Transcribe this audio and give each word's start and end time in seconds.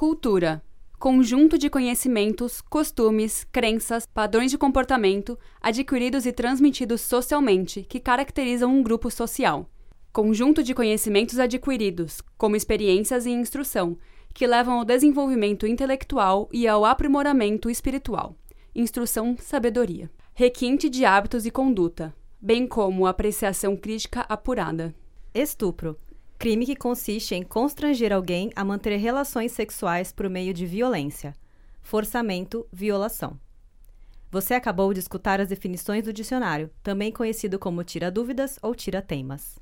Cultura 0.00 0.62
conjunto 0.98 1.58
de 1.58 1.68
conhecimentos, 1.68 2.62
costumes, 2.62 3.44
crenças, 3.52 4.06
padrões 4.06 4.50
de 4.50 4.56
comportamento 4.56 5.38
adquiridos 5.60 6.24
e 6.24 6.32
transmitidos 6.32 7.02
socialmente 7.02 7.82
que 7.82 8.00
caracterizam 8.00 8.74
um 8.74 8.82
grupo 8.82 9.10
social. 9.10 9.68
Conjunto 10.10 10.62
de 10.62 10.72
conhecimentos 10.72 11.38
adquiridos, 11.38 12.22
como 12.38 12.56
experiências 12.56 13.26
e 13.26 13.30
instrução, 13.30 13.98
que 14.32 14.46
levam 14.46 14.78
ao 14.78 14.86
desenvolvimento 14.86 15.66
intelectual 15.66 16.48
e 16.50 16.66
ao 16.66 16.86
aprimoramento 16.86 17.68
espiritual. 17.68 18.34
Instrução, 18.74 19.36
sabedoria. 19.38 20.10
Requinte 20.32 20.88
de 20.88 21.04
hábitos 21.04 21.44
e 21.44 21.50
conduta, 21.50 22.14
bem 22.40 22.66
como 22.66 23.06
apreciação 23.06 23.76
crítica 23.76 24.22
apurada. 24.30 24.94
Estupro 25.34 25.94
crime 26.40 26.64
que 26.64 26.74
consiste 26.74 27.34
em 27.34 27.42
constranger 27.42 28.14
alguém 28.14 28.50
a 28.56 28.64
manter 28.64 28.96
relações 28.96 29.52
sexuais 29.52 30.10
por 30.10 30.26
meio 30.30 30.54
de 30.54 30.64
violência, 30.64 31.36
forçamento, 31.82 32.66
violação. 32.72 33.38
Você 34.30 34.54
acabou 34.54 34.94
de 34.94 35.00
escutar 35.00 35.38
as 35.38 35.48
definições 35.48 36.02
do 36.02 36.14
dicionário, 36.14 36.70
também 36.82 37.12
conhecido 37.12 37.58
como 37.58 37.84
tira-dúvidas 37.84 38.58
ou 38.62 38.74
tira-teimas. 38.74 39.60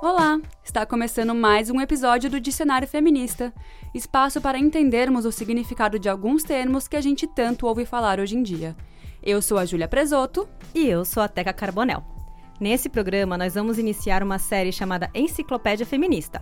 Olá! 0.00 0.40
Está 0.70 0.86
começando 0.86 1.34
mais 1.34 1.68
um 1.68 1.80
episódio 1.80 2.30
do 2.30 2.38
Dicionário 2.38 2.86
Feminista 2.86 3.52
espaço 3.92 4.40
para 4.40 4.56
entendermos 4.56 5.24
o 5.24 5.32
significado 5.32 5.98
de 5.98 6.08
alguns 6.08 6.44
termos 6.44 6.86
que 6.86 6.94
a 6.94 7.00
gente 7.00 7.26
tanto 7.26 7.66
ouve 7.66 7.84
falar 7.84 8.20
hoje 8.20 8.36
em 8.36 8.42
dia. 8.44 8.76
Eu 9.20 9.42
sou 9.42 9.58
a 9.58 9.64
Júlia 9.64 9.88
Presoto. 9.88 10.48
E 10.72 10.86
eu 10.86 11.04
sou 11.04 11.24
a 11.24 11.28
Teca 11.28 11.52
Carbonel. 11.52 12.04
Nesse 12.60 12.88
programa, 12.88 13.36
nós 13.36 13.56
vamos 13.56 13.80
iniciar 13.80 14.22
uma 14.22 14.38
série 14.38 14.70
chamada 14.70 15.10
Enciclopédia 15.12 15.84
Feminista. 15.84 16.40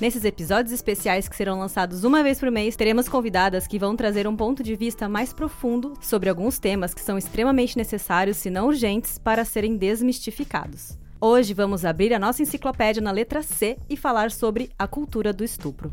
Nesses 0.00 0.24
episódios 0.24 0.72
especiais 0.72 1.28
que 1.28 1.36
serão 1.36 1.60
lançados 1.60 2.02
uma 2.02 2.20
vez 2.24 2.40
por 2.40 2.50
mês, 2.50 2.74
teremos 2.74 3.08
convidadas 3.08 3.68
que 3.68 3.78
vão 3.78 3.94
trazer 3.94 4.26
um 4.26 4.34
ponto 4.34 4.60
de 4.60 4.74
vista 4.74 5.08
mais 5.08 5.32
profundo 5.32 5.94
sobre 6.00 6.28
alguns 6.28 6.58
temas 6.58 6.92
que 6.92 7.00
são 7.00 7.16
extremamente 7.16 7.76
necessários, 7.76 8.38
se 8.38 8.50
não 8.50 8.66
urgentes, 8.66 9.18
para 9.18 9.44
serem 9.44 9.76
desmistificados. 9.76 10.98
Hoje 11.20 11.52
vamos 11.52 11.84
abrir 11.84 12.14
a 12.14 12.18
nossa 12.18 12.42
enciclopédia 12.42 13.02
na 13.02 13.10
letra 13.10 13.42
C 13.42 13.76
e 13.90 13.96
falar 13.96 14.30
sobre 14.30 14.70
a 14.78 14.86
cultura 14.86 15.32
do 15.32 15.42
estupro. 15.42 15.92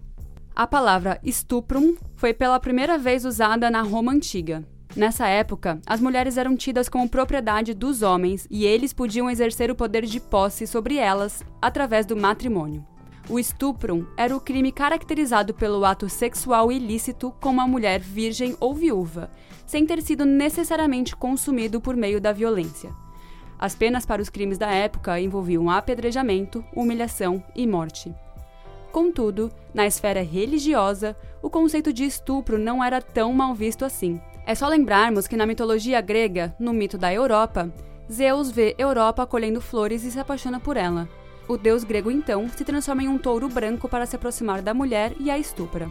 A 0.56 0.68
palavra 0.68 1.20
stuprum 1.26 1.96
foi 2.16 2.32
pela 2.32 2.60
primeira 2.60 2.96
vez 2.96 3.26
usada 3.26 3.72
na 3.72 3.82
Roma 3.82 4.12
antiga. 4.12 4.64
Nessa 4.96 5.28
época, 5.28 5.82
as 5.88 6.00
mulheres 6.00 6.38
eram 6.38 6.56
tidas 6.56 6.88
como 6.88 7.10
propriedade 7.10 7.74
dos 7.74 8.04
homens 8.04 8.48
e 8.52 8.66
eles 8.66 8.94
podiam 8.94 9.28
exercer 9.28 9.72
o 9.72 9.76
poder 9.76 10.06
de 10.06 10.20
posse 10.20 10.68
sobre 10.68 10.98
elas 10.98 11.44
através 11.60 12.06
do 12.06 12.16
matrimônio. 12.16 12.86
O 13.28 13.42
stuprum 13.42 14.06
era 14.16 14.38
o 14.38 14.40
crime 14.40 14.72
caracterizado 14.72 15.56
pelo 15.56 15.84
ato 15.84 16.08
sexual 16.08 16.72
ilícito 16.72 17.34
com 17.42 17.50
uma 17.50 17.68
mulher 17.68 18.00
virgem 18.00 18.56
ou 18.60 18.76
viúva, 18.76 19.32
sem 19.66 19.88
ter 19.88 20.04
sido 20.04 20.24
necessariamente 20.24 21.16
consumido 21.16 21.82
por 21.82 21.96
meio 21.96 22.22
da 22.22 22.32
violência. 22.32 22.92
As 23.66 23.74
penas 23.74 24.06
para 24.06 24.22
os 24.22 24.30
crimes 24.30 24.60
da 24.60 24.70
época 24.70 25.20
envolviam 25.20 25.72
apedrejamento, 25.72 26.64
humilhação 26.72 27.44
e 27.56 27.66
morte. 27.66 28.14
Contudo, 28.92 29.52
na 29.74 29.88
esfera 29.88 30.22
religiosa, 30.22 31.18
o 31.42 31.50
conceito 31.50 31.92
de 31.92 32.04
estupro 32.04 32.60
não 32.60 32.84
era 32.84 33.02
tão 33.02 33.34
mal 33.34 33.56
visto 33.56 33.84
assim. 33.84 34.22
É 34.46 34.54
só 34.54 34.68
lembrarmos 34.68 35.26
que 35.26 35.36
na 35.36 35.48
mitologia 35.48 36.00
grega, 36.00 36.56
no 36.60 36.72
mito 36.74 36.96
da 36.96 37.12
Europa, 37.12 37.74
Zeus 38.08 38.52
vê 38.52 38.76
Europa 38.78 39.26
colhendo 39.26 39.60
flores 39.60 40.04
e 40.04 40.12
se 40.12 40.20
apaixona 40.20 40.60
por 40.60 40.78
ela. 40.78 41.10
O 41.48 41.58
deus 41.58 41.84
grego 41.84 42.12
então 42.12 42.48
se 42.50 42.64
transforma 42.64 43.02
em 43.02 43.08
um 43.08 43.18
touro 43.18 43.50
branco 43.50 43.90
para 43.90 44.06
se 44.06 44.16
aproximar 44.16 44.62
da 44.62 44.76
mulher 44.76 45.12
e 45.20 45.32
a 45.32 45.40
estupra. 45.40 45.90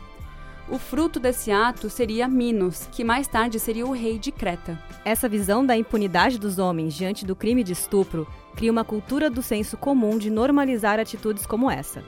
O 0.66 0.78
fruto 0.78 1.20
desse 1.20 1.52
ato 1.52 1.90
seria 1.90 2.26
Minos, 2.26 2.88
que 2.90 3.04
mais 3.04 3.28
tarde 3.28 3.60
seria 3.60 3.86
o 3.86 3.92
rei 3.92 4.18
de 4.18 4.32
Creta. 4.32 4.78
Essa 5.04 5.28
visão 5.28 5.64
da 5.64 5.76
impunidade 5.76 6.38
dos 6.38 6.58
homens 6.58 6.94
diante 6.94 7.26
do 7.26 7.36
crime 7.36 7.62
de 7.62 7.72
estupro 7.72 8.26
cria 8.56 8.72
uma 8.72 8.84
cultura 8.84 9.28
do 9.28 9.42
senso 9.42 9.76
comum 9.76 10.16
de 10.16 10.30
normalizar 10.30 10.98
atitudes 10.98 11.44
como 11.44 11.70
essa. 11.70 12.02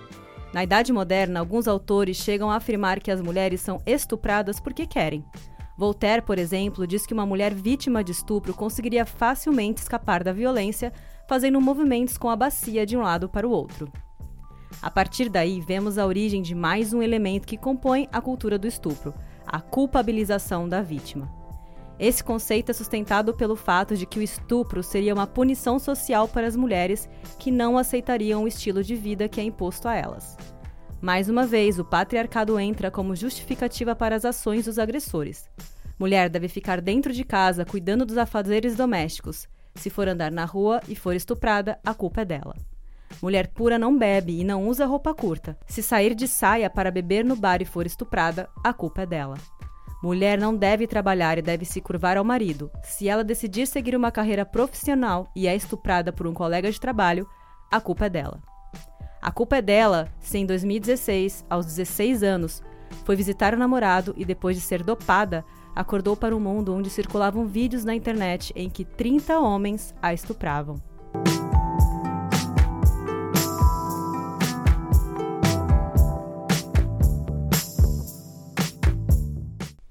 Na 0.55 0.65
Idade 0.65 0.91
Moderna, 0.91 1.39
alguns 1.39 1.69
autores 1.69 2.17
chegam 2.17 2.51
a 2.51 2.57
afirmar 2.57 2.99
que 2.99 3.11
as 3.11 3.21
mulheres 3.21 3.61
são 3.61 3.79
estupradas 3.85 4.59
porque 4.59 4.87
querem. 4.87 5.23
Voltaire, 5.77 6.23
por 6.23 6.39
exemplo, 6.39 6.87
diz 6.87 7.05
que 7.05 7.13
uma 7.13 7.27
mulher 7.27 7.53
vítima 7.53 8.03
de 8.03 8.13
estupro 8.13 8.55
conseguiria 8.55 9.05
facilmente 9.05 9.83
escapar 9.83 10.25
da 10.25 10.33
violência 10.33 10.91
fazendo 11.29 11.61
movimentos 11.61 12.17
com 12.17 12.31
a 12.31 12.37
bacia 12.37 12.87
de 12.87 12.97
um 12.97 13.03
lado 13.03 13.29
para 13.29 13.47
o 13.47 13.51
outro. 13.51 13.93
A 14.83 14.91
partir 14.91 15.29
daí, 15.29 15.61
vemos 15.61 15.99
a 15.99 16.07
origem 16.07 16.43
de 16.43 16.55
mais 16.55 16.93
um 16.93 17.03
elemento 17.03 17.47
que 17.47 17.57
compõe 17.57 18.09
a 18.13 18.21
cultura 18.21 18.59
do 18.59 18.67
estupro: 18.67 19.15
a 19.47 19.61
culpabilização 19.61 20.69
da 20.69 20.83
vítima. 20.83 21.31
Esse 21.99 22.23
conceito 22.23 22.71
é 22.71 22.75
sustentado 22.75 23.33
pelo 23.33 23.57
fato 23.57 23.97
de 23.97 24.05
que 24.05 24.19
o 24.19 24.23
estupro 24.23 24.83
seria 24.83 25.15
uma 25.15 25.27
punição 25.27 25.79
social 25.79 26.29
para 26.29 26.47
as 26.47 26.55
mulheres 26.55 27.09
que 27.39 27.51
não 27.51 27.79
aceitariam 27.79 28.45
o 28.45 28.49
estilo 28.49 28.85
de 28.85 28.95
vida 28.95 29.29
que 29.29 29.41
é 29.41 29.45
imposto 29.45 29.89
a 29.89 29.95
elas. 29.95 30.37
Mais 31.01 31.29
uma 31.29 31.47
vez, 31.47 31.79
o 31.79 31.85
patriarcado 31.85 32.59
entra 32.59 32.91
como 32.91 33.17
justificativa 33.17 33.95
para 33.97 34.15
as 34.15 34.27
ações 34.27 34.67
dos 34.67 34.79
agressores. 34.79 35.49
Mulher 35.99 36.29
deve 36.29 36.49
ficar 36.49 36.83
dentro 36.83 37.13
de 37.13 37.25
casa 37.25 37.65
cuidando 37.65 38.05
dos 38.05 38.19
afazeres 38.19 38.77
domésticos. 38.77 39.49
Se 39.75 39.89
for 39.89 40.07
andar 40.07 40.31
na 40.31 40.45
rua 40.45 40.81
e 40.89 40.95
for 40.95 41.15
estuprada, 41.15 41.79
a 41.85 41.95
culpa 41.95 42.21
é 42.21 42.25
dela. 42.27 42.55
Mulher 43.23 43.49
pura 43.49 43.79
não 43.79 43.97
bebe 43.97 44.41
e 44.41 44.45
não 44.45 44.69
usa 44.69 44.87
roupa 44.87 45.15
curta. 45.15 45.59
Se 45.67 45.83
sair 45.83 46.15
de 46.15 46.29
saia 46.29 46.69
para 46.69 46.91
beber 46.91 47.25
no 47.25 47.37
bar 47.37 47.63
e 47.63 47.65
for 47.65 47.87
estuprada, 47.87 48.49
a 48.63 48.73
culpa 48.73 49.03
é 49.03 49.07
dela. 49.07 49.37
Mulher 50.03 50.39
não 50.39 50.55
deve 50.55 50.87
trabalhar 50.87 51.39
e 51.39 51.43
deve 51.43 51.65
se 51.65 51.81
curvar 51.81 52.17
ao 52.17 52.25
marido. 52.25 52.71
Se 52.83 53.09
ela 53.09 53.25
decidir 53.25 53.67
seguir 53.67 53.97
uma 53.97 54.13
carreira 54.13 54.45
profissional 54.45 55.31
e 55.35 55.49
é 55.49 55.57
estuprada 55.57 56.13
por 56.13 56.27
um 56.27 56.35
colega 56.35 56.71
de 56.71 56.81
trabalho, 56.81 57.27
a 57.71 57.81
culpa 57.81 58.07
é 58.07 58.11
dela. 58.11 58.41
A 59.21 59.31
culpa 59.33 59.57
é 59.57 59.63
dela 59.63 60.09
se 60.21 60.39
em 60.39 60.47
2016, 60.47 61.45
aos 61.49 61.67
16 61.67 62.23
anos, 62.23 62.63
foi 63.05 63.17
visitar 63.17 63.55
o 63.55 63.59
namorado 63.59 64.15
e 64.17 64.25
depois 64.25 64.57
de 64.57 64.63
ser 64.63 64.83
dopada, 64.83 65.45
acordou 65.75 66.17
para 66.17 66.37
um 66.37 66.41
mundo 66.41 66.75
onde 66.75 66.91
circulavam 66.91 67.47
vídeos 67.47 67.85
na 67.85 67.95
internet 67.95 68.53
em 68.55 68.71
que 68.71 68.85
30 68.85 69.39
homens 69.39 69.95
a 70.01 70.15
estupravam. 70.15 70.77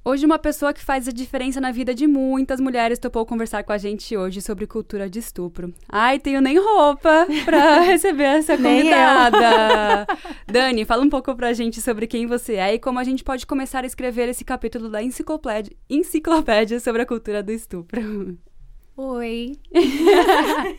Hoje, 0.07 0.23
uma 0.23 0.38
pessoa 0.38 0.71
que 0.71 0.85
faz 0.85 1.07
a 1.07 1.11
diferença 1.11 1.59
na 1.59 1.71
vida 1.71 1.91
de 1.91 2.05
muitas 2.05 2.59
mulheres 2.59 2.99
topou 2.99 3.25
conversar 3.25 3.63
com 3.63 3.73
a 3.73 3.77
gente 3.79 4.16
hoje 4.16 4.39
sobre 4.39 4.67
cultura 4.67 5.09
de 5.09 5.17
estupro. 5.17 5.73
Ai, 5.89 6.19
tenho 6.19 6.41
nem 6.41 6.59
roupa 6.59 7.25
pra 7.43 7.79
receber 7.81 8.25
essa 8.25 8.55
convidada. 8.55 10.05
Dani, 10.45 10.85
fala 10.85 11.01
um 11.01 11.09
pouco 11.09 11.35
pra 11.35 11.53
gente 11.53 11.81
sobre 11.81 12.05
quem 12.05 12.27
você 12.27 12.53
é 12.53 12.75
e 12.75 12.79
como 12.79 12.99
a 12.99 13.03
gente 13.03 13.23
pode 13.23 13.47
começar 13.47 13.83
a 13.83 13.88
escrever 13.88 14.29
esse 14.29 14.45
capítulo 14.45 14.89
da 14.89 15.01
enciclopédia, 15.01 15.75
enciclopédia 15.89 16.79
sobre 16.79 17.01
a 17.01 17.05
cultura 17.07 17.41
do 17.41 17.51
estupro. 17.51 18.37
Oi. 18.95 19.53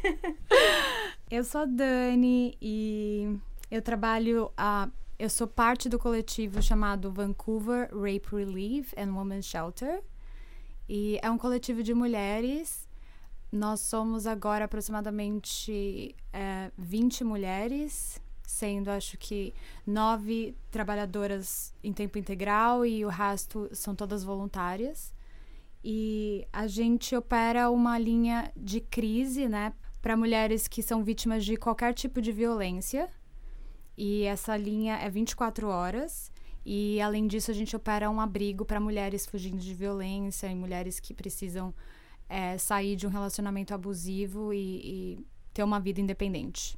eu 1.29 1.43
sou 1.43 1.63
a 1.63 1.67
Dani 1.67 2.57
e 2.63 3.29
eu 3.73 3.83
trabalho 3.83 4.53
a 4.57 4.89
eu 5.19 5.31
sou 5.31 5.47
parte 5.47 5.89
do 5.89 5.99
coletivo 5.99 6.61
chamado 6.61 7.11
Vancouver 7.11 7.89
Rape 7.91 8.29
Relief 8.31 8.93
and 8.99 9.15
Women's 9.15 9.47
Shelter. 9.47 10.03
E 10.89 11.19
é 11.23 11.31
um 11.31 11.39
coletivo 11.39 11.83
de 11.83 11.95
mulheres. 11.95 12.87
Nós 13.51 13.81
somos 13.81 14.27
agora 14.27 14.67
aproximadamente 14.67 16.15
é, 16.33 16.71
20 16.77 17.25
mulheres, 17.25 18.21
sendo 18.43 18.91
acho 18.91 19.17
que 19.17 19.55
nove 19.87 20.55
trabalhadoras 20.71 21.75
em 21.83 21.93
tempo 21.93 22.19
integral 22.19 22.85
e 22.85 23.05
o 23.05 23.09
resto 23.09 23.71
são 23.73 23.95
todas 23.95 24.23
voluntárias. 24.23 25.15
E 25.83 26.47
a 26.53 26.67
gente 26.67 27.17
opera 27.17 27.71
uma 27.71 27.99
linha 27.99 28.53
de 28.57 28.81
crise, 28.81 29.49
né, 29.49 29.73
para 30.03 30.17
mulheres 30.17 30.69
que 30.69 30.83
são 30.83 31.03
vítimas 31.03 31.45
de 31.45 31.57
qualquer 31.57 31.95
tipo 31.95 32.21
de 32.21 32.33
violência 32.33 33.09
e 33.97 34.25
essa 34.25 34.57
linha 34.57 34.97
é 34.97 35.09
24 35.09 35.69
horas. 35.69 36.31
E 36.65 37.01
além 37.01 37.27
disso, 37.27 37.51
a 37.51 37.55
gente 37.55 37.77
opera 37.77 38.11
um 38.11 38.21
abrigo 38.21 38.65
para 38.65 38.81
mulheres 38.81 39.25
fugindo 39.25 39.59
de 39.59 39.73
violência 39.73 40.49
e 40.49 40.55
mulheres 40.55 40.99
que 40.99 41.15
precisam 41.15 41.73
é, 42.29 42.59
sair 42.59 42.97
de 42.97 43.07
um 43.07 43.11
relacionamento 43.11 43.73
abusivo 43.73 44.53
e, 44.53 44.59
e 44.59 45.27
ter 45.55 45.63
uma 45.63 45.79
vida 45.79 46.01
independente. 46.01 46.77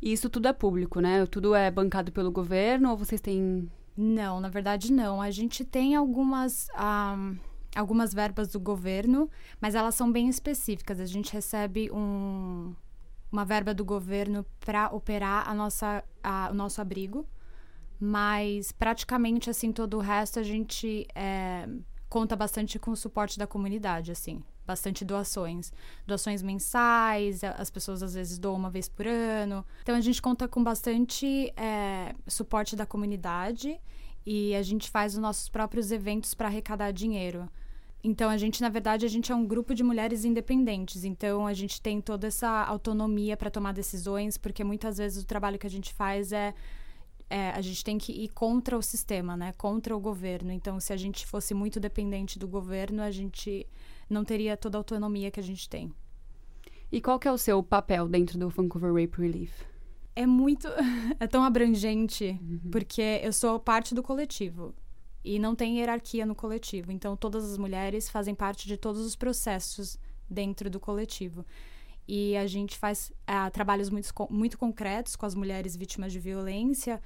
E 0.00 0.12
isso 0.12 0.30
tudo 0.30 0.48
é 0.48 0.52
público, 0.52 1.00
né? 1.00 1.26
Tudo 1.26 1.54
é 1.54 1.70
bancado 1.70 2.10
pelo 2.10 2.32
governo 2.32 2.90
ou 2.90 2.96
vocês 2.96 3.20
têm. 3.20 3.70
Não, 3.94 4.40
na 4.40 4.48
verdade 4.48 4.90
não. 4.90 5.20
A 5.20 5.30
gente 5.30 5.64
tem 5.64 5.94
algumas. 5.94 6.68
Um, 6.74 7.36
algumas 7.76 8.12
verbas 8.12 8.48
do 8.48 8.58
governo, 8.58 9.30
mas 9.60 9.74
elas 9.74 9.94
são 9.94 10.10
bem 10.10 10.28
específicas. 10.28 10.98
A 10.98 11.06
gente 11.06 11.32
recebe 11.32 11.90
um, 11.92 12.74
uma 13.30 13.44
verba 13.44 13.72
do 13.72 13.84
governo 13.84 14.44
para 14.58 14.88
operar 14.88 15.48
a 15.48 15.54
nossa, 15.54 16.04
a, 16.22 16.48
o 16.50 16.54
nosso 16.54 16.80
abrigo, 16.80 17.26
mas 17.98 18.72
praticamente 18.72 19.50
assim 19.50 19.72
todo 19.72 19.98
o 19.98 20.00
resto 20.00 20.38
a 20.38 20.42
gente 20.42 21.06
é, 21.14 21.68
conta 22.08 22.34
bastante 22.34 22.78
com 22.78 22.90
o 22.90 22.96
suporte 22.96 23.38
da 23.38 23.46
comunidade, 23.46 24.10
assim, 24.10 24.42
bastante 24.66 25.04
doações, 25.04 25.72
doações 26.06 26.42
mensais, 26.42 27.44
as 27.44 27.70
pessoas 27.70 28.02
às 28.02 28.14
vezes 28.14 28.38
doam 28.38 28.56
uma 28.56 28.70
vez 28.70 28.88
por 28.88 29.06
ano, 29.06 29.64
então 29.82 29.94
a 29.94 30.00
gente 30.00 30.20
conta 30.20 30.48
com 30.48 30.62
bastante 30.62 31.52
é, 31.56 32.14
suporte 32.26 32.74
da 32.74 32.86
comunidade 32.86 33.80
e 34.24 34.54
a 34.54 34.62
gente 34.62 34.90
faz 34.90 35.14
os 35.14 35.20
nossos 35.20 35.48
próprios 35.48 35.92
eventos 35.92 36.34
para 36.34 36.48
arrecadar 36.48 36.90
dinheiro. 36.92 37.48
Então, 38.02 38.30
a 38.30 38.36
gente, 38.38 38.62
na 38.62 38.70
verdade, 38.70 39.04
a 39.04 39.08
gente 39.08 39.30
é 39.30 39.34
um 39.34 39.46
grupo 39.46 39.74
de 39.74 39.82
mulheres 39.82 40.24
independentes. 40.24 41.04
Então, 41.04 41.46
a 41.46 41.52
gente 41.52 41.80
tem 41.82 42.00
toda 42.00 42.26
essa 42.26 42.48
autonomia 42.64 43.36
para 43.36 43.50
tomar 43.50 43.72
decisões, 43.72 44.38
porque 44.38 44.64
muitas 44.64 44.96
vezes 44.96 45.22
o 45.22 45.26
trabalho 45.26 45.58
que 45.58 45.66
a 45.66 45.70
gente 45.70 45.92
faz 45.92 46.32
é, 46.32 46.54
é, 47.28 47.50
a 47.50 47.60
gente 47.60 47.84
tem 47.84 47.98
que 47.98 48.12
ir 48.12 48.28
contra 48.30 48.76
o 48.76 48.82
sistema, 48.82 49.36
né? 49.36 49.52
Contra 49.52 49.94
o 49.94 50.00
governo. 50.00 50.50
Então, 50.50 50.80
se 50.80 50.92
a 50.92 50.96
gente 50.96 51.26
fosse 51.26 51.52
muito 51.52 51.78
dependente 51.78 52.38
do 52.38 52.48
governo, 52.48 53.02
a 53.02 53.10
gente 53.10 53.66
não 54.08 54.24
teria 54.24 54.56
toda 54.56 54.78
a 54.78 54.80
autonomia 54.80 55.30
que 55.30 55.38
a 55.38 55.42
gente 55.42 55.68
tem. 55.68 55.92
E 56.90 57.00
qual 57.00 57.18
que 57.18 57.28
é 57.28 57.32
o 57.32 57.38
seu 57.38 57.62
papel 57.62 58.08
dentro 58.08 58.38
do 58.38 58.48
Vancouver 58.48 58.92
Rape 58.92 59.20
Relief? 59.20 59.52
É 60.16 60.26
muito. 60.26 60.66
é 61.20 61.26
tão 61.26 61.44
abrangente, 61.44 62.36
uhum. 62.42 62.70
porque 62.72 63.20
eu 63.22 63.32
sou 63.32 63.60
parte 63.60 63.94
do 63.94 64.02
coletivo. 64.02 64.74
E 65.24 65.38
não 65.38 65.54
tem 65.54 65.78
hierarquia 65.78 66.24
no 66.24 66.34
coletivo. 66.34 66.90
Então, 66.90 67.16
todas 67.16 67.44
as 67.50 67.58
mulheres 67.58 68.08
fazem 68.08 68.34
parte 68.34 68.66
de 68.66 68.76
todos 68.76 69.04
os 69.04 69.14
processos 69.14 69.98
dentro 70.28 70.70
do 70.70 70.80
coletivo. 70.80 71.44
E 72.08 72.36
a 72.36 72.46
gente 72.46 72.76
faz 72.76 73.12
uh, 73.28 73.50
trabalhos 73.52 73.90
muito, 73.90 74.12
muito 74.30 74.58
concretos 74.58 75.14
com 75.16 75.26
as 75.26 75.34
mulheres 75.34 75.76
vítimas 75.76 76.12
de 76.12 76.18
violência. 76.18 77.00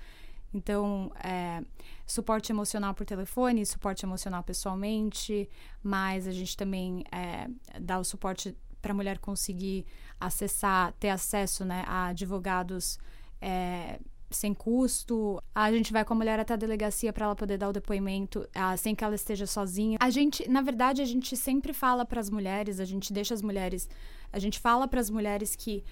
Então, 0.55 1.11
é, 1.23 1.65
suporte 2.07 2.53
emocional 2.53 2.95
por 2.95 3.05
telefone, 3.05 3.67
suporte 3.67 4.07
emocional 4.07 4.43
pessoalmente, 4.45 5.49
mas 5.83 6.29
a 6.29 6.31
gente 6.31 6.57
também 6.57 7.05
é, 7.11 7.49
dá 7.81 7.99
o 7.99 8.05
suporte 8.05 8.57
para 8.81 8.93
a 8.93 8.95
mulher 8.95 9.19
conseguir 9.19 9.85
acessar, 10.21 10.93
ter 10.93 11.09
acesso 11.09 11.65
né, 11.65 11.83
a 11.89 12.07
advogados 12.07 12.99
é, 13.41 13.99
sem 14.37 14.55
custo. 14.55 15.43
A 15.55 15.71
gente 15.73 15.93
vai 15.93 16.05
com 16.05 16.15
a 16.15 16.17
mulher 16.17 16.39
até 16.39 16.55
a 16.55 16.57
delegacia 16.57 17.13
para 17.13 17.27
ela 17.27 17.37
poder 17.37 17.59
dar 17.59 17.69
o 17.69 17.73
depoimento, 17.73 18.49
ah, 18.55 18.77
sem 18.77 18.95
que 18.95 19.05
ela 19.05 19.15
esteja 19.15 19.47
sozinha. 19.47 19.99
A 20.01 20.11
gente, 20.11 20.49
na 20.49 20.63
verdade, 20.63 21.03
a 21.03 21.05
gente 21.05 21.37
sempre 21.37 21.73
fala 21.73 22.05
para 22.05 22.21
as 22.21 22.31
mulheres, 22.31 22.81
a 22.81 22.85
gente 22.85 23.13
deixa 23.13 23.35
as 23.35 23.43
mulheres, 23.43 23.89
a 24.33 24.39
gente 24.39 24.59
fala 24.59 24.89
para 24.89 25.01
as 25.01 25.11
mulheres 25.11 25.55
que 25.55 25.85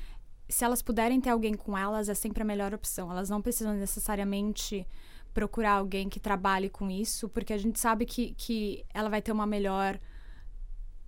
se 0.48 0.64
elas 0.64 0.82
puderem 0.82 1.20
ter 1.20 1.30
alguém 1.30 1.54
com 1.54 1.76
elas, 1.76 2.08
é 2.08 2.14
sempre 2.14 2.42
a 2.42 2.44
melhor 2.44 2.74
opção. 2.74 3.10
Elas 3.10 3.30
não 3.30 3.40
precisam 3.40 3.74
necessariamente 3.74 4.86
procurar 5.32 5.72
alguém 5.72 6.08
que 6.08 6.20
trabalhe 6.20 6.68
com 6.68 6.90
isso, 6.90 7.28
porque 7.28 7.52
a 7.52 7.58
gente 7.58 7.80
sabe 7.80 8.04
que, 8.04 8.34
que 8.34 8.84
ela 8.92 9.08
vai 9.08 9.22
ter 9.22 9.32
uma 9.32 9.46
melhor 9.46 9.98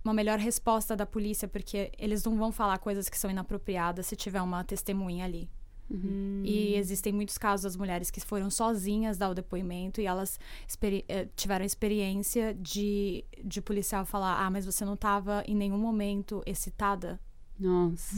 uma 0.03 0.13
melhor 0.13 0.37
resposta 0.37 0.95
da 0.95 1.05
polícia, 1.05 1.47
porque 1.47 1.91
eles 1.97 2.23
não 2.23 2.37
vão 2.37 2.51
falar 2.51 2.77
coisas 2.77 3.09
que 3.09 3.17
são 3.17 3.29
inapropriadas 3.29 4.05
se 4.05 4.15
tiver 4.15 4.41
uma 4.41 4.63
testemunha 4.63 5.25
ali. 5.25 5.49
Uhum. 5.89 6.41
E 6.43 6.75
existem 6.75 7.13
muitos 7.13 7.37
casos 7.37 7.63
das 7.63 7.75
mulheres 7.75 8.09
que 8.09 8.19
foram 8.19 8.49
sozinhas 8.49 9.17
dar 9.17 9.29
o 9.29 9.35
depoimento 9.35 10.01
e 10.01 10.05
elas 10.05 10.39
experi 10.67 11.05
eh, 11.07 11.27
tiveram 11.35 11.63
a 11.63 11.65
experiência 11.65 12.53
de, 12.55 13.23
de 13.43 13.61
policial 13.61 14.05
falar: 14.05 14.43
Ah, 14.43 14.49
mas 14.49 14.65
você 14.65 14.83
não 14.83 14.95
estava 14.95 15.43
em 15.47 15.55
nenhum 15.55 15.77
momento 15.77 16.41
excitada 16.45 17.19
Nossa. 17.59 18.15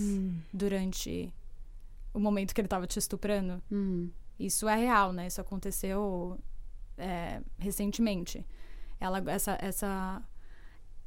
durante 0.53 1.33
o 2.13 2.19
momento 2.19 2.53
que 2.53 2.61
ele 2.61 2.67
estava 2.67 2.87
te 2.87 2.97
estuprando. 2.99 3.61
Uhum. 3.69 4.09
Isso 4.39 4.67
é 4.67 4.75
real, 4.75 5.11
né? 5.11 5.27
Isso 5.27 5.41
aconteceu 5.41 6.39
é, 6.97 7.41
recentemente. 7.57 8.45
Ela, 8.99 9.23
essa, 9.27 9.57
essa, 9.61 10.23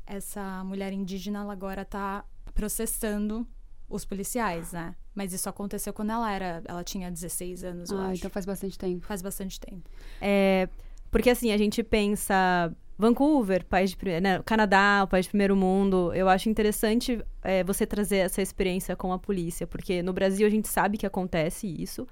essa 0.06 0.64
mulher 0.64 0.92
indígena 0.92 1.40
ela 1.40 1.52
agora 1.52 1.82
está 1.82 2.24
processando 2.54 3.46
os 3.90 4.04
policiais, 4.04 4.72
né? 4.72 4.94
Mas 5.14 5.32
isso 5.32 5.48
aconteceu 5.48 5.92
quando 5.92 6.10
ela 6.10 6.32
era. 6.32 6.62
Ela 6.64 6.84
tinha 6.84 7.10
16 7.10 7.64
anos, 7.64 7.90
eu 7.90 7.98
ah, 7.98 8.06
acho. 8.06 8.20
então 8.20 8.30
faz 8.30 8.46
bastante 8.46 8.78
tempo. 8.78 9.04
Faz 9.04 9.20
bastante 9.20 9.60
tempo. 9.60 9.90
É. 10.20 10.68
Porque 11.10 11.28
assim, 11.28 11.52
a 11.52 11.58
gente 11.58 11.82
pensa. 11.82 12.72
Vancouver, 12.96 13.64
país 13.64 13.94
de, 13.94 14.20
né, 14.20 14.42
Canadá, 14.44 15.00
o 15.04 15.08
país 15.08 15.24
de 15.24 15.30
primeiro 15.30 15.56
mundo. 15.56 16.12
Eu 16.14 16.28
acho 16.28 16.50
interessante 16.50 17.18
é, 17.42 17.64
você 17.64 17.86
trazer 17.86 18.18
essa 18.18 18.42
experiência 18.42 18.94
com 18.94 19.10
a 19.10 19.18
polícia, 19.18 19.66
porque 19.66 20.02
no 20.02 20.12
Brasil 20.12 20.46
a 20.46 20.50
gente 20.50 20.68
sabe 20.68 20.98
que 20.98 21.06
acontece 21.06 21.66
isso, 21.66 22.06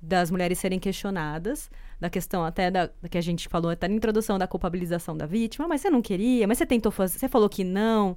das 0.00 0.30
mulheres 0.30 0.58
serem 0.58 0.78
questionadas, 0.78 1.70
da 2.00 2.08
questão 2.08 2.42
até 2.42 2.70
da, 2.70 2.86
da 2.86 3.08
que 3.08 3.18
a 3.18 3.20
gente 3.20 3.48
falou 3.48 3.70
até 3.70 3.86
na 3.86 3.94
introdução 3.94 4.38
da 4.38 4.46
culpabilização 4.46 5.14
da 5.14 5.26
vítima, 5.26 5.68
mas 5.68 5.82
você 5.82 5.90
não 5.90 6.00
queria, 6.00 6.48
mas 6.48 6.56
você 6.56 6.64
tentou 6.64 6.90
fazer, 6.90 7.18
você 7.18 7.28
falou 7.28 7.48
que 7.48 7.62
não. 7.62 8.16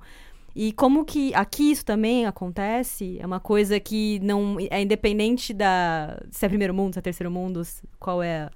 E 0.56 0.72
como 0.74 1.04
que 1.04 1.34
aqui 1.34 1.72
isso 1.72 1.84
também 1.84 2.26
acontece, 2.26 3.18
é 3.20 3.26
uma 3.26 3.40
coisa 3.40 3.80
que 3.80 4.20
não 4.20 4.58
é 4.70 4.82
independente 4.82 5.54
da 5.54 6.22
se 6.30 6.46
é 6.46 6.50
primeiro 6.50 6.74
mundo, 6.74 6.94
se 6.94 7.00
é 7.00 7.02
terceiro 7.02 7.32
mundo, 7.32 7.62
qual 8.00 8.22
é 8.22 8.50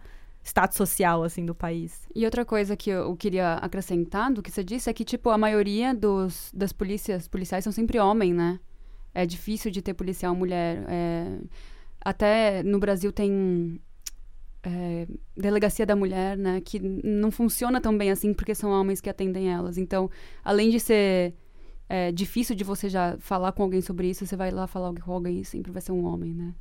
status 0.44 0.78
social 0.78 1.24
assim 1.24 1.46
do 1.46 1.56
país. 1.56 2.08
E 2.16 2.24
outra 2.24 2.46
coisa 2.46 2.78
que 2.78 2.90
eu 2.90 3.16
queria 3.16 3.56
acrescentar 3.56 4.32
do 4.32 4.44
que 4.44 4.52
você 4.52 4.64
disse 4.64 4.90
é 4.90 4.94
que 4.94 5.04
tipo 5.04 5.30
a 5.30 5.38
maioria 5.38 5.94
dos 5.94 6.52
das 6.54 6.72
polícias 6.72 7.28
policiais 7.28 7.64
são 7.64 7.74
sempre 7.74 8.00
homem, 8.00 8.34
né? 8.34 8.60
É 9.14 9.26
difícil 9.26 9.72
de 9.72 9.82
ter 9.82 9.94
policial 9.96 10.36
mulher. 10.36 10.86
É... 10.88 11.40
Até 12.00 12.62
no 12.62 12.80
Brasil 12.80 13.12
tem 13.12 13.82
é, 14.64 15.08
delegacia 15.36 15.86
da 15.86 15.96
mulher, 15.96 16.38
né? 16.38 16.62
Que 16.62 16.80
não 16.80 17.32
funciona 17.32 17.82
tão 17.82 17.98
bem 17.98 18.12
assim 18.12 18.34
porque 18.34 18.54
são 18.54 18.70
homens 18.70 19.02
que 19.02 19.10
atendem 19.10 19.52
elas. 19.52 19.78
Então, 19.78 20.10
além 20.44 20.70
de 20.70 20.80
ser 20.80 21.34
é 21.89 22.12
difícil 22.12 22.56
de 22.56 22.63
você 22.63 22.89
já 22.89 23.18
falar 23.19 23.51
com 23.51 23.63
alguém 23.63 23.81
sobre 23.81 24.10
isso, 24.10 24.25
você 24.25 24.36
vai 24.36 24.51
lá 24.51 24.68
falar 24.68 24.94
com 24.94 25.12
alguém 25.12 25.39
e 25.39 25.45
sempre 25.45 25.72
vai 25.72 25.81
ser 25.81 25.92
um 25.92 26.06
homem, 26.06 26.34
né? 26.34 26.54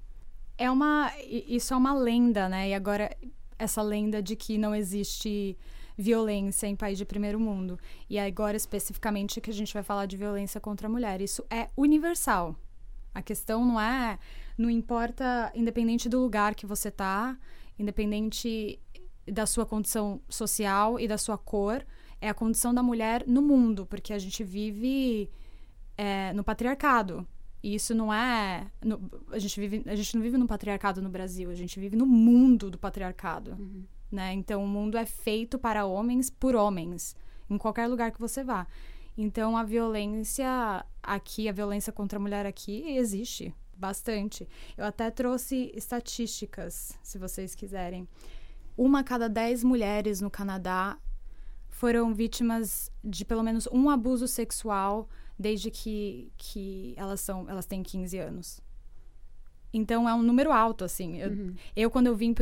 É 0.58 0.70
uma. 0.70 1.12
Isso 1.26 1.75
é 1.75 1.76
uma 1.76 1.94
lenda, 1.94 2.49
né? 2.49 2.70
E 2.70 2.75
agora, 2.75 3.14
essa 3.58 3.82
lenda 3.82 4.23
de 4.23 4.37
que 4.37 4.56
não 4.56 4.75
existe 4.75 5.56
violência 5.96 6.67
em 6.67 6.76
país 6.76 6.99
de 6.99 7.05
primeiro 7.05 7.40
mundo. 7.40 7.78
E 8.08 8.19
agora, 8.19 8.56
especificamente, 8.56 9.40
que 9.40 9.50
a 9.50 9.55
gente 9.55 9.73
vai 9.73 9.82
falar 9.82 10.06
de 10.06 10.17
violência 10.17 10.61
contra 10.61 10.87
a 10.87 10.90
mulher. 10.90 11.20
Isso 11.20 11.44
é 11.50 11.69
universal. 11.76 12.55
A 13.14 13.22
questão 13.22 13.64
não 13.64 13.81
é. 13.81 14.19
Não 14.58 14.70
importa, 14.70 15.51
independente 15.55 16.08
do 16.08 16.20
lugar 16.20 16.55
que 16.55 16.67
você 16.67 16.91
tá, 16.91 17.36
independente 17.79 18.79
da 19.27 19.46
sua 19.46 19.67
condição 19.67 20.20
social 20.29 21.01
e 21.01 21.08
da 21.08 21.19
sua 21.19 21.36
cor, 21.36 21.84
é 22.20 22.29
a 22.29 22.35
condição 22.35 22.73
da 22.73 22.82
mulher 22.82 23.25
no 23.27 23.43
mundo, 23.43 23.87
porque 23.87 24.13
a 24.13 24.19
gente 24.19 24.43
vive 24.43 25.31
é, 25.96 26.32
no 26.32 26.43
patriarcado. 26.44 27.27
E 27.63 27.75
isso 27.75 27.94
não 27.94 28.13
é. 28.13 28.70
No, 28.85 29.11
a, 29.31 29.39
gente 29.39 29.58
vive, 29.58 29.82
a 29.91 29.96
gente 29.96 30.15
não 30.15 30.23
vive 30.23 30.39
no 30.39 30.46
patriarcado 30.46 31.03
no 31.03 31.08
Brasil, 31.08 31.51
a 31.51 31.55
gente 31.55 31.81
vive 31.81 31.96
no 31.96 32.06
mundo 32.06 32.70
do 32.70 32.79
patriarcado. 32.79 33.53
Uhum. 33.58 33.85
Né? 34.11 34.32
Então 34.35 34.63
o 34.63 34.69
mundo 34.69 34.96
é 34.96 35.05
feito 35.05 35.58
para 35.58 35.85
homens 35.85 36.31
por 36.31 36.55
homens, 36.55 37.17
em 37.51 37.58
qualquer 37.58 37.89
lugar 37.89 38.13
que 38.13 38.20
você 38.20 38.44
vá. 38.44 38.67
Então 39.19 39.56
a 39.56 39.65
violência 39.65 40.85
aqui, 41.03 41.49
a 41.49 41.53
violência 41.53 41.93
contra 41.93 42.19
a 42.19 42.23
mulher 42.23 42.46
aqui 42.46 42.96
existe 42.96 43.53
bastante. 43.77 44.49
Eu 44.77 44.85
até 44.85 45.11
trouxe 45.11 45.73
estatísticas, 45.75 46.99
se 47.03 47.19
vocês 47.19 47.55
quiserem. 47.55 48.08
Uma 48.77 49.01
a 49.01 49.05
cada 49.05 49.29
dez 49.29 49.65
mulheres 49.65 50.20
no 50.20 50.31
Canadá 50.31 50.99
foram 51.77 52.15
vítimas 52.15 52.91
de 53.05 53.23
pelo 53.23 53.43
menos 53.43 53.69
um 53.71 53.91
abuso 53.91 54.27
sexual 54.27 55.11
desde 55.39 55.71
que, 55.71 56.33
que 56.39 56.95
elas 56.97 57.21
são 57.21 57.47
elas 57.51 57.67
têm 57.67 57.83
15 57.83 58.19
anos. 58.19 58.63
Então 59.75 60.09
é 60.09 60.15
um 60.15 60.23
número 60.23 60.51
alto, 60.51 60.85
assim. 60.85 61.19
Eu, 61.19 61.31
uhum. 61.31 61.55
eu 61.77 61.91
quando 61.91 62.06
eu 62.06 62.17
vim 62.17 62.33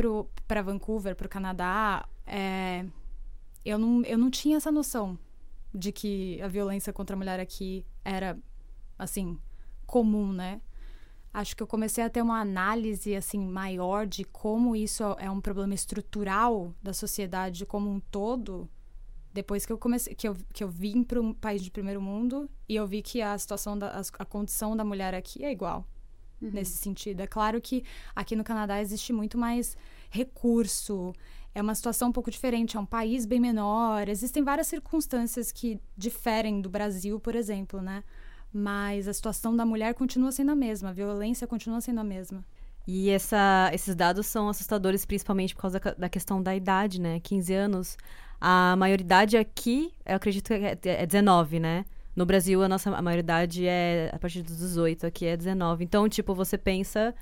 para 0.47 0.61
Vancouver, 0.61 1.17
para 1.17 1.25
o 1.25 1.29
Canadá, 1.29 2.07
é, 2.25 2.85
eu, 3.65 3.77
não, 3.77 4.03
eu 4.03 4.17
não 4.17 4.31
tinha 4.31 4.55
essa 4.55 4.71
noção 4.71 5.19
de 5.73 5.91
que 5.91 6.41
a 6.41 6.47
violência 6.47 6.93
contra 6.93 7.13
a 7.13 7.19
mulher 7.19 7.37
aqui 7.37 7.85
era, 8.05 8.39
assim, 8.97 9.37
comum, 9.85 10.31
né? 10.31 10.61
Acho 11.33 11.57
que 11.57 11.61
eu 11.61 11.67
comecei 11.67 12.05
a 12.05 12.09
ter 12.09 12.21
uma 12.21 12.39
análise, 12.39 13.13
assim, 13.13 13.45
maior 13.45 14.07
de 14.07 14.23
como 14.23 14.77
isso 14.77 15.03
é 15.19 15.29
um 15.29 15.41
problema 15.41 15.73
estrutural 15.73 16.73
da 16.81 16.93
sociedade 16.93 17.65
como 17.65 17.91
um 17.91 17.99
todo 17.99 18.69
depois 19.35 19.65
que 19.65 19.73
eu 19.73 19.77
comecei 19.77 20.15
que 20.15 20.27
eu, 20.27 20.35
que 20.53 20.63
eu 20.63 20.69
vim 20.69 21.03
para 21.03 21.19
um 21.19 21.33
país 21.33 21.61
de 21.61 21.69
primeiro 21.69 22.01
mundo 22.01 22.49
e 22.69 22.75
eu 22.75 22.87
vi 22.87 23.01
que 23.01 23.21
a 23.21 23.37
situação 23.37 23.77
da 23.77 24.01
a, 24.17 24.25
condição 24.25 24.77
da 24.77 24.83
mulher 24.85 25.13
aqui 25.13 25.43
é 25.43 25.51
igual 25.51 25.85
uhum. 26.41 26.51
nesse 26.51 26.77
sentido 26.77 27.19
é 27.19 27.27
claro 27.27 27.59
que 27.59 27.83
aqui 28.15 28.33
no 28.33 28.45
Canadá 28.45 28.81
existe 28.81 29.11
muito 29.11 29.37
mais 29.37 29.75
recurso 30.09 31.13
é 31.53 31.61
uma 31.61 31.73
situação 31.73 32.09
um 32.09 32.11
pouco 32.11 32.29
diferente, 32.29 32.75
é 32.75 32.79
um 32.79 32.85
país 32.85 33.25
bem 33.25 33.39
menor, 33.39 34.09
existem 34.09 34.43
várias 34.43 34.67
circunstâncias 34.67 35.53
que 35.53 35.79
diferem 35.95 36.59
do 36.59 36.69
Brasil, 36.69 37.17
por 37.17 37.33
exemplo, 37.33 37.81
né? 37.81 38.03
Mas 38.51 39.07
a 39.07 39.13
situação 39.13 39.55
da 39.55 39.65
mulher 39.65 39.93
continua 39.93 40.33
sendo 40.33 40.51
a 40.51 40.55
mesma, 40.55 40.89
a 40.89 40.91
violência 40.91 41.47
continua 41.47 41.79
sendo 41.79 42.01
a 42.01 42.03
mesma. 42.03 42.43
E 42.85 43.09
essa, 43.09 43.71
esses 43.73 43.95
dados 43.95 44.27
são 44.27 44.49
assustadores, 44.49 45.05
principalmente 45.05 45.55
por 45.55 45.61
causa 45.61 45.79
da, 45.79 45.93
da 45.93 46.09
questão 46.09 46.43
da 46.43 46.53
idade, 46.53 46.99
né? 46.99 47.21
15 47.21 47.53
anos. 47.53 47.97
A 48.39 48.75
maioridade 48.77 49.37
aqui, 49.37 49.93
eu 50.05 50.15
acredito 50.15 50.47
que 50.47 50.53
é, 50.53 50.77
é 50.83 51.05
19, 51.05 51.59
né? 51.59 51.85
No 52.15 52.25
Brasil, 52.25 52.63
a 52.63 52.69
nossa 52.69 52.89
a 52.95 53.01
maioridade 53.01 53.67
é 53.67 54.09
a 54.13 54.19
partir 54.19 54.41
dos 54.41 54.57
18, 54.57 55.05
aqui 55.05 55.25
é 55.25 55.35
19. 55.35 55.83
Então, 55.83 56.07
tipo, 56.07 56.33
você 56.33 56.57
pensa 56.57 57.13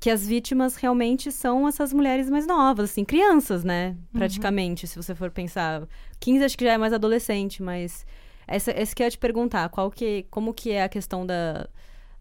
que 0.00 0.10
as 0.10 0.26
vítimas 0.26 0.76
realmente 0.76 1.30
são 1.32 1.66
essas 1.66 1.92
mulheres 1.92 2.30
mais 2.30 2.46
novas, 2.46 2.90
assim, 2.90 3.04
crianças, 3.04 3.64
né? 3.64 3.90
Uhum. 3.90 4.18
Praticamente, 4.20 4.84
uhum. 4.84 4.88
se 4.88 4.96
você 4.96 5.14
for 5.14 5.30
pensar. 5.30 5.86
15 6.20 6.44
acho 6.44 6.58
que 6.58 6.64
já 6.64 6.72
é 6.72 6.78
mais 6.78 6.92
adolescente, 6.92 7.62
mas 7.62 8.06
essa, 8.46 8.70
esse 8.70 8.94
que 8.94 9.02
eu 9.02 9.06
ia 9.06 9.10
te 9.10 9.18
perguntar, 9.18 9.68
qual 9.68 9.90
que, 9.90 10.24
como 10.30 10.54
que 10.54 10.70
é 10.70 10.82
a 10.82 10.88
questão 10.88 11.26
da, 11.26 11.68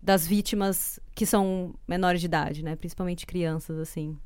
das 0.01 0.25
vítimas 0.25 0.99
que 1.15 1.25
são 1.25 1.73
menores 1.87 2.19
de 2.19 2.25
idade, 2.25 2.63
né? 2.63 2.75
Principalmente 2.75 3.25
crianças, 3.25 3.77
assim. 3.79 4.17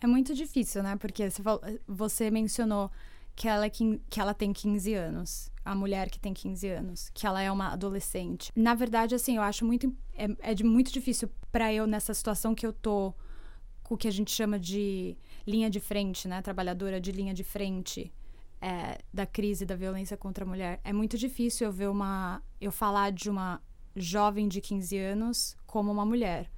É 0.00 0.06
muito 0.06 0.34
difícil, 0.34 0.82
né? 0.82 0.96
Porque 0.96 1.30
você, 1.30 1.42
falou, 1.42 1.60
você 1.86 2.30
mencionou 2.30 2.90
que 3.34 3.48
ela, 3.48 3.66
é, 3.66 3.70
que 3.70 4.20
ela 4.20 4.34
tem 4.34 4.52
15 4.52 4.94
anos 4.94 5.50
a 5.68 5.74
mulher 5.74 6.08
que 6.08 6.18
tem 6.18 6.32
15 6.32 6.66
anos, 6.66 7.10
que 7.12 7.26
ela 7.26 7.42
é 7.42 7.52
uma 7.52 7.68
adolescente. 7.74 8.50
Na 8.56 8.74
verdade, 8.74 9.14
assim, 9.14 9.36
eu 9.36 9.42
acho 9.42 9.66
muito 9.66 9.94
é, 10.14 10.50
é 10.50 10.54
de 10.54 10.64
muito 10.64 10.90
difícil 10.90 11.28
para 11.52 11.72
eu 11.72 11.86
nessa 11.86 12.14
situação 12.14 12.54
que 12.54 12.66
eu 12.66 12.72
tô 12.72 13.12
com 13.82 13.94
o 13.94 13.98
que 13.98 14.08
a 14.08 14.10
gente 14.10 14.30
chama 14.30 14.58
de 14.58 15.14
linha 15.46 15.68
de 15.68 15.78
frente, 15.78 16.26
né, 16.26 16.40
trabalhadora 16.40 16.98
de 16.98 17.12
linha 17.12 17.34
de 17.34 17.44
frente 17.44 18.10
é, 18.62 18.98
da 19.12 19.26
crise 19.26 19.66
da 19.66 19.76
violência 19.76 20.16
contra 20.16 20.42
a 20.42 20.48
mulher. 20.48 20.80
É 20.82 20.92
muito 20.92 21.18
difícil 21.18 21.66
eu 21.66 21.72
ver 21.72 21.90
uma 21.90 22.42
eu 22.58 22.72
falar 22.72 23.12
de 23.12 23.28
uma 23.28 23.60
jovem 23.94 24.48
de 24.48 24.62
15 24.62 24.96
anos 24.96 25.56
como 25.66 25.92
uma 25.92 26.06
mulher. 26.06 26.50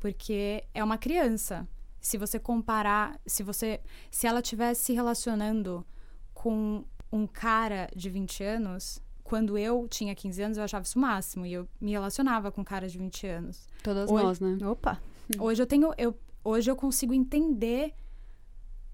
Porque 0.00 0.64
é 0.72 0.82
uma 0.82 0.96
criança. 0.96 1.68
Se 2.06 2.16
você 2.16 2.38
comparar, 2.38 3.20
se 3.26 3.42
você 3.42 3.80
se 4.12 4.28
ela 4.28 4.38
estivesse 4.38 4.84
se 4.84 4.92
relacionando 4.92 5.84
com 6.32 6.84
um 7.10 7.26
cara 7.26 7.90
de 7.96 8.08
20 8.08 8.44
anos, 8.44 9.02
quando 9.24 9.58
eu 9.58 9.88
tinha 9.88 10.14
15 10.14 10.40
anos, 10.40 10.56
eu 10.56 10.62
achava 10.62 10.84
isso 10.84 10.96
o 10.96 11.02
máximo. 11.02 11.44
E 11.44 11.54
eu 11.54 11.68
me 11.80 11.90
relacionava 11.90 12.52
com 12.52 12.64
caras 12.64 12.92
de 12.92 12.98
20 12.98 13.26
anos. 13.26 13.68
Todas 13.82 14.08
hoje, 14.08 14.22
nós, 14.22 14.38
né? 14.38 14.68
Opa! 14.68 15.02
Hoje 15.36 15.60
eu 15.60 15.66
tenho. 15.66 15.92
Eu, 15.98 16.16
hoje 16.44 16.70
eu 16.70 16.76
consigo 16.76 17.12
entender 17.12 17.92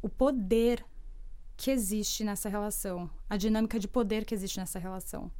o 0.00 0.08
poder 0.08 0.82
que 1.54 1.70
existe 1.70 2.24
nessa 2.24 2.48
relação. 2.48 3.10
A 3.28 3.36
dinâmica 3.36 3.78
de 3.78 3.88
poder 3.88 4.24
que 4.24 4.34
existe 4.34 4.58
nessa 4.58 4.78
relação. 4.78 5.30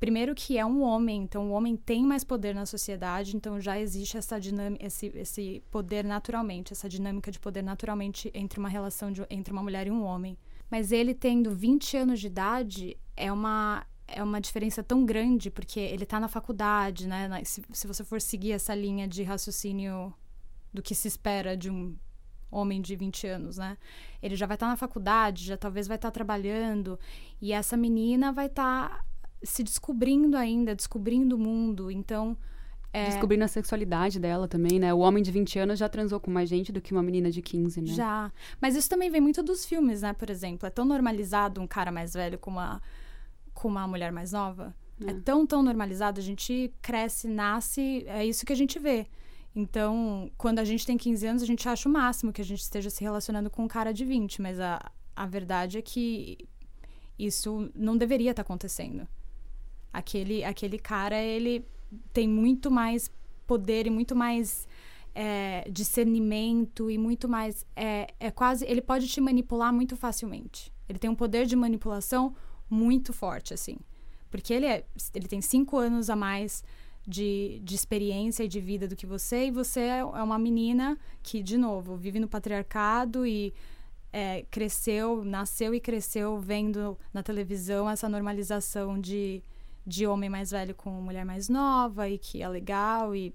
Primeiro 0.00 0.34
que 0.34 0.56
é 0.56 0.64
um 0.64 0.80
homem, 0.82 1.24
então 1.24 1.50
o 1.50 1.52
homem 1.52 1.76
tem 1.76 2.02
mais 2.02 2.24
poder 2.24 2.54
na 2.54 2.64
sociedade, 2.64 3.36
então 3.36 3.60
já 3.60 3.78
existe 3.78 4.16
essa 4.16 4.40
dinâmica, 4.40 4.86
esse, 4.86 5.12
esse 5.14 5.62
poder 5.70 6.06
naturalmente, 6.06 6.72
essa 6.72 6.88
dinâmica 6.88 7.30
de 7.30 7.38
poder 7.38 7.62
naturalmente 7.62 8.30
entre 8.32 8.58
uma 8.58 8.68
relação 8.70 9.12
de, 9.12 9.22
entre 9.28 9.52
uma 9.52 9.62
mulher 9.62 9.86
e 9.86 9.90
um 9.90 10.02
homem. 10.02 10.38
Mas 10.70 10.90
ele 10.90 11.12
tendo 11.12 11.54
20 11.54 11.98
anos 11.98 12.18
de 12.18 12.28
idade 12.28 12.96
é 13.14 13.30
uma 13.30 13.86
é 14.12 14.24
uma 14.24 14.40
diferença 14.40 14.82
tão 14.82 15.04
grande, 15.04 15.50
porque 15.50 15.78
ele 15.78 16.02
está 16.02 16.18
na 16.18 16.26
faculdade, 16.26 17.06
né? 17.06 17.28
Se, 17.44 17.62
se 17.70 17.86
você 17.86 18.02
for 18.02 18.20
seguir 18.20 18.52
essa 18.52 18.74
linha 18.74 19.06
de 19.06 19.22
raciocínio 19.22 20.12
do 20.72 20.82
que 20.82 20.94
se 20.94 21.06
espera 21.06 21.56
de 21.56 21.70
um 21.70 21.94
homem 22.50 22.80
de 22.80 22.96
20 22.96 23.26
anos, 23.26 23.58
né? 23.58 23.76
Ele 24.20 24.34
já 24.34 24.46
vai 24.46 24.56
estar 24.56 24.66
tá 24.66 24.70
na 24.70 24.76
faculdade, 24.76 25.44
já 25.44 25.56
talvez 25.56 25.86
vai 25.86 25.96
estar 25.96 26.08
tá 26.08 26.12
trabalhando, 26.12 26.98
e 27.40 27.52
essa 27.52 27.76
menina 27.76 28.32
vai 28.32 28.46
estar 28.46 28.88
tá 28.88 29.04
se 29.42 29.62
descobrindo 29.62 30.36
ainda, 30.36 30.74
descobrindo 30.74 31.36
o 31.36 31.38
mundo. 31.38 31.90
Então, 31.90 32.36
é... 32.92 33.06
Descobrindo 33.06 33.44
a 33.44 33.48
sexualidade 33.48 34.18
dela 34.18 34.48
também, 34.48 34.78
né? 34.80 34.92
O 34.92 34.98
homem 34.98 35.22
de 35.22 35.30
20 35.30 35.58
anos 35.60 35.78
já 35.78 35.88
transou 35.88 36.18
com 36.18 36.30
mais 36.30 36.48
gente 36.48 36.72
do 36.72 36.80
que 36.80 36.92
uma 36.92 37.02
menina 37.02 37.30
de 37.30 37.40
15, 37.40 37.80
né? 37.82 37.92
Já. 37.92 38.32
Mas 38.60 38.74
isso 38.74 38.88
também 38.88 39.08
vem 39.10 39.20
muito 39.20 39.42
dos 39.42 39.64
filmes, 39.64 40.02
né? 40.02 40.12
Por 40.12 40.28
exemplo, 40.28 40.66
é 40.66 40.70
tão 40.70 40.84
normalizado 40.84 41.60
um 41.60 41.66
cara 41.66 41.92
mais 41.92 42.14
velho 42.14 42.38
com 42.38 42.50
uma, 42.50 42.82
com 43.54 43.68
uma 43.68 43.86
mulher 43.86 44.10
mais 44.10 44.32
nova. 44.32 44.74
É. 45.06 45.10
é 45.10 45.14
tão, 45.14 45.46
tão 45.46 45.62
normalizado. 45.62 46.18
A 46.18 46.22
gente 46.22 46.72
cresce, 46.82 47.28
nasce, 47.28 48.04
é 48.08 48.26
isso 48.26 48.44
que 48.44 48.52
a 48.52 48.56
gente 48.56 48.78
vê. 48.78 49.06
Então, 49.54 50.30
quando 50.36 50.58
a 50.58 50.64
gente 50.64 50.84
tem 50.84 50.96
15 50.96 51.26
anos, 51.26 51.42
a 51.42 51.46
gente 51.46 51.68
acha 51.68 51.88
o 51.88 51.92
máximo 51.92 52.32
que 52.32 52.40
a 52.40 52.44
gente 52.44 52.60
esteja 52.60 52.90
se 52.90 53.02
relacionando 53.02 53.50
com 53.50 53.64
um 53.64 53.68
cara 53.68 53.92
de 53.92 54.04
20. 54.04 54.42
Mas 54.42 54.58
a, 54.58 54.80
a 55.14 55.26
verdade 55.26 55.78
é 55.78 55.82
que 55.82 56.38
isso 57.16 57.70
não 57.72 57.96
deveria 57.96 58.32
estar 58.32 58.42
tá 58.42 58.46
acontecendo. 58.46 59.06
Aquele, 59.92 60.44
aquele 60.44 60.78
cara, 60.78 61.20
ele 61.20 61.64
tem 62.12 62.28
muito 62.28 62.70
mais 62.70 63.10
poder 63.46 63.86
e 63.86 63.90
muito 63.90 64.14
mais 64.14 64.68
é, 65.14 65.68
discernimento 65.70 66.90
e 66.90 66.96
muito 66.96 67.28
mais. 67.28 67.66
É, 67.74 68.08
é 68.18 68.30
quase. 68.30 68.64
Ele 68.66 68.80
pode 68.80 69.08
te 69.08 69.20
manipular 69.20 69.72
muito 69.72 69.96
facilmente. 69.96 70.72
Ele 70.88 70.98
tem 70.98 71.10
um 71.10 71.14
poder 71.14 71.46
de 71.46 71.56
manipulação 71.56 72.34
muito 72.68 73.12
forte, 73.12 73.52
assim. 73.52 73.76
Porque 74.30 74.52
ele, 74.52 74.66
é, 74.66 74.84
ele 75.14 75.26
tem 75.26 75.40
cinco 75.40 75.76
anos 75.76 76.08
a 76.08 76.16
mais 76.16 76.62
de, 77.06 77.60
de 77.64 77.74
experiência 77.74 78.44
e 78.44 78.48
de 78.48 78.60
vida 78.60 78.86
do 78.86 78.94
que 78.94 79.06
você, 79.06 79.46
e 79.46 79.50
você 79.50 79.80
é, 79.80 79.98
é 79.98 80.04
uma 80.04 80.38
menina 80.38 80.98
que, 81.22 81.42
de 81.42 81.58
novo, 81.58 81.96
vive 81.96 82.20
no 82.20 82.28
patriarcado 82.28 83.26
e 83.26 83.52
é, 84.12 84.44
cresceu, 84.50 85.24
nasceu 85.24 85.74
e 85.74 85.80
cresceu 85.80 86.38
vendo 86.38 86.96
na 87.12 87.22
televisão 87.22 87.88
essa 87.88 88.08
normalização 88.08 89.00
de 89.00 89.42
de 89.86 90.06
homem 90.06 90.28
mais 90.30 90.50
velho 90.50 90.74
com 90.74 90.90
mulher 90.90 91.24
mais 91.24 91.48
nova 91.48 92.08
e 92.08 92.18
que 92.18 92.42
é 92.42 92.48
legal 92.48 93.14
e 93.14 93.34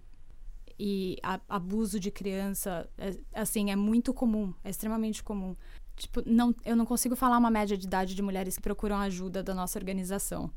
e 0.78 1.18
a, 1.24 1.40
abuso 1.48 2.00
de 2.00 2.12
criança 2.12 2.90
é, 2.98 3.18
assim 3.34 3.72
é 3.72 3.76
muito 3.76 4.14
comum 4.14 4.54
é 4.64 4.70
extremamente 4.70 5.24
comum. 5.24 5.56
Tipo 5.96 6.22
não 6.26 6.54
eu 6.66 6.76
não 6.76 6.86
consigo 6.86 7.16
falar 7.16 7.38
uma 7.38 7.50
média 7.50 7.78
de 7.78 7.86
idade 7.86 8.14
de 8.14 8.22
mulheres 8.22 8.58
que 8.58 8.62
procuram 8.62 8.98
ajuda 8.98 9.42
da 9.42 9.54
nossa 9.54 9.80
organização 9.80 10.52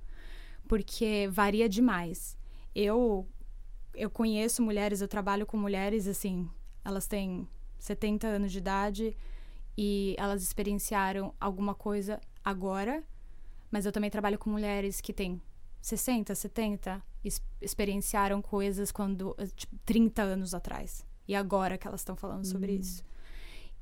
porque 0.67 1.29
varia 1.31 1.69
demais. 1.69 2.37
Eu 2.75 3.27
eu 3.95 4.11
conheço 4.11 4.63
mulheres 4.63 5.01
eu 5.01 5.09
trabalho 5.09 5.47
com 5.47 5.57
mulheres 5.57 6.07
assim 6.07 6.49
elas 6.85 7.07
têm 7.07 7.49
70 7.79 8.27
anos 8.27 8.53
de 8.53 8.59
idade 8.59 9.17
e 9.77 10.15
elas 10.19 10.43
experienciaram 10.43 11.33
alguma 11.41 11.75
coisa 11.75 12.21
agora 12.45 13.05
mas 13.71 13.87
eu 13.87 13.93
também 13.93 14.11
trabalho 14.11 14.39
com 14.39 14.51
mulheres 14.51 15.01
que 15.01 15.13
têm 15.13 15.41
60, 15.81 16.35
70 16.35 17.03
experienciaram 17.61 18.41
coisas 18.41 18.91
quando 18.91 19.37
tipo, 19.57 19.77
30 19.85 20.23
anos 20.23 20.55
atrás. 20.55 21.07
E 21.27 21.35
agora 21.35 21.77
que 21.77 21.87
elas 21.87 22.01
estão 22.01 22.17
falando 22.17 22.45
sobre 22.47 22.73
uhum. 22.73 22.81
isso. 22.81 23.05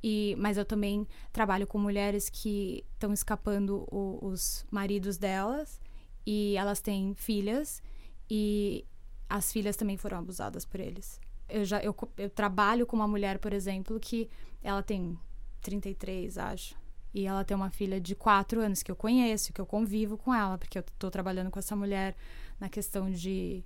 E, 0.02 0.36
mas 0.38 0.56
eu 0.56 0.64
também 0.64 1.06
trabalho 1.32 1.66
com 1.66 1.78
mulheres 1.78 2.28
que 2.28 2.84
estão 2.94 3.12
escapando 3.12 3.86
o, 3.90 4.18
os 4.22 4.66
maridos 4.70 5.16
delas 5.16 5.80
e 6.24 6.56
elas 6.56 6.80
têm 6.80 7.14
filhas 7.14 7.82
e 8.28 8.84
as 9.28 9.52
filhas 9.52 9.76
também 9.76 9.96
foram 9.96 10.18
abusadas 10.18 10.64
por 10.64 10.80
eles. 10.80 11.20
Eu 11.48 11.64
já 11.64 11.80
eu, 11.80 11.94
eu 12.16 12.28
trabalho 12.28 12.86
com 12.86 12.96
uma 12.96 13.08
mulher, 13.08 13.38
por 13.38 13.52
exemplo, 13.52 13.98
que 13.98 14.28
ela 14.62 14.82
tem 14.82 15.18
33, 15.60 16.38
acho. 16.38 16.76
E 17.16 17.24
ela 17.26 17.42
tem 17.42 17.56
uma 17.56 17.70
filha 17.70 17.98
de 17.98 18.14
quatro 18.14 18.60
anos 18.60 18.82
que 18.82 18.90
eu 18.90 18.94
conheço, 18.94 19.50
que 19.50 19.58
eu 19.58 19.64
convivo 19.64 20.18
com 20.18 20.34
ela, 20.34 20.58
porque 20.58 20.76
eu 20.76 20.84
estou 20.86 21.10
trabalhando 21.10 21.50
com 21.50 21.58
essa 21.58 21.74
mulher 21.74 22.14
na 22.60 22.68
questão 22.68 23.10
de 23.10 23.64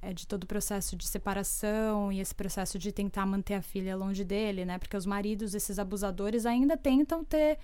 é, 0.00 0.14
de 0.14 0.26
todo 0.26 0.44
o 0.44 0.46
processo 0.46 0.96
de 0.96 1.06
separação 1.06 2.10
e 2.10 2.18
esse 2.18 2.34
processo 2.34 2.78
de 2.78 2.90
tentar 2.90 3.26
manter 3.26 3.56
a 3.56 3.60
filha 3.60 3.94
longe 3.94 4.24
dele, 4.24 4.64
né? 4.64 4.78
Porque 4.78 4.96
os 4.96 5.04
maridos, 5.04 5.54
esses 5.54 5.78
abusadores, 5.78 6.46
ainda 6.46 6.74
tentam 6.74 7.22
ter 7.22 7.58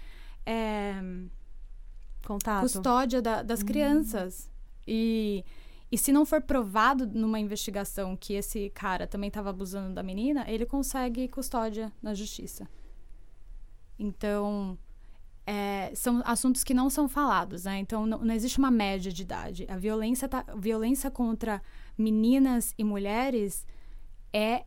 é, 0.44 1.02
contato, 2.26 2.60
custódia 2.64 3.22
da, 3.22 3.42
das 3.42 3.60
uhum. 3.60 3.66
crianças. 3.66 4.50
E, 4.86 5.42
e 5.90 5.96
se 5.96 6.12
não 6.12 6.26
for 6.26 6.42
provado 6.42 7.06
numa 7.06 7.40
investigação 7.40 8.14
que 8.14 8.34
esse 8.34 8.68
cara 8.74 9.06
também 9.06 9.28
estava 9.28 9.48
abusando 9.48 9.94
da 9.94 10.02
menina, 10.02 10.44
ele 10.46 10.66
consegue 10.66 11.28
custódia 11.28 11.90
na 12.02 12.12
justiça. 12.12 12.68
Então, 13.98 14.78
é, 15.48 15.94
são 15.94 16.20
assuntos 16.26 16.62
que 16.62 16.74
não 16.74 16.90
são 16.90 17.08
falados, 17.08 17.64
né? 17.64 17.78
Então 17.78 18.04
não, 18.04 18.18
não, 18.18 18.34
existe 18.34 18.58
uma 18.58 18.70
média 18.70 19.10
de 19.10 19.22
idade. 19.22 19.66
A 19.66 19.78
violência, 19.78 20.28
tá, 20.28 20.44
violência 20.54 21.10
contra 21.10 21.62
meninas 21.96 22.74
e 22.76 22.84
mulheres 22.84 23.66
é 24.30 24.66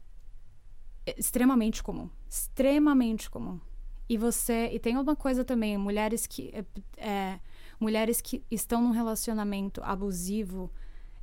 extremamente 1.05 1.83
comum, 1.83 2.09
extremamente 2.27 3.29
comum. 3.29 3.59
E 4.09 4.17
você 4.17 4.71
e 4.73 4.79
tem 4.79 4.97
uma 4.97 5.15
coisa 5.15 5.45
também, 5.45 5.77
mulheres 5.77 6.25
que 6.25 6.51
é, 6.51 6.65
é 6.97 7.39
mulheres 7.79 8.19
que 8.19 8.43
estão 8.49 8.81
num 8.81 8.91
relacionamento 8.91 9.83
abusivo, 9.83 10.71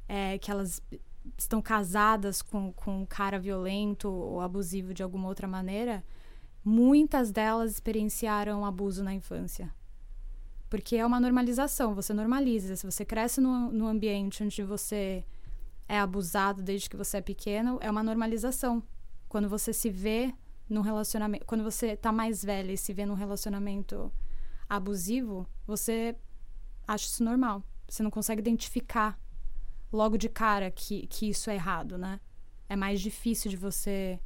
é, 0.08 0.38
que 0.38 0.52
elas 0.52 0.80
estão 1.36 1.60
casadas 1.60 2.42
com, 2.42 2.72
com 2.72 3.02
um 3.02 3.06
cara 3.06 3.40
violento 3.40 4.08
ou 4.08 4.40
abusivo 4.40 4.94
de 4.94 5.02
alguma 5.02 5.26
outra 5.26 5.48
maneira, 5.48 6.04
muitas 6.68 7.32
delas 7.32 7.72
experienciaram 7.72 8.64
abuso 8.64 9.02
na 9.02 9.14
infância. 9.14 9.74
Porque 10.68 10.96
é 10.96 11.06
uma 11.06 11.18
normalização, 11.18 11.94
você 11.94 12.12
normaliza. 12.12 12.76
Se 12.76 12.84
você 12.84 13.04
cresce 13.04 13.40
no 13.40 13.86
ambiente 13.86 14.44
onde 14.44 14.62
você 14.62 15.24
é 15.88 15.98
abusado 15.98 16.62
desde 16.62 16.90
que 16.90 16.96
você 16.96 17.16
é 17.16 17.22
pequeno, 17.22 17.78
é 17.80 17.90
uma 17.90 18.02
normalização. 18.02 18.82
Quando 19.28 19.48
você 19.48 19.72
se 19.72 19.88
vê 19.88 20.34
num 20.68 20.82
relacionamento. 20.82 21.46
Quando 21.46 21.64
você 21.64 21.96
tá 21.96 22.12
mais 22.12 22.44
velha 22.44 22.72
e 22.72 22.76
se 22.76 22.92
vê 22.92 23.06
num 23.06 23.14
relacionamento 23.14 24.12
abusivo, 24.68 25.48
você 25.66 26.14
acha 26.86 27.06
isso 27.06 27.24
normal. 27.24 27.64
Você 27.88 28.02
não 28.02 28.10
consegue 28.10 28.40
identificar 28.40 29.18
logo 29.90 30.18
de 30.18 30.28
cara 30.28 30.70
que, 30.70 31.06
que 31.06 31.30
isso 31.30 31.48
é 31.48 31.54
errado, 31.54 31.96
né? 31.96 32.20
É 32.68 32.76
mais 32.76 33.00
difícil 33.00 33.50
de 33.50 33.56
você 33.56 34.20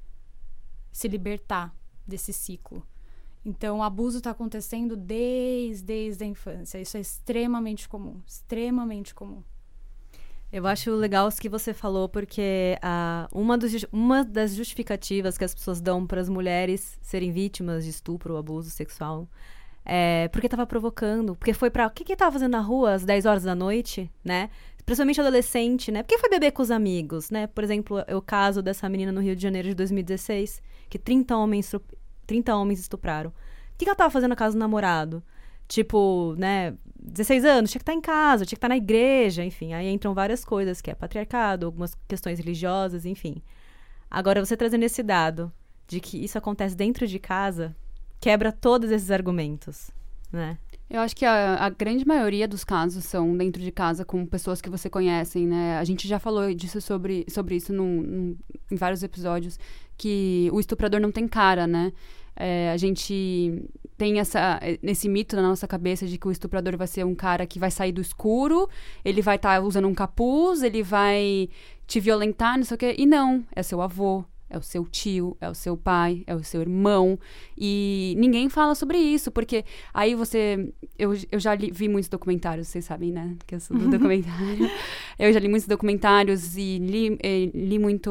se 0.90 1.06
libertar 1.06 1.72
desse 2.12 2.32
ciclo. 2.32 2.86
Então, 3.44 3.78
o 3.78 3.82
abuso 3.82 4.18
está 4.18 4.30
acontecendo 4.30 4.96
desde, 4.96 5.84
desde 5.84 6.22
a 6.24 6.26
infância. 6.26 6.80
Isso 6.80 6.96
é 6.96 7.00
extremamente 7.00 7.88
comum, 7.88 8.20
extremamente 8.26 9.14
comum. 9.14 9.42
Eu 10.52 10.66
acho 10.66 10.94
legal 10.94 11.28
o 11.28 11.32
que 11.32 11.48
você 11.48 11.72
falou, 11.72 12.08
porque 12.08 12.78
uh, 12.84 13.26
uma, 13.40 13.56
dos, 13.56 13.86
uma 13.90 14.22
das 14.22 14.54
justificativas 14.54 15.38
que 15.38 15.44
as 15.44 15.54
pessoas 15.54 15.80
dão 15.80 16.06
para 16.06 16.20
as 16.20 16.28
mulheres 16.28 16.98
serem 17.00 17.32
vítimas 17.32 17.84
de 17.84 17.90
estupro 17.90 18.34
ou 18.34 18.38
abuso 18.38 18.70
sexual 18.70 19.26
é 19.84 20.28
porque 20.28 20.46
estava 20.46 20.66
provocando, 20.66 21.34
porque 21.34 21.52
foi 21.52 21.68
para 21.70 21.86
O 21.86 21.90
que 21.90 22.04
que 22.04 22.16
fazendo 22.16 22.52
na 22.52 22.60
rua 22.60 22.94
às 22.94 23.04
10 23.04 23.26
horas 23.26 23.42
da 23.42 23.54
noite, 23.54 24.10
né? 24.24 24.48
Principalmente 24.84 25.20
adolescente, 25.20 25.90
né? 25.90 26.02
Porque 26.02 26.18
foi 26.18 26.28
beber 26.28 26.52
com 26.52 26.62
os 26.62 26.70
amigos, 26.70 27.30
né? 27.30 27.46
Por 27.48 27.64
exemplo, 27.64 28.04
o 28.14 28.22
caso 28.22 28.62
dessa 28.62 28.88
menina 28.88 29.10
no 29.10 29.20
Rio 29.20 29.34
de 29.34 29.42
Janeiro 29.42 29.68
de 29.68 29.74
2016, 29.74 30.62
que 30.88 30.98
30 30.98 31.36
homens 31.36 31.66
30 32.32 32.56
homens 32.56 32.80
estupraram. 32.80 33.28
O 33.30 33.34
que, 33.76 33.84
ela 33.84 33.94
tava 33.94 34.10
fazendo 34.10 34.30
na 34.30 34.36
casa 34.36 34.56
do 34.56 34.58
namorado? 34.58 35.22
Tipo, 35.68 36.34
né, 36.38 36.74
16 36.98 37.44
anos, 37.44 37.70
tinha 37.70 37.78
que 37.78 37.82
estar 37.82 37.92
tá 37.92 37.98
em 37.98 38.00
casa, 38.00 38.46
tinha 38.46 38.56
que 38.56 38.58
estar 38.58 38.68
tá 38.68 38.74
na 38.74 38.76
igreja, 38.76 39.44
enfim. 39.44 39.74
Aí 39.74 39.88
entram 39.88 40.14
várias 40.14 40.44
coisas, 40.44 40.80
que 40.80 40.90
é 40.90 40.94
patriarcado, 40.94 41.66
algumas 41.66 41.94
questões 42.08 42.38
religiosas, 42.38 43.04
enfim. 43.04 43.42
Agora, 44.10 44.44
você 44.44 44.56
trazendo 44.56 44.84
esse 44.84 45.02
dado 45.02 45.52
de 45.86 46.00
que 46.00 46.22
isso 46.22 46.38
acontece 46.38 46.74
dentro 46.74 47.06
de 47.06 47.18
casa, 47.18 47.76
quebra 48.18 48.50
todos 48.50 48.90
esses 48.90 49.10
argumentos, 49.10 49.90
né? 50.32 50.56
Eu 50.88 51.00
acho 51.00 51.16
que 51.16 51.24
a, 51.24 51.56
a, 51.56 51.70
grande 51.70 52.06
maioria 52.06 52.46
dos 52.46 52.64
casos 52.64 53.04
são 53.04 53.34
dentro 53.34 53.62
de 53.62 53.72
casa 53.72 54.04
com 54.04 54.26
pessoas 54.26 54.60
que 54.60 54.68
você 54.68 54.90
conhece, 54.90 55.46
né? 55.46 55.78
A 55.78 55.84
gente 55.84 56.06
já 56.06 56.18
falou 56.18 56.52
disso 56.54 56.80
sobre, 56.82 57.24
sobre 57.30 57.56
isso 57.56 57.72
num, 57.72 58.02
num, 58.02 58.36
em 58.70 58.76
vários 58.76 59.02
episódios, 59.02 59.58
que 59.96 60.50
o 60.52 60.60
estuprador 60.60 61.00
não 61.00 61.10
tem 61.10 61.26
cara, 61.26 61.66
né? 61.66 61.92
É, 62.34 62.70
a 62.70 62.76
gente 62.76 63.62
tem 63.96 64.18
essa, 64.18 64.60
esse 64.82 65.08
mito 65.08 65.36
na 65.36 65.42
nossa 65.42 65.68
cabeça 65.68 66.06
de 66.06 66.18
que 66.18 66.26
o 66.26 66.32
estuprador 66.32 66.76
vai 66.76 66.86
ser 66.86 67.04
um 67.04 67.14
cara 67.14 67.46
que 67.46 67.58
vai 67.58 67.70
sair 67.70 67.92
do 67.92 68.00
escuro, 68.00 68.68
ele 69.04 69.22
vai 69.22 69.36
estar 69.36 69.60
tá 69.60 69.64
usando 69.64 69.86
um 69.86 69.94
capuz, 69.94 70.62
ele 70.62 70.82
vai 70.82 71.48
te 71.86 72.00
violentar, 72.00 72.56
não 72.56 72.64
sei 72.64 72.74
o 72.74 72.78
quê. 72.78 72.94
E 72.98 73.06
não, 73.06 73.44
é 73.54 73.62
seu 73.62 73.80
avô, 73.80 74.24
é 74.52 74.58
o 74.58 74.62
seu 74.62 74.84
tio, 74.84 75.34
é 75.40 75.48
o 75.48 75.54
seu 75.54 75.76
pai, 75.76 76.22
é 76.26 76.34
o 76.34 76.44
seu 76.44 76.60
irmão. 76.60 77.18
E 77.56 78.14
ninguém 78.18 78.50
fala 78.50 78.74
sobre 78.74 78.98
isso, 78.98 79.30
porque 79.30 79.64
aí 79.94 80.14
você. 80.14 80.72
Eu, 80.98 81.14
eu 81.32 81.40
já 81.40 81.54
li, 81.54 81.70
vi 81.70 81.88
muitos 81.88 82.10
documentários, 82.10 82.68
vocês 82.68 82.84
sabem, 82.84 83.10
né? 83.10 83.34
Que 83.46 83.54
eu 83.54 83.60
sou 83.60 83.76
do 83.76 83.88
documentário. 83.90 84.70
eu 85.18 85.32
já 85.32 85.40
li 85.40 85.48
muitos 85.48 85.66
documentários 85.66 86.54
e 86.56 86.78
li, 86.78 87.18
eh, 87.22 87.50
li 87.54 87.78
muito. 87.78 88.10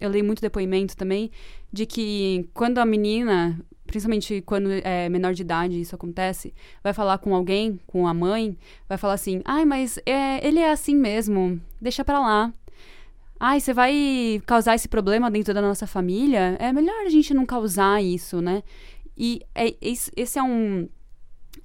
Eu 0.00 0.10
li 0.10 0.22
muito 0.22 0.40
depoimento 0.40 0.96
também 0.96 1.30
de 1.70 1.84
que 1.84 2.48
quando 2.54 2.78
a 2.78 2.86
menina 2.86 3.60
principalmente 3.86 4.42
quando 4.42 4.68
é 4.82 5.08
menor 5.08 5.32
de 5.32 5.42
idade 5.42 5.80
isso 5.80 5.94
acontece, 5.94 6.52
vai 6.82 6.92
falar 6.92 7.18
com 7.18 7.36
alguém, 7.36 7.78
com 7.86 8.08
a 8.08 8.14
mãe, 8.14 8.56
vai 8.88 8.96
falar 8.96 9.12
assim: 9.12 9.42
ai, 9.44 9.64
mas 9.64 9.98
é, 10.06 10.44
ele 10.44 10.58
é 10.58 10.72
assim 10.72 10.96
mesmo, 10.96 11.60
deixa 11.80 12.02
pra 12.02 12.18
lá 12.18 12.52
ai, 13.38 13.60
você 13.60 13.72
vai 13.72 14.40
causar 14.46 14.74
esse 14.74 14.88
problema 14.88 15.30
dentro 15.30 15.52
da 15.52 15.60
nossa 15.60 15.86
família, 15.86 16.56
é 16.58 16.72
melhor 16.72 17.06
a 17.06 17.10
gente 17.10 17.34
não 17.34 17.46
causar 17.46 18.02
isso, 18.02 18.40
né? 18.40 18.62
E 19.16 19.40
é, 19.54 19.74
esse 19.80 20.38
é 20.38 20.42
um 20.42 20.88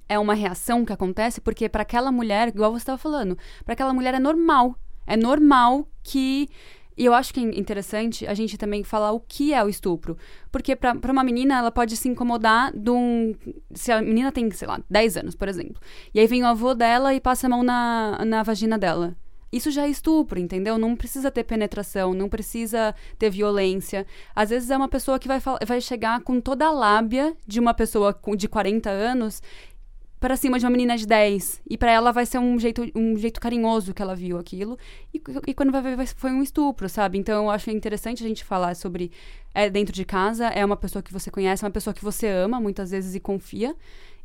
é 0.08 0.18
uma 0.18 0.34
reação 0.34 0.84
que 0.84 0.92
acontece 0.92 1.40
porque 1.40 1.68
para 1.68 1.82
aquela 1.82 2.12
mulher, 2.12 2.48
igual 2.48 2.72
você 2.72 2.82
estava 2.82 2.98
falando, 2.98 3.36
para 3.64 3.72
aquela 3.74 3.94
mulher 3.94 4.14
é 4.14 4.18
normal, 4.18 4.76
é 5.06 5.16
normal 5.16 5.88
que 6.02 6.48
e 6.96 7.04
eu 7.06 7.14
acho 7.14 7.32
que 7.32 7.40
é 7.40 7.58
interessante 7.58 8.26
a 8.26 8.34
gente 8.34 8.58
também 8.58 8.84
falar 8.84 9.12
o 9.12 9.20
que 9.20 9.54
é 9.54 9.64
o 9.64 9.68
estupro. 9.68 10.16
Porque 10.50 10.76
para 10.76 11.12
uma 11.12 11.24
menina, 11.24 11.58
ela 11.58 11.70
pode 11.70 11.96
se 11.96 12.08
incomodar 12.08 12.70
de 12.76 12.90
um. 12.90 13.34
Se 13.74 13.90
a 13.90 14.02
menina 14.02 14.30
tem, 14.30 14.50
sei 14.50 14.68
lá, 14.68 14.80
10 14.90 15.16
anos, 15.16 15.34
por 15.34 15.48
exemplo. 15.48 15.80
E 16.12 16.20
aí 16.20 16.26
vem 16.26 16.42
o 16.42 16.46
avô 16.46 16.74
dela 16.74 17.14
e 17.14 17.20
passa 17.20 17.46
a 17.46 17.50
mão 17.50 17.62
na, 17.62 18.22
na 18.26 18.42
vagina 18.42 18.78
dela. 18.78 19.16
Isso 19.52 19.70
já 19.70 19.86
é 19.86 19.90
estupro, 19.90 20.40
entendeu? 20.40 20.78
Não 20.78 20.96
precisa 20.96 21.30
ter 21.30 21.44
penetração, 21.44 22.14
não 22.14 22.28
precisa 22.28 22.94
ter 23.18 23.28
violência. 23.28 24.06
Às 24.34 24.48
vezes 24.48 24.70
é 24.70 24.76
uma 24.76 24.88
pessoa 24.88 25.18
que 25.18 25.28
vai, 25.28 25.38
vai 25.66 25.80
chegar 25.80 26.22
com 26.22 26.40
toda 26.40 26.66
a 26.66 26.70
lábia 26.70 27.36
de 27.46 27.60
uma 27.60 27.74
pessoa 27.74 28.18
de 28.34 28.48
40 28.48 28.88
anos 28.88 29.42
para 30.22 30.36
cima 30.36 30.56
de 30.56 30.64
uma 30.64 30.70
menina 30.70 30.96
de 30.96 31.04
10. 31.04 31.62
E 31.68 31.76
para 31.76 31.90
ela 31.90 32.12
vai 32.12 32.24
ser 32.24 32.38
um 32.38 32.56
jeito, 32.58 32.88
um 32.94 33.16
jeito 33.16 33.40
carinhoso 33.40 33.92
que 33.92 34.00
ela 34.00 34.14
viu 34.14 34.38
aquilo. 34.38 34.78
E, 35.12 35.20
e 35.48 35.52
quando 35.52 35.72
vai 35.72 35.82
ver, 35.82 36.06
foi 36.06 36.30
um 36.30 36.42
estupro, 36.42 36.88
sabe? 36.88 37.18
Então 37.18 37.44
eu 37.44 37.50
acho 37.50 37.70
interessante 37.70 38.24
a 38.24 38.28
gente 38.28 38.44
falar 38.44 38.74
sobre. 38.76 39.10
É 39.52 39.68
dentro 39.68 39.92
de 39.92 40.04
casa, 40.04 40.46
é 40.46 40.64
uma 40.64 40.76
pessoa 40.76 41.02
que 41.02 41.12
você 41.12 41.30
conhece, 41.30 41.62
é 41.62 41.66
uma 41.66 41.72
pessoa 41.72 41.92
que 41.92 42.02
você 42.02 42.26
ama 42.28 42.60
muitas 42.60 42.90
vezes 42.90 43.14
e 43.14 43.20
confia. 43.20 43.76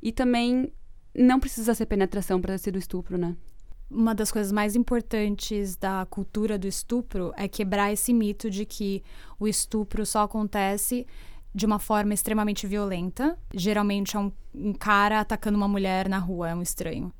E 0.01 0.11
também 0.11 0.71
não 1.13 1.39
precisa 1.39 1.73
ser 1.73 1.87
penetração 1.87 2.39
para 2.39 2.53
ter 2.53 2.59
sido 2.59 2.77
estupro, 2.77 3.17
né? 3.17 3.35
Uma 3.89 4.13
das 4.13 4.31
coisas 4.31 4.51
mais 4.51 4.75
importantes 4.75 5.75
da 5.75 6.05
cultura 6.09 6.57
do 6.57 6.67
estupro 6.67 7.33
é 7.37 7.47
quebrar 7.47 7.91
esse 7.91 8.13
mito 8.13 8.49
de 8.49 8.65
que 8.65 9.03
o 9.39 9.47
estupro 9.47 10.05
só 10.05 10.23
acontece 10.23 11.07
de 11.55 11.65
uma 11.65 11.79
forma 11.79 12.13
extremamente 12.13 12.67
violenta. 12.67 13.37
Geralmente 13.53 14.15
é 14.15 14.19
um, 14.19 14.31
um 14.53 14.73
cara 14.73 15.19
atacando 15.19 15.57
uma 15.57 15.67
mulher 15.67 16.09
na 16.09 16.19
rua, 16.19 16.49
é 16.49 16.55
um 16.55 16.61
estranho. 16.61 17.11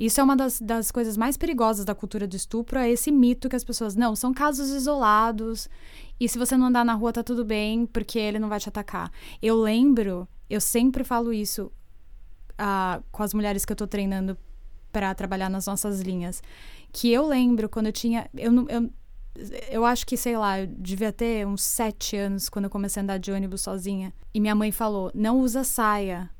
Isso 0.00 0.20
é 0.20 0.24
uma 0.24 0.34
das, 0.34 0.60
das 0.60 0.90
coisas 0.90 1.16
mais 1.16 1.36
perigosas 1.36 1.84
da 1.84 1.94
cultura 1.94 2.26
do 2.26 2.34
estupro, 2.34 2.78
é 2.78 2.90
esse 2.90 3.12
mito 3.12 3.48
que 3.48 3.54
as 3.54 3.62
pessoas, 3.62 3.94
não, 3.94 4.16
são 4.16 4.34
casos 4.34 4.70
isolados, 4.70 5.68
e 6.18 6.28
se 6.28 6.36
você 6.36 6.56
não 6.56 6.66
andar 6.66 6.84
na 6.84 6.94
rua 6.94 7.12
tá 7.12 7.22
tudo 7.22 7.44
bem, 7.44 7.86
porque 7.86 8.18
ele 8.18 8.40
não 8.40 8.48
vai 8.48 8.58
te 8.58 8.68
atacar. 8.68 9.12
Eu 9.40 9.56
lembro, 9.60 10.26
eu 10.50 10.60
sempre 10.60 11.04
falo 11.04 11.32
isso 11.32 11.70
uh, 12.54 13.02
com 13.12 13.22
as 13.22 13.32
mulheres 13.32 13.64
que 13.64 13.70
eu 13.70 13.76
tô 13.76 13.86
treinando 13.86 14.36
para 14.94 15.12
trabalhar 15.12 15.50
nas 15.50 15.66
nossas 15.66 16.00
linhas. 16.00 16.40
Que 16.92 17.12
eu 17.12 17.26
lembro 17.26 17.68
quando 17.68 17.86
eu 17.86 17.92
tinha. 17.92 18.30
Eu, 18.32 18.52
eu, 18.68 18.90
eu 19.68 19.84
acho 19.84 20.06
que, 20.06 20.16
sei 20.16 20.38
lá, 20.38 20.60
eu 20.60 20.68
devia 20.68 21.12
ter 21.12 21.44
uns 21.44 21.62
sete 21.62 22.16
anos 22.16 22.48
quando 22.48 22.66
eu 22.66 22.70
comecei 22.70 23.00
a 23.00 23.02
andar 23.02 23.18
de 23.18 23.32
ônibus 23.32 23.62
sozinha. 23.62 24.14
E 24.32 24.40
minha 24.40 24.54
mãe 24.54 24.70
falou: 24.70 25.10
não 25.12 25.40
usa 25.40 25.64
saia. 25.64 26.30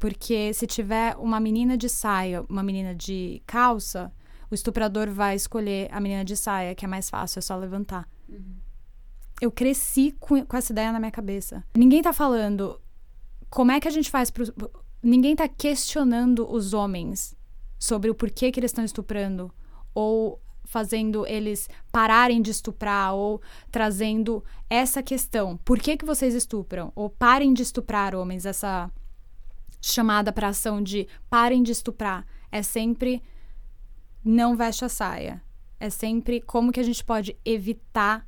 Porque 0.00 0.52
se 0.52 0.66
tiver 0.66 1.14
uma 1.16 1.38
menina 1.38 1.76
de 1.76 1.88
saia, 1.88 2.42
uma 2.48 2.62
menina 2.62 2.92
de 2.94 3.40
calça, 3.46 4.12
o 4.50 4.54
estuprador 4.54 5.10
vai 5.10 5.36
escolher 5.36 5.88
a 5.92 6.00
menina 6.00 6.24
de 6.24 6.36
saia, 6.36 6.74
que 6.74 6.84
é 6.84 6.88
mais 6.88 7.08
fácil, 7.08 7.38
é 7.38 7.42
só 7.42 7.54
levantar. 7.56 8.08
Uhum. 8.28 8.56
Eu 9.40 9.52
cresci 9.52 10.16
com, 10.18 10.44
com 10.44 10.56
essa 10.56 10.72
ideia 10.72 10.90
na 10.90 10.98
minha 10.98 11.10
cabeça. 11.10 11.62
Ninguém 11.76 12.02
tá 12.02 12.12
falando 12.14 12.80
como 13.50 13.70
é 13.70 13.78
que 13.78 13.86
a 13.86 13.90
gente 13.90 14.10
faz 14.10 14.30
pro. 14.30 14.44
Ninguém 15.02 15.36
tá 15.36 15.46
questionando 15.46 16.50
os 16.50 16.74
homens 16.74 17.38
sobre 17.80 18.10
o 18.10 18.14
porquê 18.14 18.52
que 18.52 18.60
eles 18.60 18.70
estão 18.70 18.84
estuprando, 18.84 19.50
ou 19.94 20.40
fazendo 20.64 21.26
eles 21.26 21.68
pararem 21.90 22.40
de 22.40 22.50
estuprar, 22.50 23.14
ou 23.14 23.40
trazendo 23.72 24.44
essa 24.68 25.02
questão: 25.02 25.56
por 25.64 25.80
que, 25.80 25.96
que 25.96 26.04
vocês 26.04 26.34
estupram? 26.34 26.92
Ou 26.94 27.08
parem 27.10 27.52
de 27.52 27.62
estuprar 27.62 28.14
homens, 28.14 28.44
essa 28.44 28.88
chamada 29.80 30.30
para 30.30 30.48
ação 30.48 30.82
de 30.82 31.08
parem 31.28 31.62
de 31.62 31.72
estuprar. 31.72 32.26
É 32.52 32.62
sempre 32.62 33.22
não 34.22 34.54
veste 34.54 34.84
a 34.84 34.88
saia. 34.88 35.42
É 35.78 35.88
sempre 35.88 36.42
como 36.42 36.70
que 36.70 36.80
a 36.80 36.82
gente 36.82 37.02
pode 37.02 37.34
evitar, 37.42 38.26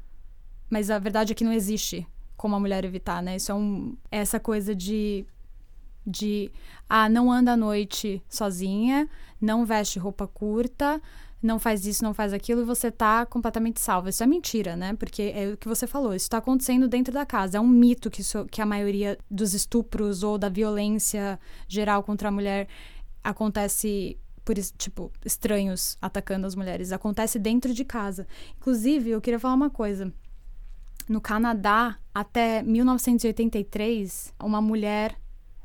mas 0.70 0.90
a 0.90 0.98
verdade 0.98 1.32
é 1.32 1.34
que 1.34 1.44
não 1.44 1.52
existe 1.52 2.06
como 2.34 2.56
a 2.56 2.60
mulher 2.60 2.84
evitar, 2.84 3.22
né? 3.22 3.36
Isso 3.36 3.52
é 3.52 3.54
um, 3.54 3.94
essa 4.10 4.40
coisa 4.40 4.74
de 4.74 5.26
de 6.06 6.50
ah, 6.88 7.08
não 7.08 7.30
anda 7.30 7.52
à 7.52 7.56
noite 7.56 8.22
sozinha, 8.28 9.08
não 9.40 9.64
veste 9.64 9.98
roupa 9.98 10.26
curta, 10.26 11.00
não 11.42 11.58
faz 11.58 11.84
isso, 11.84 12.04
não 12.04 12.14
faz 12.14 12.32
aquilo 12.32 12.62
e 12.62 12.64
você 12.64 12.90
tá 12.90 13.26
completamente 13.26 13.80
salva. 13.80 14.10
Isso 14.10 14.22
é 14.22 14.26
mentira, 14.26 14.76
né? 14.76 14.94
Porque 14.94 15.32
é 15.34 15.48
o 15.48 15.56
que 15.56 15.68
você 15.68 15.86
falou, 15.86 16.14
isso 16.14 16.30
tá 16.30 16.38
acontecendo 16.38 16.86
dentro 16.86 17.12
da 17.12 17.26
casa. 17.26 17.58
É 17.58 17.60
um 17.60 17.66
mito 17.66 18.10
que, 18.10 18.20
isso, 18.20 18.46
que 18.46 18.62
a 18.62 18.66
maioria 18.66 19.18
dos 19.30 19.52
estupros 19.52 20.22
ou 20.22 20.38
da 20.38 20.48
violência 20.48 21.38
geral 21.66 22.02
contra 22.02 22.28
a 22.28 22.32
mulher 22.32 22.68
acontece 23.24 24.16
por 24.44 24.56
tipo 24.56 25.12
estranhos 25.24 25.96
atacando 26.00 26.46
as 26.46 26.54
mulheres, 26.54 26.92
acontece 26.92 27.38
dentro 27.38 27.74
de 27.74 27.84
casa. 27.84 28.26
Inclusive, 28.56 29.10
eu 29.10 29.20
queria 29.20 29.38
falar 29.38 29.54
uma 29.54 29.70
coisa. 29.70 30.12
No 31.08 31.20
Canadá, 31.20 31.98
até 32.14 32.62
1983, 32.62 34.32
uma 34.40 34.60
mulher 34.60 35.16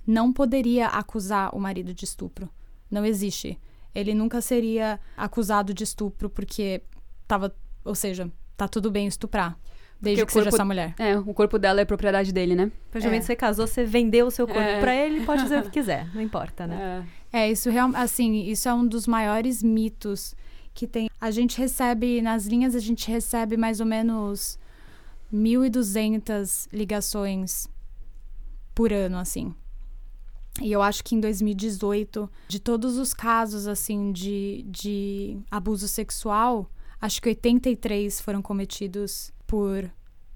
não 0.08 0.32
poderia 0.34 0.88
acusar 0.88 1.54
o 1.54 1.60
marido 1.60 1.94
de 1.94 2.06
estupro. 2.06 2.50
Não 2.90 3.06
existe. 3.06 3.60
Ele 3.94 4.14
nunca 4.14 4.40
seria 4.42 5.00
acusado 5.18 5.74
de 5.74 5.84
estupro 5.84 6.30
porque 6.30 6.82
tava, 7.28 7.54
ou 7.84 7.94
seja, 7.94 8.32
tá 8.56 8.68
tudo 8.68 8.90
bem 8.90 9.06
estuprar. 9.08 9.58
Desde 10.00 10.22
Porque 10.22 10.32
que 10.34 10.38
o 10.38 10.42
seja 10.42 10.44
corpo- 10.52 10.56
sua 10.58 10.66
mulher. 10.66 10.94
É, 11.00 11.18
o 11.18 11.34
corpo 11.34 11.58
dela 11.58 11.82
é 11.82 11.86
propriedade 11.86 12.32
dele, 12.32 12.56
né? 12.56 12.72
Praticamente 12.92 13.24
É. 13.24 13.26
você 13.26 13.36
casou, 13.36 13.66
você 13.66 13.84
vendeu 13.84 14.28
o 14.28 14.32
seu 14.32 14.46
corpo 14.46 14.62
É. 14.62 14.80
pra 14.80 14.96
ele, 14.96 15.26
pode 15.26 15.42
fazer 15.42 15.58
o 15.60 15.64
que 15.64 15.72
quiser, 15.82 16.08
não 16.14 16.22
importa, 16.22 16.68
né? 16.68 17.04
É. 17.34 17.40
É, 17.40 17.52
isso 17.52 17.70
real, 17.72 17.90
assim, 17.96 18.44
isso 18.44 18.70
é 18.70 18.74
um 18.74 18.86
dos 18.88 19.08
maiores 19.08 19.64
mitos 19.64 20.36
que 20.74 20.86
tem. 20.86 21.10
A 21.20 21.32
gente 21.32 21.58
recebe, 21.58 22.22
nas 22.22 22.46
linhas, 22.46 22.76
a 22.76 22.80
gente 22.80 23.10
recebe 23.10 23.58
mais 23.58 23.80
ou 23.80 23.88
menos 23.88 24.60
1.200 25.34 26.68
ligações 26.72 27.68
por 28.76 28.94
ano, 28.94 29.18
assim. 29.18 29.54
E 30.62 30.72
eu 30.72 30.82
acho 30.82 31.04
que 31.04 31.16
em 31.16 31.20
2018, 31.20 32.30
de 32.48 32.60
todos 32.60 32.98
os 32.98 33.14
casos, 33.14 33.68
assim, 33.68 34.12
de, 34.12 34.66
de 34.68 35.40
abuso 35.52 35.88
sexual, 35.88 36.70
acho 37.00 37.22
que 37.22 37.30
83 37.30 38.20
foram 38.22 38.42
cometidos 38.42 39.32
por 39.46 39.90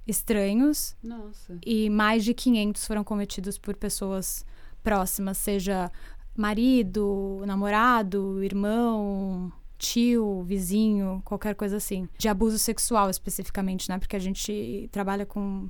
estranhos 0.08 0.96
Nossa. 1.04 1.58
e 1.66 1.90
mais 1.90 2.24
de 2.24 2.34
500 2.34 2.86
foram 2.86 3.04
cometidos 3.04 3.58
por 3.58 3.76
pessoas 3.76 4.46
próximas, 4.84 5.38
seja 5.38 5.92
marido, 6.36 7.42
namorado, 7.46 8.44
irmão, 8.44 9.52
tio, 9.78 10.44
vizinho, 10.44 11.22
qualquer 11.26 11.56
coisa 11.56 11.78
assim. 11.78 12.08
De 12.18 12.28
abuso 12.28 12.58
sexual 12.58 13.10
especificamente, 13.10 13.90
né? 13.90 13.98
Porque 13.98 14.16
a 14.16 14.20
gente 14.20 14.88
trabalha 14.92 15.26
com, 15.26 15.70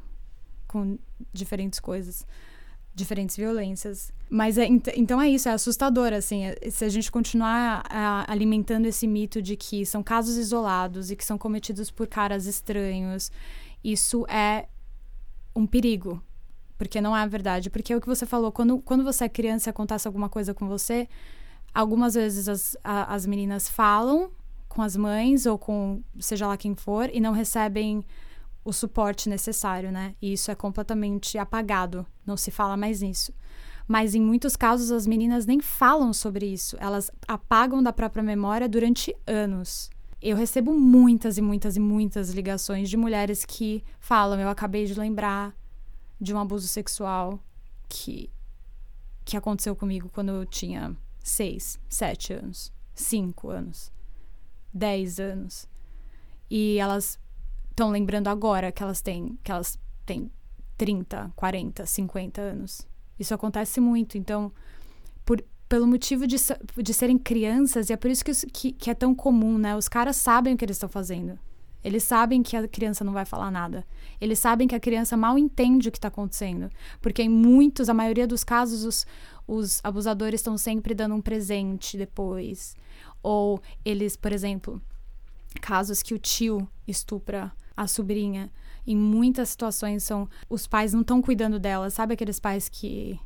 com 0.67 0.97
diferentes 1.33 1.79
coisas, 1.79 2.25
diferentes 2.93 3.35
violências. 3.37 4.11
Mas 4.29 4.57
é, 4.57 4.65
ent- 4.65 4.93
então 4.95 5.19
é 5.21 5.29
isso, 5.29 5.47
é 5.49 5.53
assustador, 5.53 6.13
assim. 6.13 6.45
é- 6.45 6.69
Se 6.69 6.83
a 6.85 6.89
gente 6.89 7.11
continuar 7.11 7.83
a- 7.89 8.25
alimentando 8.31 8.85
esse 8.85 9.07
mito 9.07 9.41
de 9.41 9.55
que 9.55 9.85
são 9.85 10.01
casos 10.03 10.37
isolados 10.37 11.11
e 11.11 11.15
que 11.15 11.23
são 11.25 11.37
cometidos 11.37 11.89
por 11.91 12.07
caras 12.07 12.45
estranhos, 12.45 13.31
isso 13.83 14.25
é 14.27 14.67
um 15.55 15.65
perigo. 15.65 16.21
Porque 16.77 16.99
não 16.99 17.15
é 17.15 17.27
verdade. 17.27 17.69
Porque 17.69 17.93
é 17.93 17.95
o 17.95 18.01
que 18.01 18.07
você 18.07 18.25
falou, 18.25 18.51
quando, 18.51 18.79
quando 18.79 19.03
você 19.03 19.25
é 19.25 19.29
criança 19.29 19.69
e 19.69 19.71
acontece 19.71 20.07
alguma 20.07 20.29
coisa 20.29 20.53
com 20.53 20.67
você, 20.67 21.07
algumas 21.73 22.15
vezes 22.15 22.47
as, 22.49 22.75
a- 22.83 23.13
as 23.13 23.25
meninas 23.25 23.69
falam 23.69 24.31
com 24.67 24.81
as 24.81 24.95
mães 24.95 25.45
ou 25.45 25.57
com 25.57 26.01
seja 26.19 26.47
lá 26.47 26.55
quem 26.57 26.73
for 26.75 27.09
e 27.13 27.19
não 27.19 27.33
recebem 27.33 28.03
o 28.63 28.71
suporte 28.71 29.27
necessário, 29.27 29.91
né? 29.91 30.15
E 30.21 30.33
isso 30.33 30.51
é 30.51 30.55
completamente 30.55 31.37
apagado, 31.37 32.05
não 32.25 32.37
se 32.37 32.51
fala 32.51 32.77
mais 32.77 33.01
nisso. 33.01 33.33
Mas 33.87 34.15
em 34.15 34.21
muitos 34.21 34.55
casos 34.55 34.91
as 34.91 35.07
meninas 35.07 35.45
nem 35.45 35.59
falam 35.59 36.13
sobre 36.13 36.45
isso, 36.45 36.77
elas 36.79 37.09
apagam 37.27 37.81
da 37.81 37.91
própria 37.91 38.23
memória 38.23 38.69
durante 38.69 39.15
anos. 39.25 39.89
Eu 40.21 40.37
recebo 40.37 40.73
muitas 40.73 41.37
e 41.37 41.41
muitas 41.41 41.75
e 41.75 41.79
muitas 41.79 42.29
ligações 42.29 42.89
de 42.89 42.95
mulheres 42.95 43.43
que 43.43 43.83
falam: 43.99 44.39
Eu 44.39 44.49
acabei 44.49 44.85
de 44.85 44.93
lembrar 44.93 45.55
de 46.19 46.33
um 46.33 46.39
abuso 46.39 46.67
sexual 46.67 47.39
que, 47.89 48.29
que 49.25 49.35
aconteceu 49.35 49.75
comigo 49.75 50.09
quando 50.13 50.29
eu 50.29 50.45
tinha 50.45 50.95
seis, 51.23 51.79
sete 51.89 52.33
anos, 52.33 52.71
cinco 52.93 53.49
anos, 53.49 53.91
dez 54.71 55.19
anos. 55.19 55.67
E 56.49 56.77
elas 56.77 57.19
estão 57.71 57.89
lembrando 57.89 58.27
agora 58.27 58.71
que 58.71 58.83
elas 58.83 59.01
têm, 59.01 59.37
que 59.43 59.51
elas 59.51 59.79
têm 60.05 60.29
30, 60.77 61.31
40, 61.35 61.85
50 61.85 62.41
anos. 62.41 62.87
Isso 63.19 63.33
acontece 63.33 63.79
muito. 63.79 64.17
Então, 64.17 64.51
por, 65.25 65.43
pelo 65.67 65.87
motivo 65.87 66.27
de, 66.27 66.35
de 66.77 66.93
serem 66.93 67.17
crianças, 67.17 67.89
e 67.89 67.93
é 67.93 67.97
por 67.97 68.11
isso 68.11 68.23
que, 68.23 68.33
que, 68.47 68.71
que 68.71 68.89
é 68.89 68.93
tão 68.93 69.13
comum, 69.15 69.57
né? 69.57 69.75
Os 69.75 69.87
caras 69.87 70.15
sabem 70.15 70.53
o 70.53 70.57
que 70.57 70.65
eles 70.65 70.75
estão 70.75 70.89
fazendo. 70.89 71.37
Eles 71.83 72.03
sabem 72.03 72.43
que 72.43 72.55
a 72.55 72.67
criança 72.67 73.03
não 73.03 73.13
vai 73.13 73.25
falar 73.25 73.49
nada. 73.49 73.85
Eles 74.19 74.37
sabem 74.37 74.67
que 74.67 74.75
a 74.75 74.79
criança 74.79 75.17
mal 75.17 75.37
entende 75.37 75.89
o 75.89 75.91
que 75.91 75.97
está 75.97 76.09
acontecendo. 76.09 76.69
Porque 77.01 77.23
em 77.23 77.29
muitos, 77.29 77.89
a 77.89 77.93
maioria 77.93 78.27
dos 78.27 78.43
casos, 78.43 78.83
os, 78.83 79.07
os 79.47 79.79
abusadores 79.83 80.39
estão 80.39 80.57
sempre 80.57 80.93
dando 80.93 81.15
um 81.15 81.21
presente 81.21 81.97
depois. 81.97 82.75
Ou 83.23 83.59
eles, 83.83 84.15
por 84.15 84.31
exemplo, 84.31 84.81
casos 85.59 86.01
que 86.01 86.13
o 86.13 86.19
tio 86.19 86.67
estupra 86.87 87.51
a 87.75 87.87
sobrinha. 87.87 88.51
Em 88.85 88.95
muitas 88.95 89.49
situações 89.49 90.03
são 90.03 90.27
os 90.49 90.67
pais 90.67 90.93
não 90.93 91.01
estão 91.01 91.21
cuidando 91.21 91.59
dela. 91.59 91.89
Sabe 91.89 92.13
aqueles 92.13 92.39
pais 92.39 92.69
que 92.69 93.19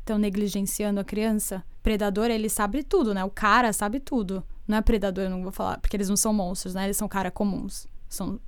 estão 0.00 0.18
negligenciando 0.18 1.00
a 1.00 1.04
criança? 1.04 1.64
Predador, 1.82 2.26
ele 2.26 2.48
sabe 2.48 2.82
tudo, 2.82 3.14
né? 3.14 3.24
O 3.24 3.30
cara 3.30 3.72
sabe 3.72 4.00
tudo. 4.00 4.44
Não 4.66 4.76
é 4.78 4.82
predador, 4.82 5.24
eu 5.24 5.30
não 5.30 5.42
vou 5.42 5.52
falar, 5.52 5.78
porque 5.78 5.96
eles 5.96 6.08
não 6.08 6.16
são 6.16 6.32
monstros, 6.32 6.74
né? 6.74 6.84
Eles 6.84 6.96
são 6.96 7.08
cara 7.08 7.30
comuns. 7.30 7.88
São 8.08 8.40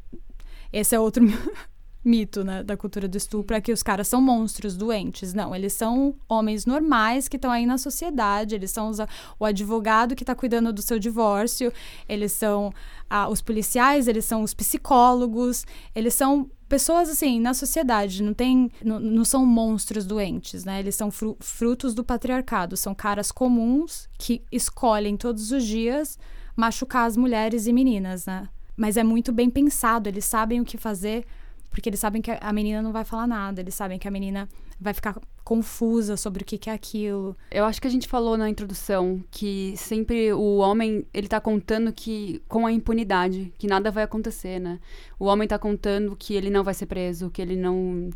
esse 0.72 0.94
é 0.94 1.00
outro 1.00 1.24
mito, 2.04 2.42
né, 2.42 2.62
da 2.62 2.76
cultura 2.76 3.06
do 3.06 3.16
estupro, 3.16 3.54
é 3.56 3.60
que 3.60 3.72
os 3.72 3.82
caras 3.82 4.08
são 4.08 4.20
monstros 4.20 4.76
doentes. 4.76 5.32
Não, 5.32 5.54
eles 5.54 5.72
são 5.72 6.14
homens 6.28 6.66
normais 6.66 7.28
que 7.28 7.36
estão 7.36 7.50
aí 7.50 7.64
na 7.64 7.78
sociedade, 7.78 8.54
eles 8.54 8.70
são 8.70 8.88
os- 8.88 8.98
o 9.38 9.44
advogado 9.44 10.14
que 10.16 10.22
está 10.22 10.34
cuidando 10.34 10.72
do 10.72 10.82
seu 10.82 10.98
divórcio, 10.98 11.72
eles 12.08 12.32
são 12.32 12.72
ah, 13.08 13.28
os 13.28 13.42
policiais, 13.42 14.08
eles 14.08 14.24
são 14.24 14.42
os 14.42 14.54
psicólogos, 14.54 15.64
eles 15.94 16.14
são 16.14 16.50
pessoas 16.68 17.10
assim 17.10 17.38
na 17.38 17.52
sociedade, 17.52 18.22
não 18.22 18.32
tem, 18.32 18.70
não, 18.82 18.98
não 18.98 19.24
são 19.24 19.44
monstros 19.44 20.06
doentes, 20.06 20.64
né? 20.64 20.80
Eles 20.80 20.94
são 20.94 21.10
fru- 21.10 21.36
frutos 21.38 21.92
do 21.94 22.02
patriarcado, 22.02 22.76
são 22.76 22.94
caras 22.94 23.30
comuns 23.30 24.08
que 24.18 24.42
escolhem 24.50 25.16
todos 25.16 25.52
os 25.52 25.64
dias 25.64 26.18
machucar 26.56 27.06
as 27.06 27.16
mulheres 27.16 27.66
e 27.66 27.72
meninas, 27.72 28.24
né? 28.24 28.48
Mas 28.74 28.96
é 28.96 29.04
muito 29.04 29.30
bem 29.30 29.50
pensado, 29.50 30.08
eles 30.08 30.24
sabem 30.24 30.60
o 30.60 30.64
que 30.64 30.78
fazer, 30.78 31.26
porque 31.72 31.88
eles 31.88 31.98
sabem 31.98 32.22
que 32.22 32.30
a 32.30 32.52
menina 32.52 32.80
não 32.80 32.92
vai 32.92 33.04
falar 33.04 33.26
nada, 33.26 33.60
eles 33.60 33.74
sabem 33.74 33.98
que 33.98 34.06
a 34.06 34.10
menina 34.10 34.48
vai 34.80 34.94
ficar 34.94 35.16
confusa 35.42 36.16
sobre 36.16 36.42
o 36.42 36.44
que, 36.46 36.56
que 36.58 36.70
é 36.70 36.72
aquilo. 36.72 37.36
Eu 37.50 37.64
acho 37.64 37.80
que 37.80 37.86
a 37.88 37.90
gente 37.90 38.06
falou 38.06 38.36
na 38.36 38.48
introdução 38.48 39.22
que 39.30 39.74
sempre 39.76 40.32
o 40.32 40.58
homem, 40.58 41.04
ele 41.12 41.26
tá 41.28 41.40
contando 41.40 41.92
que 41.92 42.40
com 42.48 42.64
a 42.66 42.72
impunidade, 42.72 43.52
que 43.58 43.66
nada 43.66 43.90
vai 43.90 44.04
acontecer, 44.04 44.60
né? 44.60 44.78
O 45.18 45.24
homem 45.26 45.48
tá 45.48 45.58
contando 45.58 46.14
que 46.16 46.34
ele 46.34 46.50
não 46.50 46.62
vai 46.62 46.74
ser 46.74 46.86
preso, 46.86 47.30
que 47.30 47.42
ele 47.42 47.56
não 47.56 48.10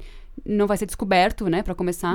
não 0.45 0.67
vai 0.67 0.77
ser 0.77 0.85
descoberto, 0.85 1.49
né, 1.49 1.63
Pra 1.63 1.75
começar. 1.75 2.15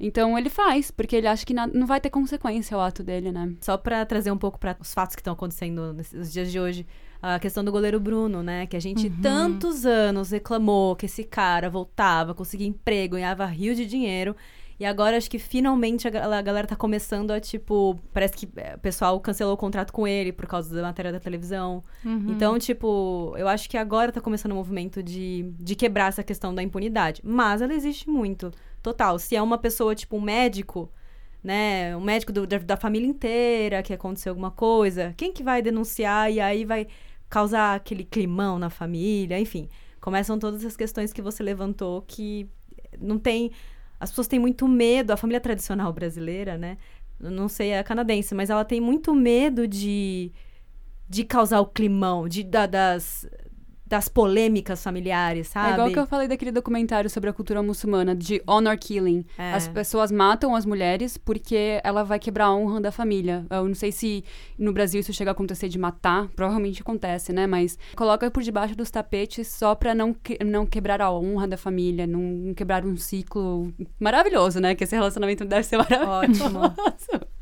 Então 0.00 0.36
ele 0.36 0.50
faz, 0.50 0.90
porque 0.90 1.14
ele 1.14 1.28
acha 1.28 1.46
que 1.46 1.54
na- 1.54 1.66
não 1.68 1.86
vai 1.86 2.00
ter 2.00 2.10
consequência 2.10 2.76
o 2.76 2.80
ato 2.80 3.04
dele, 3.04 3.30
né? 3.30 3.52
Só 3.60 3.76
pra 3.78 4.04
trazer 4.04 4.32
um 4.32 4.36
pouco 4.36 4.58
para 4.58 4.76
os 4.80 4.92
fatos 4.92 5.14
que 5.14 5.20
estão 5.20 5.32
acontecendo 5.34 5.92
nesses 5.92 6.32
dias 6.32 6.50
de 6.50 6.58
hoje, 6.58 6.84
a 7.22 7.38
questão 7.38 7.62
do 7.64 7.70
goleiro 7.70 8.00
Bruno, 8.00 8.42
né? 8.42 8.66
Que 8.66 8.76
a 8.76 8.80
gente 8.80 9.08
tantos 9.22 9.86
anos 9.86 10.30
reclamou 10.32 10.96
que 10.96 11.06
esse 11.06 11.22
cara 11.24 11.70
voltava, 11.70 12.34
conseguia 12.34 12.66
emprego, 12.66 13.14
ganhava 13.14 13.46
rio 13.46 13.74
de 13.74 13.86
dinheiro. 13.86 14.34
E 14.80 14.84
agora 14.84 15.16
acho 15.16 15.30
que 15.30 15.38
finalmente 15.38 16.08
a 16.08 16.10
gal- 16.10 16.32
a 16.32 16.42
galera 16.42 16.66
tá 16.66 16.74
começando 16.74 17.30
a, 17.30 17.38
tipo, 17.38 17.96
parece 18.12 18.34
que 18.36 18.48
é, 18.56 18.74
o 18.74 18.78
pessoal 18.80 19.20
cancelou 19.20 19.54
o 19.54 19.56
contrato 19.56 19.92
com 19.92 20.08
ele 20.08 20.32
por 20.32 20.46
causa 20.46 20.74
da 20.74 20.82
matéria 20.82 21.12
da 21.12 21.20
televisão. 21.20 21.84
Então, 22.32 22.58
tipo, 22.58 23.32
eu 23.36 23.46
acho 23.46 23.70
que 23.70 23.76
agora 23.78 24.10
tá 24.10 24.20
começando 24.20 24.50
o 24.50 24.56
movimento 24.56 25.00
de, 25.00 25.52
de 25.60 25.76
quebrar 25.76 26.08
essa 26.08 26.24
questão 26.24 26.52
da 26.52 26.62
impunidade. 26.64 27.20
Mas 27.24 27.62
ela 27.62 27.72
existe 27.72 28.10
muito. 28.10 28.50
Total. 28.82 29.16
Se 29.20 29.36
é 29.36 29.42
uma 29.42 29.56
pessoa, 29.58 29.94
tipo, 29.94 30.16
um 30.16 30.20
médico, 30.20 30.90
né? 31.44 31.96
Um 31.96 32.00
médico 32.00 32.32
do- 32.32 32.46
da, 32.46 32.58
da 32.58 32.76
família 32.76 33.06
inteira 33.06 33.82
que 33.84 33.92
aconteceu 33.92 34.30
alguma 34.32 34.50
coisa, 34.50 35.14
quem 35.16 35.32
que 35.32 35.44
vai 35.44 35.62
denunciar 35.62 36.32
e 36.32 36.40
aí 36.40 36.64
vai 36.64 36.88
causar 37.32 37.74
aquele 37.76 38.04
climão 38.04 38.58
na 38.58 38.68
família? 38.68 39.40
Enfim, 39.40 39.68
começam 40.00 40.38
todas 40.38 40.64
as 40.66 40.76
questões 40.76 41.12
que 41.14 41.22
você 41.22 41.42
levantou 41.42 42.02
que 42.02 42.46
não 43.00 43.18
tem. 43.18 43.50
As 43.98 44.10
pessoas 44.10 44.28
têm 44.28 44.38
muito 44.38 44.68
medo, 44.68 45.12
a 45.12 45.16
família 45.16 45.40
tradicional 45.40 45.92
brasileira, 45.94 46.58
né? 46.58 46.76
Não 47.18 47.48
sei 47.48 47.74
a 47.74 47.82
canadense, 47.84 48.34
mas 48.34 48.50
ela 48.50 48.64
tem 48.64 48.80
muito 48.80 49.14
medo 49.14 49.66
de, 49.66 50.30
de 51.08 51.24
causar 51.24 51.60
o 51.60 51.66
climão, 51.66 52.28
de, 52.28 52.42
da- 52.42 52.66
das, 52.66 53.26
das 53.92 54.08
polêmicas 54.08 54.82
familiares, 54.82 55.48
sabe? 55.48 55.68
É 55.68 55.72
igual 55.74 55.90
que 55.90 55.98
eu 55.98 56.06
falei 56.06 56.26
daquele 56.26 56.50
documentário 56.50 57.10
sobre 57.10 57.28
a 57.28 57.32
cultura 57.32 57.62
muçulmana, 57.62 58.16
de 58.16 58.42
honor 58.46 58.78
killing. 58.78 59.22
É. 59.36 59.52
As 59.52 59.68
pessoas 59.68 60.10
matam 60.10 60.54
as 60.56 60.64
mulheres 60.64 61.18
porque 61.18 61.78
ela 61.84 62.02
vai 62.02 62.18
quebrar 62.18 62.46
a 62.46 62.54
honra 62.54 62.80
da 62.80 62.90
família. 62.90 63.44
Eu 63.50 63.68
não 63.68 63.74
sei 63.74 63.92
se 63.92 64.24
no 64.58 64.72
Brasil 64.72 65.00
isso 65.02 65.12
chega 65.12 65.30
a 65.30 65.32
acontecer 65.32 65.68
de 65.68 65.78
matar, 65.78 66.26
provavelmente 66.34 66.80
acontece, 66.80 67.34
né? 67.34 67.46
Mas 67.46 67.78
coloca 67.94 68.30
por 68.30 68.42
debaixo 68.42 68.74
dos 68.74 68.90
tapetes 68.90 69.46
só 69.48 69.74
pra 69.74 69.94
não, 69.94 70.14
que- 70.14 70.42
não 70.42 70.64
quebrar 70.64 71.02
a 71.02 71.12
honra 71.12 71.46
da 71.46 71.58
família, 71.58 72.06
não 72.06 72.54
quebrar 72.54 72.86
um 72.86 72.96
ciclo 72.96 73.74
maravilhoso, 74.00 74.58
né? 74.58 74.74
Que 74.74 74.84
esse 74.84 74.94
relacionamento 74.96 75.44
deve 75.44 75.64
ser 75.64 75.76
maravilhoso. 75.76 76.46
Ótimo. 76.48 76.60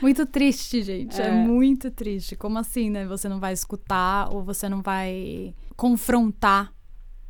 Muito 0.00 0.24
triste, 0.26 0.82
gente. 0.82 1.20
É. 1.20 1.26
É. 1.26 1.30
muito 1.30 1.90
triste. 1.90 2.34
Como 2.36 2.58
assim, 2.58 2.88
né? 2.90 3.04
Você 3.06 3.28
não 3.28 3.38
vai 3.38 3.52
escutar 3.52 4.32
ou 4.32 4.42
você 4.42 4.68
não 4.68 4.80
vai 4.82 5.54
confrontar 5.76 6.72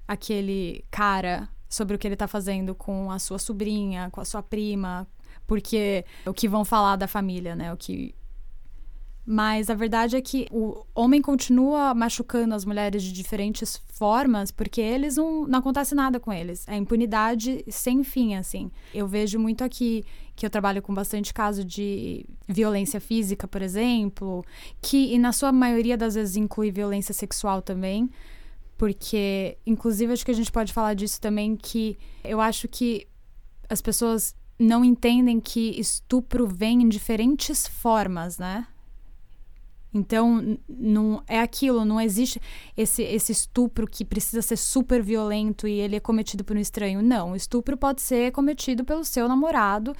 aquele 0.06 0.84
cara 0.90 1.48
sobre 1.68 1.96
o 1.96 1.98
que 1.98 2.06
ele 2.06 2.16
tá 2.16 2.28
fazendo 2.28 2.74
com 2.74 3.10
a 3.10 3.18
sua 3.18 3.38
sobrinha, 3.38 4.10
com 4.10 4.20
a 4.20 4.24
sua 4.24 4.42
prima, 4.42 5.08
porque 5.46 6.04
o 6.26 6.32
que 6.32 6.48
vão 6.48 6.64
falar 6.64 6.96
da 6.96 7.08
família, 7.08 7.56
né? 7.56 7.72
O 7.72 7.76
que 7.76 8.14
mas 9.26 9.70
a 9.70 9.74
verdade 9.74 10.16
é 10.16 10.20
que 10.20 10.46
o 10.50 10.84
homem 10.94 11.22
continua 11.22 11.94
machucando 11.94 12.54
as 12.54 12.64
mulheres 12.64 13.02
de 13.02 13.10
diferentes 13.10 13.80
formas 13.88 14.50
porque 14.50 14.80
eles 14.82 15.16
não, 15.16 15.46
não 15.46 15.60
acontece 15.60 15.94
nada 15.94 16.20
com 16.20 16.30
eles. 16.30 16.68
É 16.68 16.76
impunidade 16.76 17.64
sem 17.68 18.04
fim, 18.04 18.34
assim. 18.34 18.70
Eu 18.92 19.06
vejo 19.06 19.38
muito 19.38 19.64
aqui 19.64 20.04
que 20.36 20.44
eu 20.44 20.50
trabalho 20.50 20.82
com 20.82 20.92
bastante 20.92 21.32
caso 21.32 21.64
de 21.64 22.26
violência 22.46 23.00
física, 23.00 23.48
por 23.48 23.62
exemplo, 23.62 24.44
que 24.82 25.14
e 25.14 25.18
na 25.18 25.32
sua 25.32 25.50
maioria 25.50 25.96
das 25.96 26.16
vezes 26.16 26.36
inclui 26.36 26.70
violência 26.70 27.14
sexual 27.14 27.62
também. 27.62 28.10
Porque, 28.76 29.56
inclusive, 29.64 30.12
acho 30.12 30.24
que 30.24 30.30
a 30.30 30.34
gente 30.34 30.50
pode 30.50 30.72
falar 30.72 30.94
disso 30.94 31.20
também, 31.20 31.56
que 31.56 31.96
eu 32.24 32.40
acho 32.40 32.66
que 32.68 33.06
as 33.68 33.80
pessoas 33.80 34.34
não 34.58 34.84
entendem 34.84 35.40
que 35.40 35.78
estupro 35.78 36.46
vem 36.46 36.82
em 36.82 36.88
diferentes 36.88 37.66
formas, 37.66 38.38
né? 38.38 38.66
Então, 39.92 40.58
não 40.68 41.22
é 41.28 41.38
aquilo, 41.38 41.84
não 41.84 42.00
existe 42.00 42.40
esse, 42.76 43.02
esse 43.02 43.30
estupro 43.30 43.86
que 43.86 44.04
precisa 44.04 44.42
ser 44.42 44.56
super 44.56 45.00
violento 45.00 45.68
e 45.68 45.78
ele 45.78 45.94
é 45.94 46.00
cometido 46.00 46.42
por 46.42 46.56
um 46.56 46.60
estranho. 46.60 47.00
Não, 47.00 47.30
o 47.30 47.36
estupro 47.36 47.76
pode 47.76 48.02
ser 48.02 48.32
cometido 48.32 48.84
pelo 48.84 49.04
seu 49.04 49.28
namorado 49.28 49.94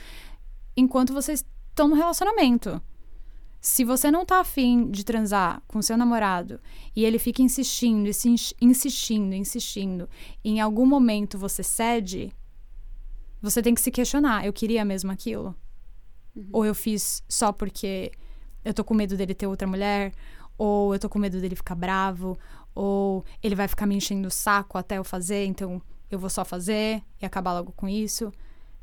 enquanto 0.76 1.12
vocês 1.12 1.44
estão 1.70 1.86
no 1.86 1.94
relacionamento. 1.94 2.82
Se 3.64 3.82
você 3.82 4.10
não 4.10 4.26
tá 4.26 4.40
afim 4.40 4.90
de 4.90 5.02
transar 5.02 5.62
com 5.66 5.80
seu 5.80 5.96
namorado 5.96 6.60
e 6.94 7.02
ele 7.02 7.18
fica 7.18 7.40
insistindo, 7.40 8.06
insistindo, 8.60 9.34
insistindo, 9.34 10.06
e 10.44 10.50
em 10.50 10.60
algum 10.60 10.84
momento 10.84 11.38
você 11.38 11.62
cede, 11.62 12.30
você 13.40 13.62
tem 13.62 13.74
que 13.74 13.80
se 13.80 13.90
questionar: 13.90 14.44
eu 14.44 14.52
queria 14.52 14.84
mesmo 14.84 15.10
aquilo? 15.10 15.56
Uhum. 16.36 16.48
Ou 16.52 16.66
eu 16.66 16.74
fiz 16.74 17.24
só 17.26 17.52
porque 17.52 18.12
eu 18.62 18.74
tô 18.74 18.84
com 18.84 18.92
medo 18.92 19.16
dele 19.16 19.32
ter 19.32 19.46
outra 19.46 19.66
mulher, 19.66 20.12
ou 20.58 20.92
eu 20.94 21.00
tô 21.00 21.08
com 21.08 21.18
medo 21.18 21.40
dele 21.40 21.56
ficar 21.56 21.74
bravo, 21.74 22.38
ou 22.74 23.24
ele 23.42 23.54
vai 23.54 23.66
ficar 23.66 23.86
me 23.86 23.96
enchendo 23.96 24.28
o 24.28 24.30
saco 24.30 24.76
até 24.76 24.98
eu 24.98 25.04
fazer, 25.04 25.46
então 25.46 25.80
eu 26.10 26.18
vou 26.18 26.28
só 26.28 26.44
fazer 26.44 27.02
e 27.18 27.24
acabar 27.24 27.54
logo 27.54 27.72
com 27.72 27.88
isso. 27.88 28.30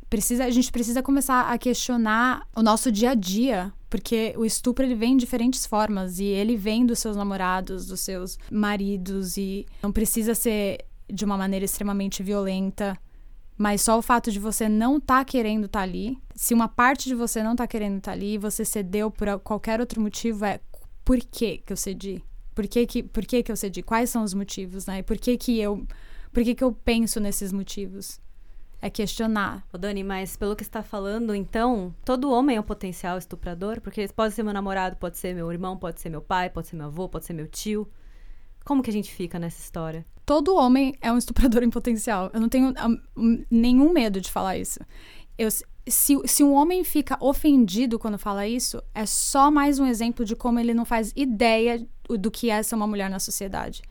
Precisa, 0.10 0.46
a 0.46 0.50
gente 0.50 0.72
precisa 0.72 1.04
começar 1.04 1.52
a 1.52 1.58
questionar 1.60 2.48
o 2.56 2.64
nosso 2.64 2.92
dia 2.92 3.12
a 3.12 3.14
dia, 3.14 3.72
porque 3.92 4.34
o 4.38 4.46
estupro 4.46 4.86
ele 4.86 4.96
vem 4.96 5.18
de 5.18 5.26
diferentes 5.26 5.66
formas 5.66 6.18
e 6.18 6.24
ele 6.24 6.56
vem 6.56 6.86
dos 6.86 6.98
seus 6.98 7.18
namorados, 7.18 7.86
dos 7.86 8.00
seus 8.00 8.40
maridos 8.50 9.36
e 9.36 9.66
não 9.84 9.92
precisa 9.92 10.34
ser 10.34 10.86
de 11.10 11.26
uma 11.26 11.38
maneira 11.38 11.66
extremamente 11.66 12.24
violenta. 12.24 12.98
Mas 13.58 13.82
só 13.82 13.98
o 13.98 14.02
fato 14.02 14.32
de 14.32 14.40
você 14.40 14.70
não 14.70 14.96
estar 14.96 15.20
tá 15.20 15.26
querendo 15.26 15.66
estar 15.66 15.80
tá 15.80 15.84
ali, 15.84 16.18
se 16.34 16.54
uma 16.54 16.70
parte 16.70 17.10
de 17.10 17.14
você 17.14 17.44
não 17.44 17.52
está 17.52 17.68
querendo 17.68 17.98
estar 17.98 18.12
tá 18.12 18.18
ali, 18.18 18.38
você 18.38 18.64
cedeu 18.64 19.12
por 19.12 19.28
qualquer 19.42 19.82
outro 19.82 20.00
motivo, 20.00 20.46
é 20.46 20.62
por 21.04 21.20
que 21.20 21.58
que 21.58 21.74
eu 21.74 21.78
cedi? 21.78 22.24
Por 22.56 22.68
que 22.68 22.88
que, 22.88 23.04
por 23.04 23.26
que 23.26 23.44
que 23.44 23.52
eu 23.52 23.58
cedi? 23.58 23.84
Quais 23.84 24.10
são 24.10 24.24
os 24.24 24.34
motivos, 24.34 24.86
né? 24.86 25.04
Por 25.04 25.18
que 25.18 25.36
que 25.36 25.60
eu, 25.60 25.86
por 26.32 26.44
que 26.46 26.56
que 26.56 26.64
eu 26.64 26.72
penso 26.72 27.20
nesses 27.20 27.52
motivos? 27.52 28.22
É 28.82 28.90
questionar. 28.90 29.64
Ô 29.72 29.78
Dani, 29.78 30.04
mas 30.04 30.36
pelo 30.36 30.56
que 30.56 30.64
está 30.64 30.82
falando, 30.82 31.36
então, 31.36 31.94
todo 32.04 32.32
homem 32.32 32.58
é 32.58 32.60
um 32.60 32.64
potencial 32.64 33.18
estuprador? 33.18 33.80
Porque 33.80 34.08
pode 34.08 34.34
ser 34.34 34.42
meu 34.42 34.54
namorado, 34.54 34.96
pode 34.96 35.20
ser 35.20 35.36
meu 35.36 35.52
irmão, 35.52 35.78
pode 35.78 36.02
ser 36.02 36.10
meu 36.10 36.22
pai, 36.22 36.50
pode 36.50 36.68
ser 36.68 36.76
meu 36.76 36.88
avô, 36.88 37.08
pode 37.08 37.26
ser 37.26 37.34
meu 37.34 37.48
tio. 37.48 37.88
Como 38.66 38.82
que 38.82 38.90
a 38.90 38.94
gente 38.94 39.14
fica 39.14 39.38
nessa 39.38 39.62
história? 39.62 40.04
Todo 40.26 40.56
homem 40.56 40.96
é 41.00 41.12
um 41.12 41.18
estuprador 41.18 41.62
em 41.64 41.70
potencial. 41.70 42.32
Eu 42.34 42.40
não 42.40 42.50
tenho 42.50 42.74
um, 43.16 43.46
nenhum 43.52 43.94
medo 43.94 44.20
de 44.20 44.32
falar 44.32 44.58
isso. 44.58 44.80
Eu, 45.38 45.50
se, 45.52 46.20
se 46.26 46.44
um 46.44 46.54
homem 46.54 46.84
fica 46.84 47.18
ofendido 47.20 48.00
quando 48.00 48.18
fala 48.18 48.48
isso, 48.48 48.82
é 48.96 49.06
só 49.06 49.52
mais 49.52 49.78
um 49.78 49.86
exemplo 49.86 50.26
de 50.26 50.36
como 50.36 50.60
ele 50.60 50.74
não 50.74 50.86
faz 50.86 51.14
ideia 51.16 51.86
do 52.10 52.32
que 52.32 52.50
é 52.50 52.62
ser 52.64 52.76
uma 52.76 52.88
mulher 52.88 53.10
na 53.10 53.20
sociedade. 53.20 53.82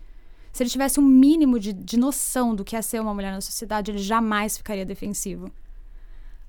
Se 0.52 0.62
ele 0.62 0.70
tivesse 0.70 0.98
um 0.98 1.04
mínimo 1.04 1.58
de, 1.58 1.72
de 1.72 1.96
noção 1.96 2.54
do 2.54 2.64
que 2.64 2.76
é 2.76 2.82
ser 2.82 3.00
uma 3.00 3.14
mulher 3.14 3.32
na 3.32 3.40
sociedade, 3.40 3.90
ele 3.90 3.98
jamais 3.98 4.56
ficaria 4.56 4.84
defensivo. 4.84 5.52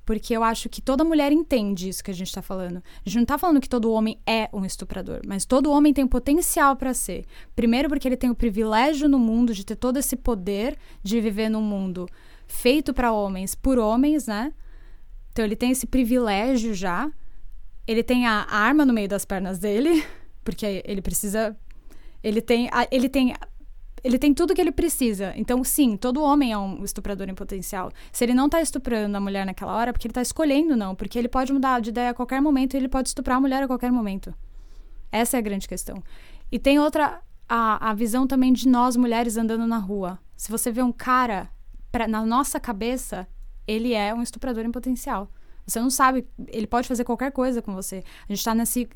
Porque 0.04 0.36
eu 0.36 0.44
acho 0.44 0.68
que 0.68 0.82
toda 0.82 1.04
mulher 1.04 1.32
entende 1.32 1.88
isso 1.88 2.04
que 2.04 2.10
a 2.10 2.14
gente 2.14 2.28
está 2.28 2.42
falando. 2.42 2.78
A 2.78 3.08
gente 3.10 3.16
não 3.16 3.24
está 3.24 3.38
falando 3.38 3.62
que 3.62 3.70
todo 3.70 3.92
homem 3.92 4.20
é 4.26 4.50
um 4.52 4.66
estuprador, 4.66 5.22
mas 5.26 5.46
todo 5.46 5.72
homem 5.72 5.94
tem 5.94 6.08
potencial 6.08 6.76
para 6.76 6.94
ser. 6.94 7.26
Primeiro, 7.56 7.88
porque 7.88 8.08
ele 8.08 8.18
tem 8.18 8.30
o 8.30 8.36
privilégio 8.36 9.08
no 9.08 9.20
mundo 9.20 9.54
de 9.54 9.64
ter 9.64 9.76
todo 9.76 9.98
esse 9.98 10.16
poder 10.16 10.78
de 11.04 11.22
viver 11.22 11.50
num 11.50 11.62
mundo 11.62 12.08
feito 12.48 12.94
para 12.94 13.14
homens, 13.14 13.54
por 13.54 13.78
homens, 13.78 14.28
né? 14.28 14.52
Então 15.32 15.46
ele 15.46 15.56
tem 15.56 15.72
esse 15.72 15.86
privilégio 15.88 16.74
já. 16.74 17.10
Ele 17.88 18.04
tem 18.04 18.26
a 18.26 18.48
arma 18.50 18.86
no 18.86 18.94
meio 18.94 19.08
das 19.08 19.24
pernas 19.24 19.60
dele, 19.60 20.04
porque 20.44 20.84
ele 20.86 21.02
precisa. 21.02 21.56
Ele 22.24 22.42
tem, 22.42 22.70
ele 22.92 23.08
tem 23.08 23.34
ele 24.04 24.18
tem 24.18 24.34
tudo 24.34 24.54
que 24.54 24.62
ele 24.62 24.72
precisa. 24.72 25.34
Então, 25.36 25.64
sim, 25.64 25.96
todo 25.96 26.22
homem 26.22 26.52
é 26.52 26.58
um 26.58 26.84
estuprador 26.84 27.30
em 27.30 27.36
potencial. 27.36 27.92
Se 28.12 28.24
ele 28.24 28.34
não 28.34 28.50
tá 28.50 28.62
estuprando 28.62 29.16
a 29.16 29.20
mulher 29.20 29.46
naquela 29.46 29.76
hora, 29.76 29.92
é 29.92 29.94
porque 29.94 30.08
ele 30.08 30.14
tá 30.14 30.22
escolhendo 30.22 30.76
não. 30.76 30.96
Porque 30.96 31.18
ele 31.20 31.28
pode 31.28 31.54
mudar 31.54 31.80
de 31.80 31.90
ideia 31.90 32.10
a 32.10 32.14
qualquer 32.14 32.42
momento 32.42 32.74
e 32.74 32.78
ele 32.78 32.88
pode 32.88 33.10
estuprar 33.10 33.38
a 33.38 33.42
mulher 33.42 33.64
a 33.64 33.68
qualquer 33.68 33.92
momento. 33.92 34.34
Essa 35.12 35.38
é 35.38 35.40
a 35.40 35.42
grande 35.42 35.68
questão. 35.68 36.02
E 36.52 36.58
tem 36.58 36.80
outra. 36.80 37.22
A, 37.54 37.90
a 37.90 37.94
visão 37.94 38.26
também 38.26 38.54
de 38.54 38.66
nós 38.66 38.96
mulheres 38.96 39.36
andando 39.36 39.68
na 39.68 39.78
rua. 39.78 40.18
Se 40.38 40.50
você 40.50 40.72
vê 40.72 40.82
um 40.82 40.92
cara, 40.92 41.50
pra, 41.92 42.08
na 42.08 42.26
nossa 42.26 42.62
cabeça, 42.62 43.28
ele 43.68 43.94
é 43.94 44.14
um 44.14 44.22
estuprador 44.22 44.64
em 44.64 44.72
potencial. 44.72 45.30
Você 45.68 45.80
não 45.80 45.90
sabe, 45.90 46.26
ele 46.48 46.66
pode 46.66 46.88
fazer 46.88 47.04
qualquer 47.04 47.32
coisa 47.32 47.62
com 47.62 47.74
você. 47.74 48.04
A 48.28 48.34
gente 48.34 48.44
tá 48.44 48.56
nesse, 48.56 48.90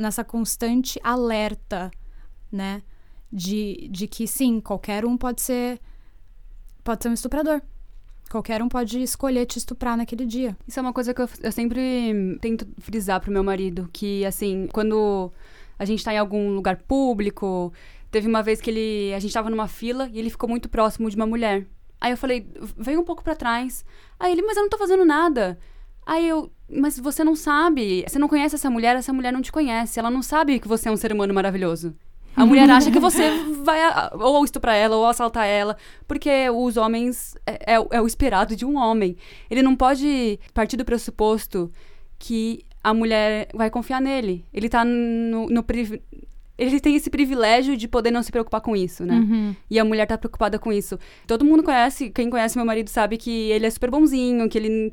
nessa 0.00 0.22
constante 0.22 1.00
alerta, 1.02 1.90
né? 2.50 2.80
De, 3.32 3.88
de 3.90 4.06
que 4.06 4.26
sim, 4.26 4.60
qualquer 4.60 5.04
um 5.04 5.16
pode 5.16 5.40
ser 5.40 5.80
pode 6.82 7.02
ser 7.02 7.08
um 7.08 7.14
estuprador. 7.14 7.60
Qualquer 8.30 8.62
um 8.62 8.68
pode 8.68 9.02
escolher 9.02 9.44
te 9.44 9.58
estuprar 9.58 9.96
naquele 9.96 10.24
dia. 10.24 10.56
Isso 10.66 10.78
é 10.78 10.82
uma 10.82 10.92
coisa 10.92 11.12
que 11.12 11.20
eu, 11.20 11.28
eu 11.42 11.52
sempre 11.52 12.38
tento 12.40 12.66
frisar 12.78 13.20
pro 13.20 13.32
meu 13.32 13.42
marido, 13.42 13.88
que 13.92 14.24
assim, 14.24 14.68
quando 14.72 15.32
a 15.78 15.84
gente 15.84 16.04
tá 16.04 16.14
em 16.14 16.18
algum 16.18 16.50
lugar 16.54 16.76
público, 16.76 17.72
teve 18.10 18.28
uma 18.28 18.42
vez 18.42 18.60
que 18.60 18.70
ele, 18.70 19.12
a 19.14 19.18
gente 19.18 19.32
tava 19.32 19.50
numa 19.50 19.66
fila 19.66 20.08
e 20.12 20.18
ele 20.18 20.30
ficou 20.30 20.48
muito 20.48 20.68
próximo 20.68 21.10
de 21.10 21.16
uma 21.16 21.26
mulher. 21.26 21.66
Aí 22.00 22.12
eu 22.12 22.16
falei, 22.16 22.46
vem 22.78 22.96
um 22.96 23.04
pouco 23.04 23.22
para 23.22 23.34
trás. 23.34 23.84
Aí 24.18 24.32
ele, 24.32 24.42
mas 24.42 24.56
eu 24.56 24.62
não 24.62 24.70
tô 24.70 24.78
fazendo 24.78 25.04
nada. 25.04 25.58
Aí 26.06 26.28
eu, 26.28 26.50
mas 26.68 26.98
você 26.98 27.22
não 27.24 27.34
sabe, 27.36 28.04
você 28.08 28.18
não 28.18 28.28
conhece 28.28 28.54
essa 28.54 28.70
mulher, 28.70 28.96
essa 28.96 29.12
mulher 29.12 29.32
não 29.32 29.42
te 29.42 29.52
conhece, 29.52 29.98
ela 29.98 30.10
não 30.10 30.22
sabe 30.22 30.58
que 30.60 30.68
você 30.68 30.88
é 30.88 30.92
um 30.92 30.96
ser 30.96 31.12
humano 31.12 31.34
maravilhoso. 31.34 31.94
A 32.36 32.46
mulher 32.46 32.70
acha 32.70 32.90
que 32.90 32.98
você 32.98 33.30
vai 33.62 33.80
ou 34.14 34.44
estuprar 34.44 34.74
ela 34.74 34.96
ou 34.96 35.06
assaltar 35.06 35.46
ela, 35.46 35.76
porque 36.06 36.48
os 36.50 36.76
homens 36.76 37.36
é, 37.46 37.74
é, 37.74 37.86
é, 37.90 38.00
o 38.00 38.06
esperado 38.06 38.56
de 38.56 38.64
um 38.64 38.76
homem. 38.76 39.16
Ele 39.50 39.62
não 39.62 39.76
pode 39.76 40.38
partir 40.54 40.76
do 40.76 40.84
pressuposto 40.84 41.70
que 42.18 42.64
a 42.82 42.94
mulher 42.94 43.48
vai 43.52 43.68
confiar 43.68 44.00
nele. 44.00 44.44
Ele 44.52 44.68
tá 44.68 44.84
no, 44.84 45.46
no 45.46 45.64
ele 46.60 46.78
tem 46.78 46.94
esse 46.94 47.08
privilégio 47.08 47.74
de 47.74 47.88
poder 47.88 48.10
não 48.10 48.22
se 48.22 48.30
preocupar 48.30 48.60
com 48.60 48.76
isso, 48.76 49.04
né? 49.04 49.14
Uhum. 49.14 49.56
E 49.70 49.78
a 49.78 49.84
mulher 49.84 50.06
tá 50.06 50.18
preocupada 50.18 50.58
com 50.58 50.70
isso. 50.70 50.98
Todo 51.26 51.42
mundo 51.42 51.62
conhece, 51.62 52.10
quem 52.10 52.28
conhece 52.28 52.56
meu 52.56 52.66
marido 52.66 52.88
sabe 52.88 53.16
que 53.16 53.50
ele 53.50 53.64
é 53.64 53.70
super 53.70 53.90
bonzinho, 53.90 54.46
que 54.46 54.58
ele 54.58 54.92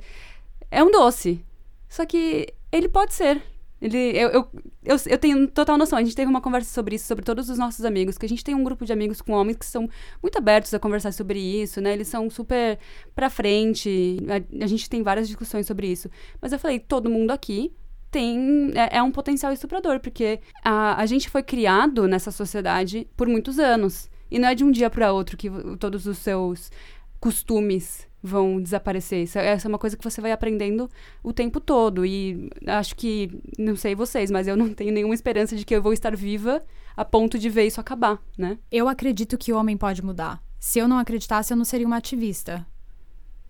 é 0.72 0.82
um 0.82 0.90
doce. 0.90 1.44
Só 1.90 2.06
que 2.06 2.54
ele 2.72 2.88
pode 2.88 3.14
ser. 3.14 3.42
Ele, 3.82 3.98
eu, 4.18 4.30
eu, 4.30 4.50
eu, 4.84 4.98
eu, 5.06 5.18
tenho 5.18 5.48
total 5.48 5.78
noção. 5.78 6.00
A 6.00 6.04
gente 6.04 6.16
teve 6.16 6.30
uma 6.30 6.42
conversa 6.42 6.74
sobre 6.74 6.96
isso, 6.96 7.06
sobre 7.06 7.24
todos 7.24 7.50
os 7.50 7.58
nossos 7.58 7.86
amigos, 7.86 8.18
que 8.18 8.26
a 8.26 8.30
gente 8.30 8.44
tem 8.44 8.56
um 8.56 8.64
grupo 8.64 8.86
de 8.86 8.92
amigos 8.92 9.22
com 9.22 9.34
homens 9.34 9.58
que 9.58 9.66
são 9.66 9.88
muito 10.22 10.38
abertos 10.38 10.74
a 10.74 10.80
conversar 10.80 11.14
sobre 11.14 11.40
isso, 11.40 11.80
né? 11.80 11.94
Eles 11.94 12.08
são 12.08 12.30
super 12.30 12.80
pra 13.14 13.30
frente. 13.30 14.18
A, 14.28 14.64
a 14.64 14.68
gente 14.68 14.90
tem 14.90 15.04
várias 15.04 15.28
discussões 15.28 15.68
sobre 15.68 15.88
isso. 15.88 16.10
Mas 16.42 16.52
eu 16.52 16.60
falei, 16.60 16.80
todo 16.80 17.10
mundo 17.10 17.32
aqui 17.32 17.72
tem 18.10 18.72
é, 18.74 18.98
é 18.98 19.04
um 19.04 19.12
potencial 19.12 19.54
estuprador, 19.54 20.00
porque 20.00 20.40
a, 20.64 21.00
a 21.00 21.06
gente 21.06 21.30
foi 21.30 21.44
criado 21.44 22.08
nessa 22.08 22.32
sociedade 22.32 23.08
por 23.16 23.28
muitos 23.28 23.60
anos. 23.60 24.10
E 24.30 24.40
não 24.40 24.50
é 24.50 24.56
de 24.56 24.64
um 24.64 24.72
dia 24.72 24.90
para 24.90 25.14
outro 25.14 25.38
que 25.38 25.50
todos 25.80 26.08
os 26.08 26.18
seus 26.18 26.72
costumes 27.20 28.07
vão 28.22 28.62
desaparecer. 28.62 29.24
Isso, 29.24 29.38
é, 29.38 29.48
essa 29.48 29.68
é 29.68 29.70
uma 29.70 29.78
coisa 29.78 29.96
que 29.96 30.04
você 30.04 30.20
vai 30.22 30.32
aprendendo 30.32 30.90
o 31.24 31.32
tempo 31.32 31.60
todo. 31.60 32.06
E 32.06 32.50
acho 32.66 32.96
que, 32.96 33.42
não 33.58 33.76
sei 33.76 33.96
vocês, 33.96 34.32
mas 34.32 34.48
eu 34.48 34.58
não 34.58 34.74
tenho 34.74 34.92
nenhuma 34.92 35.14
esperança 35.14 35.56
de 35.56 35.64
que 35.66 35.76
eu 35.76 35.82
vou 35.82 35.94
estar 35.94 36.16
viva 36.16 36.64
a 36.96 37.06
ponto 37.06 37.38
de 37.38 37.50
ver 37.50 37.68
isso 37.68 37.80
acabar, 37.80 38.20
né? 38.38 38.58
Eu 38.72 38.88
acredito 38.90 39.38
que 39.38 39.54
o 39.54 39.58
homem 39.58 39.78
pode 39.78 40.04
mudar. 40.04 40.42
Se 40.60 40.80
eu 40.80 40.88
não 40.88 40.98
acreditasse, 40.98 41.54
eu 41.54 41.58
não 41.58 41.66
seria 41.66 41.86
uma 41.86 41.98
ativista. 41.98 42.66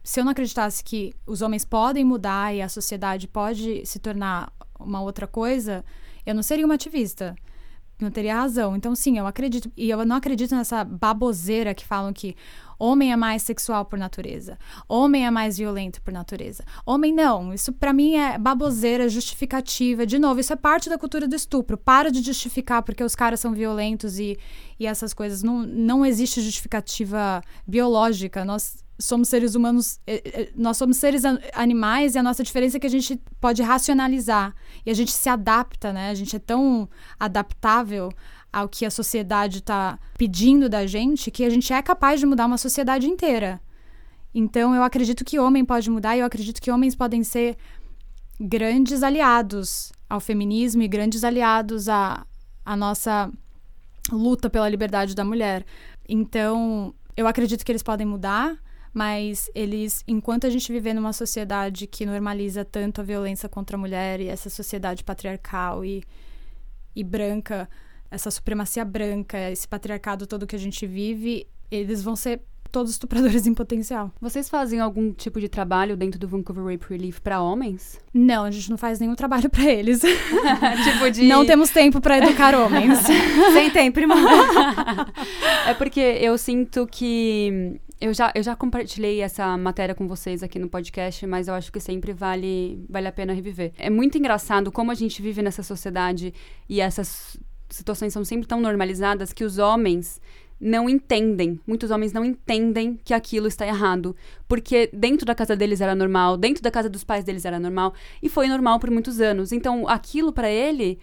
Se 0.03 0.19
eu 0.19 0.25
não 0.25 0.31
acreditasse 0.31 0.83
que 0.83 1.13
os 1.25 1.41
homens 1.41 1.65
podem 1.65 2.03
mudar 2.03 2.53
e 2.53 2.61
a 2.61 2.69
sociedade 2.69 3.27
pode 3.27 3.85
se 3.85 3.99
tornar 3.99 4.51
uma 4.79 5.01
outra 5.01 5.27
coisa, 5.27 5.83
eu 6.25 6.35
não 6.35 6.43
seria 6.43 6.65
uma 6.65 6.75
ativista. 6.75 7.35
não 7.99 8.11
teria 8.11 8.35
razão. 8.35 8.75
Então, 8.75 8.93
sim, 8.95 9.17
eu 9.17 9.25
acredito. 9.25 9.71
E 9.75 9.89
eu 9.89 10.05
não 10.05 10.15
acredito 10.17 10.55
nessa 10.55 10.83
baboseira 10.83 11.73
que 11.73 11.85
falam 11.85 12.13
que 12.13 12.35
homem 12.79 13.11
é 13.11 13.15
mais 13.15 13.41
sexual 13.41 13.85
por 13.85 13.97
natureza, 13.97 14.57
homem 14.87 15.25
é 15.25 15.31
mais 15.31 15.57
violento 15.57 16.01
por 16.01 16.13
natureza. 16.13 16.63
Homem 16.85 17.13
não. 17.13 17.53
Isso 17.53 17.73
para 17.73 17.93
mim 17.93 18.15
é 18.15 18.37
baboseira, 18.37 19.09
justificativa. 19.09 20.05
De 20.05 20.19
novo, 20.19 20.39
isso 20.39 20.53
é 20.53 20.55
parte 20.55 20.89
da 20.89 20.97
cultura 20.97 21.27
do 21.27 21.35
estupro. 21.35 21.77
Para 21.77 22.11
de 22.11 22.21
justificar 22.21 22.83
porque 22.83 23.03
os 23.03 23.15
caras 23.15 23.39
são 23.39 23.53
violentos 23.53 24.19
e, 24.19 24.37
e 24.79 24.85
essas 24.85 25.13
coisas. 25.13 25.43
Não, 25.43 25.63
não 25.63 26.05
existe 26.05 26.41
justificativa 26.41 27.41
biológica. 27.65 28.45
Nós 28.45 28.83
somos 28.99 29.27
seres 29.27 29.55
humanos, 29.55 29.99
eh, 30.07 30.21
eh, 30.25 30.49
nós 30.55 30.77
somos 30.77 30.97
seres 30.97 31.23
animais 31.53 32.15
e 32.15 32.17
a 32.19 32.23
nossa 32.23 32.43
diferença 32.43 32.77
é 32.77 32.79
que 32.79 32.87
a 32.87 32.89
gente 32.89 33.21
pode 33.39 33.61
racionalizar 33.61 34.55
e 34.85 34.89
a 34.89 34.93
gente 34.93 35.11
se 35.11 35.29
adapta, 35.29 35.93
né? 35.93 36.09
A 36.09 36.15
gente 36.15 36.35
é 36.35 36.39
tão 36.39 36.89
adaptável 37.19 38.09
ao 38.51 38.67
que 38.67 38.85
a 38.85 38.91
sociedade 38.91 39.59
está 39.59 39.99
pedindo 40.17 40.69
da 40.69 40.85
gente 40.85 41.31
que 41.31 41.43
a 41.43 41.49
gente 41.49 41.71
é 41.71 41.81
capaz 41.81 42.19
de 42.19 42.25
mudar 42.25 42.45
uma 42.45 42.57
sociedade 42.57 43.07
inteira. 43.07 43.59
Então 44.33 44.75
eu 44.75 44.83
acredito 44.83 45.25
que 45.25 45.39
homem 45.39 45.65
pode 45.65 45.89
mudar 45.89 46.15
e 46.15 46.19
eu 46.19 46.25
acredito 46.25 46.61
que 46.61 46.71
homens 46.71 46.95
podem 46.95 47.23
ser 47.23 47.57
grandes 48.39 49.03
aliados 49.03 49.91
ao 50.09 50.19
feminismo 50.19 50.81
e 50.81 50.87
grandes 50.87 51.23
aliados 51.23 51.89
à, 51.89 52.25
à 52.65 52.75
nossa 52.75 53.31
luta 54.11 54.49
pela 54.49 54.69
liberdade 54.69 55.15
da 55.15 55.25
mulher. 55.25 55.65
Então, 56.07 56.93
eu 57.15 57.27
acredito 57.27 57.65
que 57.65 57.71
eles 57.71 57.83
podem 57.83 58.07
mudar, 58.07 58.57
mas 58.93 59.49
eles, 59.53 60.03
enquanto 60.07 60.47
a 60.47 60.49
gente 60.49 60.71
viver 60.71 60.93
numa 60.93 61.13
sociedade 61.13 61.87
que 61.87 62.05
normaliza 62.05 62.63
tanto 62.63 63.01
a 63.01 63.03
violência 63.03 63.49
contra 63.49 63.75
a 63.75 63.79
mulher 63.79 64.19
e 64.19 64.27
essa 64.27 64.49
sociedade 64.49 65.03
patriarcal 65.03 65.83
e, 65.83 66.03
e 66.95 67.03
branca, 67.03 67.69
essa 68.09 68.31
supremacia 68.31 68.85
branca, 68.85 69.51
esse 69.51 69.67
patriarcado 69.67 70.25
todo 70.25 70.47
que 70.47 70.55
a 70.55 70.59
gente 70.59 70.85
vive, 70.85 71.47
eles 71.69 72.01
vão 72.03 72.15
ser 72.15 72.41
todos 72.71 72.91
estupradores 72.91 73.47
em 73.47 73.53
potencial. 73.53 74.11
Vocês 74.21 74.49
fazem 74.49 74.79
algum 74.79 75.11
tipo 75.11 75.39
de 75.39 75.49
trabalho 75.49 75.95
dentro 75.95 76.19
do 76.19 76.27
Vancouver 76.27 76.65
Rape 76.65 76.85
Relief 76.89 77.19
para 77.19 77.41
homens? 77.41 77.99
Não, 78.13 78.43
a 78.43 78.51
gente 78.51 78.69
não 78.69 78.77
faz 78.77 78.99
nenhum 78.99 79.15
trabalho 79.15 79.49
para 79.49 79.65
eles. 79.65 80.01
tipo 80.83 81.11
de 81.11 81.23
Não 81.23 81.45
temos 81.45 81.69
tempo 81.69 81.99
para 82.01 82.17
educar 82.17 82.55
homens. 82.55 82.99
Sem 83.53 83.69
tempo, 83.71 83.99
irmão. 83.99 84.17
é 85.65 85.73
porque 85.73 85.99
eu 85.99 86.37
sinto 86.37 86.87
que 86.87 87.79
eu 87.99 88.13
já, 88.13 88.31
eu 88.35 88.43
já 88.43 88.55
compartilhei 88.55 89.21
essa 89.21 89.57
matéria 89.57 89.95
com 89.95 90.07
vocês 90.07 90.43
aqui 90.43 90.59
no 90.59 90.69
podcast, 90.69 91.25
mas 91.25 91.47
eu 91.47 91.55
acho 91.55 91.71
que 91.71 91.79
sempre 91.79 92.13
vale, 92.13 92.85
vale 92.87 93.07
a 93.07 93.11
pena 93.11 93.33
reviver. 93.33 93.71
É 93.77 93.89
muito 93.89 94.17
engraçado 94.17 94.71
como 94.71 94.91
a 94.91 94.93
gente 94.93 95.21
vive 95.21 95.41
nessa 95.41 95.63
sociedade 95.63 96.33
e 96.69 96.79
essas 96.79 97.37
situações 97.69 98.13
são 98.13 98.23
sempre 98.23 98.47
tão 98.47 98.61
normalizadas 98.61 99.33
que 99.33 99.43
os 99.43 99.57
homens 99.57 100.21
não 100.59 100.89
entendem, 100.89 101.59
muitos 101.67 101.91
homens 101.91 102.11
não 102.11 102.25
entendem 102.25 102.99
que 103.03 103.13
aquilo 103.13 103.47
está 103.47 103.65
errado, 103.67 104.15
porque 104.47 104.89
dentro 104.91 105.25
da 105.25 105.35
casa 105.35 105.55
deles 105.55 105.81
era 105.81 105.93
normal, 105.93 106.35
dentro 106.35 106.63
da 106.63 106.71
casa 106.71 106.89
dos 106.89 107.03
pais 107.03 107.23
deles 107.23 107.45
era 107.45 107.59
normal 107.59 107.93
e 108.23 108.29
foi 108.29 108.47
normal 108.47 108.79
por 108.79 108.89
muitos 108.89 109.21
anos. 109.21 109.51
Então, 109.51 109.87
aquilo 109.87 110.33
para 110.33 110.49
ele 110.49 110.97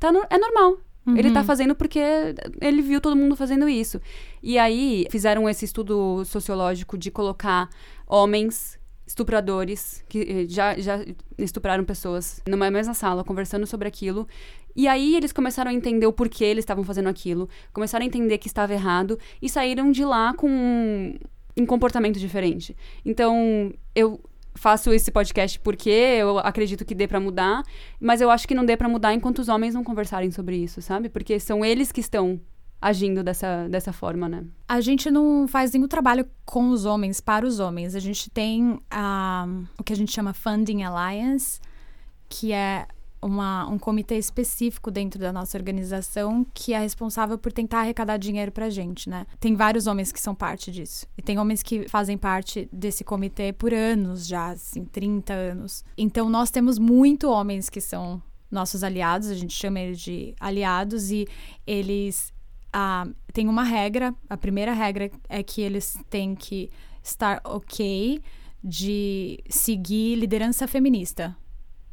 tá 0.00 0.10
no, 0.10 0.24
é 0.28 0.38
normal, 0.38 0.78
Uhum. 1.08 1.16
Ele 1.16 1.30
tá 1.30 1.40
uhum. 1.40 1.46
fazendo 1.46 1.74
porque 1.74 2.00
ele 2.60 2.82
viu 2.82 3.00
todo 3.00 3.16
mundo 3.16 3.34
fazendo 3.34 3.66
isso. 3.66 3.98
E 4.42 4.58
aí 4.58 5.06
fizeram 5.10 5.48
esse 5.48 5.64
estudo 5.64 6.22
sociológico 6.26 6.98
de 6.98 7.10
colocar 7.10 7.70
homens 8.06 8.77
estupradores 9.08 10.04
que 10.06 10.20
eh, 10.20 10.46
já, 10.46 10.78
já 10.78 11.02
estupraram 11.38 11.82
pessoas 11.82 12.42
numa 12.46 12.70
mesma 12.70 12.92
sala 12.92 13.24
conversando 13.24 13.66
sobre 13.66 13.88
aquilo. 13.88 14.28
E 14.76 14.86
aí 14.86 15.16
eles 15.16 15.32
começaram 15.32 15.70
a 15.70 15.74
entender 15.74 16.06
o 16.06 16.12
porquê 16.12 16.44
eles 16.44 16.62
estavam 16.62 16.84
fazendo 16.84 17.08
aquilo, 17.08 17.48
começaram 17.72 18.04
a 18.04 18.06
entender 18.06 18.36
que 18.36 18.46
estava 18.46 18.74
errado 18.74 19.18
e 19.40 19.48
saíram 19.48 19.90
de 19.90 20.04
lá 20.04 20.34
com 20.34 20.48
um, 20.48 21.14
um 21.56 21.64
comportamento 21.64 22.18
diferente. 22.18 22.76
Então, 23.02 23.72
eu 23.94 24.20
faço 24.54 24.92
esse 24.92 25.10
podcast 25.10 25.58
porque 25.60 25.88
eu 25.88 26.38
acredito 26.38 26.84
que 26.84 26.94
dê 26.94 27.08
para 27.08 27.18
mudar, 27.18 27.62
mas 27.98 28.20
eu 28.20 28.30
acho 28.30 28.46
que 28.46 28.54
não 28.54 28.64
dê 28.64 28.76
para 28.76 28.88
mudar 28.90 29.14
enquanto 29.14 29.38
os 29.38 29.48
homens 29.48 29.74
não 29.74 29.82
conversarem 29.82 30.30
sobre 30.30 30.56
isso, 30.56 30.82
sabe? 30.82 31.08
Porque 31.08 31.40
são 31.40 31.64
eles 31.64 31.90
que 31.90 32.00
estão 32.00 32.38
agindo 32.80 33.24
dessa, 33.24 33.68
dessa 33.68 33.92
forma, 33.92 34.28
né? 34.28 34.44
A 34.68 34.80
gente 34.80 35.10
não 35.10 35.46
faz 35.48 35.72
nenhum 35.72 35.88
trabalho 35.88 36.26
com 36.44 36.70
os 36.70 36.84
homens, 36.84 37.20
para 37.20 37.46
os 37.46 37.58
homens. 37.58 37.94
A 37.94 38.00
gente 38.00 38.30
tem 38.30 38.72
uh, 38.72 39.68
o 39.78 39.84
que 39.84 39.92
a 39.92 39.96
gente 39.96 40.12
chama 40.12 40.32
Funding 40.32 40.82
Alliance, 40.82 41.60
que 42.28 42.52
é 42.52 42.86
uma, 43.20 43.68
um 43.68 43.78
comitê 43.78 44.16
específico 44.16 44.90
dentro 44.90 45.18
da 45.18 45.32
nossa 45.32 45.58
organização 45.58 46.46
que 46.54 46.72
é 46.72 46.78
responsável 46.78 47.36
por 47.36 47.52
tentar 47.52 47.80
arrecadar 47.80 48.16
dinheiro 48.16 48.52
pra 48.52 48.70
gente, 48.70 49.10
né? 49.10 49.26
Tem 49.40 49.54
vários 49.54 49.86
homens 49.86 50.12
que 50.12 50.20
são 50.20 50.34
parte 50.34 50.70
disso. 50.70 51.06
E 51.16 51.22
tem 51.22 51.38
homens 51.38 51.62
que 51.62 51.88
fazem 51.88 52.16
parte 52.16 52.68
desse 52.72 53.02
comitê 53.02 53.52
por 53.52 53.74
anos 53.74 54.26
já, 54.26 54.50
assim, 54.50 54.84
30 54.84 55.32
anos. 55.32 55.84
Então 55.96 56.28
nós 56.28 56.50
temos 56.50 56.78
muito 56.78 57.28
homens 57.28 57.68
que 57.68 57.80
são 57.80 58.22
nossos 58.50 58.82
aliados, 58.82 59.28
a 59.28 59.34
gente 59.34 59.54
chama 59.54 59.80
eles 59.80 60.00
de 60.00 60.34
aliados, 60.40 61.10
e 61.10 61.26
eles 61.66 62.32
têm 63.32 63.48
uma 63.48 63.62
regra. 63.62 64.14
A 64.28 64.36
primeira 64.36 64.72
regra 64.72 65.10
é 65.28 65.42
que 65.42 65.60
eles 65.60 65.98
têm 66.10 66.34
que 66.34 66.70
estar 67.02 67.40
ok 67.44 68.20
de 68.62 69.42
seguir 69.48 70.16
liderança 70.16 70.66
feminista 70.66 71.36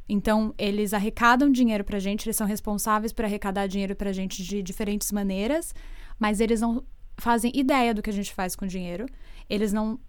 então, 0.07 0.53
eles 0.57 0.93
arrecadam 0.93 1.51
dinheiro 1.51 1.83
pra 1.83 1.99
gente, 1.99 2.27
eles 2.27 2.35
são 2.35 2.45
responsáveis 2.45 3.11
por 3.11 3.25
arrecadar 3.25 3.67
dinheiro 3.67 3.95
pra 3.95 4.11
gente 4.11 4.43
de 4.43 4.61
diferentes 4.61 5.11
maneiras, 5.11 5.73
mas 6.19 6.39
eles 6.39 6.61
não 6.61 6.83
fazem 7.17 7.51
ideia 7.55 7.93
do 7.93 8.01
que 8.01 8.09
a 8.09 8.13
gente 8.13 8.33
faz 8.33 8.55
com 8.55 8.65
o 8.65 8.67
dinheiro. 8.67 9.07
Eles 9.49 9.73
não 9.73 9.99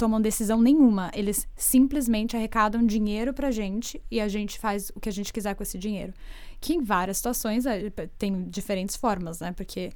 tomam 0.00 0.18
decisão 0.18 0.62
nenhuma. 0.62 1.10
Eles 1.14 1.46
simplesmente 1.54 2.34
arrecadam 2.34 2.86
dinheiro 2.86 3.34
pra 3.34 3.50
gente 3.50 4.02
e 4.10 4.18
a 4.18 4.28
gente 4.28 4.58
faz 4.58 4.90
o 4.94 4.98
que 4.98 5.10
a 5.10 5.12
gente 5.12 5.30
quiser 5.30 5.54
com 5.54 5.62
esse 5.62 5.76
dinheiro. 5.76 6.14
Que 6.58 6.72
em 6.72 6.82
várias 6.82 7.18
situações 7.18 7.66
é, 7.66 7.90
tem 8.16 8.48
diferentes 8.48 8.96
formas, 8.96 9.40
né? 9.40 9.52
Porque 9.52 9.90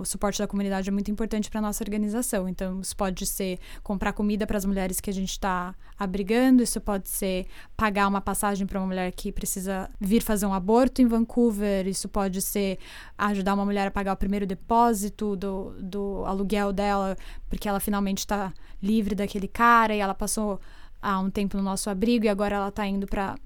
o 0.00 0.04
suporte 0.04 0.38
da 0.38 0.46
comunidade 0.46 0.88
é 0.88 0.92
muito 0.92 1.10
importante 1.10 1.50
para 1.50 1.60
nossa 1.60 1.84
organização. 1.84 2.48
Então, 2.48 2.80
isso 2.80 2.96
pode 2.96 3.26
ser 3.26 3.58
comprar 3.82 4.12
comida 4.12 4.46
para 4.46 4.56
as 4.56 4.64
mulheres 4.64 5.00
que 5.00 5.10
a 5.10 5.12
gente 5.12 5.30
está 5.30 5.74
abrigando, 5.98 6.62
isso 6.62 6.80
pode 6.80 7.08
ser 7.08 7.46
pagar 7.76 8.06
uma 8.08 8.20
passagem 8.20 8.66
para 8.66 8.78
uma 8.78 8.86
mulher 8.86 9.12
que 9.12 9.32
precisa 9.32 9.90
vir 10.00 10.22
fazer 10.22 10.46
um 10.46 10.54
aborto 10.54 11.02
em 11.02 11.06
Vancouver, 11.06 11.86
isso 11.86 12.08
pode 12.08 12.40
ser 12.40 12.78
ajudar 13.16 13.54
uma 13.54 13.64
mulher 13.64 13.88
a 13.88 13.90
pagar 13.90 14.12
o 14.12 14.16
primeiro 14.16 14.46
depósito 14.46 15.36
do, 15.36 15.74
do 15.80 16.24
aluguel 16.24 16.72
dela, 16.72 17.16
porque 17.48 17.68
ela 17.68 17.80
finalmente 17.80 18.18
está 18.18 18.52
livre 18.82 19.14
daquele 19.14 19.48
cara 19.48 19.94
e 19.94 19.98
ela 19.98 20.14
passou 20.14 20.60
há 21.02 21.18
um 21.18 21.30
tempo 21.30 21.56
no 21.56 21.62
nosso 21.62 21.90
abrigo 21.90 22.24
e 22.24 22.28
agora 22.28 22.56
ela 22.56 22.68
está 22.68 22.86
indo 22.86 23.06
para 23.06 23.36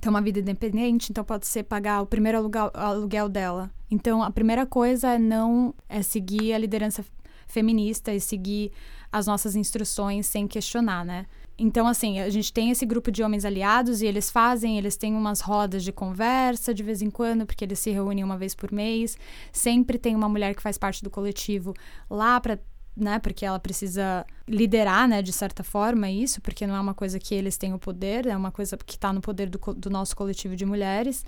ter 0.00 0.08
uma 0.08 0.20
vida 0.20 0.40
independente, 0.40 1.10
então 1.10 1.24
pode 1.24 1.46
ser 1.46 1.64
pagar 1.64 2.02
o 2.02 2.06
primeiro 2.06 2.38
aluguel, 2.38 2.70
aluguel 2.74 3.28
dela. 3.28 3.70
Então 3.90 4.22
a 4.22 4.30
primeira 4.30 4.66
coisa 4.66 5.14
é 5.14 5.18
não 5.18 5.74
é 5.88 6.02
seguir 6.02 6.52
a 6.52 6.58
liderança 6.58 7.04
feminista 7.46 8.12
e 8.12 8.20
seguir 8.20 8.72
as 9.12 9.26
nossas 9.26 9.54
instruções 9.54 10.26
sem 10.26 10.46
questionar, 10.48 11.04
né? 11.04 11.26
Então, 11.56 11.86
assim, 11.86 12.18
a 12.18 12.28
gente 12.30 12.52
tem 12.52 12.70
esse 12.70 12.84
grupo 12.84 13.12
de 13.12 13.22
homens 13.22 13.44
aliados 13.44 14.02
e 14.02 14.06
eles 14.06 14.28
fazem, 14.28 14.76
eles 14.76 14.96
têm 14.96 15.14
umas 15.14 15.40
rodas 15.40 15.84
de 15.84 15.92
conversa 15.92 16.74
de 16.74 16.82
vez 16.82 17.00
em 17.00 17.10
quando, 17.10 17.46
porque 17.46 17.64
eles 17.64 17.78
se 17.78 17.90
reúnem 17.92 18.24
uma 18.24 18.36
vez 18.36 18.56
por 18.56 18.72
mês. 18.72 19.16
Sempre 19.52 19.96
tem 19.96 20.16
uma 20.16 20.28
mulher 20.28 20.56
que 20.56 20.62
faz 20.62 20.76
parte 20.76 21.02
do 21.02 21.10
coletivo 21.10 21.72
lá 22.10 22.40
para 22.40 22.58
né? 22.96 23.18
Porque 23.18 23.44
ela 23.44 23.58
precisa 23.58 24.24
liderar, 24.46 25.08
né, 25.08 25.22
de 25.22 25.32
certa 25.32 25.64
forma, 25.64 26.10
isso, 26.10 26.40
porque 26.40 26.66
não 26.66 26.76
é 26.76 26.80
uma 26.80 26.94
coisa 26.94 27.18
que 27.18 27.34
eles 27.34 27.56
têm 27.56 27.72
o 27.74 27.78
poder, 27.78 28.26
é 28.26 28.36
uma 28.36 28.50
coisa 28.50 28.76
que 28.76 28.94
está 28.94 29.12
no 29.12 29.20
poder 29.20 29.48
do, 29.48 29.58
do 29.74 29.90
nosso 29.90 30.16
coletivo 30.16 30.54
de 30.54 30.64
mulheres. 30.64 31.24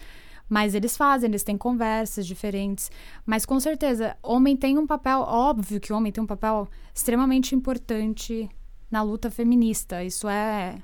Mas 0.49 0.75
eles 0.75 0.97
fazem, 0.97 1.29
eles 1.29 1.43
têm 1.43 1.59
conversas 1.59 2.25
diferentes. 2.25 2.91
Mas 3.25 3.45
com 3.45 3.59
certeza, 3.59 4.17
homem 4.23 4.57
tem 4.57 4.79
um 4.79 4.87
papel, 4.87 5.21
óbvio 5.21 5.81
que 5.81 5.93
o 5.93 5.97
homem 5.97 6.13
tem 6.13 6.23
um 6.23 6.27
papel 6.27 6.69
extremamente 6.95 7.55
importante 7.55 8.49
na 8.89 9.03
luta 9.03 9.29
feminista. 9.29 10.05
Isso 10.05 10.29
é 10.29 10.81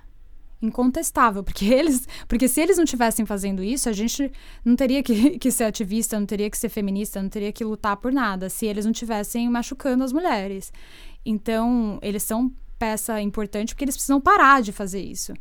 incontestável, 0.62 1.42
porque 1.42 1.66
eles, 1.74 2.06
porque 2.28 2.48
se 2.48 2.60
eles 2.60 2.78
não 2.78 2.84
tivessem 2.84 3.26
fazendo 3.26 3.62
isso, 3.62 3.88
a 3.88 3.92
gente 3.92 4.30
não 4.64 4.76
teria 4.76 5.02
que, 5.02 5.36
que 5.38 5.50
ser 5.50 5.64
ativista, 5.64 6.18
não 6.18 6.26
teria 6.26 6.48
que 6.48 6.56
ser 6.56 6.68
feminista, 6.68 7.20
não 7.20 7.28
teria 7.28 7.52
que 7.52 7.64
lutar 7.64 7.96
por 7.96 8.12
nada, 8.12 8.48
se 8.48 8.66
eles 8.66 8.86
não 8.86 8.92
tivessem 8.92 9.50
machucando 9.50 10.04
as 10.04 10.12
mulheres. 10.12 10.72
Então, 11.26 11.98
eles 12.00 12.22
são 12.22 12.52
peça 12.78 13.20
importante 13.20 13.74
porque 13.74 13.84
eles 13.84 13.96
precisam 13.96 14.20
parar 14.20 14.62
de 14.62 14.72
fazer 14.72 15.00
isso. 15.00 15.34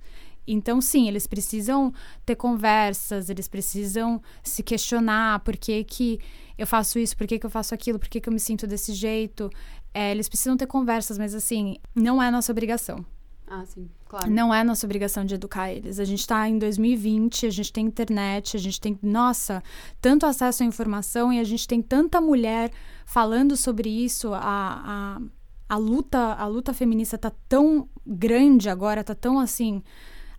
Então, 0.47 0.81
sim, 0.81 1.07
eles 1.07 1.27
precisam 1.27 1.93
ter 2.25 2.35
conversas, 2.35 3.29
eles 3.29 3.47
precisam 3.47 4.21
se 4.43 4.63
questionar 4.63 5.39
por 5.41 5.55
que, 5.55 5.83
que 5.83 6.19
eu 6.57 6.65
faço 6.65 6.99
isso, 6.99 7.15
por 7.15 7.27
que, 7.27 7.39
que 7.39 7.45
eu 7.45 7.49
faço 7.49 7.73
aquilo, 7.73 7.99
por 7.99 8.09
que, 8.09 8.19
que 8.19 8.27
eu 8.27 8.33
me 8.33 8.39
sinto 8.39 8.67
desse 8.67 8.93
jeito. 8.93 9.49
É, 9.93 10.11
eles 10.11 10.27
precisam 10.27 10.57
ter 10.57 10.67
conversas, 10.67 11.17
mas 11.17 11.35
assim, 11.35 11.77
não 11.95 12.21
é 12.21 12.31
nossa 12.31 12.51
obrigação. 12.51 13.05
Ah, 13.53 13.65
sim, 13.65 13.89
claro. 14.07 14.31
Não 14.31 14.53
é 14.53 14.63
nossa 14.63 14.87
obrigação 14.87 15.25
de 15.25 15.35
educar 15.35 15.69
eles. 15.69 15.99
A 15.99 16.05
gente 16.05 16.21
está 16.21 16.47
em 16.47 16.57
2020, 16.57 17.45
a 17.45 17.49
gente 17.49 17.73
tem 17.73 17.85
internet, 17.85 18.55
a 18.55 18.59
gente 18.59 18.79
tem, 18.79 18.97
nossa, 19.03 19.61
tanto 19.99 20.25
acesso 20.25 20.63
à 20.63 20.65
informação 20.65 21.33
e 21.33 21.39
a 21.39 21.43
gente 21.43 21.67
tem 21.67 21.81
tanta 21.81 22.21
mulher 22.21 22.71
falando 23.05 23.57
sobre 23.57 23.89
isso. 23.89 24.33
A, 24.33 24.39
a, 24.41 25.21
a 25.67 25.77
luta, 25.77 26.17
a 26.17 26.47
luta 26.47 26.73
feminista 26.73 27.17
tá 27.17 27.29
tão 27.49 27.89
grande 28.07 28.69
agora, 28.69 29.03
tá 29.03 29.13
tão 29.13 29.37
assim 29.37 29.83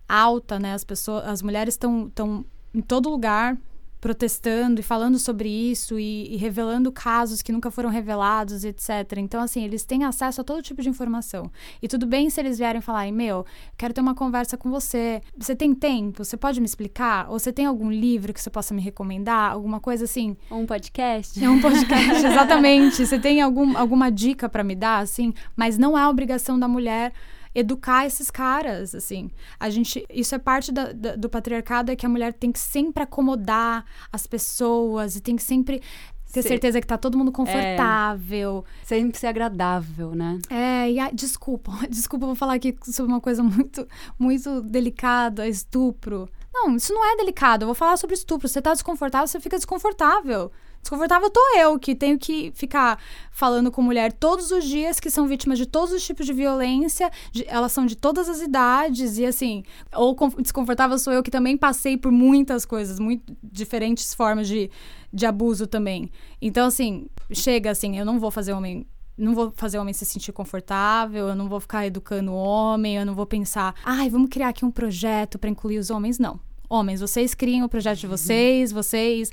alta, 0.09 0.57
né? 0.57 0.73
As 0.73 0.83
pessoas, 0.83 1.23
as 1.27 1.43
mulheres 1.43 1.75
estão 1.75 2.11
em 2.73 2.81
todo 2.81 3.11
lugar 3.11 3.55
protestando 4.03 4.81
e 4.81 4.83
falando 4.83 5.17
sobre 5.17 5.47
isso 5.47 5.97
e, 5.97 6.33
e, 6.33 6.35
revelando 6.35 6.91
casos 6.91 7.41
que 7.41 7.53
nunca 7.53 7.71
foram 7.71 7.89
revelados, 7.89 8.65
etc. 8.65 8.89
Então, 9.15 9.41
assim, 9.41 9.63
eles 9.63 9.85
têm 9.85 10.03
acesso 10.03 10.41
a 10.41 10.43
todo 10.43 10.61
tipo 10.61 10.81
de 10.81 10.89
informação. 10.89 11.49
E 11.81 11.87
tudo 11.87 12.05
bem 12.05 12.29
se 12.29 12.41
eles 12.41 12.57
vierem 12.57 12.81
falar, 12.81 13.09
meu, 13.13 13.45
quero 13.77 13.93
ter 13.93 14.01
uma 14.01 14.13
conversa 14.13 14.57
com 14.57 14.69
você. 14.69 15.21
Você 15.37 15.55
tem 15.55 15.73
tempo? 15.73 16.25
Você 16.25 16.35
pode 16.35 16.59
me 16.59 16.65
explicar? 16.65 17.29
Ou 17.29 17.39
você 17.39 17.53
tem 17.53 17.65
algum 17.65 17.89
livro 17.89 18.33
que 18.33 18.41
você 18.41 18.49
possa 18.49 18.73
me 18.73 18.81
recomendar? 18.81 19.53
Alguma 19.53 19.79
coisa 19.79 20.03
assim? 20.03 20.35
Ou 20.49 20.59
um 20.59 20.65
podcast? 20.65 21.41
É 21.41 21.49
um 21.49 21.61
podcast, 21.61 22.27
exatamente. 22.27 23.05
Você 23.05 23.17
tem 23.17 23.39
algum, 23.41 23.77
alguma 23.77 24.11
dica 24.11 24.49
para 24.49 24.65
me 24.65 24.75
dar, 24.75 24.97
assim? 24.97 25.33
Mas 25.55 25.77
não 25.77 25.97
é 25.97 26.05
obrigação 26.05 26.59
da 26.59 26.67
mulher 26.67 27.13
educar 27.53 28.05
esses 28.05 28.31
caras, 28.31 28.95
assim. 28.95 29.29
A 29.59 29.69
gente, 29.69 30.05
isso 30.09 30.33
é 30.33 30.39
parte 30.39 30.71
da, 30.71 30.91
da, 30.91 31.15
do 31.15 31.29
patriarcado, 31.29 31.91
é 31.91 31.95
que 31.95 32.05
a 32.05 32.09
mulher 32.09 32.33
tem 32.33 32.51
que 32.51 32.59
sempre 32.59 33.03
acomodar 33.03 33.85
as 34.11 34.25
pessoas 34.25 35.15
e 35.15 35.21
tem 35.21 35.35
que 35.35 35.43
sempre 35.43 35.81
ter 36.33 36.41
Sim. 36.41 36.49
certeza 36.49 36.81
que 36.81 36.87
tá 36.87 36.97
todo 36.97 37.17
mundo 37.17 37.31
confortável. 37.31 38.65
É, 38.81 38.85
sempre 38.85 39.19
ser 39.19 39.27
agradável, 39.27 40.15
né? 40.15 40.39
É, 40.49 40.89
e 40.91 40.99
a, 40.99 41.11
desculpa, 41.11 41.71
desculpa, 41.87 42.25
vou 42.25 42.35
falar 42.35 42.55
aqui 42.55 42.75
sobre 42.85 43.11
uma 43.11 43.21
coisa 43.21 43.43
muito, 43.43 43.87
muito 44.17 44.61
delicada, 44.61 45.47
estupro. 45.47 46.27
Não, 46.51 46.75
isso 46.75 46.91
não 46.91 47.05
é 47.05 47.15
delicado. 47.17 47.63
Eu 47.63 47.67
vou 47.67 47.75
falar 47.75 47.97
sobre 47.97 48.15
estupro. 48.15 48.47
Você 48.47 48.61
tá 48.61 48.73
desconfortável, 48.73 49.27
você 49.27 49.39
fica 49.39 49.57
desconfortável. 49.57 50.51
Desconfortável 50.83 51.29
tô 51.29 51.39
eu, 51.57 51.79
que 51.79 51.95
tenho 51.95 52.19
que 52.19 52.51
ficar 52.53 52.99
falando 53.31 53.71
com 53.71 53.81
mulher 53.81 54.11
todos 54.11 54.51
os 54.51 54.65
dias 54.65 54.99
que 54.99 55.09
são 55.09 55.25
vítimas 55.27 55.57
de 55.57 55.65
todos 55.65 55.93
os 55.93 56.05
tipos 56.05 56.25
de 56.25 56.33
violência, 56.33 57.09
de, 57.31 57.45
elas 57.47 57.71
são 57.71 57.85
de 57.85 57.95
todas 57.95 58.27
as 58.27 58.41
idades, 58.41 59.17
e 59.17 59.25
assim, 59.25 59.63
ou 59.95 60.13
desconfortável 60.39 60.99
sou 60.99 61.13
eu 61.13 61.23
que 61.23 61.31
também 61.31 61.55
passei 61.55 61.95
por 61.95 62.11
muitas 62.11 62.65
coisas, 62.65 62.99
muito 62.99 63.33
diferentes 63.41 64.13
formas 64.13 64.45
de, 64.45 64.69
de 65.11 65.25
abuso 65.25 65.67
também. 65.67 66.11
Então, 66.41 66.67
assim, 66.67 67.07
chega 67.31 67.71
assim, 67.71 67.97
eu 67.97 68.05
não 68.05 68.19
vou 68.19 68.29
fazer 68.29 68.51
homem 68.51 68.85
não 69.15 69.35
vou 69.35 69.53
fazer 69.55 69.77
o 69.77 69.81
homem 69.81 69.93
se 69.93 70.05
sentir 70.05 70.31
confortável, 70.31 71.27
eu 71.27 71.35
não 71.35 71.47
vou 71.47 71.59
ficar 71.59 71.85
educando 71.85 72.31
o 72.31 72.35
homem, 72.35 72.97
eu 72.97 73.05
não 73.05 73.13
vou 73.13 73.27
pensar, 73.27 73.75
ai, 73.85 74.09
vamos 74.09 74.27
criar 74.27 74.49
aqui 74.49 74.65
um 74.65 74.71
projeto 74.71 75.37
para 75.37 75.51
incluir 75.51 75.77
os 75.77 75.91
homens. 75.91 76.17
Não. 76.17 76.39
Homens, 76.67 77.01
vocês 77.01 77.35
criem 77.35 77.63
o 77.63 77.69
projeto 77.69 77.99
de 77.99 78.07
vocês, 78.07 78.71
vocês 78.71 79.31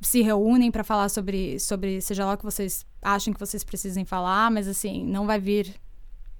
se 0.00 0.22
reúnem 0.22 0.70
para 0.70 0.82
falar 0.82 1.08
sobre, 1.08 1.58
sobre 1.58 2.00
seja 2.00 2.24
lá 2.24 2.34
o 2.34 2.38
que 2.38 2.44
vocês 2.44 2.86
acham 3.02 3.32
que 3.34 3.40
vocês 3.40 3.62
precisem 3.62 4.04
falar, 4.04 4.50
mas 4.50 4.66
assim, 4.66 5.04
não 5.04 5.26
vai 5.26 5.38
vir 5.38 5.74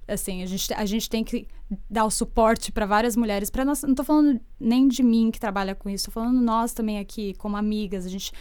assim, 0.07 0.43
a 0.43 0.45
gente, 0.45 0.73
a 0.73 0.85
gente 0.85 1.09
tem 1.09 1.23
que 1.23 1.47
dar 1.89 2.05
o 2.05 2.11
suporte 2.11 2.71
para 2.71 2.85
várias 2.85 3.15
mulheres, 3.15 3.49
para 3.49 3.63
nós, 3.63 3.81
não 3.83 3.95
tô 3.95 4.03
falando 4.03 4.41
nem 4.59 4.87
de 4.87 5.01
mim 5.03 5.31
que 5.31 5.39
trabalha 5.39 5.73
com 5.73 5.89
isso, 5.89 6.05
tô 6.05 6.11
falando 6.11 6.41
nós 6.41 6.73
também 6.73 6.99
aqui 6.99 7.33
como 7.35 7.55
amigas, 7.55 8.05
a 8.05 8.09
gente 8.09 8.33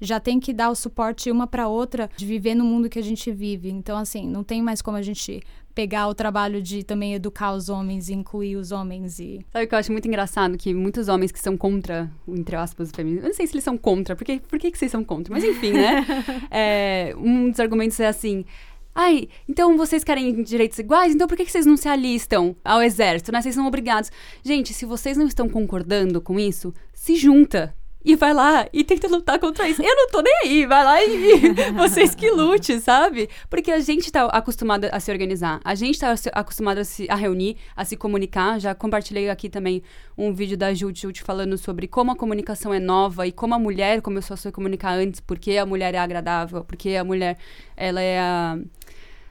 já 0.00 0.18
tem 0.20 0.40
que 0.40 0.52
dar 0.52 0.70
o 0.70 0.74
suporte 0.74 1.30
uma 1.30 1.46
para 1.46 1.68
outra 1.68 2.08
de 2.16 2.24
viver 2.24 2.54
no 2.54 2.64
mundo 2.64 2.88
que 2.88 2.98
a 2.98 3.02
gente 3.02 3.30
vive. 3.32 3.68
Então 3.68 3.98
assim, 3.98 4.26
não 4.28 4.44
tem 4.44 4.62
mais 4.62 4.80
como 4.80 4.96
a 4.96 5.02
gente 5.02 5.42
pegar 5.78 6.08
o 6.08 6.14
trabalho 6.14 6.60
de 6.60 6.82
também 6.82 7.14
educar 7.14 7.52
os 7.52 7.68
homens 7.68 8.08
e 8.08 8.12
incluir 8.12 8.56
os 8.56 8.72
homens 8.72 9.20
e... 9.20 9.46
Sabe 9.52 9.64
o 9.64 9.68
que 9.68 9.74
eu 9.76 9.78
acho 9.78 9.92
muito 9.92 10.08
engraçado? 10.08 10.58
Que 10.58 10.74
muitos 10.74 11.06
homens 11.06 11.30
que 11.30 11.38
são 11.38 11.56
contra, 11.56 12.10
entre 12.26 12.56
aspas, 12.56 12.90
o 12.90 12.92
feminismo... 12.92 13.24
Eu 13.24 13.28
não 13.28 13.36
sei 13.36 13.46
se 13.46 13.54
eles 13.54 13.62
são 13.62 13.78
contra, 13.78 14.16
porque, 14.16 14.40
por 14.40 14.58
que, 14.58 14.72
que 14.72 14.76
vocês 14.76 14.90
são 14.90 15.04
contra? 15.04 15.32
Mas 15.32 15.44
enfim, 15.44 15.70
né? 15.70 16.04
é, 16.50 17.14
um 17.16 17.48
dos 17.48 17.60
argumentos 17.60 18.00
é 18.00 18.08
assim... 18.08 18.44
Ai, 18.92 19.28
então 19.48 19.76
vocês 19.76 20.02
querem 20.02 20.42
direitos 20.42 20.80
iguais? 20.80 21.14
Então 21.14 21.28
por 21.28 21.36
que, 21.36 21.44
que 21.44 21.52
vocês 21.52 21.64
não 21.64 21.76
se 21.76 21.88
alistam 21.88 22.56
ao 22.64 22.82
exército, 22.82 23.30
né? 23.30 23.40
Vocês 23.40 23.54
são 23.54 23.64
obrigados. 23.64 24.10
Gente, 24.42 24.74
se 24.74 24.84
vocês 24.84 25.16
não 25.16 25.28
estão 25.28 25.48
concordando 25.48 26.20
com 26.20 26.40
isso, 26.40 26.74
se 26.92 27.14
junta 27.14 27.72
e 28.04 28.14
vai 28.16 28.32
lá 28.32 28.66
e 28.72 28.84
tenta 28.84 29.08
lutar 29.08 29.38
contra 29.38 29.68
isso. 29.68 29.82
Eu 29.82 29.94
não 29.94 30.08
tô 30.08 30.20
nem 30.20 30.34
aí, 30.44 30.66
vai 30.66 30.84
lá 30.84 31.04
e 31.04 31.72
vocês 31.76 32.14
que 32.14 32.30
lute, 32.30 32.80
sabe? 32.80 33.28
Porque 33.50 33.70
a 33.70 33.80
gente 33.80 34.10
tá 34.10 34.26
acostumado 34.26 34.88
a 34.90 35.00
se 35.00 35.10
organizar, 35.10 35.60
a 35.64 35.74
gente 35.74 35.98
tá 35.98 36.14
acostumado 36.32 36.78
a 36.78 36.84
se 36.84 37.06
a 37.10 37.14
reunir, 37.14 37.56
a 37.76 37.84
se 37.84 37.96
comunicar. 37.96 38.60
Já 38.60 38.74
compartilhei 38.74 39.28
aqui 39.28 39.48
também 39.48 39.82
um 40.16 40.32
vídeo 40.32 40.56
da 40.56 40.72
Jute 40.72 41.02
Jute 41.02 41.22
falando 41.22 41.56
sobre 41.58 41.86
como 41.86 42.10
a 42.12 42.16
comunicação 42.16 42.72
é 42.72 42.80
nova 42.80 43.26
e 43.26 43.32
como 43.32 43.54
a 43.54 43.58
mulher 43.58 44.00
começou 44.00 44.34
a 44.34 44.36
se 44.36 44.50
comunicar 44.52 44.92
antes, 44.92 45.20
porque 45.20 45.56
a 45.56 45.66
mulher 45.66 45.94
é 45.94 45.98
agradável, 45.98 46.64
porque 46.64 46.94
a 46.96 47.04
mulher 47.04 47.36
ela 47.76 48.00
é 48.00 48.18
a, 48.18 48.58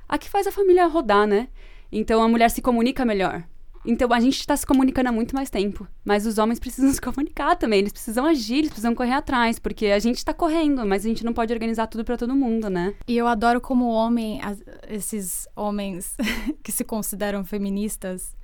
a 0.07 0.17
que 0.17 0.29
faz 0.29 0.47
a 0.47 0.51
família 0.51 0.85
rodar, 0.87 1.27
né? 1.27 1.47
Então 1.91 2.21
a 2.21 2.27
mulher 2.27 2.49
se 2.49 2.61
comunica 2.61 3.05
melhor. 3.05 3.43
Então 3.87 4.11
a 4.11 4.19
gente 4.19 4.37
está 4.37 4.55
se 4.55 4.65
comunicando 4.65 5.07
há 5.07 5.11
muito 5.13 5.33
mais 5.33 5.49
tempo. 5.49 5.87
Mas 6.03 6.25
os 6.25 6.37
homens 6.37 6.59
precisam 6.59 6.91
se 6.93 6.99
comunicar 6.99 7.55
também. 7.55 7.79
Eles 7.79 7.93
precisam 7.93 8.25
agir, 8.25 8.57
eles 8.57 8.69
precisam 8.69 8.93
correr 8.93 9.13
atrás. 9.13 9.57
Porque 9.57 9.87
a 9.87 9.99
gente 9.99 10.17
está 10.17 10.33
correndo, 10.33 10.85
mas 10.85 11.05
a 11.05 11.07
gente 11.07 11.23
não 11.23 11.33
pode 11.33 11.53
organizar 11.53 11.87
tudo 11.87 12.03
para 12.03 12.17
todo 12.17 12.35
mundo, 12.35 12.69
né? 12.69 12.93
E 13.07 13.15
eu 13.15 13.25
adoro 13.25 13.61
como 13.61 13.87
homem, 13.87 14.41
as, 14.43 14.61
esses 14.89 15.47
homens 15.55 16.15
que 16.61 16.71
se 16.71 16.83
consideram 16.83 17.45
feministas. 17.45 18.35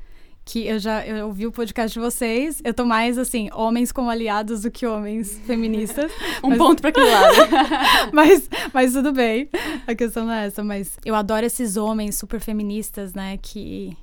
Que 0.46 0.68
eu 0.68 0.78
já 0.78 1.06
eu 1.06 1.28
ouvi 1.28 1.48
o 1.48 1.54
podcast 1.54 1.94
de 1.94 2.04
vocês. 2.04 2.62
Eu 2.66 2.74
tô 2.74 2.84
mais 2.86 3.18
assim, 3.18 3.50
homens 3.54 3.94
como 3.94 4.10
aliados 4.10 4.64
do 4.64 4.72
que 4.72 4.86
homens 4.86 5.40
feministas. 5.46 6.12
um 6.44 6.50
mas... 6.50 6.58
ponto 6.58 6.82
para 6.82 6.90
aquele 6.90 7.10
lado. 7.10 7.36
mas, 8.12 8.50
mas 8.74 8.92
tudo 8.92 9.14
bem. 9.14 9.50
A 9.88 9.96
questão 9.96 10.26
não 10.26 10.34
é 10.34 10.48
essa. 10.48 10.62
Mas 10.62 10.98
eu 11.06 11.16
adoro 11.16 11.46
esses 11.46 11.78
homens 11.78 12.16
super 12.16 12.42
feministas, 12.42 13.14
né? 13.14 13.38
Que 13.42 13.96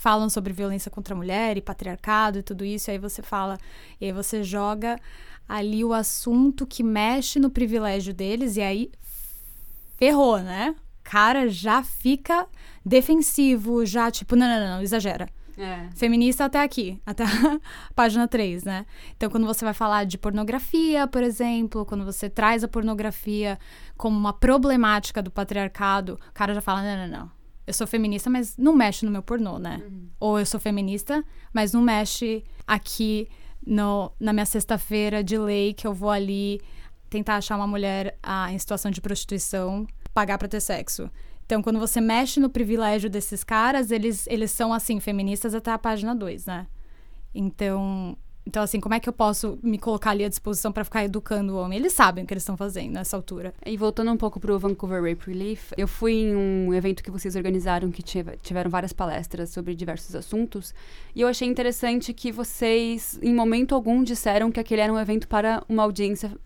falam 0.00 0.30
sobre 0.30 0.54
violência 0.54 0.90
contra 0.90 1.14
a 1.14 1.16
mulher 1.16 1.58
e 1.58 1.60
patriarcado 1.60 2.38
e 2.38 2.42
tudo 2.42 2.64
isso, 2.64 2.90
e 2.90 2.92
aí 2.92 2.98
você 2.98 3.20
fala, 3.20 3.58
e 4.00 4.06
aí 4.06 4.12
você 4.12 4.42
joga 4.42 4.98
ali 5.46 5.84
o 5.84 5.92
assunto 5.92 6.66
que 6.66 6.82
mexe 6.82 7.38
no 7.38 7.50
privilégio 7.50 8.14
deles, 8.14 8.56
e 8.56 8.62
aí 8.62 8.90
ferrou, 9.98 10.38
né? 10.38 10.74
Cara 11.04 11.48
já 11.48 11.82
fica 11.82 12.46
defensivo, 12.84 13.84
já 13.84 14.10
tipo, 14.10 14.34
não, 14.34 14.48
não, 14.48 14.76
não, 14.76 14.82
exagera. 14.82 15.28
É. 15.58 15.90
Feminista 15.94 16.46
até 16.46 16.62
aqui, 16.62 16.98
até 17.04 17.24
a 17.24 17.60
página 17.94 18.26
3, 18.26 18.64
né? 18.64 18.86
Então, 19.14 19.28
quando 19.28 19.46
você 19.46 19.62
vai 19.62 19.74
falar 19.74 20.04
de 20.04 20.16
pornografia, 20.16 21.06
por 21.06 21.22
exemplo, 21.22 21.84
quando 21.84 22.06
você 22.06 22.30
traz 22.30 22.64
a 22.64 22.68
pornografia 22.68 23.58
como 23.98 24.18
uma 24.18 24.32
problemática 24.32 25.22
do 25.22 25.30
patriarcado, 25.30 26.18
o 26.30 26.32
cara 26.32 26.54
já 26.54 26.62
fala: 26.62 26.82
não, 26.82 27.06
não, 27.06 27.18
não 27.18 27.39
eu 27.70 27.74
sou 27.74 27.86
feminista, 27.86 28.28
mas 28.28 28.56
não 28.56 28.74
mexe 28.74 29.04
no 29.04 29.10
meu 29.10 29.22
pornô, 29.22 29.58
né? 29.58 29.80
Uhum. 29.82 30.08
Ou 30.18 30.38
eu 30.38 30.46
sou 30.46 30.60
feminista, 30.60 31.24
mas 31.52 31.72
não 31.72 31.80
mexe 31.80 32.44
aqui 32.66 33.28
no, 33.64 34.12
na 34.18 34.32
minha 34.32 34.46
sexta-feira 34.46 35.22
de 35.22 35.38
lei 35.38 35.72
que 35.72 35.86
eu 35.86 35.94
vou 35.94 36.10
ali 36.10 36.60
tentar 37.08 37.36
achar 37.36 37.56
uma 37.56 37.66
mulher 37.66 38.18
ah, 38.22 38.52
em 38.52 38.58
situação 38.58 38.90
de 38.90 39.00
prostituição, 39.00 39.86
pagar 40.12 40.36
para 40.36 40.48
ter 40.48 40.60
sexo. 40.60 41.10
Então, 41.46 41.62
quando 41.62 41.78
você 41.78 42.00
mexe 42.00 42.38
no 42.38 42.50
privilégio 42.50 43.08
desses 43.10 43.42
caras, 43.42 43.90
eles, 43.90 44.26
eles 44.28 44.50
são, 44.50 44.72
assim, 44.72 45.00
feministas 45.00 45.54
até 45.54 45.72
a 45.72 45.78
página 45.78 46.14
2, 46.14 46.46
né? 46.46 46.66
Então, 47.34 48.16
então, 48.50 48.64
assim, 48.64 48.80
como 48.80 48.96
é 48.96 48.98
que 48.98 49.08
eu 49.08 49.12
posso 49.12 49.60
me 49.62 49.78
colocar 49.78 50.10
ali 50.10 50.24
à 50.24 50.28
disposição 50.28 50.72
para 50.72 50.82
ficar 50.82 51.04
educando 51.04 51.54
o 51.54 51.56
homem? 51.56 51.78
Eles 51.78 51.92
sabem 51.92 52.24
o 52.24 52.26
que 52.26 52.34
eles 52.34 52.42
estão 52.42 52.56
fazendo 52.56 52.94
nessa 52.94 53.16
altura. 53.16 53.54
E 53.64 53.76
voltando 53.76 54.10
um 54.10 54.16
pouco 54.16 54.40
pro 54.40 54.58
Vancouver 54.58 55.00
Rape 55.00 55.30
Relief, 55.30 55.70
eu 55.78 55.86
fui 55.86 56.14
em 56.14 56.34
um 56.34 56.74
evento 56.74 57.00
que 57.00 57.12
vocês 57.12 57.36
organizaram 57.36 57.92
que 57.92 58.02
tiveram 58.02 58.68
várias 58.68 58.92
palestras 58.92 59.50
sobre 59.50 59.76
diversos 59.76 60.16
assuntos, 60.16 60.74
e 61.14 61.20
eu 61.20 61.28
achei 61.28 61.46
interessante 61.46 62.12
que 62.12 62.32
vocês, 62.32 63.20
em 63.22 63.32
momento 63.32 63.72
algum, 63.72 64.02
disseram 64.02 64.50
que 64.50 64.58
aquele 64.58 64.80
era 64.80 64.92
um 64.92 64.98
evento 64.98 65.28
para 65.28 65.62
uma 65.68 65.84
audiência 65.84 66.36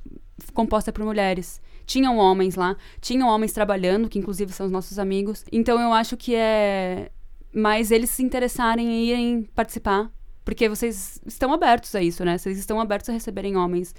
composta 0.52 0.92
por 0.92 1.06
mulheres 1.06 1.58
tinham 1.86 2.16
homens 2.16 2.54
lá, 2.54 2.76
tinham 3.00 3.28
homens 3.28 3.52
trabalhando, 3.52 4.08
que 4.08 4.18
inclusive 4.18 4.50
são 4.52 4.64
os 4.64 4.72
nossos 4.72 4.98
amigos. 4.98 5.44
Então 5.52 5.78
eu 5.78 5.92
acho 5.92 6.16
que 6.16 6.34
é 6.34 7.10
mais 7.52 7.90
eles 7.90 8.10
se 8.10 8.22
interessarem 8.22 8.86
em 8.86 9.04
irem 9.06 9.42
participar 9.54 10.10
porque 10.44 10.68
vocês 10.68 11.20
estão 11.26 11.52
abertos 11.52 11.94
a 11.94 12.02
isso, 12.02 12.24
né? 12.24 12.36
Vocês 12.36 12.58
estão 12.58 12.80
abertos 12.80 13.08
a 13.08 13.12
receberem 13.12 13.56
homens 13.56 13.94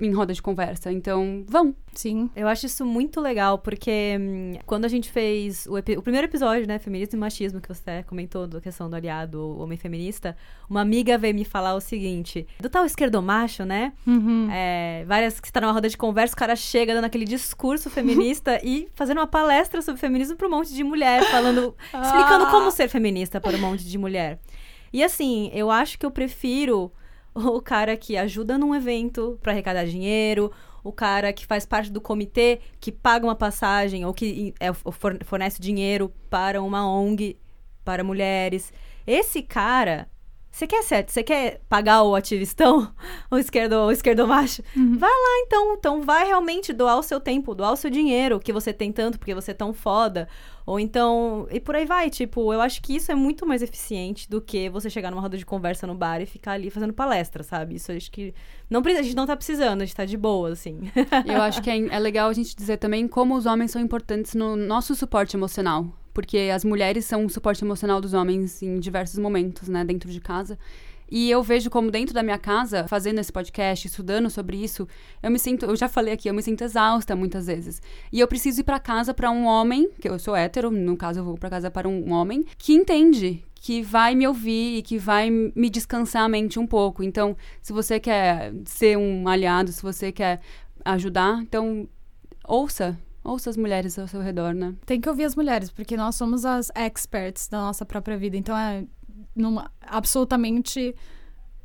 em 0.00 0.12
roda 0.12 0.32
de 0.32 0.42
conversa. 0.42 0.90
Então, 0.90 1.44
vão. 1.46 1.74
Sim. 1.92 2.28
Eu 2.34 2.48
acho 2.48 2.66
isso 2.66 2.84
muito 2.84 3.20
legal, 3.20 3.58
porque 3.58 4.18
hum, 4.20 4.54
quando 4.66 4.84
a 4.84 4.88
gente 4.88 5.10
fez 5.10 5.66
o, 5.66 5.76
o 5.76 6.02
primeiro 6.02 6.26
episódio, 6.26 6.66
né, 6.66 6.78
Feminismo 6.78 7.16
e 7.16 7.20
Machismo, 7.20 7.60
que 7.60 7.68
você 7.68 8.02
comentou 8.02 8.46
da 8.48 8.60
questão 8.60 8.90
do 8.90 8.96
aliado 8.96 9.38
o 9.38 9.60
homem 9.60 9.78
feminista, 9.78 10.36
uma 10.68 10.80
amiga 10.80 11.16
veio 11.16 11.34
me 11.34 11.44
falar 11.44 11.74
o 11.74 11.80
seguinte: 11.80 12.46
do 12.58 12.68
tal 12.68 12.84
esquerdomacho, 12.84 13.64
né? 13.64 13.92
Uhum. 14.04 14.48
É, 14.50 15.04
várias 15.06 15.38
que 15.38 15.46
está 15.46 15.60
numa 15.60 15.72
roda 15.72 15.88
de 15.88 15.96
conversa, 15.96 16.34
o 16.34 16.36
cara 16.38 16.56
chega 16.56 16.94
dando 16.94 17.04
aquele 17.04 17.24
discurso 17.24 17.88
feminista 17.88 18.58
e 18.64 18.88
fazendo 18.94 19.18
uma 19.18 19.28
palestra 19.28 19.80
sobre 19.80 20.00
feminismo 20.00 20.36
para 20.36 20.48
um 20.48 20.50
monte 20.50 20.74
de 20.74 20.82
mulher, 20.82 21.22
falando, 21.30 21.74
explicando 22.02 22.46
como 22.50 22.72
ser 22.72 22.88
feminista 22.88 23.40
para 23.40 23.56
um 23.56 23.60
monte 23.60 23.84
de 23.84 23.96
mulher. 23.96 24.40
E 24.94 25.02
assim, 25.02 25.50
eu 25.52 25.72
acho 25.72 25.98
que 25.98 26.06
eu 26.06 26.10
prefiro 26.12 26.92
o 27.34 27.60
cara 27.60 27.96
que 27.96 28.16
ajuda 28.16 28.56
num 28.56 28.72
evento 28.72 29.36
para 29.42 29.50
arrecadar 29.50 29.84
dinheiro, 29.86 30.52
o 30.84 30.92
cara 30.92 31.32
que 31.32 31.44
faz 31.44 31.66
parte 31.66 31.90
do 31.90 32.00
comitê 32.00 32.60
que 32.78 32.92
paga 32.92 33.26
uma 33.26 33.34
passagem 33.34 34.04
ou 34.04 34.14
que 34.14 34.54
é, 34.60 34.72
for- 34.72 35.18
fornece 35.24 35.60
dinheiro 35.60 36.12
para 36.30 36.62
uma 36.62 36.88
ONG 36.88 37.36
para 37.84 38.04
mulheres. 38.04 38.72
Esse 39.04 39.42
cara, 39.42 40.08
você 40.54 40.68
quer 40.68 40.84
ser, 40.84 41.04
você 41.08 41.24
quer 41.24 41.60
pagar 41.68 42.04
o 42.04 42.14
ativistão, 42.14 42.88
o 43.28 43.36
esquerdo, 43.36 43.72
o 43.72 43.90
esquerdo 43.90 44.24
macho? 44.24 44.62
Vai 44.96 45.10
lá 45.10 45.40
então, 45.44 45.74
então 45.74 46.02
vai 46.02 46.24
realmente 46.24 46.72
doar 46.72 46.96
o 46.96 47.02
seu 47.02 47.18
tempo, 47.18 47.56
doar 47.56 47.72
o 47.72 47.76
seu 47.76 47.90
dinheiro 47.90 48.38
que 48.38 48.52
você 48.52 48.72
tem 48.72 48.92
tanto 48.92 49.18
porque 49.18 49.34
você 49.34 49.50
é 49.50 49.54
tão 49.54 49.72
foda. 49.72 50.28
Ou 50.64 50.78
então, 50.78 51.48
e 51.50 51.58
por 51.58 51.74
aí 51.74 51.84
vai, 51.84 52.08
tipo, 52.08 52.52
eu 52.52 52.60
acho 52.60 52.80
que 52.80 52.94
isso 52.94 53.10
é 53.10 53.16
muito 53.16 53.44
mais 53.44 53.62
eficiente 53.62 54.30
do 54.30 54.40
que 54.40 54.70
você 54.70 54.88
chegar 54.88 55.10
numa 55.10 55.20
roda 55.20 55.36
de 55.36 55.44
conversa 55.44 55.88
no 55.88 55.94
bar 55.94 56.20
e 56.22 56.26
ficar 56.26 56.52
ali 56.52 56.70
fazendo 56.70 56.92
palestra, 56.92 57.42
sabe? 57.42 57.74
Isso 57.74 57.90
eu 57.90 57.96
acho 57.96 58.10
que 58.12 58.32
não 58.70 58.80
precisa, 58.80 59.00
a 59.00 59.04
gente 59.04 59.16
não 59.16 59.26
tá 59.26 59.36
precisando, 59.36 59.82
a 59.82 59.84
gente 59.84 59.96
tá 59.96 60.04
de 60.04 60.16
boa, 60.16 60.50
assim. 60.50 60.88
Eu 61.26 61.42
acho 61.42 61.60
que 61.62 61.68
é, 61.68 61.78
é 61.78 61.98
legal 61.98 62.28
a 62.28 62.32
gente 62.32 62.54
dizer 62.54 62.76
também 62.76 63.08
como 63.08 63.34
os 63.34 63.44
homens 63.44 63.72
são 63.72 63.82
importantes 63.82 64.34
no 64.34 64.54
nosso 64.54 64.94
suporte 64.94 65.36
emocional. 65.36 65.92
Porque 66.14 66.50
as 66.54 66.64
mulheres 66.64 67.04
são 67.04 67.26
o 67.26 67.28
suporte 67.28 67.62
emocional 67.62 68.00
dos 68.00 68.14
homens 68.14 68.62
em 68.62 68.78
diversos 68.78 69.18
momentos, 69.18 69.68
né, 69.68 69.84
dentro 69.84 70.10
de 70.10 70.20
casa. 70.20 70.56
E 71.10 71.30
eu 71.30 71.42
vejo 71.42 71.68
como 71.68 71.90
dentro 71.90 72.14
da 72.14 72.22
minha 72.22 72.38
casa, 72.38 72.88
fazendo 72.88 73.18
esse 73.18 73.30
podcast, 73.30 73.86
estudando 73.86 74.30
sobre 74.30 74.56
isso, 74.56 74.88
eu 75.22 75.30
me 75.30 75.38
sinto, 75.38 75.66
eu 75.66 75.76
já 75.76 75.88
falei 75.88 76.14
aqui, 76.14 76.28
eu 76.28 76.34
me 76.34 76.42
sinto 76.42 76.64
exausta 76.64 77.14
muitas 77.14 77.46
vezes. 77.46 77.82
E 78.10 78.20
eu 78.20 78.26
preciso 78.26 78.60
ir 78.60 78.64
para 78.64 78.80
casa 78.80 79.12
para 79.12 79.30
um 79.30 79.44
homem, 79.44 79.90
que 80.00 80.08
eu 80.08 80.18
sou 80.18 80.34
hétero, 80.34 80.70
no 80.70 80.96
caso 80.96 81.20
eu 81.20 81.24
vou 81.24 81.36
para 81.36 81.50
casa 81.50 81.70
para 81.70 81.88
um 81.88 82.10
homem 82.10 82.44
que 82.56 82.72
entende, 82.72 83.44
que 83.54 83.82
vai 83.82 84.14
me 84.14 84.26
ouvir 84.26 84.78
e 84.78 84.82
que 84.82 84.98
vai 84.98 85.30
me 85.30 85.68
descansar 85.68 86.22
a 86.22 86.28
mente 86.28 86.58
um 86.58 86.66
pouco. 86.66 87.02
Então, 87.02 87.36
se 87.60 87.72
você 87.72 88.00
quer 88.00 88.52
ser 88.64 88.96
um 88.96 89.28
aliado, 89.28 89.72
se 89.72 89.82
você 89.82 90.10
quer 90.10 90.40
ajudar, 90.84 91.40
então 91.42 91.88
ouça, 92.46 92.98
ouça 93.24 93.48
as 93.50 93.56
mulheres 93.56 93.98
ao 93.98 94.06
seu 94.06 94.20
redor, 94.20 94.52
né? 94.54 94.74
Tem 94.86 95.00
que 95.00 95.08
ouvir 95.08 95.24
as 95.24 95.34
mulheres, 95.34 95.70
porque 95.70 95.96
nós 95.96 96.14
somos 96.14 96.44
as 96.44 96.70
experts 96.74 97.48
da 97.48 97.58
nossa 97.60 97.84
própria 97.86 98.16
vida. 98.18 98.36
Então 98.36 98.56
é 98.56 98.84
numa- 99.34 99.70
absolutamente 99.80 100.94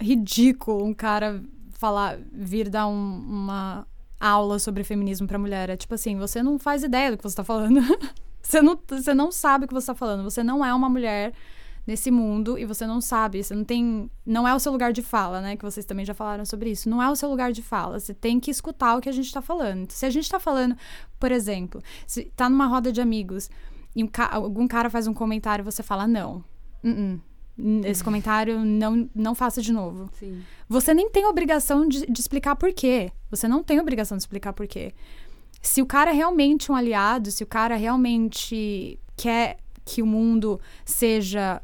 ridículo 0.01 0.85
um 0.85 0.93
cara 0.93 1.43
falar, 1.71 2.17
vir 2.31 2.69
dar 2.69 2.87
um- 2.87 3.19
uma 3.19 3.87
aula 4.19 4.59
sobre 4.59 4.83
feminismo 4.83 5.27
pra 5.27 5.37
mulher. 5.39 5.69
É 5.69 5.77
tipo 5.77 5.93
assim, 5.93 6.17
você 6.17 6.41
não 6.43 6.57
faz 6.59 6.83
ideia 6.83 7.11
do 7.11 7.17
que 7.17 7.23
você 7.23 7.35
tá 7.35 7.43
falando. 7.43 7.79
você, 8.41 8.61
não, 8.61 8.79
você 8.87 9.13
não 9.13 9.31
sabe 9.31 9.65
o 9.65 9.67
que 9.67 9.73
você 9.73 9.87
tá 9.87 9.95
falando. 9.95 10.23
Você 10.23 10.43
não 10.43 10.63
é 10.63 10.73
uma 10.73 10.89
mulher 10.89 11.33
nesse 11.89 12.11
mundo 12.11 12.55
e 12.55 12.65
você 12.65 12.85
não 12.85 13.01
sabe, 13.01 13.43
você 13.43 13.55
não 13.55 13.63
tem, 13.63 14.09
não 14.23 14.47
é 14.47 14.53
o 14.53 14.59
seu 14.59 14.71
lugar 14.71 14.93
de 14.93 15.01
fala, 15.01 15.41
né, 15.41 15.57
que 15.57 15.65
vocês 15.65 15.85
também 15.87 16.05
já 16.05 16.13
falaram 16.13 16.45
sobre 16.45 16.69
isso. 16.69 16.87
Não 16.87 17.01
é 17.01 17.09
o 17.09 17.15
seu 17.15 17.27
lugar 17.27 17.51
de 17.51 17.63
fala, 17.63 17.99
você 17.99 18.13
tem 18.13 18.39
que 18.39 18.51
escutar 18.51 18.95
o 18.95 19.01
que 19.01 19.09
a 19.09 19.11
gente 19.11 19.33
tá 19.33 19.41
falando. 19.41 19.89
Se 19.91 20.05
a 20.05 20.09
gente 20.11 20.29
tá 20.29 20.39
falando, 20.39 20.75
por 21.19 21.31
exemplo, 21.31 21.81
se 22.05 22.25
tá 22.35 22.47
numa 22.47 22.67
roda 22.67 22.91
de 22.91 23.01
amigos 23.01 23.49
e 23.95 24.03
um 24.03 24.07
ca- 24.07 24.29
algum 24.31 24.67
cara 24.67 24.87
faz 24.87 25.07
um 25.07 25.13
comentário 25.15 25.63
e 25.63 25.65
você 25.65 25.81
fala 25.81 26.07
não. 26.07 26.43
Uh-uh. 26.83 27.19
Esse 27.83 28.01
comentário 28.03 28.63
não 28.63 29.09
não 29.13 29.35
faça 29.35 29.61
de 29.61 29.73
novo. 29.73 30.09
Sim. 30.13 30.41
Você 30.69 30.93
nem 30.93 31.09
tem 31.09 31.25
obrigação 31.25 31.87
de, 31.89 32.05
de 32.05 32.21
explicar 32.21 32.55
por 32.55 32.71
quê. 32.71 33.11
Você 33.29 33.47
não 33.49 33.61
tem 33.63 33.79
obrigação 33.81 34.15
de 34.15 34.23
explicar 34.23 34.53
por 34.53 34.65
quê. 34.65 34.93
Se 35.61 35.81
o 35.81 35.85
cara 35.85 36.11
é 36.11 36.13
realmente 36.13 36.71
um 36.71 36.75
aliado, 36.75 37.31
se 37.31 37.43
o 37.43 37.47
cara 37.47 37.75
realmente 37.75 38.97
quer 39.17 39.57
que 39.83 40.01
o 40.01 40.05
mundo 40.05 40.57
seja 40.85 41.61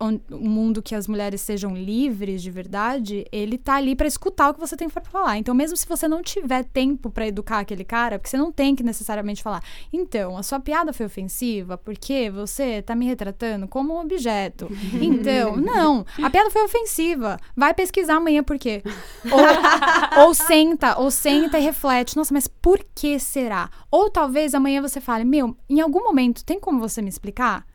um 0.00 0.20
mundo 0.30 0.82
que 0.82 0.94
as 0.94 1.06
mulheres 1.06 1.40
sejam 1.40 1.74
livres 1.76 2.42
de 2.42 2.50
verdade, 2.50 3.26
ele 3.30 3.58
tá 3.58 3.74
ali 3.74 3.94
pra 3.94 4.06
escutar 4.06 4.50
o 4.50 4.54
que 4.54 4.60
você 4.60 4.76
tem 4.76 4.88
pra 4.88 5.02
falar. 5.02 5.36
Então, 5.36 5.54
mesmo 5.54 5.76
se 5.76 5.86
você 5.86 6.08
não 6.08 6.22
tiver 6.22 6.64
tempo 6.64 7.10
pra 7.10 7.26
educar 7.26 7.58
aquele 7.58 7.84
cara, 7.84 8.18
porque 8.18 8.30
você 8.30 8.36
não 8.36 8.50
tem 8.50 8.74
que 8.74 8.82
necessariamente 8.82 9.42
falar, 9.42 9.62
então, 9.92 10.36
a 10.36 10.42
sua 10.42 10.60
piada 10.60 10.92
foi 10.92 11.06
ofensiva 11.06 11.76
porque 11.76 12.30
você 12.30 12.82
tá 12.82 12.94
me 12.94 13.06
retratando 13.06 13.68
como 13.68 13.94
um 13.94 14.00
objeto. 14.00 14.68
Então, 15.00 15.56
não, 15.56 16.04
a 16.22 16.30
piada 16.30 16.50
foi 16.50 16.62
ofensiva. 16.62 17.38
Vai 17.56 17.72
pesquisar 17.74 18.16
amanhã 18.16 18.42
por 18.42 18.58
quê. 18.58 18.82
Ou, 19.30 20.24
ou 20.26 20.34
senta, 20.34 20.98
ou 20.98 21.10
senta 21.10 21.58
e 21.58 21.62
reflete. 21.62 22.16
Nossa, 22.16 22.32
mas 22.32 22.46
por 22.46 22.84
que 22.94 23.18
será? 23.18 23.70
Ou 23.90 24.10
talvez 24.10 24.54
amanhã 24.54 24.80
você 24.80 25.00
fale, 25.00 25.24
meu, 25.24 25.56
em 25.68 25.80
algum 25.80 26.02
momento 26.02 26.44
tem 26.44 26.60
como 26.60 26.80
você 26.80 27.02
me 27.02 27.08
explicar? 27.08 27.66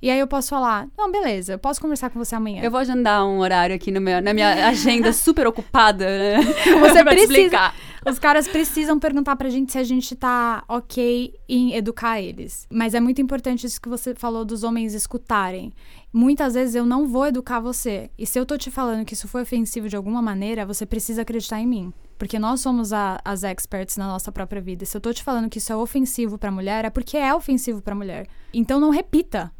E 0.00 0.10
aí 0.10 0.18
eu 0.20 0.26
posso 0.28 0.48
falar, 0.50 0.86
não, 0.96 1.10
beleza, 1.10 1.54
eu 1.54 1.58
posso 1.58 1.80
conversar 1.80 2.08
com 2.10 2.18
você 2.18 2.34
amanhã. 2.36 2.62
Eu 2.62 2.70
vou 2.70 2.78
agendar 2.78 3.26
um 3.26 3.38
horário 3.40 3.74
aqui 3.74 3.90
no 3.90 4.00
meu- 4.00 4.22
na 4.22 4.32
minha 4.32 4.48
agenda 4.68 5.12
super 5.12 5.46
ocupada, 5.46 6.04
né? 6.06 6.36
Você 6.80 7.02
precisa- 7.04 7.32
explicar. 7.32 7.74
Os 8.08 8.16
caras 8.18 8.46
precisam 8.46 8.98
perguntar 8.98 9.34
pra 9.36 9.50
gente 9.50 9.72
se 9.72 9.76
a 9.78 9.82
gente 9.82 10.14
tá 10.14 10.62
ok 10.68 11.34
em 11.48 11.74
educar 11.74 12.20
eles. 12.20 12.66
Mas 12.70 12.94
é 12.94 13.00
muito 13.00 13.20
importante 13.20 13.66
isso 13.66 13.80
que 13.80 13.88
você 13.88 14.14
falou 14.14 14.44
dos 14.44 14.62
homens 14.62 14.94
escutarem. 14.94 15.72
Muitas 16.12 16.54
vezes 16.54 16.74
eu 16.76 16.86
não 16.86 17.06
vou 17.06 17.26
educar 17.26 17.58
você. 17.60 18.08
E 18.16 18.24
se 18.24 18.38
eu 18.38 18.46
tô 18.46 18.56
te 18.56 18.70
falando 18.70 19.04
que 19.04 19.14
isso 19.14 19.26
foi 19.28 19.42
ofensivo 19.42 19.88
de 19.88 19.96
alguma 19.96 20.22
maneira, 20.22 20.64
você 20.64 20.86
precisa 20.86 21.22
acreditar 21.22 21.60
em 21.60 21.66
mim. 21.66 21.92
Porque 22.16 22.38
nós 22.38 22.60
somos 22.60 22.92
a- 22.92 23.20
as 23.24 23.42
experts 23.42 23.96
na 23.96 24.06
nossa 24.06 24.30
própria 24.32 24.62
vida. 24.62 24.86
Se 24.86 24.96
eu 24.96 25.00
tô 25.00 25.12
te 25.12 25.22
falando 25.22 25.50
que 25.50 25.58
isso 25.58 25.72
é 25.72 25.76
ofensivo 25.76 26.38
pra 26.38 26.50
mulher, 26.52 26.84
é 26.84 26.90
porque 26.90 27.16
é 27.16 27.34
ofensivo 27.34 27.82
pra 27.82 27.94
mulher. 27.96 28.26
Então 28.54 28.80
não 28.80 28.90
repita. 28.90 29.52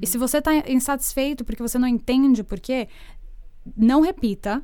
E 0.00 0.06
se 0.06 0.18
você 0.18 0.40
tá 0.40 0.54
insatisfeito 0.68 1.44
porque 1.44 1.62
você 1.62 1.78
não 1.78 1.88
entende 1.88 2.42
por 2.42 2.60
quê, 2.60 2.88
não 3.76 4.00
repita. 4.00 4.62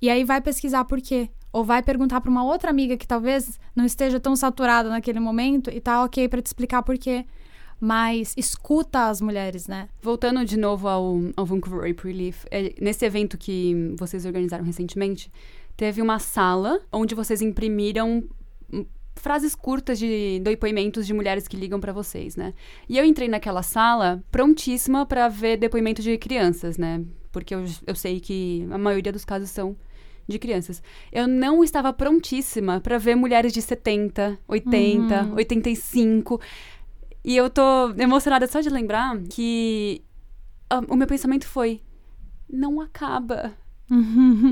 E 0.00 0.08
aí 0.10 0.24
vai 0.24 0.40
pesquisar 0.40 0.84
por 0.84 1.00
quê. 1.00 1.30
Ou 1.52 1.64
vai 1.64 1.82
perguntar 1.82 2.20
pra 2.20 2.30
uma 2.30 2.44
outra 2.44 2.70
amiga 2.70 2.96
que 2.96 3.06
talvez 3.06 3.58
não 3.74 3.84
esteja 3.84 4.18
tão 4.18 4.34
saturada 4.34 4.88
naquele 4.88 5.20
momento 5.20 5.70
e 5.70 5.80
tá 5.80 6.02
ok 6.02 6.28
pra 6.28 6.42
te 6.42 6.46
explicar 6.46 6.82
por 6.82 6.98
quê. 6.98 7.24
Mas 7.80 8.34
escuta 8.36 9.08
as 9.08 9.20
mulheres, 9.20 9.66
né? 9.66 9.88
Voltando 10.00 10.44
de 10.44 10.56
novo 10.56 10.88
ao, 10.88 11.20
ao 11.36 11.44
Vancouver 11.44 11.88
Rape 11.88 12.08
Relief, 12.08 12.44
é, 12.50 12.74
nesse 12.80 13.04
evento 13.04 13.36
que 13.36 13.94
vocês 13.98 14.24
organizaram 14.24 14.64
recentemente, 14.64 15.30
teve 15.76 16.00
uma 16.00 16.18
sala 16.18 16.80
onde 16.92 17.14
vocês 17.14 17.42
imprimiram 17.42 18.24
frases 19.16 19.54
curtas 19.54 19.98
de 19.98 20.40
depoimentos 20.40 21.06
de 21.06 21.14
mulheres 21.14 21.48
que 21.48 21.56
ligam 21.56 21.80
pra 21.80 21.92
vocês, 21.92 22.36
né? 22.36 22.54
E 22.88 22.98
eu 22.98 23.04
entrei 23.04 23.28
naquela 23.28 23.62
sala 23.62 24.22
prontíssima 24.30 25.06
pra 25.06 25.28
ver 25.28 25.56
depoimento 25.56 26.02
de 26.02 26.16
crianças, 26.18 26.76
né? 26.76 27.04
Porque 27.32 27.54
eu, 27.54 27.64
eu 27.86 27.94
sei 27.94 28.20
que 28.20 28.66
a 28.70 28.78
maioria 28.78 29.12
dos 29.12 29.24
casos 29.24 29.50
são 29.50 29.76
de 30.26 30.38
crianças. 30.38 30.82
Eu 31.12 31.26
não 31.26 31.62
estava 31.62 31.92
prontíssima 31.92 32.80
pra 32.80 32.98
ver 32.98 33.14
mulheres 33.14 33.52
de 33.52 33.60
70, 33.60 34.38
80, 34.48 35.30
85. 35.34 36.40
E 37.24 37.36
eu 37.36 37.48
tô 37.48 37.90
emocionada 37.98 38.46
só 38.46 38.60
de 38.60 38.68
lembrar 38.68 39.18
que 39.30 40.02
ah, 40.68 40.82
o 40.88 40.96
meu 40.96 41.06
pensamento 41.06 41.46
foi: 41.46 41.80
não 42.48 42.80
acaba. 42.80 43.52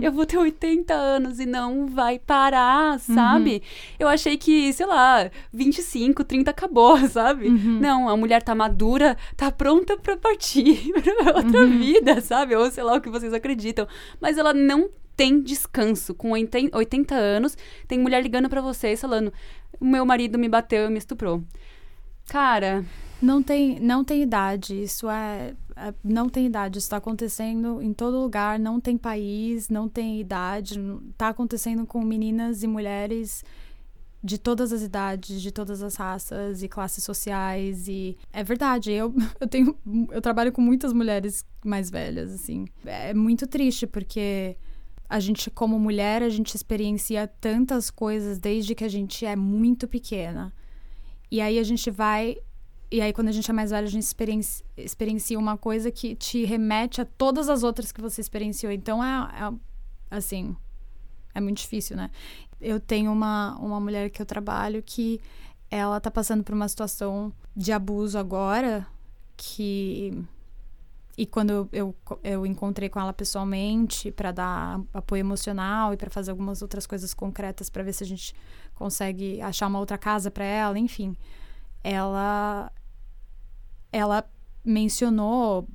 Eu 0.03 0.13
vou 0.13 0.25
ter 0.27 0.39
80 0.39 0.93
anos 0.95 1.41
e 1.41 1.47
não 1.47 1.87
vai 1.87 2.19
parar, 2.19 2.99
sabe? 3.01 3.63
Eu 3.99 4.09
achei 4.09 4.37
que, 4.37 4.73
sei 4.73 4.87
lá, 4.87 5.31
25, 5.53 6.25
30 6.25 6.51
acabou, 6.51 6.97
sabe? 7.09 7.49
Não, 7.49 8.09
a 8.09 8.17
mulher 8.17 8.43
tá 8.43 8.55
madura, 8.55 9.17
tá 9.37 9.51
pronta 9.51 9.97
pra 9.97 10.17
partir 10.17 10.93
pra 11.23 11.37
outra 11.37 11.67
vida, 11.67 12.21
sabe? 12.21 12.55
Ou 12.57 12.71
sei 12.71 12.83
lá 12.85 12.95
o 12.97 13.01
que 13.01 13.11
vocês 13.11 13.33
acreditam. 13.33 13.87
Mas 14.21 14.39
ela 14.39 14.53
não 14.55 14.89
tem 15.17 15.41
descanso. 15.43 16.15
Com 16.15 16.31
80 16.31 16.77
80 16.77 17.15
anos, 17.15 17.57
tem 17.87 17.99
mulher 17.99 18.23
ligando 18.23 18.49
pra 18.49 18.61
vocês 18.61 19.01
falando: 19.01 19.33
o 19.81 19.85
meu 19.85 20.05
marido 20.07 20.39
me 20.39 20.49
bateu 20.49 20.87
e 20.87 20.91
me 20.91 20.99
estuprou. 20.99 21.43
Cara, 22.29 22.85
Não 23.21 23.43
tem, 23.43 23.79
não 23.79 24.03
tem 24.05 24.23
idade. 24.23 24.83
Isso 24.83 25.09
é- 25.09 25.55
Não 26.05 26.29
tem 26.29 26.47
idade. 26.47 26.79
Isso 26.79 26.91
tá 26.91 26.97
acontecendo 26.99 27.81
em 27.83 27.93
todo 27.93 28.21
lugar. 28.21 28.59
Não 28.59 28.81
tem 28.81 28.97
país, 28.97 29.69
não 29.69 29.89
tem 29.89 30.21
idade. 30.21 30.79
não- 30.79 31.01
Tá 31.17 31.29
acontecendo 31.29 31.87
com 31.87 32.03
meninas 32.03 32.63
e 32.63 32.67
mulheres 32.67 33.45
de 34.25 34.39
todas 34.39 34.73
as 34.73 34.83
idades, 34.83 35.43
de 35.43 35.51
todas 35.51 35.83
as 35.83 35.97
raças 35.97 36.63
e 36.63 36.69
classes 36.69 37.03
sociais. 37.03 37.89
E 37.89 38.17
é 38.33 38.45
verdade. 38.45 38.93
Eu, 38.93 39.13
eu 39.41 39.49
tenho. 39.49 39.77
Eu 40.11 40.21
trabalho 40.23 40.53
com 40.53 40.61
muitas 40.61 40.93
mulheres 40.93 41.45
mais 41.65 41.91
velhas, 41.91 42.33
assim. 42.33 42.67
É 42.85 43.13
muito 43.15 43.47
triste, 43.47 43.87
porque 43.87 44.57
a 45.09 45.19
gente, 45.21 45.51
como 45.51 45.79
mulher, 45.79 46.23
a 46.23 46.29
gente 46.29 46.55
experiencia 46.55 47.27
tantas 47.41 47.91
coisas 47.91 48.39
desde 48.39 48.75
que 48.75 48.85
a 48.85 48.89
gente 48.89 49.27
é 49.27 49.35
muito 49.37 49.89
pequena. 49.89 50.53
E 51.31 51.41
aí 51.41 51.59
a 51.59 51.63
gente 51.65 51.91
vai. 51.91 52.37
E 52.93 53.01
aí, 53.01 53.11
quando 53.11 53.29
a 53.29 53.33
gente 53.33 53.51
é 53.51 53.55
mais 53.55 53.71
velha, 53.71 53.87
a 53.87 53.91
gente 53.91 54.03
experiencia, 54.03 54.67
experiencia 54.77 55.39
uma 55.39 55.57
coisa 55.57 55.91
que 55.91 56.15
te 56.15 56.45
remete 56.45 57.01
a 57.01 57.07
todas 57.07 57.49
as 57.49 57.63
outras 57.63 57.91
que 57.91 58.03
você 58.03 58.21
experienciou. 58.21 58.71
Então, 58.71 59.03
é, 59.03 59.29
é 60.11 60.17
assim. 60.17 60.55
É 61.35 61.41
muito 61.41 61.57
difícil, 61.57 61.97
né? 61.97 62.11
Eu 62.61 62.79
tenho 62.79 63.11
uma, 63.11 63.57
uma 63.57 63.81
mulher 63.81 64.11
que 64.11 64.21
eu 64.21 64.27
trabalho 64.27 64.83
que 64.83 65.19
ela 65.71 65.99
tá 66.01 66.11
passando 66.11 66.45
por 66.45 66.55
uma 66.55 66.69
situação 66.69 67.33
de 67.57 67.73
abuso 67.73 68.19
agora 68.19 68.87
que 69.39 70.23
e 71.17 71.25
quando 71.25 71.69
eu, 71.73 71.95
eu 72.23 72.45
encontrei 72.45 72.91
com 72.91 73.01
ela 73.01 73.13
pessoalmente 73.13 74.11
para 74.11 74.33
dar 74.33 74.81
apoio 74.93 75.21
emocional 75.21 75.95
e 75.95 75.97
para 75.97 76.11
fazer 76.11 76.31
algumas 76.31 76.61
outras 76.61 76.87
coisas 76.87 77.15
concretas 77.15 77.71
para 77.71 77.83
ver 77.83 77.95
se 77.95 78.05
a 78.05 78.07
gente 78.07 78.35
consegue 78.75 79.41
achar 79.41 79.67
uma 79.67 79.79
outra 79.79 79.97
casa 79.97 80.31
para 80.31 80.45
ela, 80.45 80.79
enfim, 80.79 81.17
ela 81.83 82.71
ela 83.93 84.25
mencionou 84.65 85.69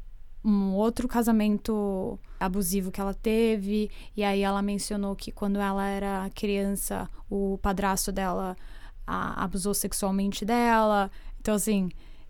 um 0.43 0.73
outro 0.73 1.07
casamento 1.07 2.19
abusivo 2.39 2.91
que 2.91 3.01
ela 3.01 3.13
teve 3.13 3.91
e 4.15 4.23
aí 4.23 4.41
ela 4.41 4.61
mencionou 4.61 5.15
que 5.15 5.31
quando 5.31 5.59
ela 5.59 5.85
era 5.85 6.29
criança 6.33 7.09
o 7.29 7.57
padrasto 7.61 8.11
dela 8.11 8.55
a, 9.05 9.43
abusou 9.43 9.73
sexualmente 9.73 10.45
dela. 10.45 11.11
Então 11.39 11.53
assim, 11.53 11.89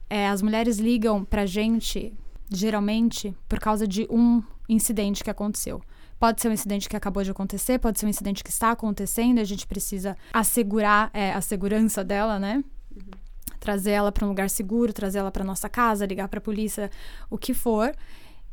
é, 0.10 0.28
as 0.28 0.42
mulheres 0.42 0.78
ligam 0.78 1.24
pra 1.24 1.46
gente 1.46 2.14
geralmente 2.50 3.36
por 3.48 3.60
causa 3.60 3.88
de 3.88 4.08
um 4.10 4.42
incidente 4.68 5.24
que 5.24 5.30
aconteceu. 5.30 5.82
Pode 6.20 6.42
ser 6.42 6.50
um 6.50 6.54
incidente 6.54 6.90
que 6.90 6.96
acabou 6.96 7.24
de 7.24 7.30
acontecer, 7.30 7.78
pode 7.78 8.00
ser 8.00 8.08
um 8.08 8.10
incidente 8.10 8.44
que 8.44 8.50
está 8.50 8.72
acontecendo, 8.72 9.40
a 9.40 9.44
gente 9.44 9.68
precisa 9.68 10.18
assegurar 10.34 11.12
é, 11.14 11.32
a 11.32 11.42
segurança 11.42 12.04
dela, 12.04 12.40
né? 12.40 12.64
Trazer 13.60 13.92
ela 13.92 14.12
para 14.12 14.26
um 14.26 14.30
lugar 14.30 14.50
seguro, 14.50 14.94
trazer 14.94 15.20
ela 15.20 15.32
para 15.32 15.44
nossa 15.44 15.70
casa, 15.70 16.06
ligar 16.06 16.28
para 16.28 16.40
a 16.40 16.42
polícia, 16.42 16.90
o 17.30 17.38
que 17.38 17.54
for. 17.54 17.94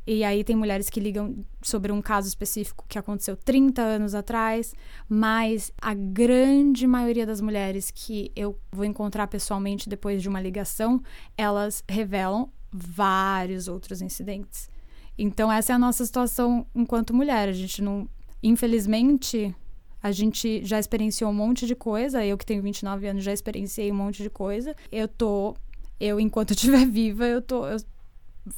E 0.06 0.22
aí 0.22 0.44
tem 0.44 0.54
mulheres 0.54 0.90
que 0.90 1.00
ligam 1.00 1.44
sobre 1.62 1.90
um 1.90 2.02
caso 2.02 2.28
específico 2.28 2.84
que 2.86 2.98
aconteceu 2.98 3.36
30 3.36 3.80
anos 3.80 4.14
atrás, 4.14 4.74
mas 5.08 5.72
a 5.80 5.94
grande 5.94 6.86
maioria 6.86 7.24
das 7.24 7.40
mulheres 7.40 7.90
que 7.90 8.30
eu 8.36 8.58
vou 8.70 8.84
encontrar 8.84 9.26
pessoalmente 9.28 9.88
depois 9.88 10.20
de 10.20 10.28
uma 10.28 10.42
ligação, 10.42 11.02
elas 11.38 11.82
revelam 11.88 12.50
vários 12.70 13.66
outros 13.66 14.02
incidentes. 14.02 14.68
Então 15.16 15.50
essa 15.50 15.72
é 15.72 15.76
a 15.76 15.78
nossa 15.78 16.04
situação 16.04 16.66
enquanto 16.74 17.14
mulher. 17.14 17.48
A 17.48 17.52
gente 17.52 17.80
não, 17.80 18.06
infelizmente, 18.42 19.54
a 20.04 20.12
gente 20.12 20.62
já 20.62 20.78
experienciou 20.78 21.30
um 21.30 21.34
monte 21.34 21.66
de 21.66 21.74
coisa. 21.74 22.22
Eu 22.22 22.36
que 22.36 22.44
tenho 22.44 22.60
29 22.60 23.08
anos 23.08 23.24
já 23.24 23.32
experienciei 23.32 23.90
um 23.90 23.94
monte 23.94 24.22
de 24.22 24.28
coisa. 24.28 24.76
Eu 24.92 25.08
tô, 25.08 25.56
eu 25.98 26.20
enquanto 26.20 26.50
estiver 26.50 26.84
viva, 26.86 27.24
eu 27.24 27.40
tô, 27.40 27.66
eu 27.66 27.78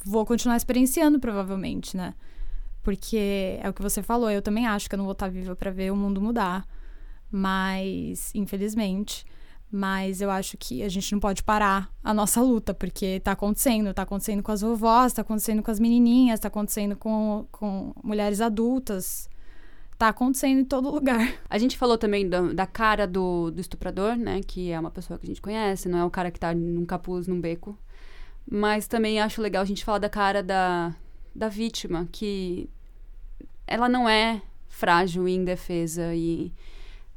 vou 0.03 0.25
continuar 0.25 0.57
experienciando 0.57 1.21
provavelmente, 1.21 1.95
né? 1.95 2.13
Porque 2.83 3.57
é 3.61 3.69
o 3.69 3.73
que 3.73 3.81
você 3.81 4.03
falou, 4.03 4.29
eu 4.29 4.41
também 4.41 4.67
acho 4.67 4.89
que 4.89 4.95
eu 4.95 4.97
não 4.97 5.05
vou 5.05 5.13
estar 5.13 5.29
viva 5.29 5.55
para 5.55 5.71
ver 5.71 5.89
o 5.89 5.95
mundo 5.95 6.19
mudar. 6.19 6.67
Mas, 7.31 8.29
infelizmente, 8.35 9.25
mas 9.71 10.19
eu 10.19 10.29
acho 10.29 10.57
que 10.57 10.83
a 10.83 10.89
gente 10.89 11.13
não 11.13 11.19
pode 11.21 11.43
parar 11.43 11.89
a 12.03 12.13
nossa 12.13 12.41
luta, 12.41 12.73
porque 12.73 13.21
tá 13.21 13.31
acontecendo. 13.31 13.93
Tá 13.93 14.01
acontecendo 14.01 14.43
com 14.43 14.51
as 14.51 14.59
vovós, 14.59 15.13
tá 15.13 15.21
acontecendo 15.21 15.63
com 15.63 15.71
as 15.71 15.79
menininhas, 15.79 16.41
tá 16.41 16.49
acontecendo 16.49 16.97
com, 16.97 17.47
com 17.53 17.93
mulheres 18.03 18.41
adultas. 18.41 19.29
Tá 19.97 20.09
acontecendo 20.09 20.59
em 20.59 20.65
todo 20.65 20.91
lugar. 20.91 21.39
A 21.49 21.57
gente 21.57 21.77
falou 21.77 21.97
também 21.97 22.27
da, 22.29 22.41
da 22.53 22.67
cara 22.67 23.07
do, 23.07 23.51
do 23.51 23.59
estuprador, 23.59 24.15
né? 24.15 24.41
Que 24.45 24.71
é 24.71 24.79
uma 24.79 24.91
pessoa 24.91 25.17
que 25.17 25.25
a 25.25 25.29
gente 25.29 25.41
conhece, 25.41 25.89
não 25.89 25.99
é 25.99 26.05
o 26.05 26.11
cara 26.11 26.31
que 26.31 26.39
tá 26.39 26.53
num 26.53 26.85
capuz, 26.85 27.27
num 27.27 27.41
beco. 27.41 27.77
Mas 28.49 28.87
também 28.87 29.19
acho 29.19 29.41
legal 29.41 29.63
a 29.63 29.65
gente 29.65 29.83
falar 29.83 29.97
da 29.97 30.09
cara 30.09 30.41
da, 30.43 30.95
da 31.35 31.49
vítima, 31.49 32.07
que 32.11 32.69
ela 33.65 33.89
não 33.89 34.07
é 34.07 34.41
frágil 34.67 35.27
e 35.27 35.35
indefesa 35.35 36.13
e 36.13 36.53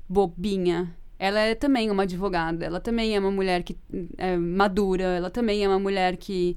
bobinha 0.08 0.94
ela 1.20 1.38
é 1.38 1.54
também 1.54 1.90
uma 1.90 2.04
advogada, 2.04 2.64
ela 2.64 2.80
também 2.80 3.14
é 3.14 3.20
uma 3.20 3.30
mulher 3.30 3.62
que 3.62 3.76
é 4.16 4.38
madura, 4.38 5.04
ela 5.04 5.28
também 5.28 5.62
é 5.62 5.68
uma 5.68 5.78
mulher 5.78 6.16
que 6.16 6.56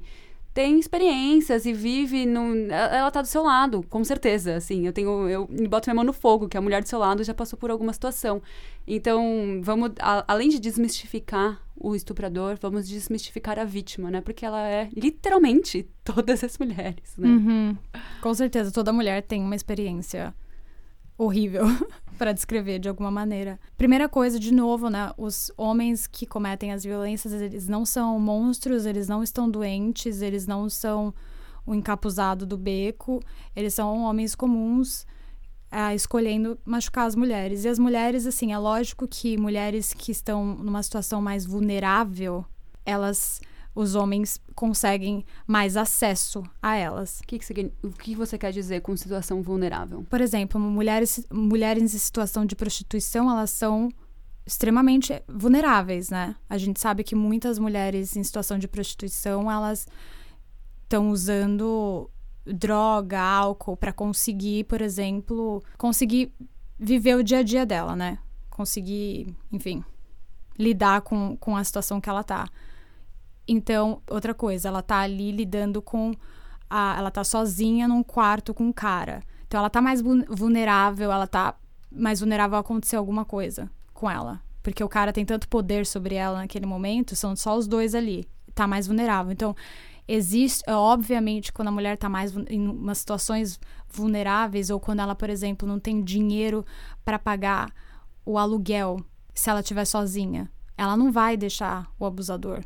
tem 0.54 0.78
experiências 0.78 1.66
e 1.66 1.72
vive 1.72 2.24
no 2.24 2.54
ela 2.70 3.10
tá 3.10 3.20
do 3.20 3.26
seu 3.26 3.42
lado, 3.42 3.84
com 3.90 4.04
certeza, 4.04 4.54
assim, 4.54 4.86
eu 4.86 4.92
tenho 4.92 5.28
eu 5.28 5.48
boto 5.68 5.90
minha 5.90 5.96
mão 5.96 6.04
no 6.04 6.12
fogo 6.12 6.48
que 6.48 6.56
a 6.56 6.60
mulher 6.60 6.80
do 6.80 6.88
seu 6.88 7.00
lado 7.00 7.24
já 7.24 7.34
passou 7.34 7.58
por 7.58 7.72
alguma 7.72 7.92
situação. 7.92 8.40
Então, 8.86 9.60
vamos 9.62 9.90
a, 9.98 10.24
além 10.28 10.48
de 10.48 10.60
desmistificar 10.60 11.60
o 11.76 11.96
estuprador, 11.96 12.56
vamos 12.60 12.88
desmistificar 12.88 13.58
a 13.58 13.64
vítima, 13.64 14.12
né? 14.12 14.20
Porque 14.20 14.46
ela 14.46 14.62
é 14.62 14.88
literalmente 14.96 15.88
todas 16.04 16.44
as 16.44 16.56
mulheres, 16.56 17.16
né? 17.18 17.28
Uhum. 17.28 17.76
Com 18.22 18.32
certeza, 18.32 18.70
toda 18.70 18.92
mulher 18.92 19.22
tem 19.22 19.42
uma 19.42 19.56
experiência 19.56 20.32
horrível 21.18 21.64
para 22.14 22.32
descrever 22.32 22.78
de 22.78 22.88
alguma 22.88 23.10
maneira. 23.10 23.58
Primeira 23.76 24.08
coisa, 24.08 24.38
de 24.38 24.52
novo, 24.52 24.88
né? 24.88 25.12
Os 25.16 25.50
homens 25.56 26.06
que 26.06 26.26
cometem 26.26 26.72
as 26.72 26.84
violências, 26.84 27.32
eles 27.32 27.68
não 27.68 27.84
são 27.84 28.18
monstros, 28.18 28.86
eles 28.86 29.08
não 29.08 29.22
estão 29.22 29.50
doentes, 29.50 30.22
eles 30.22 30.46
não 30.46 30.68
são 30.68 31.14
o 31.66 31.74
encapuzado 31.74 32.44
do 32.46 32.56
beco, 32.56 33.22
eles 33.56 33.74
são 33.74 34.02
homens 34.02 34.34
comuns 34.34 35.06
é, 35.74 35.92
escolhendo 35.94 36.56
machucar 36.64 37.06
as 37.06 37.16
mulheres. 37.16 37.64
E 37.64 37.68
as 37.68 37.78
mulheres, 37.78 38.26
assim, 38.26 38.52
é 38.52 38.58
lógico 38.58 39.08
que 39.08 39.36
mulheres 39.36 39.92
que 39.92 40.12
estão 40.12 40.54
numa 40.54 40.82
situação 40.82 41.20
mais 41.20 41.44
vulnerável, 41.44 42.44
elas 42.86 43.40
os 43.74 43.94
homens 43.94 44.40
conseguem 44.54 45.24
mais 45.46 45.76
acesso 45.76 46.42
a 46.62 46.76
elas. 46.76 47.20
O 47.20 47.26
que, 47.26 47.40
o 47.82 47.90
que 47.90 48.14
você 48.14 48.38
quer 48.38 48.52
dizer 48.52 48.80
com 48.82 48.96
situação 48.96 49.42
vulnerável? 49.42 50.04
Por 50.08 50.20
exemplo, 50.20 50.60
mulheres, 50.60 51.26
mulheres 51.32 51.94
em 51.94 51.98
situação 51.98 52.46
de 52.46 52.54
prostituição, 52.54 53.30
elas 53.30 53.50
são 53.50 53.90
extremamente 54.46 55.22
vulneráveis, 55.26 56.10
né? 56.10 56.36
A 56.48 56.58
gente 56.58 56.78
sabe 56.78 57.02
que 57.02 57.14
muitas 57.14 57.58
mulheres 57.58 58.14
em 58.16 58.22
situação 58.22 58.58
de 58.58 58.68
prostituição, 58.68 59.50
elas 59.50 59.88
estão 60.82 61.10
usando 61.10 62.10
droga, 62.46 63.20
álcool 63.20 63.76
para 63.76 63.92
conseguir, 63.92 64.64
por 64.64 64.82
exemplo, 64.82 65.62
conseguir 65.78 66.32
viver 66.78 67.16
o 67.16 67.24
dia 67.24 67.38
a 67.38 67.42
dia 67.42 67.64
dela, 67.64 67.96
né? 67.96 68.18
Conseguir, 68.50 69.34
enfim, 69.50 69.82
lidar 70.58 71.00
com, 71.00 71.36
com 71.38 71.56
a 71.56 71.64
situação 71.64 72.00
que 72.00 72.08
ela 72.08 72.22
tá. 72.22 72.48
Então, 73.46 74.00
outra 74.08 74.34
coisa, 74.34 74.68
ela 74.68 74.82
tá 74.82 75.00
ali 75.00 75.30
lidando 75.30 75.82
com. 75.82 76.12
A, 76.68 76.96
ela 76.96 77.10
tá 77.10 77.22
sozinha 77.22 77.86
num 77.86 78.02
quarto 78.02 78.54
com 78.54 78.64
um 78.64 78.72
cara. 78.72 79.22
Então, 79.46 79.58
ela 79.58 79.70
tá 79.70 79.80
mais 79.80 80.00
vulnerável, 80.00 81.12
ela 81.12 81.26
tá 81.26 81.54
mais 81.90 82.20
vulnerável 82.20 82.56
a 82.56 82.60
acontecer 82.60 82.96
alguma 82.96 83.24
coisa 83.24 83.70
com 83.92 84.10
ela. 84.10 84.40
Porque 84.62 84.82
o 84.82 84.88
cara 84.88 85.12
tem 85.12 85.24
tanto 85.24 85.46
poder 85.48 85.84
sobre 85.84 86.14
ela 86.14 86.38
naquele 86.38 86.66
momento, 86.66 87.14
são 87.14 87.36
só 87.36 87.56
os 87.56 87.68
dois 87.68 87.94
ali. 87.94 88.26
Tá 88.54 88.66
mais 88.66 88.86
vulnerável. 88.86 89.30
Então, 89.30 89.54
existe, 90.08 90.64
obviamente, 90.68 91.52
quando 91.52 91.68
a 91.68 91.72
mulher 91.72 91.98
tá 91.98 92.08
mais 92.08 92.34
em 92.48 92.66
umas 92.66 92.98
situações 92.98 93.60
vulneráveis, 93.88 94.70
ou 94.70 94.80
quando 94.80 95.00
ela, 95.00 95.14
por 95.14 95.28
exemplo, 95.28 95.68
não 95.68 95.78
tem 95.78 96.02
dinheiro 96.02 96.64
para 97.04 97.18
pagar 97.18 97.70
o 98.24 98.38
aluguel 98.38 98.96
se 99.34 99.50
ela 99.50 99.60
estiver 99.60 99.84
sozinha, 99.84 100.50
ela 100.78 100.96
não 100.96 101.12
vai 101.12 101.36
deixar 101.36 101.86
o 101.98 102.06
abusador 102.06 102.64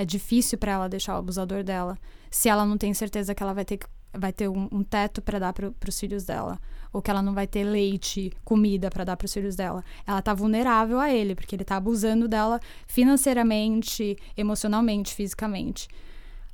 é 0.00 0.04
difícil 0.04 0.56
para 0.56 0.72
ela 0.72 0.88
deixar 0.88 1.14
o 1.14 1.18
abusador 1.18 1.62
dela 1.62 1.98
se 2.30 2.48
ela 2.48 2.64
não 2.64 2.78
tem 2.78 2.94
certeza 2.94 3.34
que 3.34 3.42
ela 3.42 3.52
vai 3.52 3.66
ter, 3.66 3.78
vai 4.14 4.32
ter 4.32 4.48
um, 4.48 4.66
um 4.72 4.82
teto 4.82 5.20
para 5.20 5.38
dar 5.38 5.52
para 5.52 5.72
os 5.88 6.00
filhos 6.00 6.24
dela 6.24 6.58
ou 6.90 7.02
que 7.02 7.10
ela 7.10 7.20
não 7.22 7.34
vai 7.34 7.46
ter 7.46 7.64
leite, 7.64 8.32
comida 8.42 8.90
para 8.90 9.04
dar 9.04 9.16
para 9.16 9.26
os 9.26 9.32
filhos 9.32 9.54
dela. 9.54 9.84
Ela 10.06 10.22
tá 10.22 10.32
vulnerável 10.32 10.98
a 10.98 11.12
ele 11.12 11.34
porque 11.34 11.54
ele 11.54 11.64
tá 11.64 11.76
abusando 11.76 12.26
dela 12.26 12.60
financeiramente, 12.86 14.16
emocionalmente, 14.36 15.14
fisicamente. 15.14 15.86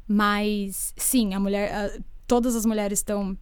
Mas 0.08 0.92
sim, 0.96 1.32
a 1.32 1.40
mulher, 1.40 2.00
todas 2.26 2.56
as 2.56 2.66
mulheres 2.66 2.98
estão 2.98 3.36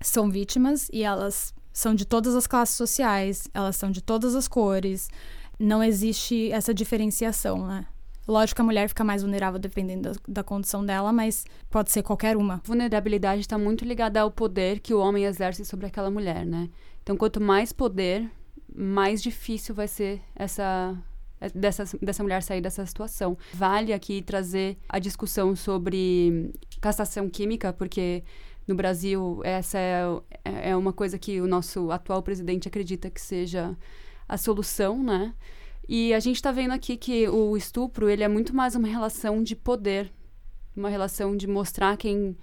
são 0.00 0.30
vítimas 0.30 0.88
e 0.92 1.02
elas 1.02 1.54
são 1.72 1.94
de 1.94 2.04
todas 2.04 2.34
as 2.34 2.46
classes 2.46 2.76
sociais, 2.76 3.48
elas 3.54 3.76
são 3.76 3.90
de 3.90 4.02
todas 4.02 4.34
as 4.34 4.48
cores. 4.48 5.08
Não 5.58 5.82
existe 5.82 6.50
essa 6.52 6.74
diferenciação, 6.74 7.66
né? 7.66 7.86
Lógico 8.28 8.56
que 8.56 8.62
a 8.62 8.64
mulher 8.64 8.88
fica 8.88 9.02
mais 9.02 9.22
vulnerável 9.22 9.58
dependendo 9.58 10.12
da, 10.12 10.20
da 10.28 10.44
condição 10.44 10.84
dela, 10.84 11.10
mas 11.12 11.46
pode 11.70 11.90
ser 11.90 12.02
qualquer 12.02 12.36
uma. 12.36 12.60
Vulnerabilidade 12.62 13.40
está 13.40 13.56
muito 13.56 13.86
ligada 13.86 14.20
ao 14.20 14.30
poder 14.30 14.80
que 14.80 14.92
o 14.92 15.00
homem 15.00 15.24
exerce 15.24 15.64
sobre 15.64 15.86
aquela 15.86 16.10
mulher, 16.10 16.44
né? 16.44 16.68
Então, 17.02 17.16
quanto 17.16 17.40
mais 17.40 17.72
poder, 17.72 18.30
mais 18.72 19.22
difícil 19.22 19.74
vai 19.74 19.88
ser 19.88 20.20
essa 20.36 20.94
dessa, 21.54 21.84
dessa 22.02 22.22
mulher 22.22 22.42
sair 22.42 22.60
dessa 22.60 22.84
situação. 22.84 23.38
Vale 23.54 23.92
aqui 23.92 24.20
trazer 24.20 24.76
a 24.88 24.98
discussão 24.98 25.56
sobre 25.56 26.52
castração 26.80 27.30
química, 27.30 27.72
porque 27.72 28.24
no 28.66 28.74
Brasil, 28.74 29.40
essa 29.44 29.78
é, 29.78 30.70
é 30.70 30.76
uma 30.76 30.92
coisa 30.92 31.18
que 31.18 31.40
o 31.40 31.46
nosso 31.46 31.90
atual 31.90 32.22
presidente 32.22 32.68
acredita 32.68 33.08
que 33.08 33.20
seja 33.20 33.74
a 34.28 34.36
solução, 34.36 35.02
né? 35.02 35.34
E 35.88 36.12
a 36.12 36.20
gente 36.20 36.36
está 36.36 36.52
vendo 36.52 36.72
aqui 36.72 36.96
que 36.96 37.26
o 37.28 37.56
estupro 37.56 38.10
ele 38.10 38.22
é 38.22 38.28
muito 38.28 38.54
mais 38.54 38.74
uma 38.74 38.86
relação 38.86 39.42
de 39.42 39.56
poder, 39.56 40.12
uma 40.76 40.90
relação 40.90 41.36
de 41.36 41.46
mostrar 41.46 41.96
quem 41.96 42.36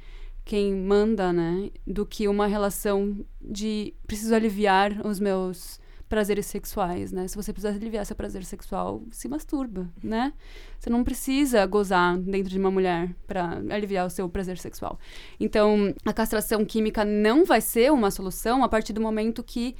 quem 0.43 0.75
manda, 0.75 1.33
né, 1.33 1.71
do 1.87 2.05
que 2.05 2.27
uma 2.27 2.45
relação 2.45 3.25
de 3.41 3.95
preciso 4.05 4.35
aliviar 4.35 5.03
os 5.03 5.19
meus 5.19 5.79
prazeres 6.07 6.45
sexuais, 6.45 7.11
né? 7.11 7.27
Se 7.27 7.35
você 7.35 7.51
precisar 7.51 7.75
aliviar 7.75 8.05
seu 8.05 8.15
prazer 8.15 8.45
sexual, 8.45 9.01
se 9.11 9.27
masturba, 9.27 9.89
né? 10.03 10.33
Você 10.79 10.89
não 10.89 11.03
precisa 11.03 11.65
gozar 11.65 12.17
dentro 12.19 12.49
de 12.51 12.59
uma 12.59 12.69
mulher 12.69 13.13
para 13.25 13.59
aliviar 13.71 14.05
o 14.05 14.09
seu 14.09 14.29
prazer 14.29 14.57
sexual. 14.59 14.99
Então, 15.39 15.93
a 16.05 16.13
castração 16.13 16.63
química 16.63 17.03
não 17.03 17.43
vai 17.43 17.59
ser 17.59 17.91
uma 17.91 18.11
solução 18.11 18.63
a 18.63 18.69
partir 18.69 18.93
do 18.93 19.01
momento 19.01 19.43
que 19.43 19.75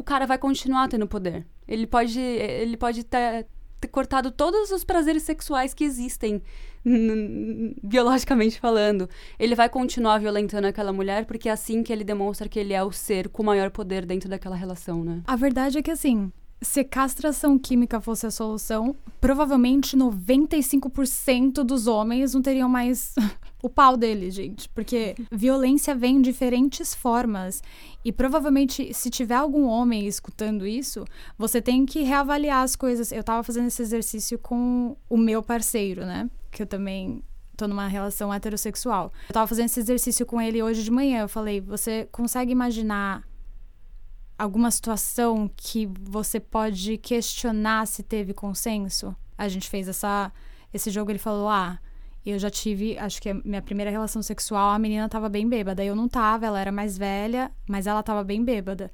o 0.00 0.02
cara 0.02 0.26
vai 0.26 0.38
continuar 0.38 0.88
tendo 0.88 1.06
poder. 1.06 1.46
Ele 1.68 1.86
pode, 1.86 2.18
ele 2.18 2.74
pode 2.74 3.04
ter, 3.04 3.46
ter 3.78 3.88
cortado 3.88 4.30
todos 4.30 4.70
os 4.70 4.82
prazeres 4.82 5.22
sexuais 5.22 5.74
que 5.74 5.84
existem 5.84 6.42
biologicamente 7.84 8.58
falando, 8.58 9.06
ele 9.38 9.54
vai 9.54 9.68
continuar 9.68 10.18
violentando 10.18 10.66
aquela 10.66 10.90
mulher 10.90 11.26
porque 11.26 11.50
é 11.50 11.52
assim 11.52 11.82
que 11.82 11.92
ele 11.92 12.02
demonstra 12.02 12.48
que 12.48 12.58
ele 12.58 12.72
é 12.72 12.82
o 12.82 12.90
ser 12.90 13.28
com 13.28 13.42
maior 13.42 13.70
poder 13.70 14.06
dentro 14.06 14.30
daquela 14.30 14.56
relação, 14.56 15.04
né? 15.04 15.20
A 15.26 15.36
verdade 15.36 15.76
é 15.76 15.82
que 15.82 15.90
assim, 15.90 16.32
se 16.62 16.84
castração 16.84 17.58
química 17.58 18.00
fosse 18.00 18.26
a 18.26 18.30
solução, 18.30 18.94
provavelmente 19.20 19.96
95% 19.96 21.64
dos 21.64 21.86
homens 21.86 22.34
não 22.34 22.42
teriam 22.42 22.68
mais 22.68 23.14
o 23.62 23.68
pau 23.68 23.96
dele, 23.96 24.30
gente. 24.30 24.68
Porque 24.68 25.14
violência 25.30 25.94
vem 25.94 26.16
em 26.16 26.22
diferentes 26.22 26.94
formas. 26.94 27.62
E 28.04 28.12
provavelmente, 28.12 28.92
se 28.92 29.10
tiver 29.10 29.36
algum 29.36 29.66
homem 29.66 30.06
escutando 30.06 30.66
isso, 30.66 31.04
você 31.38 31.62
tem 31.62 31.86
que 31.86 32.02
reavaliar 32.02 32.62
as 32.62 32.76
coisas. 32.76 33.10
Eu 33.10 33.24
tava 33.24 33.42
fazendo 33.42 33.68
esse 33.68 33.82
exercício 33.82 34.38
com 34.38 34.96
o 35.08 35.16
meu 35.16 35.42
parceiro, 35.42 36.04
né? 36.04 36.28
Que 36.50 36.62
eu 36.62 36.66
também 36.66 37.22
tô 37.56 37.68
numa 37.68 37.86
relação 37.86 38.32
heterossexual. 38.32 39.12
Eu 39.28 39.34
tava 39.34 39.46
fazendo 39.46 39.66
esse 39.66 39.80
exercício 39.80 40.24
com 40.24 40.40
ele 40.40 40.62
hoje 40.62 40.82
de 40.82 40.90
manhã. 40.90 41.20
Eu 41.22 41.28
falei: 41.28 41.60
você 41.60 42.08
consegue 42.10 42.52
imaginar 42.52 43.22
alguma 44.40 44.70
situação 44.70 45.50
que 45.54 45.86
você 46.00 46.40
pode 46.40 46.96
questionar 46.96 47.86
se 47.86 48.02
teve 48.02 48.32
consenso? 48.32 49.14
A 49.36 49.48
gente 49.48 49.68
fez 49.68 49.86
essa, 49.86 50.32
esse 50.72 50.90
jogo, 50.90 51.10
ele 51.10 51.18
falou: 51.18 51.46
ah, 51.48 51.78
eu 52.24 52.38
já 52.38 52.48
tive, 52.48 52.96
acho 52.98 53.20
que 53.20 53.28
a 53.28 53.34
minha 53.34 53.60
primeira 53.60 53.90
relação 53.90 54.22
sexual, 54.22 54.70
a 54.70 54.78
menina 54.78 55.08
tava 55.10 55.28
bem 55.28 55.46
bêbada. 55.46 55.84
Eu 55.84 55.94
não 55.94 56.08
tava, 56.08 56.46
ela 56.46 56.58
era 56.58 56.72
mais 56.72 56.96
velha, 56.96 57.50
mas 57.68 57.86
ela 57.86 58.02
tava 58.02 58.24
bem 58.24 58.42
bêbada. 58.42 58.90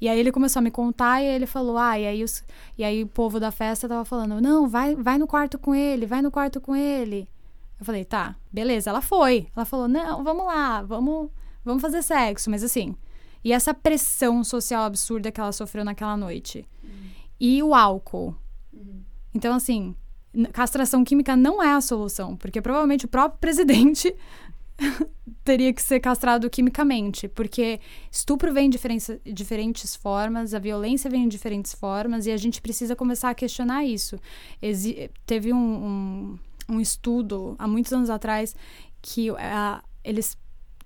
E 0.00 0.08
aí 0.08 0.18
ele 0.18 0.32
começou 0.32 0.58
a 0.58 0.62
me 0.62 0.70
contar 0.72 1.22
e 1.22 1.26
ele 1.26 1.46
falou: 1.46 1.78
"Ah, 1.78 1.96
e 1.98 2.06
aí 2.06 2.24
os, 2.24 2.42
e 2.76 2.82
aí 2.82 3.04
o 3.04 3.06
povo 3.06 3.38
da 3.38 3.52
festa 3.52 3.88
tava 3.88 4.04
falando: 4.04 4.40
"Não, 4.40 4.68
vai, 4.68 4.96
vai 4.96 5.18
no 5.18 5.26
quarto 5.26 5.56
com 5.58 5.72
ele, 5.72 6.04
vai 6.04 6.20
no 6.20 6.32
quarto 6.32 6.60
com 6.60 6.74
ele". 6.74 7.28
Eu 7.78 7.86
falei: 7.86 8.04
"Tá, 8.04 8.34
beleza". 8.52 8.90
Ela 8.90 9.00
foi. 9.00 9.46
Ela 9.54 9.64
falou: 9.64 9.86
"Não, 9.86 10.24
vamos 10.24 10.46
lá, 10.46 10.82
vamos, 10.82 11.30
vamos 11.64 11.80
fazer 11.82 12.02
sexo", 12.02 12.50
mas 12.50 12.64
assim, 12.64 12.96
e 13.44 13.52
essa 13.52 13.72
pressão 13.72 14.44
social 14.44 14.84
absurda 14.84 15.32
que 15.32 15.40
ela 15.40 15.52
sofreu 15.52 15.84
naquela 15.84 16.16
noite. 16.16 16.64
Uhum. 16.82 16.90
E 17.38 17.62
o 17.62 17.74
álcool. 17.74 18.34
Uhum. 18.72 19.02
Então, 19.34 19.54
assim, 19.54 19.94
castração 20.52 21.04
química 21.04 21.36
não 21.36 21.62
é 21.62 21.72
a 21.72 21.80
solução, 21.80 22.36
porque 22.36 22.60
provavelmente 22.60 23.04
o 23.04 23.08
próprio 23.08 23.38
presidente 23.40 24.14
teria 25.44 25.72
que 25.72 25.82
ser 25.82 26.00
castrado 26.00 26.48
quimicamente, 26.48 27.28
porque 27.28 27.80
estupro 28.10 28.52
vem 28.52 28.70
de 28.70 28.78
diferentes 29.32 29.96
formas, 29.96 30.54
a 30.54 30.58
violência 30.58 31.10
vem 31.10 31.24
de 31.24 31.30
diferentes 31.30 31.74
formas, 31.74 32.26
e 32.26 32.30
a 32.30 32.36
gente 32.36 32.60
precisa 32.60 32.96
começar 32.96 33.30
a 33.30 33.34
questionar 33.34 33.84
isso. 33.84 34.18
Exi 34.60 35.10
teve 35.26 35.52
um, 35.52 35.58
um, 35.58 36.38
um, 36.68 36.80
estudo 36.80 37.56
há 37.58 37.66
muitos 37.66 37.92
anos 37.92 38.10
atrás 38.10 38.54
que 39.02 39.30
uh, 39.30 39.36
eles 40.04 40.36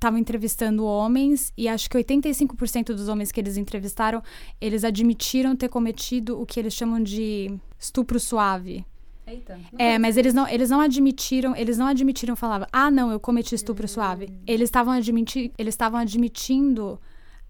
estavam 0.05 0.19
entrevistando 0.19 0.85
homens 0.85 1.51
e 1.57 1.67
acho 1.67 1.89
que 1.89 1.97
85% 1.97 2.89
dos 2.89 3.09
homens 3.09 3.33
que 3.33 3.41
eles 3.41 3.57
entrevistaram, 3.57 4.23
eles 4.61 4.85
admitiram 4.85 5.57
ter 5.57 5.71
cometido 5.71 6.39
o 6.39 6.45
que 6.45 6.61
eles 6.61 6.75
chamam 6.75 7.03
de 7.03 7.59
estupro 7.79 8.21
suave. 8.21 8.85
Eita, 9.27 9.59
é, 9.79 9.99
mas 9.99 10.19
eles 10.19 10.35
não, 10.35 10.47
eles 10.47 10.69
não 10.69 10.81
admitiram, 10.81 11.57
eles 11.57 11.79
não 11.79 11.87
admitiram, 11.87 12.37
falavam, 12.37 12.69
ah, 12.71 12.91
não, 12.91 13.11
eu 13.11 13.19
cometi 13.19 13.55
estupro 13.55 13.89
suave. 13.89 14.29
Hum. 14.31 14.43
Eles 14.47 14.69
estavam 14.69 14.93
admiti 14.93 15.51
eles 15.57 15.73
estavam 15.73 15.99
admitindo 15.99 17.01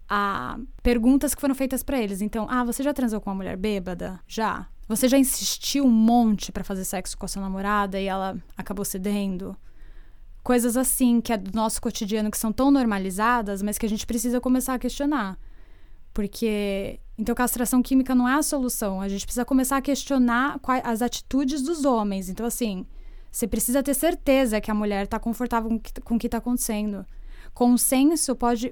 a 0.07 0.57
perguntas 0.81 1.35
que 1.35 1.41
foram 1.41 1.53
feitas 1.53 1.83
para 1.83 1.99
eles. 1.99 2.21
Então, 2.21 2.47
ah, 2.49 2.63
você 2.63 2.81
já 2.81 2.93
transou 2.93 3.19
com 3.19 3.29
uma 3.29 3.35
mulher 3.35 3.57
bêbada? 3.57 4.21
Já. 4.25 4.67
Você 4.87 5.09
já 5.09 5.17
insistiu 5.17 5.83
um 5.83 5.91
monte 5.91 6.51
para 6.53 6.63
fazer 6.63 6.85
sexo 6.85 7.17
com 7.17 7.25
a 7.25 7.27
sua 7.27 7.41
namorada 7.41 7.99
e 7.99 8.05
ela 8.05 8.37
acabou 8.55 8.85
cedendo? 8.85 9.57
Coisas 10.45 10.77
assim 10.77 11.19
que 11.19 11.33
é 11.33 11.37
do 11.37 11.51
nosso 11.55 11.81
cotidiano 11.81 12.29
que 12.29 12.37
são 12.37 12.53
tão 12.53 12.69
normalizadas, 12.69 13.63
mas 13.63 13.79
que 13.79 13.85
a 13.87 13.89
gente 13.89 14.05
precisa 14.05 14.39
começar 14.39 14.75
a 14.75 14.79
questionar. 14.79 15.39
Porque 16.13 16.99
então 17.17 17.33
castração 17.33 17.81
química 17.81 18.13
não 18.13 18.29
é 18.29 18.35
a 18.35 18.43
solução. 18.43 19.01
A 19.01 19.09
gente 19.09 19.25
precisa 19.25 19.43
começar 19.43 19.77
a 19.77 19.81
questionar 19.81 20.59
quais, 20.59 20.83
as 20.85 21.01
atitudes 21.01 21.63
dos 21.63 21.83
homens. 21.83 22.29
Então 22.29 22.45
assim, 22.45 22.85
você 23.31 23.47
precisa 23.47 23.81
ter 23.81 23.95
certeza 23.95 24.61
que 24.61 24.69
a 24.69 24.75
mulher 24.75 25.05
está 25.05 25.17
confortável 25.17 25.67
com, 25.67 25.79
que, 25.79 25.99
com 26.01 26.15
o 26.15 26.19
que 26.19 26.27
está 26.27 26.37
acontecendo. 26.37 27.03
Consenso 27.51 28.35
pode 28.35 28.71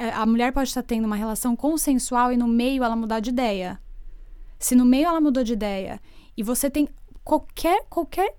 é, 0.00 0.10
a 0.10 0.26
mulher 0.26 0.52
pode 0.52 0.70
estar 0.70 0.82
tendo 0.82 1.04
uma 1.04 1.14
relação 1.14 1.54
consensual 1.54 2.32
e 2.32 2.36
no 2.36 2.48
meio 2.48 2.82
ela 2.82 2.96
mudar 2.96 3.20
de 3.20 3.30
ideia. 3.30 3.80
Se 4.58 4.74
no 4.74 4.84
meio 4.84 5.06
ela 5.06 5.20
mudou 5.20 5.44
de 5.44 5.52
ideia 5.52 6.00
e 6.36 6.42
você 6.42 6.68
tem 6.68 6.88
qualquer 7.22 7.84
qualquer 7.88 8.34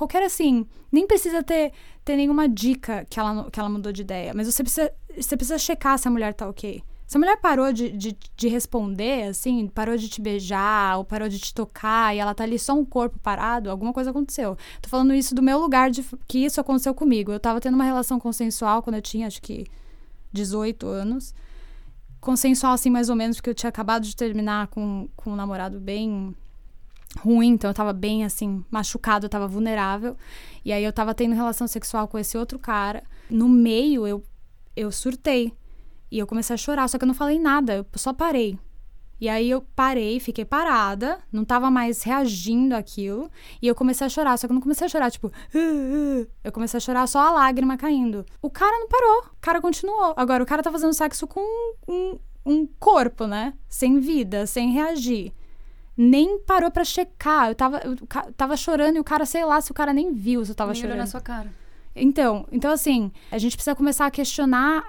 qualquer 0.00 0.22
assim, 0.22 0.66
nem 0.90 1.06
precisa 1.06 1.42
ter, 1.42 1.72
ter 2.02 2.16
nenhuma 2.16 2.48
dica 2.48 3.04
que 3.10 3.20
ela, 3.20 3.50
que 3.50 3.60
ela 3.60 3.68
mudou 3.68 3.92
de 3.92 4.00
ideia, 4.00 4.32
mas 4.34 4.46
você 4.46 4.62
precisa, 4.62 4.90
você 5.14 5.36
precisa 5.36 5.58
checar 5.58 5.98
se 5.98 6.08
a 6.08 6.10
mulher 6.10 6.32
tá 6.32 6.48
ok. 6.48 6.82
Se 7.06 7.16
a 7.16 7.20
mulher 7.20 7.36
parou 7.38 7.70
de, 7.72 7.90
de, 7.90 8.16
de, 8.36 8.48
responder, 8.48 9.24
assim, 9.24 9.66
parou 9.66 9.96
de 9.96 10.08
te 10.08 10.22
beijar, 10.22 10.96
ou 10.96 11.04
parou 11.04 11.28
de 11.28 11.38
te 11.38 11.52
tocar, 11.52 12.14
e 12.14 12.18
ela 12.18 12.32
tá 12.32 12.44
ali 12.44 12.58
só 12.58 12.72
um 12.72 12.84
corpo 12.84 13.18
parado, 13.18 13.68
alguma 13.68 13.92
coisa 13.92 14.10
aconteceu. 14.10 14.56
Tô 14.80 14.88
falando 14.88 15.12
isso 15.12 15.34
do 15.34 15.42
meu 15.42 15.58
lugar 15.58 15.90
de 15.90 16.02
que 16.28 16.38
isso 16.38 16.60
aconteceu 16.60 16.94
comigo. 16.94 17.32
Eu 17.32 17.40
tava 17.40 17.60
tendo 17.60 17.74
uma 17.74 17.84
relação 17.84 18.18
consensual 18.20 18.80
quando 18.80 18.94
eu 18.94 19.02
tinha, 19.02 19.26
acho 19.26 19.42
que, 19.42 19.66
18 20.32 20.86
anos. 20.86 21.34
Consensual, 22.20 22.74
assim, 22.74 22.90
mais 22.90 23.10
ou 23.10 23.16
menos, 23.16 23.38
porque 23.38 23.50
eu 23.50 23.54
tinha 23.54 23.70
acabado 23.70 24.04
de 24.04 24.14
terminar 24.14 24.68
com, 24.68 25.08
com 25.16 25.32
um 25.32 25.36
namorado 25.36 25.80
bem 25.80 26.34
ruim, 27.18 27.48
então 27.48 27.70
eu 27.70 27.74
tava 27.74 27.92
bem 27.92 28.24
assim, 28.24 28.64
machucado, 28.70 29.26
eu 29.26 29.30
tava 29.30 29.48
vulnerável. 29.48 30.16
E 30.64 30.72
aí 30.72 30.84
eu 30.84 30.92
tava 30.92 31.14
tendo 31.14 31.34
relação 31.34 31.66
sexual 31.66 32.06
com 32.06 32.18
esse 32.18 32.36
outro 32.38 32.58
cara. 32.58 33.02
No 33.28 33.48
meio 33.48 34.06
eu 34.06 34.22
eu 34.76 34.90
surtei. 34.92 35.52
E 36.10 36.18
eu 36.18 36.26
comecei 36.26 36.54
a 36.54 36.56
chorar, 36.56 36.88
só 36.88 36.98
que 36.98 37.04
eu 37.04 37.08
não 37.08 37.14
falei 37.14 37.38
nada, 37.38 37.76
eu 37.76 37.86
só 37.94 38.12
parei. 38.12 38.58
E 39.20 39.28
aí 39.28 39.50
eu 39.50 39.60
parei, 39.76 40.18
fiquei 40.18 40.44
parada, 40.44 41.20
não 41.30 41.44
tava 41.44 41.70
mais 41.70 42.02
reagindo 42.02 42.74
àquilo, 42.74 43.30
e 43.60 43.68
eu 43.68 43.74
comecei 43.74 44.06
a 44.06 44.10
chorar, 44.10 44.36
só 44.38 44.46
que 44.46 44.52
eu 44.52 44.54
não 44.54 44.62
comecei 44.62 44.86
a 44.86 44.88
chorar, 44.88 45.10
tipo, 45.10 45.30
eu 46.42 46.50
comecei 46.50 46.78
a 46.78 46.80
chorar 46.80 47.06
só 47.06 47.18
a 47.18 47.30
lágrima 47.30 47.76
caindo. 47.76 48.24
O 48.40 48.48
cara 48.48 48.78
não 48.78 48.88
parou, 48.88 49.24
o 49.26 49.40
cara 49.40 49.60
continuou. 49.60 50.14
Agora, 50.16 50.42
o 50.42 50.46
cara 50.46 50.62
tá 50.62 50.72
fazendo 50.72 50.94
sexo 50.94 51.26
com 51.26 51.44
um, 51.86 52.18
um 52.46 52.66
corpo, 52.66 53.26
né? 53.26 53.52
Sem 53.68 54.00
vida, 54.00 54.46
sem 54.46 54.72
reagir 54.72 55.34
nem 56.00 56.38
parou 56.38 56.70
para 56.70 56.82
checar. 56.82 57.50
Eu 57.50 57.54
tava, 57.54 57.82
eu 57.84 57.94
tava 58.34 58.56
chorando 58.56 58.96
e 58.96 59.00
o 59.00 59.04
cara, 59.04 59.26
sei 59.26 59.44
lá, 59.44 59.60
se 59.60 59.70
o 59.70 59.74
cara 59.74 59.92
nem 59.92 60.14
viu 60.14 60.42
se 60.42 60.52
eu 60.52 60.54
tava 60.54 60.72
nem 60.72 60.80
chorando. 60.80 60.96
na 60.96 61.06
sua 61.06 61.20
cara. 61.20 61.52
Então, 61.94 62.46
então 62.50 62.72
assim, 62.72 63.12
a 63.30 63.36
gente 63.36 63.54
precisa 63.54 63.76
começar 63.76 64.06
a 64.06 64.10
questionar 64.10 64.82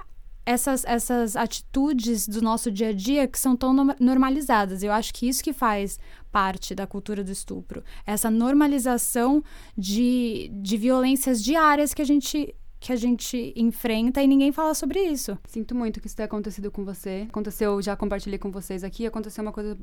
essas, 0.45 0.85
essas 0.85 1.35
atitudes 1.35 2.25
do 2.27 2.41
nosso 2.41 2.71
dia 2.71 2.89
a 2.89 2.93
dia 2.93 3.27
que 3.27 3.37
são 3.37 3.57
tão 3.57 3.73
normalizadas. 3.99 4.83
Eu 4.83 4.93
acho 4.93 5.13
que 5.13 5.27
isso 5.27 5.43
que 5.43 5.51
faz 5.51 5.99
parte 6.31 6.73
da 6.73 6.87
cultura 6.87 7.25
do 7.25 7.31
estupro. 7.31 7.83
Essa 8.05 8.31
normalização 8.31 9.43
de, 9.77 10.49
de 10.53 10.77
violências 10.77 11.43
diárias 11.43 11.93
que 11.93 12.01
a 12.01 12.05
gente 12.05 12.55
que 12.81 12.91
a 12.91 12.95
gente 12.95 13.53
enfrenta 13.55 14.23
e 14.23 14.27
ninguém 14.27 14.51
fala 14.51 14.73
sobre 14.73 14.99
isso. 14.99 15.37
Sinto 15.45 15.75
muito 15.75 16.01
que 16.01 16.07
isso 16.07 16.15
tenha 16.15 16.25
acontecido 16.25 16.71
com 16.71 16.83
você. 16.83 17.27
Aconteceu, 17.29 17.79
já 17.79 17.95
compartilhei 17.95 18.39
com 18.39 18.49
vocês 18.49 18.83
aqui, 18.83 19.05
aconteceu 19.05 19.43
uma 19.43 19.51
coisa 19.51 19.77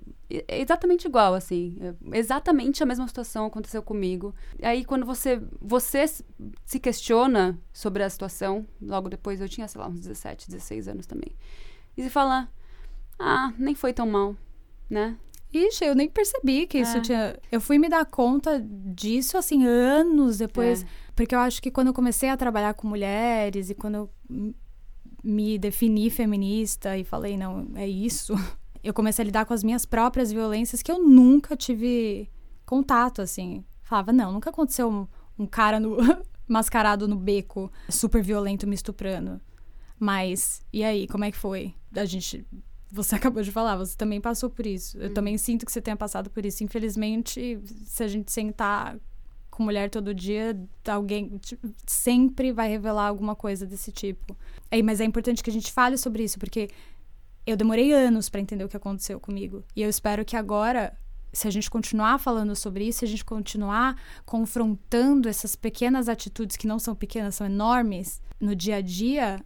exatamente 0.48 1.06
igual, 1.06 1.32
assim. 1.32 1.78
Exatamente 2.12 2.82
a 2.82 2.86
mesma 2.86 3.06
situação 3.06 3.46
aconteceu 3.46 3.80
comigo. 3.84 4.34
Aí 4.60 4.84
quando 4.84 5.06
você, 5.06 5.40
você 5.60 6.06
se 6.08 6.80
questiona 6.80 7.56
sobre 7.72 8.02
a 8.02 8.10
situação, 8.10 8.66
logo 8.82 9.08
depois 9.08 9.40
eu 9.40 9.48
tinha, 9.48 9.68
sei 9.68 9.80
lá, 9.80 9.86
uns 9.86 10.00
17, 10.00 10.48
16 10.50 10.88
anos 10.88 11.06
também. 11.06 11.36
E 11.96 12.02
você 12.02 12.10
fala, 12.10 12.48
ah, 13.16 13.52
nem 13.56 13.76
foi 13.76 13.92
tão 13.92 14.08
mal, 14.08 14.34
né? 14.90 15.16
Ixi, 15.52 15.84
eu 15.84 15.94
nem 15.94 16.08
percebi 16.08 16.66
que 16.66 16.78
isso 16.78 16.98
é. 16.98 17.00
tinha. 17.00 17.38
Eu 17.50 17.60
fui 17.60 17.78
me 17.78 17.88
dar 17.88 18.04
conta 18.04 18.60
disso, 18.62 19.38
assim, 19.38 19.64
anos 19.66 20.38
depois. 20.38 20.82
É. 20.82 20.86
Porque 21.16 21.34
eu 21.34 21.40
acho 21.40 21.62
que 21.62 21.70
quando 21.70 21.88
eu 21.88 21.94
comecei 21.94 22.28
a 22.28 22.36
trabalhar 22.36 22.74
com 22.74 22.86
mulheres 22.86 23.70
e 23.70 23.74
quando 23.74 23.94
eu 23.94 24.10
me 25.22 25.58
defini 25.58 26.10
feminista 26.10 26.96
e 26.96 27.04
falei, 27.04 27.36
não, 27.36 27.68
é 27.74 27.86
isso. 27.86 28.34
Eu 28.80 28.94
comecei 28.94 29.24
a 29.24 29.26
lidar 29.26 29.44
com 29.44 29.52
as 29.52 29.64
minhas 29.64 29.84
próprias 29.84 30.30
violências 30.30 30.82
que 30.82 30.90
eu 30.90 31.02
nunca 31.02 31.56
tive 31.56 32.30
contato, 32.64 33.20
assim. 33.20 33.64
Falava, 33.82 34.12
não, 34.12 34.32
nunca 34.32 34.50
aconteceu 34.50 34.88
um, 34.88 35.06
um 35.36 35.46
cara 35.46 35.80
no, 35.80 35.96
mascarado 36.46 37.08
no 37.08 37.16
beco, 37.16 37.70
super 37.88 38.22
violento, 38.22 38.68
me 38.68 38.76
estuprando. 38.76 39.40
Mas, 39.98 40.62
e 40.72 40.84
aí, 40.84 41.08
como 41.08 41.24
é 41.24 41.32
que 41.32 41.36
foi? 41.36 41.74
A 41.94 42.04
gente. 42.04 42.46
Você 42.90 43.14
acabou 43.16 43.42
de 43.42 43.52
falar, 43.52 43.76
você 43.76 43.96
também 43.96 44.20
passou 44.20 44.50
por 44.50 44.66
isso. 44.66 44.98
Eu 44.98 45.12
também 45.12 45.36
sinto 45.38 45.66
que 45.66 45.72
você 45.72 45.80
tenha 45.80 45.96
passado 45.96 46.30
por 46.30 46.44
isso. 46.44 46.64
Infelizmente, 46.64 47.60
se 47.84 48.02
a 48.02 48.08
gente 48.08 48.32
sentar 48.32 48.98
com 49.50 49.64
mulher 49.64 49.90
todo 49.90 50.14
dia, 50.14 50.56
alguém 50.86 51.36
tipo, 51.38 51.68
sempre 51.84 52.52
vai 52.52 52.68
revelar 52.68 53.08
alguma 53.08 53.34
coisa 53.34 53.66
desse 53.66 53.90
tipo. 53.90 54.36
É, 54.70 54.80
mas 54.82 55.00
é 55.00 55.04
importante 55.04 55.42
que 55.42 55.50
a 55.50 55.52
gente 55.52 55.72
fale 55.72 55.98
sobre 55.98 56.22
isso, 56.22 56.38
porque 56.38 56.70
eu 57.44 57.56
demorei 57.56 57.92
anos 57.92 58.28
para 58.28 58.40
entender 58.40 58.64
o 58.64 58.68
que 58.68 58.76
aconteceu 58.76 59.18
comigo. 59.18 59.64
E 59.74 59.82
eu 59.82 59.88
espero 59.88 60.24
que 60.24 60.36
agora, 60.36 60.96
se 61.32 61.48
a 61.48 61.50
gente 61.50 61.68
continuar 61.68 62.18
falando 62.18 62.54
sobre 62.54 62.86
isso, 62.86 63.00
se 63.00 63.04
a 63.04 63.08
gente 63.08 63.24
continuar 63.24 64.00
confrontando 64.24 65.28
essas 65.28 65.56
pequenas 65.56 66.08
atitudes 66.08 66.56
que 66.56 66.66
não 66.66 66.78
são 66.78 66.94
pequenas, 66.94 67.34
são 67.34 67.46
enormes 67.46 68.22
no 68.40 68.54
dia 68.54 68.76
a 68.76 68.80
dia, 68.80 69.40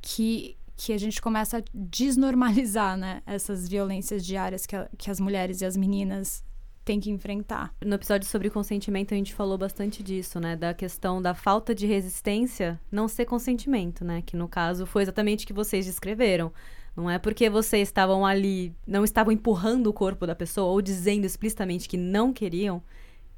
que 0.00 0.56
que 0.78 0.92
a 0.92 0.98
gente 0.98 1.20
começa 1.20 1.58
a 1.58 1.62
desnormalizar, 1.74 2.96
né, 2.96 3.20
essas 3.26 3.68
violências 3.68 4.24
diárias 4.24 4.64
que, 4.64 4.76
a, 4.76 4.88
que 4.96 5.10
as 5.10 5.18
mulheres 5.18 5.60
e 5.60 5.64
as 5.64 5.76
meninas 5.76 6.44
tem 6.84 7.00
que 7.00 7.10
enfrentar. 7.10 7.74
No 7.84 7.96
episódio 7.96 8.26
sobre 8.28 8.48
consentimento, 8.48 9.12
a 9.12 9.16
gente 9.16 9.34
falou 9.34 9.58
bastante 9.58 10.02
disso, 10.02 10.40
né? 10.40 10.56
Da 10.56 10.72
questão 10.72 11.20
da 11.20 11.34
falta 11.34 11.74
de 11.74 11.86
resistência 11.86 12.80
não 12.90 13.06
ser 13.08 13.26
consentimento, 13.26 14.04
né? 14.04 14.22
Que 14.24 14.36
no 14.36 14.48
caso 14.48 14.86
foi 14.86 15.02
exatamente 15.02 15.44
o 15.44 15.46
que 15.48 15.52
vocês 15.52 15.84
descreveram. 15.84 16.50
Não 16.96 17.10
é 17.10 17.18
porque 17.18 17.50
vocês 17.50 17.88
estavam 17.88 18.24
ali, 18.24 18.74
não 18.86 19.04
estavam 19.04 19.32
empurrando 19.32 19.88
o 19.88 19.92
corpo 19.92 20.26
da 20.26 20.34
pessoa 20.34 20.70
ou 20.70 20.80
dizendo 20.80 21.26
explicitamente 21.26 21.88
que 21.88 21.98
não 21.98 22.32
queriam, 22.32 22.82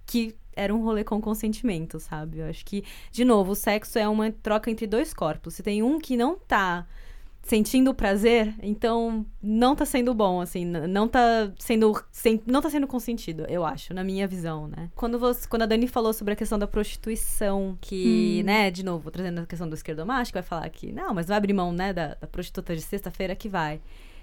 que 0.07 0.37
era 0.55 0.73
um 0.73 0.83
rolê 0.85 1.03
com 1.03 1.21
consentimento, 1.21 1.99
sabe? 1.99 2.39
Eu 2.39 2.47
acho 2.47 2.65
que, 2.65 2.85
de 3.11 3.25
novo, 3.25 3.53
o 3.53 3.57
sexo 3.57 3.99
é 3.99 4.09
uma 4.09 4.31
troca 4.31 4.71
entre 4.71 4.87
dois 4.87 5.13
corpos. 5.13 5.55
Se 5.55 5.63
tem 5.63 5.83
um 5.83 5.99
que 5.99 6.17
não 6.17 6.39
tá 6.39 6.87
sentindo 7.51 7.93
prazer, 7.93 8.55
então 8.63 9.27
não 9.43 9.75
tá 9.75 9.85
sendo 9.85 10.15
bom, 10.15 10.41
assim, 10.41 10.65
não 10.65 11.09
tá 11.09 11.51
sendo, 11.59 12.01
sem, 12.13 12.41
não 12.47 12.63
tá 12.63 12.71
sendo 12.71 12.87
consentido, 12.87 13.45
eu 13.49 13.65
acho, 13.65 13.93
na 13.93 14.05
minha 14.05 14.25
visão, 14.25 14.69
né? 14.69 14.89
Quando, 14.95 15.19
você, 15.19 15.49
quando 15.49 15.63
a 15.63 15.67
Dani 15.67 15.89
falou 15.89 16.13
sobre 16.13 16.35
a 16.35 16.37
questão 16.37 16.57
da 16.57 16.69
prostituição, 16.69 17.77
que, 17.81 18.39
hum. 18.41 18.47
né, 18.47 18.71
de 18.71 18.85
novo, 18.85 19.11
trazendo 19.11 19.41
a 19.41 19.47
questão 19.47 19.69
do 19.69 19.75
esquerdomático, 19.75 20.35
vai 20.35 20.45
falar 20.45 20.69
que, 20.71 20.93
não, 20.93 21.13
mas 21.13 21.27
vai 21.27 21.39
abrir 21.39 21.53
mão, 21.53 21.73
né, 21.73 21.93
da, 21.93 22.15
da 22.15 22.27
prostituta 22.29 22.73
de 22.77 22.83
sexta-feira 22.83 23.35
que 23.35 23.49
vai. 23.49 23.81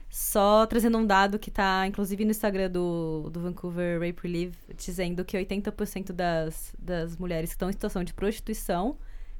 Só 0.09 0.65
trazendo 0.65 0.97
um 0.97 1.05
dado 1.05 1.37
que 1.37 1.51
tá, 1.51 1.85
inclusive, 1.85 2.23
no 2.23 2.31
Instagram 2.31 2.71
do, 2.71 3.29
do 3.29 3.41
Vancouver 3.41 3.99
Rape 3.99 4.21
Relief, 4.23 4.55
dizendo 4.73 5.25
que 5.25 5.37
80% 5.37 6.13
das, 6.13 6.73
das 6.79 7.17
mulheres 7.17 7.49
que 7.49 7.55
estão 7.55 7.69
em 7.69 7.73
situação 7.73 8.05
de 8.05 8.13
prostituição 8.13 8.97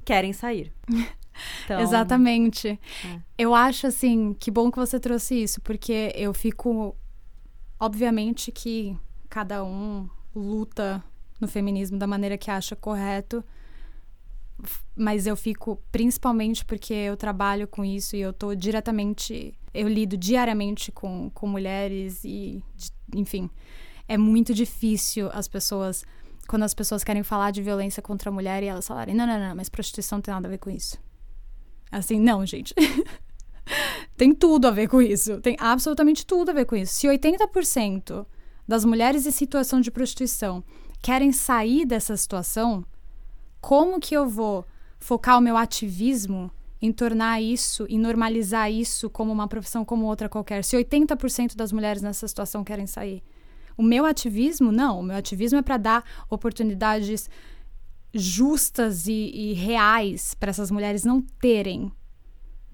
querem 0.08 0.32
sair. 0.32 0.72
Então, 1.64 1.80
Exatamente. 1.80 2.80
É. 3.06 3.20
Eu 3.38 3.54
acho, 3.54 3.86
assim, 3.86 4.34
que 4.40 4.50
bom 4.50 4.72
que 4.72 4.76
você 4.76 4.98
trouxe 4.98 5.40
isso, 5.40 5.60
porque 5.60 6.12
eu 6.16 6.34
fico. 6.34 6.96
Obviamente 7.78 8.50
que 8.50 8.96
cada 9.28 9.62
um 9.62 10.08
luta 10.34 11.00
no 11.40 11.46
feminismo 11.46 11.96
da 11.96 12.08
maneira 12.08 12.36
que 12.36 12.50
acha 12.50 12.74
correto, 12.74 13.44
mas 14.96 15.28
eu 15.28 15.36
fico 15.36 15.80
principalmente 15.92 16.64
porque 16.64 16.92
eu 16.92 17.16
trabalho 17.16 17.68
com 17.68 17.84
isso 17.84 18.16
e 18.16 18.20
eu 18.20 18.32
tô 18.32 18.52
diretamente. 18.52 19.54
Eu 19.72 19.86
lido 19.86 20.16
diariamente 20.16 20.90
com, 20.90 21.30
com 21.30 21.46
mulheres 21.46 22.24
e, 22.24 22.60
enfim, 23.14 23.48
é 24.08 24.18
muito 24.18 24.52
difícil 24.52 25.30
as 25.32 25.46
pessoas. 25.46 26.04
Quando 26.48 26.62
as 26.62 26.72
pessoas 26.72 27.04
querem 27.04 27.22
falar 27.22 27.50
de 27.50 27.62
violência 27.62 28.02
contra 28.02 28.30
a 28.30 28.32
mulher 28.32 28.62
e 28.62 28.66
elas 28.66 28.88
falarem, 28.88 29.14
não, 29.14 29.26
não, 29.26 29.38
não, 29.38 29.54
mas 29.54 29.68
prostituição 29.68 30.16
não 30.16 30.22
tem 30.22 30.32
nada 30.32 30.48
a 30.48 30.50
ver 30.50 30.56
com 30.56 30.70
isso. 30.70 30.98
Assim, 31.92 32.18
não, 32.18 32.44
gente. 32.46 32.74
tem 34.16 34.34
tudo 34.34 34.66
a 34.66 34.70
ver 34.70 34.88
com 34.88 35.02
isso. 35.02 35.42
Tem 35.42 35.56
absolutamente 35.60 36.24
tudo 36.24 36.50
a 36.50 36.54
ver 36.54 36.64
com 36.64 36.74
isso. 36.74 36.94
Se 36.94 37.06
80% 37.06 38.26
das 38.66 38.82
mulheres 38.82 39.26
em 39.26 39.30
situação 39.30 39.78
de 39.78 39.90
prostituição 39.90 40.64
querem 41.02 41.32
sair 41.32 41.84
dessa 41.84 42.16
situação, 42.16 42.82
como 43.60 44.00
que 44.00 44.14
eu 44.14 44.26
vou 44.26 44.64
focar 44.98 45.36
o 45.36 45.42
meu 45.42 45.56
ativismo 45.56 46.50
em 46.80 46.92
tornar 46.92 47.42
isso, 47.42 47.84
em 47.90 47.98
normalizar 47.98 48.72
isso 48.72 49.10
como 49.10 49.30
uma 49.30 49.48
profissão 49.48 49.84
como 49.84 50.06
outra 50.06 50.30
qualquer? 50.30 50.64
Se 50.64 50.76
80% 50.76 51.54
das 51.54 51.72
mulheres 51.72 52.00
nessa 52.00 52.26
situação 52.26 52.64
querem 52.64 52.86
sair. 52.86 53.22
O 53.78 53.82
meu 53.82 54.04
ativismo, 54.04 54.72
não. 54.72 54.98
O 54.98 55.02
meu 55.04 55.16
ativismo 55.16 55.58
é 55.58 55.62
para 55.62 55.76
dar 55.76 56.04
oportunidades 56.28 57.30
justas 58.12 59.06
e, 59.06 59.30
e 59.32 59.52
reais 59.52 60.34
para 60.34 60.50
essas 60.50 60.70
mulheres 60.70 61.04
não 61.04 61.22
terem 61.22 61.92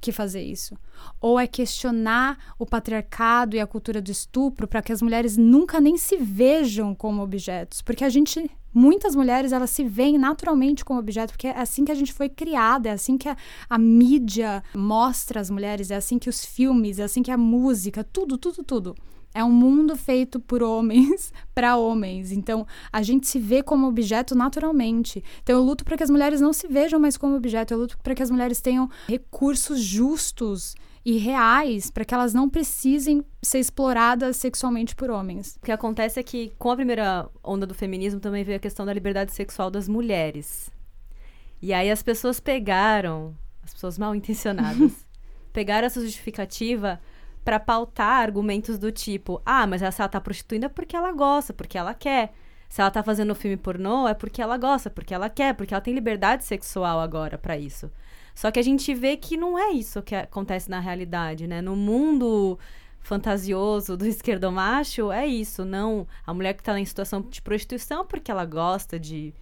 que 0.01 0.13
fazer 0.13 0.43
isso. 0.43 0.77
Ou 1.21 1.39
é 1.39 1.47
questionar 1.47 2.55
o 2.59 2.67
patriarcado 2.67 3.55
e 3.55 3.61
a 3.61 3.67
cultura 3.67 4.01
do 4.01 4.11
estupro 4.11 4.67
para 4.67 4.83
que 4.83 4.93
as 4.93 5.03
mulheres 5.03 5.37
nunca 5.37 5.81
nem 5.81 5.97
se 5.97 6.17
vejam 6.17 6.95
como 6.95 7.23
objetos. 7.23 7.83
Porque 7.83 8.05
a 8.05 8.09
gente, 8.09 8.51
muitas 8.73 9.15
mulheres, 9.15 9.53
elas 9.53 9.71
se 9.71 9.85
veem 9.85 10.19
naturalmente 10.19 10.85
como 10.85 11.01
objetos, 11.01 11.33
porque 11.33 11.49
é 11.49 11.59
assim 11.59 11.85
que 11.85 11.93
a 11.93 11.95
gente 11.95 12.13
foi 12.13 12.29
criada, 12.31 12.89
é 12.91 12.93
assim 12.93 13.17
que 13.17 13.29
a, 13.29 13.37
a 13.69 13.79
mídia 13.79 14.63
mostra 14.75 15.41
as 15.41 15.49
mulheres, 15.51 15.91
é 15.91 15.97
assim 15.97 16.19
que 16.19 16.29
os 16.29 16.45
filmes, 16.45 16.99
é 16.99 17.03
assim 17.03 17.23
que 17.23 17.31
a 17.31 17.39
música, 17.39 18.05
tudo, 18.05 18.37
tudo, 18.37 18.63
tudo. 18.63 18.95
É 19.35 19.43
um 19.43 19.51
mundo 19.51 19.97
feito 19.97 20.39
por 20.39 20.63
homens 20.63 21.33
para 21.53 21.77
homens. 21.77 22.31
Então, 22.31 22.65
a 22.93 23.03
gente 23.03 23.27
se 23.27 23.39
vê 23.39 23.63
como 23.63 23.89
objeto 23.89 24.35
naturalmente. 24.35 25.23
Então, 25.43 25.57
eu 25.57 25.63
luto 25.63 25.85
para 25.85 25.97
que 25.97 26.05
as 26.05 26.11
mulheres 26.11 26.41
não 26.41 26.53
se 26.53 26.69
vejam 26.69 27.01
mais 27.01 27.17
como 27.17 27.35
objeto. 27.35 27.75
Eu 27.75 27.79
luto 27.79 27.99
para 27.99 28.15
que 28.15 28.23
as 28.23 28.31
mulheres 28.31 28.61
tenham 28.61 28.89
recursos 29.09 29.81
justos 29.81 30.77
e 31.05 31.19
reais 31.19 31.91
para 31.91 32.05
que 32.05 32.15
elas 32.15 32.33
não 32.33 32.49
precisem 32.49 33.23
ser 33.43 33.59
exploradas 33.59 34.37
sexualmente 34.37 34.97
por 34.97 35.11
homens. 35.11 35.57
O 35.57 35.65
que 35.65 35.73
acontece 35.73 36.19
é 36.19 36.23
que 36.23 36.53
com 36.59 36.71
a 36.71 36.77
primeira 36.77 37.29
onda 37.43 37.67
do 37.67 37.75
feminismo 37.75 38.21
também 38.21 38.43
veio 38.43 38.57
a 38.57 38.61
questão 38.61 38.87
da 38.87 38.93
liberdade 38.93 39.33
sexual 39.33 39.71
das 39.71 39.87
mulheres. 39.87 40.71
E 41.61 41.73
aí 41.73 41.91
as 41.91 42.03
pessoas 42.03 42.41
pegaram, 42.41 43.37
as 43.63 43.75
pessoas 43.75 43.99
mal 43.99 44.15
intencionadas, 44.15 44.93
pegaram 45.53 45.87
essa 45.87 46.01
justificativa 46.01 46.99
para 47.45 47.61
pautar 47.61 48.23
argumentos 48.23 48.79
do 48.79 48.91
tipo: 48.91 49.41
ah, 49.45 49.67
mas 49.67 49.81
se 49.81 50.01
ela 50.01 50.09
tá 50.09 50.21
prostituindo 50.21 50.67
é 50.67 50.69
porque 50.69 50.97
ela 50.97 51.13
gosta, 51.13 51.53
porque 51.53 51.79
ela 51.79 51.95
quer. 51.95 52.33
Se 52.69 52.81
ela 52.81 52.91
tá 52.91 53.03
fazendo 53.03 53.35
filme 53.35 53.57
pornô 53.57 54.09
é 54.09 54.15
porque 54.15 54.43
ela 54.43 54.57
gosta, 54.57 54.91
porque 54.91 55.15
ela 55.15 55.29
quer, 55.29 55.55
porque 55.55 55.75
ela 55.75 55.81
tem 55.81 55.95
liberdade 55.95 56.45
sexual 56.45 56.99
agora 56.99 57.39
para 57.39 57.57
isso. 57.57 57.91
Só 58.35 58.51
que 58.51 58.59
a 58.59 58.63
gente 58.63 58.93
vê 58.95 59.17
que 59.17 59.37
não 59.37 59.57
é 59.57 59.71
isso 59.71 60.03
que 60.03 60.15
acontece 60.15 60.69
na 60.69 60.81
realidade, 60.81 61.47
né? 61.47 61.63
No 61.63 61.77
mundo 61.77 62.59
fantasioso 63.01 63.97
do 63.97 64.07
esquerdomacho, 64.07 65.13
é 65.13 65.27
isso, 65.27 65.65
não. 65.65 66.07
A 66.27 66.35
mulher 66.35 66.55
que 66.55 66.63
tá 66.63 66.79
em 66.81 66.85
situação 66.85 67.21
de 67.21 67.41
prostituição 67.41 68.03
é 68.03 68.05
porque 68.05 68.31
ela 68.31 68.45
gosta 68.45 68.99
de 68.99 69.33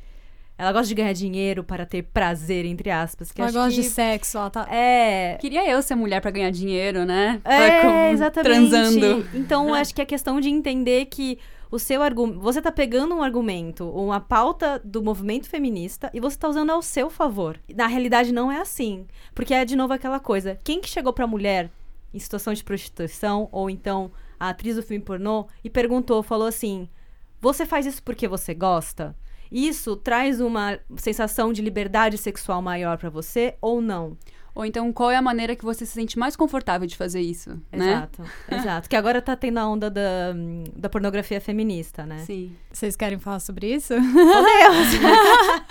ela 0.63 0.71
gosta 0.71 0.87
de 0.87 0.95
ganhar 0.95 1.13
dinheiro 1.13 1.65
para 1.65 1.85
ter 1.85 2.03
prazer, 2.05 2.65
entre 2.65 2.89
aspas. 2.89 3.33
ela 3.37 3.51
gosta 3.51 3.71
que... 3.71 3.83
de 3.83 3.83
sexo, 3.83 4.39
ela 4.39 4.49
tá. 4.49 4.69
É. 4.71 5.37
Queria 5.41 5.69
eu 5.69 5.83
ser 5.83 5.97
mulher 5.97 6.21
para 6.21 6.31
ganhar 6.31 6.51
dinheiro, 6.51 7.05
né? 7.05 7.41
É, 7.45 8.13
exatamente. 8.13 8.71
Transando. 8.71 9.27
Então, 9.35 9.75
acho 9.75 9.93
que 9.93 10.01
é 10.01 10.05
questão 10.05 10.41
de 10.41 10.49
entender 10.49 11.07
que 11.07 11.37
o 11.69 11.81
seu 11.81 12.01
argumento. 12.01 12.39
Você 12.39 12.63
tá 12.63 12.71
pegando 12.71 13.13
um 13.13 13.25
argumento, 13.25 13.89
uma 13.91 14.21
pauta 14.21 14.81
do 14.85 15.03
movimento 15.03 15.49
feminista 15.49 16.09
e 16.15 16.21
você 16.21 16.39
tá 16.39 16.49
usando 16.49 16.71
ao 16.71 16.81
seu 16.81 17.11
favor. 17.11 17.59
Na 17.75 17.89
realidade, 17.89 18.33
não 18.33 18.53
é 18.53 18.61
assim. 18.61 19.05
Porque 19.35 19.53
é, 19.53 19.65
de 19.65 19.75
novo, 19.75 19.93
aquela 19.93 20.21
coisa. 20.21 20.57
Quem 20.63 20.81
que 20.81 20.89
chegou 20.89 21.13
pra 21.13 21.27
mulher 21.27 21.73
em 22.15 22.21
situação 22.21 22.55
de 22.55 22.63
prostituição, 22.63 23.49
ou 23.51 23.69
então 23.69 24.13
a 24.39 24.51
atriz 24.51 24.77
do 24.77 24.83
filme 24.83 25.03
pornô, 25.03 25.49
e 25.65 25.69
perguntou, 25.69 26.23
falou 26.23 26.47
assim: 26.47 26.89
Você 27.41 27.67
faz 27.67 27.85
isso 27.85 28.01
porque 28.01 28.29
você 28.29 28.55
gosta? 28.55 29.17
Isso 29.53 29.95
traz 29.97 30.41
uma 30.41 30.79
sensação 30.97 31.53
de 31.53 31.61
liberdade 31.61 32.17
sexual 32.17 32.63
maior 32.63 32.97
para 32.97 33.11
você 33.11 33.55
ou 33.61 33.83
não? 33.83 34.17
Ou 34.55 34.67
então, 34.67 34.93
qual 34.93 35.11
é 35.11 35.17
a 35.17 35.23
maneira 35.23 35.57
que 35.57 35.65
você 35.65 35.87
se 35.87 35.93
sente 35.93 36.19
mais 36.19 36.37
confortável 36.37 36.87
de 36.87 36.95
fazer 36.95 37.21
isso, 37.21 37.51
né? 37.71 37.93
Exato, 37.93 38.23
exato. 38.51 38.89
Que 38.89 38.97
agora 38.97 39.23
tá 39.23 39.35
tendo 39.35 39.59
a 39.59 39.67
onda 39.67 39.91
da, 39.91 40.35
da 40.77 40.89
pornografia 40.91 41.41
feminista, 41.41 42.05
né? 42.05 42.19
Sim. 42.19 42.55
Vocês 42.71 42.95
querem 42.95 43.19
falar 43.19 43.41
sobre 43.41 43.75
isso? 43.75 43.95
Deus! 43.95 44.89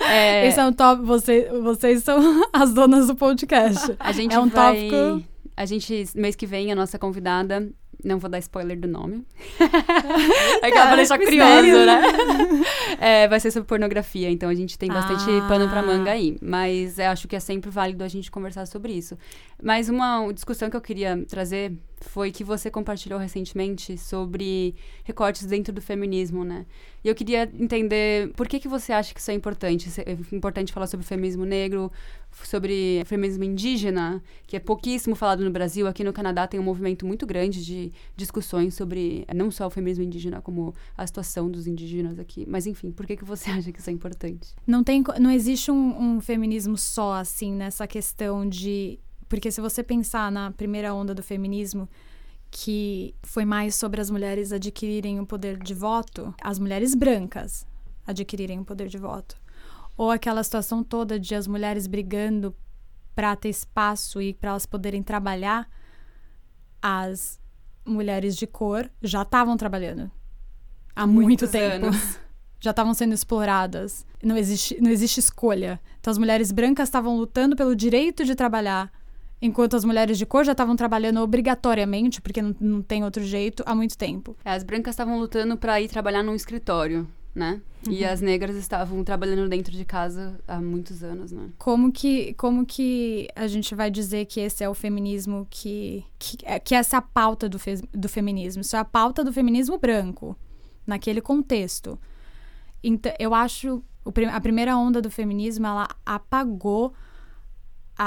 é... 0.00 0.48
Esse 0.48 0.58
é 0.58 0.64
um 0.64 0.72
tópico... 0.72 1.06
Você, 1.06 1.48
vocês 1.62 2.02
são 2.02 2.42
as 2.52 2.74
donas 2.74 3.06
do 3.06 3.14
podcast. 3.14 3.94
A 4.00 4.10
gente 4.10 4.34
é 4.34 4.40
um 4.40 4.48
vai... 4.48 4.88
tópico... 4.88 5.28
A 5.56 5.64
gente, 5.64 6.04
mês 6.16 6.34
que 6.34 6.46
vem, 6.46 6.72
a 6.72 6.74
nossa 6.74 6.98
convidada 6.98 7.70
não 8.04 8.18
vou 8.18 8.28
dar 8.28 8.38
spoiler 8.38 8.78
do 8.78 8.88
nome. 8.88 9.24
é 10.62 10.70
que 10.70 10.72
pra 10.72 10.96
deixar 10.96 11.18
curioso, 11.18 11.86
né? 11.86 12.02
é, 13.00 13.28
vai 13.28 13.38
ser 13.40 13.50
sobre 13.50 13.68
pornografia, 13.68 14.30
então 14.30 14.48
a 14.48 14.54
gente 14.54 14.78
tem 14.78 14.88
bastante 14.88 15.24
ah. 15.30 15.48
pano 15.48 15.68
pra 15.68 15.82
manga 15.82 16.10
aí. 16.10 16.36
Mas 16.40 16.98
acho 16.98 17.28
que 17.28 17.36
é 17.36 17.40
sempre 17.40 17.70
válido 17.70 18.02
a 18.04 18.08
gente 18.08 18.30
conversar 18.30 18.66
sobre 18.66 18.92
isso. 18.92 19.16
Mas 19.62 19.88
uma 19.88 20.30
discussão 20.32 20.68
que 20.68 20.76
eu 20.76 20.80
queria 20.80 21.24
trazer 21.28 21.78
foi 22.00 22.32
que 22.32 22.42
você 22.42 22.68
compartilhou 22.68 23.16
recentemente 23.16 23.96
sobre 23.96 24.74
recortes 25.04 25.46
dentro 25.46 25.72
do 25.72 25.80
feminismo, 25.80 26.42
né? 26.42 26.66
E 27.04 27.08
eu 27.08 27.14
queria 27.14 27.50
entender 27.54 28.32
por 28.34 28.48
que, 28.48 28.58
que 28.58 28.66
você 28.66 28.92
acha 28.92 29.14
que 29.14 29.20
isso 29.20 29.30
é 29.30 29.34
importante. 29.34 29.88
É 30.04 30.12
importante 30.34 30.72
falar 30.72 30.88
sobre 30.88 31.06
feminismo 31.06 31.44
negro, 31.44 31.92
sobre 32.44 33.04
feminismo 33.06 33.44
indígena, 33.44 34.20
que 34.48 34.56
é 34.56 34.60
pouquíssimo 34.60 35.14
falado 35.14 35.44
no 35.44 35.50
Brasil. 35.50 35.86
Aqui 35.86 36.02
no 36.02 36.12
Canadá 36.12 36.46
tem 36.48 36.58
um 36.58 36.64
movimento 36.64 37.06
muito 37.06 37.24
grande 37.24 37.64
de 37.64 37.92
discussões 38.16 38.74
sobre 38.74 39.24
não 39.32 39.50
só 39.50 39.68
o 39.68 39.70
feminismo 39.70 40.02
indígena, 40.02 40.42
como 40.42 40.74
a 40.96 41.06
situação 41.06 41.48
dos 41.48 41.68
indígenas 41.68 42.18
aqui. 42.18 42.44
Mas 42.48 42.66
enfim, 42.66 42.90
por 42.90 43.06
que, 43.06 43.16
que 43.16 43.24
você 43.24 43.48
acha 43.52 43.70
que 43.70 43.78
isso 43.78 43.90
é 43.90 43.92
importante? 43.92 44.54
Não, 44.66 44.82
tem, 44.82 45.04
não 45.20 45.30
existe 45.30 45.70
um, 45.70 46.16
um 46.16 46.20
feminismo 46.20 46.76
só, 46.76 47.14
assim, 47.14 47.52
nessa 47.52 47.86
questão 47.86 48.48
de. 48.48 48.98
Porque 49.32 49.50
se 49.50 49.62
você 49.62 49.82
pensar 49.82 50.30
na 50.30 50.50
primeira 50.50 50.92
onda 50.92 51.14
do 51.14 51.22
feminismo, 51.22 51.88
que 52.50 53.14
foi 53.22 53.46
mais 53.46 53.74
sobre 53.74 53.98
as 53.98 54.10
mulheres 54.10 54.52
adquirirem 54.52 55.18
o 55.20 55.24
poder 55.24 55.56
de 55.56 55.72
voto, 55.72 56.34
as 56.42 56.58
mulheres 56.58 56.94
brancas 56.94 57.66
adquirirem 58.06 58.60
o 58.60 58.64
poder 58.66 58.88
de 58.88 58.98
voto. 58.98 59.34
Ou 59.96 60.10
aquela 60.10 60.44
situação 60.44 60.84
toda 60.84 61.18
de 61.18 61.34
as 61.34 61.46
mulheres 61.46 61.86
brigando 61.86 62.54
para 63.14 63.34
ter 63.34 63.48
espaço 63.48 64.20
e 64.20 64.34
para 64.34 64.50
elas 64.50 64.66
poderem 64.66 65.02
trabalhar, 65.02 65.66
as 66.82 67.40
mulheres 67.86 68.36
de 68.36 68.46
cor 68.46 68.90
já 69.00 69.22
estavam 69.22 69.56
trabalhando 69.56 70.10
há 70.94 71.06
muito 71.06 71.48
tempo. 71.48 71.86
Anos. 71.86 72.18
Já 72.60 72.70
estavam 72.70 72.94
sendo 72.94 73.12
exploradas. 73.12 74.06
Não 74.22 74.36
existe, 74.36 74.80
não 74.80 74.88
existe 74.88 75.18
escolha. 75.18 75.80
Então, 75.98 76.12
as 76.12 76.18
mulheres 76.18 76.52
brancas 76.52 76.86
estavam 76.86 77.16
lutando 77.16 77.56
pelo 77.56 77.74
direito 77.74 78.24
de 78.24 78.36
trabalhar 78.36 78.88
enquanto 79.42 79.74
as 79.74 79.84
mulheres 79.84 80.16
de 80.16 80.24
cor 80.24 80.44
já 80.44 80.52
estavam 80.52 80.76
trabalhando 80.76 81.20
obrigatoriamente, 81.20 82.22
porque 82.22 82.40
não, 82.40 82.54
não 82.60 82.80
tem 82.80 83.02
outro 83.02 83.24
jeito, 83.24 83.64
há 83.66 83.74
muito 83.74 83.98
tempo. 83.98 84.36
É, 84.44 84.52
as 84.52 84.62
brancas 84.62 84.92
estavam 84.92 85.18
lutando 85.18 85.56
para 85.56 85.80
ir 85.80 85.88
trabalhar 85.88 86.22
num 86.22 86.34
escritório, 86.34 87.08
né? 87.34 87.60
Uhum. 87.84 87.92
E 87.92 88.04
as 88.04 88.20
negras 88.20 88.54
estavam 88.54 89.02
trabalhando 89.02 89.48
dentro 89.48 89.72
de 89.72 89.84
casa 89.84 90.38
há 90.46 90.60
muitos 90.60 91.02
anos, 91.02 91.32
né? 91.32 91.50
Como 91.58 91.90
que, 91.90 92.34
como 92.34 92.64
que 92.64 93.28
a 93.34 93.48
gente 93.48 93.74
vai 93.74 93.90
dizer 93.90 94.26
que 94.26 94.38
esse 94.38 94.62
é 94.62 94.68
o 94.68 94.74
feminismo 94.74 95.44
que... 95.50 96.04
Que, 96.16 96.38
é, 96.44 96.60
que 96.60 96.76
essa 96.76 96.96
é 96.96 96.98
a 96.98 97.02
pauta 97.02 97.48
do, 97.48 97.58
fe, 97.58 97.82
do 97.92 98.08
feminismo. 98.08 98.62
Isso 98.62 98.76
é 98.76 98.78
a 98.78 98.84
pauta 98.84 99.24
do 99.24 99.32
feminismo 99.32 99.76
branco, 99.76 100.36
naquele 100.86 101.20
contexto. 101.20 101.98
Então, 102.80 103.12
eu 103.18 103.34
acho... 103.34 103.82
a 104.32 104.40
primeira 104.40 104.76
onda 104.76 105.02
do 105.02 105.10
feminismo, 105.10 105.66
ela 105.66 105.88
apagou 106.06 106.94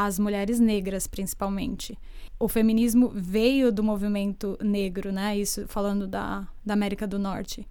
as 0.03 0.19
mulheres 0.19 0.59
negras, 0.59 1.07
principalmente. 1.07 1.97
O 2.37 2.47
feminismo 2.47 3.09
veio 3.13 3.71
do 3.71 3.81
movimento 3.81 4.57
negro, 4.61 5.11
né? 5.11 5.37
Isso 5.37 5.65
falando 5.67 6.05
da, 6.05 6.47
da 6.65 6.73
América 6.73 7.07
do 7.07 7.17
Norte. 7.17 7.65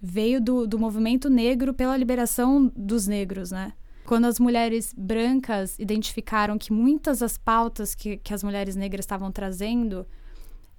Veio 0.00 0.40
do, 0.40 0.66
do 0.66 0.78
movimento 0.78 1.30
negro 1.30 1.72
pela 1.72 1.96
liberação 1.96 2.70
dos 2.76 3.06
negros, 3.06 3.50
né? 3.50 3.72
Quando 4.04 4.26
as 4.26 4.38
mulheres 4.38 4.94
brancas 4.96 5.78
identificaram 5.78 6.58
que 6.58 6.72
muitas 6.72 7.20
das 7.20 7.38
pautas 7.38 7.94
que, 7.94 8.16
que 8.18 8.34
as 8.34 8.42
mulheres 8.42 8.76
negras 8.76 9.04
estavam 9.04 9.30
trazendo 9.30 10.06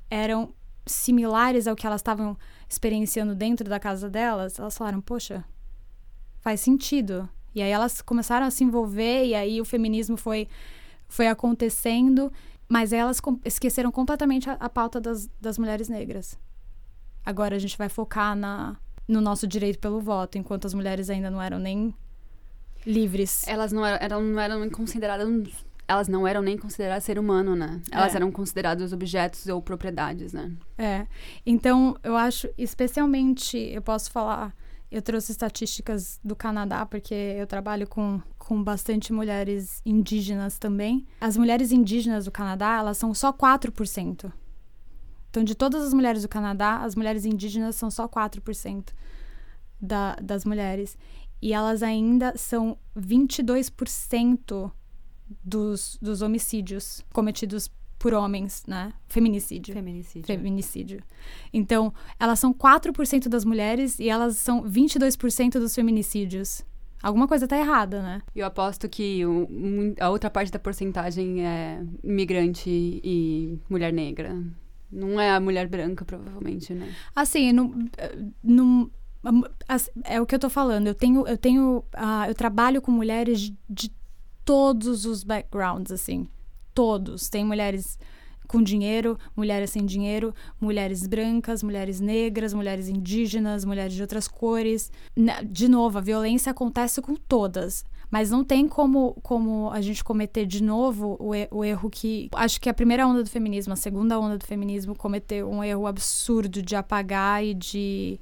eram 0.09 0.53
similares 0.85 1.67
ao 1.67 1.75
que 1.75 1.87
elas 1.87 2.01
estavam 2.01 2.37
experienciando 2.69 3.33
dentro 3.33 3.69
da 3.69 3.79
casa 3.79 4.09
delas, 4.09 4.59
elas 4.59 4.77
falaram: 4.77 5.01
Poxa, 5.01 5.43
faz 6.41 6.59
sentido. 6.59 7.29
E 7.53 7.61
aí 7.61 7.71
elas 7.71 8.01
começaram 8.01 8.45
a 8.45 8.51
se 8.51 8.63
envolver, 8.63 9.25
e 9.25 9.35
aí 9.35 9.59
o 9.59 9.65
feminismo 9.65 10.15
foi 10.15 10.47
foi 11.11 11.27
acontecendo, 11.27 12.31
mas 12.69 12.93
elas 12.93 13.19
com 13.19 13.37
esqueceram 13.43 13.91
completamente 13.91 14.49
a, 14.49 14.53
a 14.53 14.69
pauta 14.69 14.99
das, 14.99 15.29
das 15.41 15.57
mulheres 15.57 15.89
negras. 15.89 16.39
Agora 17.25 17.53
a 17.57 17.59
gente 17.59 17.77
vai 17.77 17.89
focar 17.89 18.33
na, 18.33 18.77
no 19.05 19.19
nosso 19.19 19.45
direito 19.45 19.77
pelo 19.77 19.99
voto, 19.99 20.37
enquanto 20.37 20.65
as 20.65 20.73
mulheres 20.73 21.09
ainda 21.09 21.29
não 21.29 21.41
eram 21.41 21.59
nem 21.59 21.93
livres. 22.85 23.45
Elas 23.45 23.73
não 23.73 23.85
eram, 23.85 23.97
eram, 24.01 24.21
não 24.21 24.41
eram 24.41 24.69
consideradas 24.69 25.27
elas 25.85 26.07
não 26.07 26.25
eram 26.25 26.41
nem 26.41 26.57
consideradas 26.57 27.03
ser 27.03 27.19
humano, 27.19 27.53
né? 27.53 27.81
Elas 27.91 28.13
é. 28.13 28.15
eram 28.15 28.31
consideradas 28.31 28.93
objetos 28.93 29.47
ou 29.47 29.61
propriedades, 29.61 30.31
né? 30.31 30.49
É. 30.77 31.05
Então, 31.45 31.97
eu 32.01 32.15
acho, 32.15 32.47
especialmente, 32.57 33.57
eu 33.57 33.81
posso 33.81 34.09
falar 34.09 34.55
eu 34.91 35.01
trouxe 35.01 35.31
estatísticas 35.31 36.19
do 36.21 36.35
Canadá, 36.35 36.85
porque 36.85 37.13
eu 37.13 37.47
trabalho 37.47 37.87
com, 37.87 38.21
com 38.37 38.61
bastante 38.61 39.13
mulheres 39.13 39.81
indígenas 39.85 40.59
também. 40.59 41.07
As 41.21 41.37
mulheres 41.37 41.71
indígenas 41.71 42.25
do 42.25 42.31
Canadá, 42.31 42.77
elas 42.77 42.97
são 42.97 43.13
só 43.13 43.31
4%. 43.31 44.31
Então, 45.29 45.45
de 45.45 45.55
todas 45.55 45.81
as 45.83 45.93
mulheres 45.93 46.23
do 46.23 46.27
Canadá, 46.27 46.83
as 46.83 46.93
mulheres 46.93 47.23
indígenas 47.23 47.77
são 47.77 47.89
só 47.89 48.05
4% 48.05 48.89
da, 49.81 50.15
das 50.15 50.43
mulheres. 50.43 50.97
E 51.41 51.53
elas 51.53 51.81
ainda 51.81 52.33
são 52.35 52.77
22% 52.95 54.69
dos, 55.41 55.97
dos 56.01 56.21
homicídios 56.21 57.01
cometidos 57.13 57.71
por 58.01 58.15
homens, 58.15 58.63
né? 58.67 58.91
Feminicídio. 59.07 59.75
Feminicídio. 59.75 60.25
Feminicídio. 60.25 61.03
Então, 61.53 61.93
elas 62.19 62.39
são 62.39 62.51
4% 62.51 63.29
das 63.29 63.45
mulheres 63.45 63.99
e 63.99 64.09
elas 64.09 64.37
são 64.37 64.63
22% 64.63 65.59
dos 65.59 65.75
feminicídios. 65.75 66.65
Alguma 67.03 67.27
coisa 67.27 67.47
tá 67.47 67.55
errada, 67.55 68.01
né? 68.01 68.21
Eu 68.35 68.47
aposto 68.47 68.89
que 68.89 69.23
o, 69.23 69.47
a 69.99 70.09
outra 70.09 70.31
parte 70.31 70.51
da 70.51 70.57
porcentagem 70.57 71.45
é 71.45 71.83
imigrante 72.03 72.71
e 72.71 73.59
mulher 73.69 73.93
negra. 73.93 74.35
Não 74.91 75.21
é 75.21 75.29
a 75.29 75.39
mulher 75.39 75.67
branca, 75.67 76.03
provavelmente, 76.03 76.73
né? 76.73 76.91
Assim, 77.15 77.51
não, 77.51 77.87
não, 78.43 78.91
é 80.05 80.19
o 80.19 80.25
que 80.25 80.33
eu 80.33 80.39
tô 80.39 80.49
falando. 80.49 80.87
Eu 80.87 80.95
tenho, 80.95 81.27
eu 81.27 81.37
tenho, 81.37 81.83
uh, 81.95 82.27
eu 82.27 82.33
trabalho 82.33 82.81
com 82.81 82.91
mulheres 82.91 83.39
de, 83.39 83.55
de 83.69 83.91
todos 84.43 85.05
os 85.05 85.23
backgrounds, 85.23 85.91
assim 85.91 86.27
todos. 86.73 87.29
Tem 87.29 87.43
mulheres 87.43 87.97
com 88.51 88.61
dinheiro, 88.61 89.17
mulheres 89.33 89.69
sem 89.69 89.85
dinheiro, 89.85 90.33
mulheres 90.59 91.07
brancas, 91.07 91.63
mulheres 91.63 92.01
negras, 92.01 92.53
mulheres 92.53 92.89
indígenas, 92.89 93.63
mulheres 93.63 93.93
de 93.93 94.01
outras 94.01 94.27
cores. 94.27 94.91
De 95.45 95.69
novo, 95.69 95.97
a 95.97 96.01
violência 96.01 96.51
acontece 96.51 97.01
com 97.01 97.15
todas. 97.15 97.85
Mas 98.09 98.29
não 98.29 98.43
tem 98.43 98.67
como, 98.67 99.13
como 99.23 99.71
a 99.71 99.79
gente 99.79 100.03
cometer 100.03 100.45
de 100.45 100.61
novo 100.61 101.15
o, 101.17 101.31
o 101.49 101.63
erro 101.63 101.89
que. 101.89 102.27
Acho 102.35 102.59
que 102.59 102.67
a 102.67 102.73
primeira 102.73 103.07
onda 103.07 103.23
do 103.23 103.29
feminismo, 103.29 103.71
a 103.71 103.77
segunda 103.77 104.19
onda 104.19 104.37
do 104.37 104.45
feminismo, 104.45 104.93
cometeu 104.93 105.49
um 105.49 105.63
erro 105.63 105.87
absurdo 105.87 106.61
de 106.61 106.75
apagar 106.75 107.41
e 107.43 107.53
de 107.53 108.19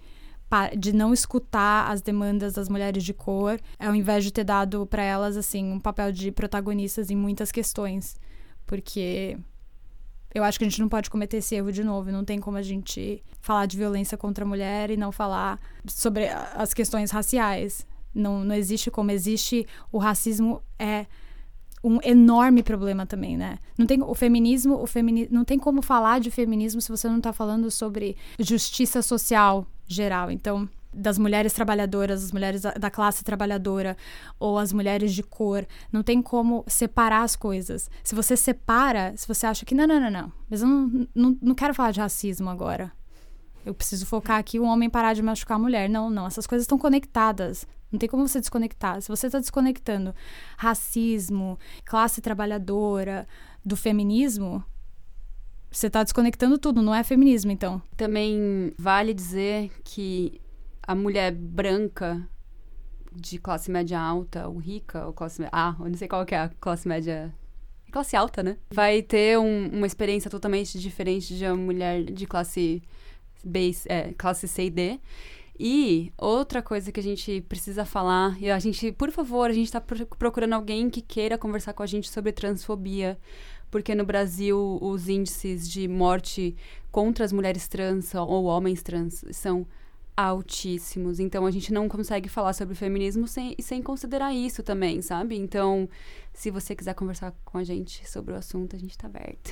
de 0.75 0.91
não 0.91 1.13
escutar 1.13 1.91
as 1.91 2.01
demandas 2.01 2.53
das 2.53 2.67
mulheres 2.67 3.03
de 3.03 3.13
cor, 3.13 3.59
ao 3.77 3.93
invés 3.93 4.23
de 4.23 4.33
ter 4.33 4.43
dado 4.43 4.83
para 4.87 5.03
elas 5.03 5.37
assim 5.37 5.71
um 5.71 5.79
papel 5.79 6.11
de 6.11 6.31
protagonistas 6.31 7.11
em 7.11 7.15
muitas 7.15 7.51
questões 7.51 8.15
porque 8.69 9.35
eu 10.31 10.43
acho 10.43 10.59
que 10.59 10.63
a 10.63 10.69
gente 10.69 10.79
não 10.79 10.87
pode 10.87 11.09
cometer 11.09 11.37
esse 11.37 11.55
erro 11.55 11.71
de 11.71 11.83
novo. 11.83 12.11
Não 12.11 12.23
tem 12.23 12.39
como 12.39 12.55
a 12.55 12.61
gente 12.61 13.23
falar 13.41 13.65
de 13.65 13.75
violência 13.75 14.15
contra 14.15 14.45
a 14.45 14.47
mulher 14.47 14.91
e 14.91 14.95
não 14.95 15.11
falar 15.11 15.59
sobre 15.87 16.27
as 16.27 16.71
questões 16.71 17.09
raciais. 17.09 17.83
Não, 18.13 18.43
não 18.43 18.53
existe 18.53 18.91
como 18.91 19.09
existe. 19.09 19.65
O 19.91 19.97
racismo 19.97 20.61
é 20.77 21.07
um 21.83 21.97
enorme 22.03 22.61
problema 22.61 23.07
também, 23.07 23.35
né? 23.35 23.57
Não 23.75 23.87
tem 23.87 24.03
o 24.03 24.13
feminismo, 24.13 24.75
o 24.75 24.85
femini, 24.85 25.27
não 25.31 25.43
tem 25.43 25.57
como 25.57 25.81
falar 25.81 26.19
de 26.19 26.29
feminismo 26.29 26.79
se 26.79 26.89
você 26.89 27.07
não 27.07 27.17
está 27.17 27.33
falando 27.33 27.71
sobre 27.71 28.15
justiça 28.37 29.01
social 29.01 29.65
geral. 29.87 30.29
Então, 30.29 30.69
das 30.93 31.17
mulheres 31.17 31.53
trabalhadoras, 31.53 32.23
as 32.23 32.31
mulheres 32.31 32.61
da 32.61 32.89
classe 32.89 33.23
trabalhadora 33.23 33.95
ou 34.39 34.57
as 34.57 34.73
mulheres 34.73 35.13
de 35.13 35.23
cor. 35.23 35.67
Não 35.91 36.01
tem 36.01 36.21
como 36.21 36.63
separar 36.67 37.23
as 37.23 37.35
coisas. 37.35 37.89
Se 38.03 38.15
você 38.15 38.35
separa, 38.35 39.13
se 39.15 39.27
você 39.27 39.45
acha 39.45 39.65
que 39.65 39.75
não, 39.75 39.87
não, 39.87 39.99
não, 39.99 40.11
não, 40.11 40.31
mas 40.49 40.61
eu 40.61 40.67
não, 40.67 41.07
não, 41.13 41.37
não 41.41 41.55
quero 41.55 41.73
falar 41.73 41.91
de 41.91 41.99
racismo 41.99 42.49
agora. 42.49 42.91
Eu 43.65 43.73
preciso 43.73 44.05
focar 44.05 44.39
aqui 44.39 44.59
o 44.59 44.63
homem 44.63 44.89
parar 44.89 45.13
de 45.13 45.21
machucar 45.21 45.57
a 45.57 45.59
mulher. 45.59 45.89
Não, 45.89 46.09
não, 46.09 46.25
essas 46.25 46.47
coisas 46.47 46.63
estão 46.63 46.77
conectadas. 46.77 47.67
Não 47.91 47.99
tem 47.99 48.07
como 48.07 48.27
você 48.27 48.39
desconectar. 48.39 49.01
Se 49.01 49.09
você 49.09 49.27
está 49.27 49.39
desconectando 49.39 50.13
racismo, 50.57 51.57
classe 51.83 52.21
trabalhadora, 52.21 53.27
do 53.63 53.75
feminismo, 53.75 54.63
você 55.71 55.87
está 55.87 56.03
desconectando 56.03 56.57
tudo, 56.57 56.81
não 56.81 56.95
é 56.95 57.03
feminismo, 57.03 57.51
então. 57.51 57.81
Também 57.95 58.73
vale 58.77 59.13
dizer 59.13 59.71
que 59.83 60.41
a 60.89 60.95
mulher 60.95 61.31
branca 61.31 62.27
de 63.13 63.37
classe 63.37 63.69
média 63.69 63.99
alta 63.99 64.47
ou 64.47 64.57
rica, 64.57 65.05
ou 65.05 65.13
classe 65.13 65.47
ah, 65.51 65.75
eu 65.79 65.87
não 65.87 65.95
sei 65.95 66.07
qual 66.07 66.25
que 66.25 66.33
é 66.33 66.39
a 66.39 66.49
classe 66.49 66.87
média 66.87 67.31
classe 67.91 68.15
alta, 68.15 68.41
né? 68.41 68.57
Vai 68.71 69.03
ter 69.03 69.37
um, 69.37 69.67
uma 69.67 69.85
experiência 69.85 70.31
totalmente 70.31 70.79
diferente 70.79 71.37
de 71.37 71.45
uma 71.45 71.55
mulher 71.55 72.05
de 72.05 72.25
classe 72.25 72.81
B, 73.43 73.71
é, 73.85 74.13
classe 74.17 74.47
C 74.47 74.65
e 74.65 74.69
D. 74.71 74.99
E 75.59 76.11
outra 76.17 76.59
coisa 76.59 76.91
que 76.91 76.99
a 76.99 77.03
gente 77.03 77.41
precisa 77.41 77.85
falar, 77.85 78.35
e 78.41 78.49
a 78.49 78.57
gente, 78.57 78.91
por 78.91 79.11
favor, 79.11 79.47
a 79.47 79.53
gente 79.53 79.67
está 79.67 79.79
procurando 79.79 80.53
alguém 80.53 80.89
que 80.89 81.03
queira 81.03 81.37
conversar 81.37 81.73
com 81.73 81.83
a 81.83 81.87
gente 81.87 82.09
sobre 82.09 82.31
transfobia, 82.31 83.15
porque 83.69 83.93
no 83.93 84.05
Brasil 84.05 84.79
os 84.81 85.07
índices 85.07 85.69
de 85.69 85.87
morte 85.87 86.55
contra 86.91 87.23
as 87.23 87.31
mulheres 87.31 87.67
trans 87.67 88.15
ou 88.15 88.45
homens 88.45 88.81
trans 88.81 89.23
são 89.31 89.67
altíssimos. 90.19 91.17
Então 91.17 91.45
a 91.45 91.51
gente 91.51 91.71
não 91.71 91.87
consegue 91.87 92.27
falar 92.27 92.51
sobre 92.51 92.75
feminismo 92.75 93.25
sem, 93.25 93.55
sem 93.61 93.81
considerar 93.81 94.33
isso 94.33 94.61
também, 94.61 95.01
sabe? 95.01 95.37
Então, 95.37 95.87
se 96.33 96.51
você 96.51 96.75
quiser 96.75 96.93
conversar 96.93 97.33
com 97.45 97.57
a 97.57 97.63
gente 97.63 98.07
sobre 98.09 98.33
o 98.33 98.35
assunto, 98.35 98.75
a 98.75 98.79
gente 98.79 98.97
tá 98.97 99.07
aberto. 99.07 99.51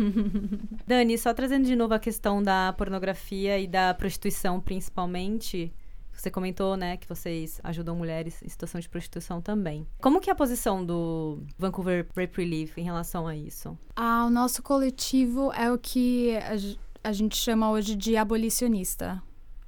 Dani, 0.86 1.16
só 1.16 1.32
trazendo 1.32 1.64
de 1.64 1.74
novo 1.74 1.94
a 1.94 1.98
questão 1.98 2.42
da 2.42 2.74
pornografia 2.74 3.58
e 3.58 3.66
da 3.66 3.94
prostituição, 3.94 4.60
principalmente. 4.60 5.72
Você 6.12 6.30
comentou, 6.30 6.76
né, 6.76 6.98
que 6.98 7.08
vocês 7.08 7.58
ajudam 7.64 7.96
mulheres 7.96 8.42
em 8.42 8.48
situação 8.50 8.78
de 8.78 8.86
prostituição 8.86 9.40
também. 9.40 9.86
Como 10.02 10.20
que 10.20 10.28
é 10.28 10.32
a 10.34 10.36
posição 10.36 10.84
do 10.84 11.42
Vancouver 11.56 12.06
Rape 12.14 12.42
Relief 12.42 12.76
em 12.76 12.84
relação 12.84 13.26
a 13.26 13.34
isso? 13.34 13.78
Ah, 13.96 14.26
o 14.26 14.30
nosso 14.30 14.62
coletivo 14.62 15.50
é 15.54 15.72
o 15.72 15.78
que 15.78 16.36
a, 16.36 17.08
a 17.08 17.12
gente 17.12 17.36
chama 17.36 17.70
hoje 17.70 17.96
de 17.96 18.18
abolicionista. 18.18 19.22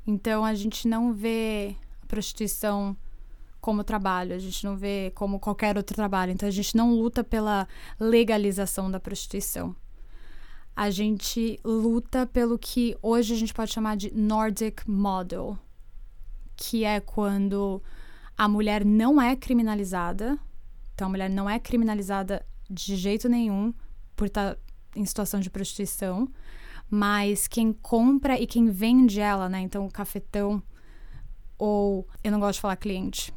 Então 0.07 0.45
a 0.45 0.55
gente 0.55 0.89
não 0.89 1.13
vê 1.13 1.77
a 2.03 2.07
prostituição 2.07 2.97
como 3.61 3.85
trabalho, 3.85 4.35
a 4.35 4.39
gente 4.39 4.65
não 4.65 4.77
vê 4.77 5.13
como 5.15 5.39
qualquer 5.39 5.77
outro 5.77 5.95
trabalho. 5.95 6.33
Então 6.33 6.49
a 6.49 6.53
gente 6.53 6.77
não 6.77 6.93
luta 6.93 7.23
pela 7.23 7.69
legalização 7.99 8.91
da 8.91 8.99
prostituição. 8.99 9.75
A 10.75 10.91
gente 10.91 11.61
luta 11.65 12.27
pelo 12.27 12.59
que 12.59 12.97
hoje 13.01 13.35
a 13.35 13.37
gente 13.37 13.55
pode 13.55 13.73
chamar 13.73 13.97
de 13.97 14.11
Nordic 14.13 14.89
Model, 14.89 15.57
que 16.57 16.83
é 16.85 16.99
quando 16.99 17.81
a 18.37 18.49
mulher 18.49 18.85
não 18.85 19.21
é 19.21 19.37
criminalizada. 19.37 20.39
Então 20.95 21.07
a 21.07 21.11
mulher 21.11 21.31
não 21.31 21.49
é 21.49 21.59
criminalizada 21.59 22.45
de 22.69 22.97
jeito 22.97 23.29
nenhum 23.29 23.73
por 24.17 24.27
estar 24.27 24.57
em 24.97 25.05
situação 25.05 25.41
de 25.41 25.51
prostituição 25.51 26.29
mas 26.95 27.49
quem 27.49 27.73
compra 27.73 28.39
e 28.39 28.47
quem 28.47 28.69
vende 28.69 29.19
ela, 29.19 29.49
né? 29.49 29.61
Então, 29.61 29.87
o 29.87 29.91
cafetão 29.91 30.63
ou 31.57 32.07
eu 32.23 32.31
não 32.31 32.39
gosto 32.39 32.57
de 32.57 32.61
falar 32.61 32.77
cliente. 32.77 33.33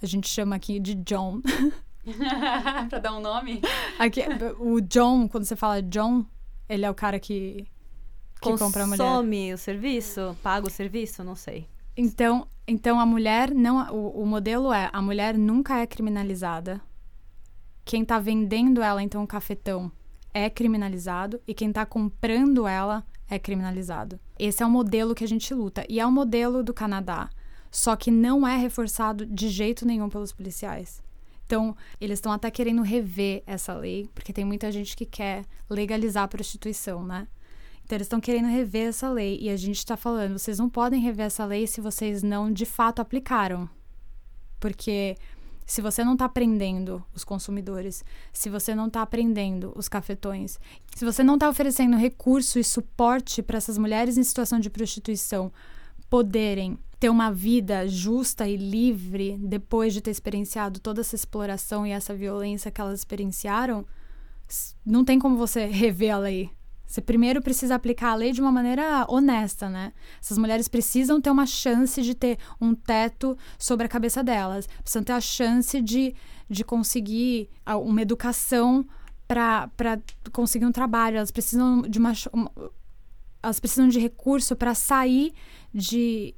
A 0.00 0.06
gente 0.06 0.28
chama 0.28 0.54
aqui 0.54 0.78
de 0.78 0.94
John. 0.94 1.40
pra 2.88 3.00
dar 3.00 3.12
um 3.16 3.20
nome? 3.20 3.60
Aqui, 3.98 4.20
o 4.60 4.80
John, 4.80 5.26
quando 5.26 5.46
você 5.46 5.56
fala 5.56 5.82
John, 5.82 6.24
ele 6.68 6.84
é 6.86 6.90
o 6.90 6.94
cara 6.94 7.18
que, 7.18 7.66
que 8.40 8.56
compra 8.56 8.84
a 8.84 8.86
mulher. 8.86 8.98
Consome 8.98 9.52
o 9.52 9.58
serviço? 9.58 10.36
Paga 10.40 10.68
o 10.68 10.70
serviço? 10.70 11.24
Não 11.24 11.34
sei. 11.34 11.66
Então, 11.96 12.46
então 12.68 13.00
a 13.00 13.04
mulher 13.04 13.52
não. 13.52 13.92
O, 13.92 14.22
o 14.22 14.26
modelo 14.26 14.72
é: 14.72 14.88
a 14.92 15.02
mulher 15.02 15.36
nunca 15.36 15.80
é 15.80 15.88
criminalizada. 15.88 16.80
Quem 17.84 18.04
tá 18.04 18.20
vendendo 18.20 18.80
ela, 18.80 19.02
então, 19.02 19.24
o 19.24 19.26
cafetão, 19.26 19.90
é 20.32 20.48
criminalizado 20.48 21.40
e 21.46 21.54
quem 21.54 21.68
está 21.68 21.84
comprando 21.84 22.66
ela 22.66 23.04
é 23.28 23.38
criminalizado. 23.38 24.18
Esse 24.38 24.62
é 24.62 24.66
o 24.66 24.70
modelo 24.70 25.14
que 25.14 25.24
a 25.24 25.28
gente 25.28 25.52
luta 25.54 25.84
e 25.88 26.00
é 26.00 26.06
o 26.06 26.12
modelo 26.12 26.62
do 26.62 26.74
Canadá, 26.74 27.30
só 27.70 27.94
que 27.96 28.10
não 28.10 28.46
é 28.46 28.56
reforçado 28.56 29.24
de 29.24 29.48
jeito 29.48 29.86
nenhum 29.86 30.08
pelos 30.08 30.32
policiais. 30.32 31.02
Então, 31.46 31.76
eles 32.00 32.18
estão 32.18 32.30
até 32.30 32.48
querendo 32.50 32.82
rever 32.82 33.42
essa 33.44 33.74
lei, 33.74 34.08
porque 34.14 34.32
tem 34.32 34.44
muita 34.44 34.70
gente 34.70 34.96
que 34.96 35.04
quer 35.04 35.44
legalizar 35.68 36.22
a 36.22 36.28
prostituição, 36.28 37.04
né? 37.04 37.26
Então, 37.84 37.96
eles 37.96 38.06
estão 38.06 38.20
querendo 38.20 38.46
rever 38.46 38.88
essa 38.88 39.10
lei 39.10 39.36
e 39.40 39.50
a 39.50 39.56
gente 39.56 39.78
está 39.78 39.96
falando, 39.96 40.38
vocês 40.38 40.60
não 40.60 40.70
podem 40.70 41.00
rever 41.00 41.26
essa 41.26 41.44
lei 41.44 41.66
se 41.66 41.80
vocês 41.80 42.22
não 42.22 42.52
de 42.52 42.64
fato 42.64 43.02
aplicaram. 43.02 43.68
Porque 44.60 45.16
se 45.70 45.80
você 45.80 46.02
não 46.02 46.14
está 46.14 46.24
aprendendo 46.24 47.00
os 47.14 47.22
consumidores, 47.22 48.04
se 48.32 48.50
você 48.50 48.74
não 48.74 48.88
está 48.88 49.02
aprendendo 49.02 49.72
os 49.76 49.86
cafetões, 49.86 50.58
se 50.96 51.04
você 51.04 51.22
não 51.22 51.34
está 51.34 51.48
oferecendo 51.48 51.96
recurso 51.96 52.58
e 52.58 52.64
suporte 52.64 53.40
para 53.40 53.56
essas 53.56 53.78
mulheres 53.78 54.18
em 54.18 54.24
situação 54.24 54.58
de 54.58 54.68
prostituição 54.68 55.52
poderem 56.08 56.76
ter 56.98 57.08
uma 57.08 57.30
vida 57.30 57.86
justa 57.86 58.48
e 58.48 58.56
livre 58.56 59.38
depois 59.40 59.94
de 59.94 60.00
ter 60.00 60.10
experienciado 60.10 60.80
toda 60.80 61.02
essa 61.02 61.14
exploração 61.14 61.86
e 61.86 61.92
essa 61.92 62.12
violência 62.12 62.72
que 62.72 62.80
elas 62.80 62.98
experienciaram, 62.98 63.86
não 64.84 65.04
tem 65.04 65.20
como 65.20 65.36
você 65.36 65.66
rever 65.66 66.12
a 66.12 66.18
lei. 66.18 66.50
Você 66.90 67.00
primeiro 67.00 67.40
precisa 67.40 67.76
aplicar 67.76 68.10
a 68.10 68.14
lei 68.16 68.32
de 68.32 68.40
uma 68.40 68.50
maneira 68.50 69.06
honesta, 69.08 69.68
né? 69.68 69.92
Essas 70.20 70.36
mulheres 70.36 70.66
precisam 70.66 71.20
ter 71.20 71.30
uma 71.30 71.46
chance 71.46 72.02
de 72.02 72.16
ter 72.16 72.36
um 72.60 72.74
teto 72.74 73.38
sobre 73.56 73.86
a 73.86 73.88
cabeça 73.88 74.24
delas, 74.24 74.66
precisam 74.82 75.04
ter 75.04 75.12
a 75.12 75.20
chance 75.20 75.80
de, 75.80 76.12
de 76.48 76.64
conseguir 76.64 77.48
uma 77.64 78.02
educação 78.02 78.84
para 79.28 79.70
conseguir 80.32 80.66
um 80.66 80.72
trabalho, 80.72 81.18
elas 81.18 81.30
precisam 81.30 81.82
de 81.82 82.00
uma, 82.00 82.12
elas 83.40 83.60
precisam 83.60 83.86
de 83.86 84.00
recurso 84.00 84.56
para 84.56 84.74
sair 84.74 85.32
de 85.72 86.34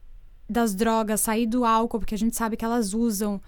das 0.46 0.74
drogas, 0.74 1.22
sair 1.22 1.46
do 1.46 1.64
álcool, 1.64 1.98
porque 1.98 2.14
a 2.14 2.18
gente 2.18 2.36
sabe 2.36 2.58
que 2.58 2.64
elas 2.64 2.92
usam. 2.92 3.40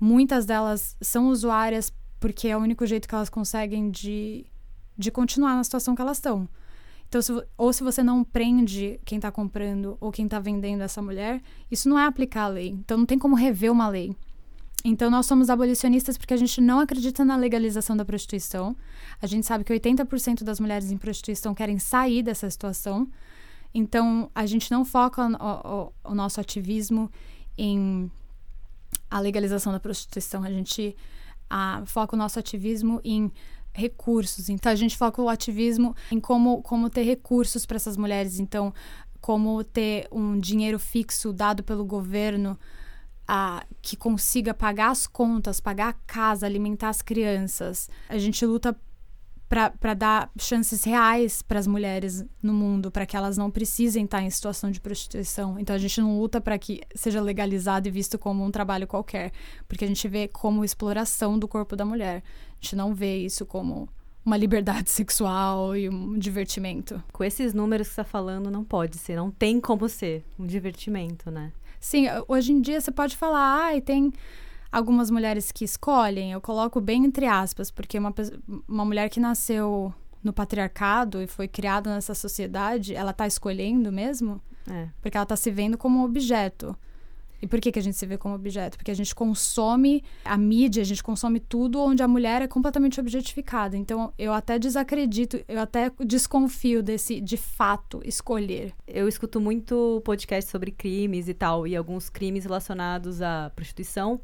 Muitas 0.00 0.46
delas 0.46 0.96
são 0.98 1.28
usuárias 1.28 1.92
porque 2.18 2.48
é 2.48 2.56
o 2.56 2.60
único 2.60 2.86
jeito 2.86 3.06
que 3.06 3.14
elas 3.14 3.28
conseguem 3.28 3.90
de 3.90 4.46
de 4.98 5.10
continuar 5.10 5.54
na 5.54 5.64
situação 5.64 5.94
que 5.94 6.02
elas 6.02 6.18
estão. 6.18 6.48
Então, 7.08 7.22
se, 7.22 7.32
ou 7.56 7.72
se 7.72 7.82
você 7.82 8.02
não 8.02 8.22
prende 8.22 9.00
quem 9.04 9.16
está 9.16 9.30
comprando 9.30 9.96
ou 10.00 10.12
quem 10.12 10.26
está 10.26 10.38
vendendo 10.38 10.82
essa 10.82 11.00
mulher, 11.00 11.40
isso 11.70 11.88
não 11.88 11.98
é 11.98 12.04
aplicar 12.04 12.44
a 12.44 12.48
lei. 12.48 12.68
Então, 12.68 12.98
não 12.98 13.06
tem 13.06 13.18
como 13.18 13.34
rever 13.34 13.72
uma 13.72 13.88
lei. 13.88 14.14
Então, 14.84 15.10
nós 15.10 15.24
somos 15.26 15.48
abolicionistas 15.48 16.18
porque 16.18 16.34
a 16.34 16.36
gente 16.36 16.60
não 16.60 16.80
acredita 16.80 17.24
na 17.24 17.36
legalização 17.36 17.96
da 17.96 18.04
prostituição. 18.04 18.76
A 19.22 19.26
gente 19.26 19.46
sabe 19.46 19.64
que 19.64 19.72
80% 19.72 20.44
das 20.44 20.60
mulheres 20.60 20.90
em 20.90 20.98
prostituição 20.98 21.54
querem 21.54 21.78
sair 21.78 22.22
dessa 22.22 22.48
situação. 22.50 23.08
Então, 23.72 24.30
a 24.34 24.44
gente 24.44 24.70
não 24.70 24.84
foca 24.84 25.26
o, 25.26 25.88
o, 26.06 26.10
o 26.12 26.14
nosso 26.14 26.40
ativismo 26.40 27.10
em 27.56 28.10
a 29.10 29.18
legalização 29.18 29.72
da 29.72 29.80
prostituição. 29.80 30.44
A 30.44 30.50
gente 30.50 30.94
a, 31.48 31.82
foca 31.86 32.14
o 32.14 32.18
nosso 32.18 32.38
ativismo 32.38 33.00
em 33.02 33.32
recursos. 33.78 34.48
Então 34.48 34.70
a 34.70 34.74
gente 34.74 34.96
foca 34.96 35.22
o 35.22 35.28
ativismo 35.28 35.94
em 36.10 36.20
como, 36.20 36.60
como 36.62 36.90
ter 36.90 37.02
recursos 37.02 37.64
para 37.64 37.76
essas 37.76 37.96
mulheres. 37.96 38.38
Então, 38.38 38.74
como 39.20 39.62
ter 39.64 40.08
um 40.12 40.38
dinheiro 40.38 40.78
fixo 40.78 41.32
dado 41.32 41.62
pelo 41.62 41.84
governo 41.84 42.58
a, 43.26 43.64
que 43.82 43.96
consiga 43.96 44.54
pagar 44.54 44.90
as 44.90 45.06
contas, 45.06 45.60
pagar 45.60 45.88
a 45.88 45.92
casa, 45.92 46.46
alimentar 46.46 46.88
as 46.88 47.02
crianças. 47.02 47.88
A 48.08 48.18
gente 48.18 48.44
luta 48.44 48.76
para 49.48 49.94
dar 49.94 50.30
chances 50.38 50.84
reais 50.84 51.40
para 51.40 51.58
as 51.58 51.66
mulheres 51.66 52.24
no 52.42 52.52
mundo, 52.52 52.90
para 52.90 53.06
que 53.06 53.16
elas 53.16 53.38
não 53.38 53.50
precisem 53.50 54.04
estar 54.04 54.22
em 54.22 54.28
situação 54.28 54.70
de 54.70 54.80
prostituição. 54.80 55.58
Então 55.58 55.74
a 55.74 55.78
gente 55.78 56.00
não 56.00 56.18
luta 56.18 56.40
para 56.40 56.58
que 56.58 56.82
seja 56.94 57.20
legalizado 57.20 57.88
e 57.88 57.90
visto 57.90 58.18
como 58.18 58.44
um 58.44 58.50
trabalho 58.50 58.86
qualquer, 58.86 59.32
porque 59.66 59.84
a 59.84 59.88
gente 59.88 60.06
vê 60.06 60.28
como 60.28 60.64
exploração 60.64 61.38
do 61.38 61.48
corpo 61.48 61.74
da 61.74 61.84
mulher. 61.84 62.22
A 62.50 62.54
gente 62.60 62.76
não 62.76 62.94
vê 62.94 63.16
isso 63.18 63.46
como 63.46 63.88
uma 64.24 64.36
liberdade 64.36 64.90
sexual 64.92 65.74
e 65.74 65.88
um 65.88 66.18
divertimento. 66.18 67.02
Com 67.10 67.24
esses 67.24 67.54
números 67.54 67.88
que 67.88 67.94
você 67.94 68.02
está 68.02 68.10
falando, 68.10 68.50
não 68.50 68.62
pode 68.62 68.98
ser, 68.98 69.16
não 69.16 69.30
tem 69.30 69.60
como 69.60 69.88
ser 69.88 70.22
um 70.38 70.46
divertimento, 70.46 71.30
né? 71.30 71.52
Sim, 71.80 72.06
hoje 72.26 72.52
em 72.52 72.60
dia 72.60 72.80
você 72.80 72.90
pode 72.90 73.16
falar, 73.16 73.72
ah, 73.72 73.80
tem 73.80 74.12
algumas 74.70 75.10
mulheres 75.10 75.50
que 75.50 75.64
escolhem, 75.64 76.32
eu 76.32 76.40
coloco 76.40 76.80
bem 76.80 77.04
entre 77.04 77.26
aspas, 77.26 77.70
porque 77.70 77.98
uma, 77.98 78.14
uma 78.68 78.84
mulher 78.84 79.08
que 79.08 79.20
nasceu 79.20 79.92
no 80.22 80.32
patriarcado 80.32 81.22
e 81.22 81.26
foi 81.26 81.48
criada 81.48 81.94
nessa 81.94 82.14
sociedade, 82.14 82.94
ela 82.94 83.12
está 83.12 83.26
escolhendo 83.26 83.92
mesmo? 83.92 84.40
É. 84.70 84.88
Porque 85.00 85.16
ela 85.16 85.22
está 85.24 85.36
se 85.36 85.50
vendo 85.50 85.78
como 85.78 86.04
objeto. 86.04 86.76
E 87.40 87.46
por 87.46 87.60
que, 87.60 87.70
que 87.70 87.78
a 87.78 87.82
gente 87.82 87.96
se 87.96 88.04
vê 88.04 88.18
como 88.18 88.34
objeto? 88.34 88.76
Porque 88.76 88.90
a 88.90 88.94
gente 88.94 89.14
consome 89.14 90.02
a 90.24 90.36
mídia, 90.36 90.82
a 90.82 90.84
gente 90.84 91.02
consome 91.02 91.38
tudo 91.38 91.80
onde 91.80 92.02
a 92.02 92.08
mulher 92.08 92.42
é 92.42 92.48
completamente 92.48 92.98
objetificada. 92.98 93.76
Então, 93.76 94.12
eu 94.18 94.32
até 94.32 94.58
desacredito, 94.58 95.38
eu 95.46 95.60
até 95.60 95.90
desconfio 96.04 96.82
desse, 96.82 97.20
de 97.20 97.36
fato, 97.36 98.00
escolher. 98.04 98.72
Eu 98.86 99.06
escuto 99.06 99.40
muito 99.40 100.02
podcast 100.04 100.50
sobre 100.50 100.72
crimes 100.72 101.28
e 101.28 101.34
tal, 101.34 101.64
e 101.64 101.76
alguns 101.76 102.10
crimes 102.10 102.44
relacionados 102.44 103.22
à 103.22 103.52
prostituição. 103.54 104.20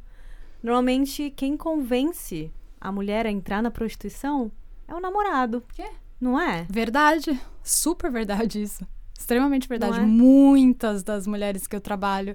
Normalmente, 0.64 1.30
quem 1.36 1.58
convence 1.58 2.50
a 2.80 2.90
mulher 2.90 3.26
a 3.26 3.30
entrar 3.30 3.62
na 3.62 3.70
prostituição 3.70 4.50
é 4.88 4.94
o 4.94 5.00
namorado. 5.00 5.62
Quê? 5.74 5.90
Não 6.18 6.40
é? 6.40 6.66
Verdade. 6.70 7.38
Super 7.62 8.10
verdade 8.10 8.62
isso. 8.62 8.86
Extremamente 9.18 9.68
verdade. 9.68 9.98
É? 9.98 10.02
Muitas 10.02 11.02
das 11.02 11.26
mulheres 11.26 11.66
que 11.66 11.76
eu 11.76 11.82
trabalho 11.82 12.34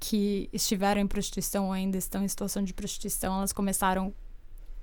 que 0.00 0.48
estiveram 0.54 1.02
em 1.02 1.06
prostituição 1.06 1.66
ou 1.66 1.72
ainda 1.72 1.98
estão 1.98 2.24
em 2.24 2.28
situação 2.28 2.64
de 2.64 2.72
prostituição, 2.72 3.36
elas 3.36 3.52
começaram 3.52 4.14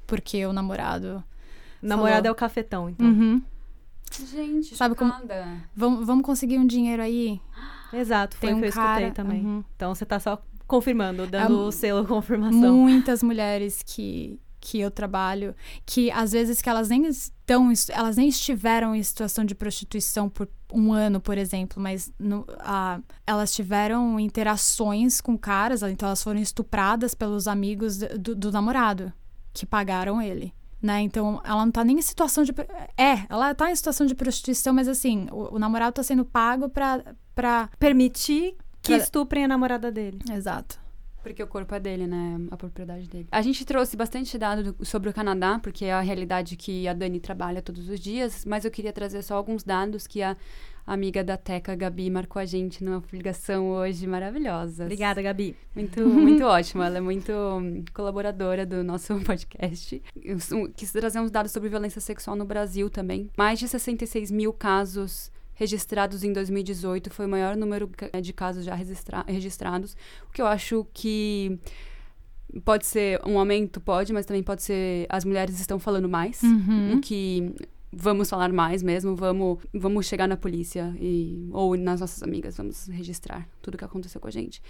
porque 0.05 0.45
o 0.45 0.53
namorado. 0.53 1.23
O 1.81 1.87
namorado 1.87 2.17
Falou. 2.17 2.27
é 2.27 2.31
o 2.31 2.35
cafetão, 2.35 2.89
então. 2.91 3.07
Uhum. 3.07 3.41
Gente, 4.31 4.75
Sabe 4.75 4.93
como-. 4.93 5.13
Vamos, 5.75 6.05
vamos 6.05 6.23
conseguir 6.23 6.59
um 6.59 6.67
dinheiro 6.67 7.01
aí? 7.01 7.41
Exato, 7.91 8.37
foi 8.37 8.49
Tem 8.49 8.53
o 8.53 8.57
um 8.57 8.59
que 8.59 8.65
eu 8.65 8.69
escutei 8.69 8.93
cara. 8.93 9.11
também. 9.11 9.43
Uhum. 9.43 9.63
Então 9.75 9.95
você 9.95 10.05
tá 10.05 10.19
só 10.19 10.39
confirmando, 10.73 11.27
dando 11.27 11.59
o 11.67 11.71
selo 11.71 12.03
confirmação. 12.05 12.75
Muitas 12.75 13.21
mulheres 13.21 13.83
que, 13.85 14.39
que 14.59 14.79
eu 14.79 14.89
trabalho, 14.89 15.53
que 15.85 16.09
às 16.09 16.31
vezes 16.31 16.61
que 16.61 16.69
elas 16.69 16.89
nem 16.89 17.05
estão, 17.05 17.71
elas 17.89 18.17
nem 18.17 18.27
estiveram 18.27 18.95
em 18.95 19.03
situação 19.03 19.45
de 19.45 19.53
prostituição 19.53 20.27
por 20.29 20.47
um 20.73 20.91
ano, 20.91 21.21
por 21.21 21.37
exemplo, 21.37 21.79
mas 21.81 22.11
no- 22.17 22.45
ah, 22.59 22.99
elas 23.27 23.53
tiveram 23.53 24.19
interações 24.19 25.21
com 25.21 25.37
caras, 25.37 25.83
então 25.83 26.07
elas 26.07 26.23
foram 26.23 26.39
estupradas 26.39 27.13
pelos 27.13 27.47
amigos 27.47 27.97
do, 27.97 28.35
do 28.35 28.51
namorado 28.51 29.13
que 29.53 29.65
pagaram 29.67 30.19
ele. 30.19 30.51
Né? 30.81 31.01
Então, 31.01 31.39
ela 31.45 31.63
não 31.63 31.71
tá 31.71 31.81
nem 31.83 31.97
em 31.97 32.01
situação 32.01 32.43
de. 32.43 32.51
É, 32.97 33.25
ela 33.29 33.55
tá 33.55 33.71
em 33.71 33.75
situação 33.75 34.05
de 34.05 34.13
prostituição, 34.13 34.73
mas 34.73 34.87
assim, 34.89 35.27
o, 35.31 35.55
o 35.55 35.59
namorado 35.59 35.93
tá 35.93 36.03
sendo 36.03 36.25
pago 36.25 36.67
pra. 36.67 37.01
pra... 37.33 37.69
Permitir 37.79 38.55
que 38.83 38.93
estuprem 38.93 39.45
a 39.45 39.47
namorada 39.47 39.91
dele. 39.91 40.19
Exato. 40.31 40.81
Porque 41.23 41.41
o 41.41 41.47
corpo 41.47 41.73
é 41.73 41.79
dele, 41.79 42.05
né? 42.05 42.37
A 42.51 42.57
propriedade 42.57 43.07
dele. 43.07 43.27
A 43.31 43.41
gente 43.41 43.63
trouxe 43.63 43.95
bastante 43.95 44.37
dado 44.37 44.73
do- 44.73 44.85
sobre 44.85 45.09
o 45.09 45.13
Canadá, 45.13 45.57
porque 45.57 45.85
é 45.85 45.93
a 45.93 46.01
realidade 46.01 46.57
que 46.57 46.85
a 46.85 46.93
Dani 46.93 47.17
trabalha 47.17 47.61
todos 47.61 47.87
os 47.87 47.97
dias, 47.97 48.43
mas 48.43 48.65
eu 48.65 48.71
queria 48.71 48.91
trazer 48.91 49.21
só 49.21 49.35
alguns 49.35 49.63
dados 49.63 50.05
que 50.05 50.21
a 50.21 50.35
amiga 50.85 51.23
da 51.23 51.37
Teca, 51.37 51.73
Gabi, 51.75 52.09
marcou 52.09 52.41
a 52.41 52.45
gente 52.45 52.83
numa 52.83 53.01
ligação 53.13 53.69
hoje 53.69 54.05
maravilhosa. 54.05 54.83
Obrigada, 54.83 55.21
Gabi. 55.21 55.55
Muito, 55.73 56.05
muito 56.05 56.43
ótima. 56.45 56.87
Ela 56.87 56.97
é 56.97 57.01
muito 57.01 57.31
hum, 57.31 57.85
colaboradora 57.93 58.65
do 58.65 58.83
nosso 58.83 59.15
podcast. 59.23 60.03
Eu 60.21 60.37
quis 60.75 60.91
trazer 60.91 61.21
uns 61.21 61.31
dados 61.31 61.53
sobre 61.53 61.69
violência 61.69 62.01
sexual 62.01 62.35
no 62.35 62.43
Brasil 62.43 62.89
também. 62.89 63.31
Mais 63.37 63.59
de 63.59 63.67
66 63.69 64.29
mil 64.29 64.51
casos 64.51 65.31
registrados 65.55 66.23
em 66.23 66.33
2018. 66.33 67.09
Foi 67.09 67.25
o 67.25 67.29
maior 67.29 67.55
número 67.55 67.87
ca- 67.87 68.19
de 68.19 68.33
casos 68.33 68.65
já 68.65 68.75
registra- 68.75 69.23
registrados. 69.27 69.95
O 70.27 70.31
que 70.31 70.41
eu 70.41 70.47
acho 70.47 70.85
que 70.93 71.59
pode 72.63 72.85
ser 72.85 73.19
um 73.25 73.39
aumento, 73.39 73.79
pode, 73.81 74.13
mas 74.13 74.25
também 74.25 74.43
pode 74.43 74.61
ser 74.63 75.05
as 75.09 75.25
mulheres 75.25 75.59
estão 75.59 75.79
falando 75.79 76.07
mais. 76.09 76.41
Uhum. 76.43 76.97
O 76.97 77.01
que 77.01 77.53
vamos 77.95 78.29
falar 78.29 78.51
mais 78.51 78.81
mesmo, 78.81 79.15
vamos, 79.15 79.59
vamos 79.73 80.05
chegar 80.05 80.27
na 80.27 80.35
polícia 80.35 80.95
e, 80.99 81.47
ou 81.51 81.77
nas 81.77 82.01
nossas 82.01 82.23
amigas, 82.23 82.57
vamos 82.57 82.87
registrar 82.87 83.47
tudo 83.61 83.77
que 83.77 83.85
aconteceu 83.85 84.19
com 84.19 84.27
a 84.27 84.31
gente. 84.31 84.61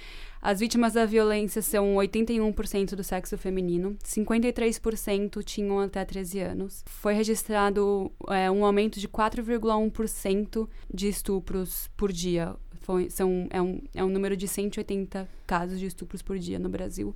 As 0.41 0.60
vítimas 0.60 0.94
da 0.94 1.06
violência 1.06 1.62
são 1.62 1.95
81% 1.95 2.95
do 2.95 3.04
sexo 3.04 3.38
feminino, 3.38 3.95
53% 4.04 5.44
tinham 5.44 5.80
até 5.80 6.04
13 6.04 6.40
anos. 6.40 6.84
Foi 6.86 7.14
registrado 7.14 8.12
é, 8.28 8.52
um 8.52 8.66
aumento 8.66 9.00
de 9.00 9.08
4,1% 9.08 10.68
de 10.94 11.08
estupros 11.08 11.90
por 11.95 12.12
dia. 12.12 12.56
Foi, 12.82 13.10
são, 13.10 13.48
é, 13.50 13.62
um, 13.62 13.82
é 13.95 14.04
um 14.04 14.10
número 14.10 14.36
de 14.36 14.48
180 14.48 15.30
casos 15.48 15.80
de 15.80 15.86
estupros 15.86 16.22
por 16.22 16.38
dia 16.38 16.60
no 16.60 16.68
Brasil. 16.68 17.16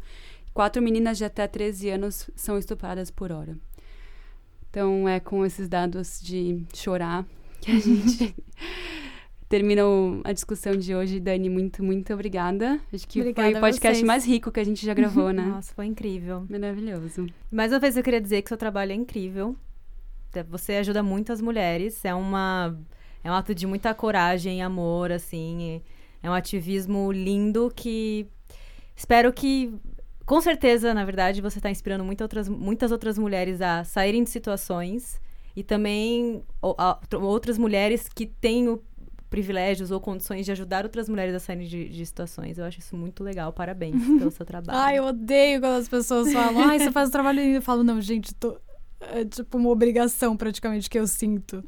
Quatro 0.53 0.81
meninas 0.81 1.17
de 1.17 1.25
até 1.25 1.45
13 1.47 1.89
anos 1.89 2.29
são 2.35 2.57
estupradas 2.57 3.11
por 3.11 3.31
hora. 3.31 3.57
Então, 4.77 5.09
é 5.09 5.19
com 5.19 5.43
esses 5.43 5.67
dados 5.67 6.21
de 6.21 6.63
chorar 6.71 7.25
que 7.59 7.71
a 7.71 7.79
gente 7.79 8.35
termina 9.49 9.81
a 10.23 10.31
discussão 10.31 10.77
de 10.77 10.93
hoje. 10.93 11.19
Dani, 11.19 11.49
muito, 11.49 11.83
muito 11.83 12.13
obrigada. 12.13 12.79
Acho 12.93 13.07
que 13.07 13.19
Obrigada 13.21 13.49
foi 13.49 13.57
o 13.57 13.61
podcast 13.61 14.05
mais 14.05 14.23
rico 14.23 14.51
que 14.51 14.59
a 14.59 14.63
gente 14.63 14.85
já 14.85 14.93
gravou, 14.93 15.31
né? 15.31 15.47
Nossa, 15.47 15.73
foi 15.73 15.87
incrível. 15.87 16.45
Maravilhoso. 16.47 17.25
Mais 17.51 17.71
uma 17.71 17.79
vez 17.79 17.97
eu 17.97 18.03
queria 18.03 18.21
dizer 18.21 18.43
que 18.43 18.49
seu 18.49 18.57
trabalho 18.57 18.91
é 18.91 18.95
incrível. 18.95 19.55
Você 20.47 20.73
ajuda 20.73 21.01
muitas 21.01 21.41
mulheres. 21.41 22.05
É 22.05 22.13
uma 22.13 22.77
é 23.23 23.31
um 23.31 23.33
ato 23.33 23.55
de 23.55 23.65
muita 23.65 23.95
coragem 23.95 24.59
e 24.59 24.61
amor, 24.61 25.11
assim. 25.11 25.81
É 26.21 26.29
um 26.29 26.33
ativismo 26.35 27.11
lindo 27.11 27.73
que 27.75 28.27
espero 28.95 29.33
que 29.33 29.73
com 30.27 30.39
certeza, 30.41 30.93
na 30.93 31.03
verdade, 31.05 31.41
você 31.41 31.57
está 31.57 31.71
inspirando 31.71 32.03
muita 32.03 32.23
outras, 32.23 32.47
muitas 32.47 32.91
outras 32.91 33.17
mulheres 33.17 33.61
a 33.61 33.83
saírem 33.83 34.23
de 34.23 34.29
situações 34.29 35.19
e 35.55 35.63
também 35.63 36.43
a- 36.61 36.99
outras 37.19 37.57
mulheres 37.57 38.07
que 38.07 38.25
têm 38.27 38.67
o 38.69 38.83
privilégios 39.29 39.89
ou 39.89 39.99
condições 39.99 40.45
de 40.45 40.51
ajudar 40.51 40.83
outras 40.85 41.09
mulheres 41.09 41.33
a 41.33 41.39
saírem 41.39 41.67
de, 41.67 41.89
de 41.89 42.05
situações. 42.05 42.57
Eu 42.57 42.65
acho 42.65 42.79
isso 42.79 42.95
muito 42.95 43.23
legal. 43.23 43.51
Parabéns 43.53 43.95
pelo 44.19 44.29
seu 44.31 44.45
trabalho. 44.45 44.77
Ai, 44.79 44.99
eu 44.99 45.05
odeio 45.05 45.59
quando 45.61 45.79
as 45.79 45.87
pessoas 45.89 46.31
falam, 46.31 46.61
ai, 46.61 46.77
você 46.79 46.91
faz 46.91 47.09
o 47.09 47.11
trabalho 47.11 47.41
lindo. 47.41 47.55
Eu 47.55 47.61
falo, 47.61 47.83
não, 47.83 47.99
gente, 48.01 48.33
tô... 48.35 48.57
é 48.99 49.25
tipo 49.25 49.57
uma 49.57 49.69
obrigação 49.69 50.35
praticamente 50.37 50.89
que 50.89 50.99
eu 50.99 51.07
sinto. 51.07 51.63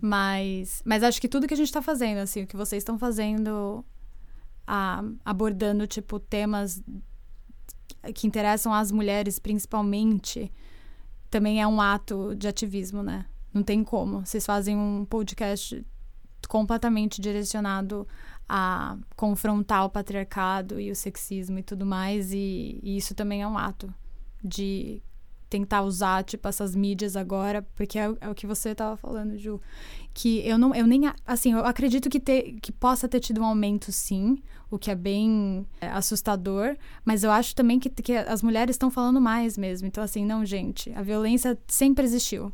Mas, 0.00 0.82
mas 0.84 1.02
acho 1.02 1.20
que 1.20 1.28
tudo 1.28 1.46
que 1.46 1.54
a 1.54 1.56
gente 1.56 1.72
tá 1.72 1.82
fazendo, 1.82 2.18
assim, 2.18 2.42
o 2.42 2.46
que 2.46 2.56
vocês 2.56 2.80
estão 2.80 2.98
fazendo, 2.98 3.84
ah, 4.66 5.02
abordando, 5.24 5.86
tipo, 5.86 6.18
temas 6.20 6.82
que 8.14 8.26
interessam 8.26 8.72
as 8.72 8.90
mulheres 8.90 9.38
principalmente, 9.38 10.52
também 11.30 11.60
é 11.60 11.66
um 11.66 11.80
ato 11.80 12.34
de 12.34 12.48
ativismo, 12.48 13.02
né? 13.02 13.26
Não 13.52 13.62
tem 13.62 13.82
como. 13.82 14.24
Vocês 14.24 14.44
fazem 14.46 14.76
um 14.76 15.04
podcast 15.04 15.84
completamente 16.48 17.20
direcionado 17.20 18.06
a 18.48 18.96
confrontar 19.16 19.84
o 19.84 19.90
patriarcado 19.90 20.80
e 20.80 20.90
o 20.90 20.96
sexismo 20.96 21.58
e 21.58 21.62
tudo 21.62 21.84
mais, 21.84 22.32
e, 22.32 22.80
e 22.82 22.96
isso 22.96 23.14
também 23.14 23.42
é 23.42 23.46
um 23.46 23.58
ato 23.58 23.92
de 24.42 25.02
tentar 25.48 25.82
usar, 25.82 26.24
tipo, 26.24 26.46
essas 26.46 26.74
mídias 26.74 27.16
agora, 27.16 27.62
porque 27.74 27.98
é, 27.98 28.12
é 28.20 28.28
o 28.28 28.34
que 28.34 28.46
você 28.46 28.74
tava 28.74 28.96
falando, 28.96 29.36
Ju, 29.38 29.60
que 30.12 30.46
eu 30.46 30.58
não, 30.58 30.74
eu 30.74 30.86
nem, 30.86 31.02
assim, 31.26 31.52
eu 31.52 31.64
acredito 31.64 32.08
que, 32.10 32.20
ter, 32.20 32.58
que 32.60 32.70
possa 32.70 33.08
ter 33.08 33.20
tido 33.20 33.40
um 33.40 33.44
aumento, 33.44 33.90
sim, 33.90 34.42
o 34.70 34.78
que 34.78 34.90
é 34.90 34.94
bem 34.94 35.66
é, 35.80 35.88
assustador, 35.88 36.76
mas 37.04 37.24
eu 37.24 37.30
acho 37.30 37.54
também 37.54 37.78
que, 37.78 37.88
que 37.88 38.14
as 38.14 38.42
mulheres 38.42 38.74
estão 38.74 38.90
falando 38.90 39.20
mais 39.20 39.56
mesmo, 39.56 39.88
então, 39.88 40.04
assim, 40.04 40.24
não, 40.24 40.44
gente, 40.44 40.92
a 40.94 41.02
violência 41.02 41.58
sempre 41.66 42.04
existiu, 42.04 42.52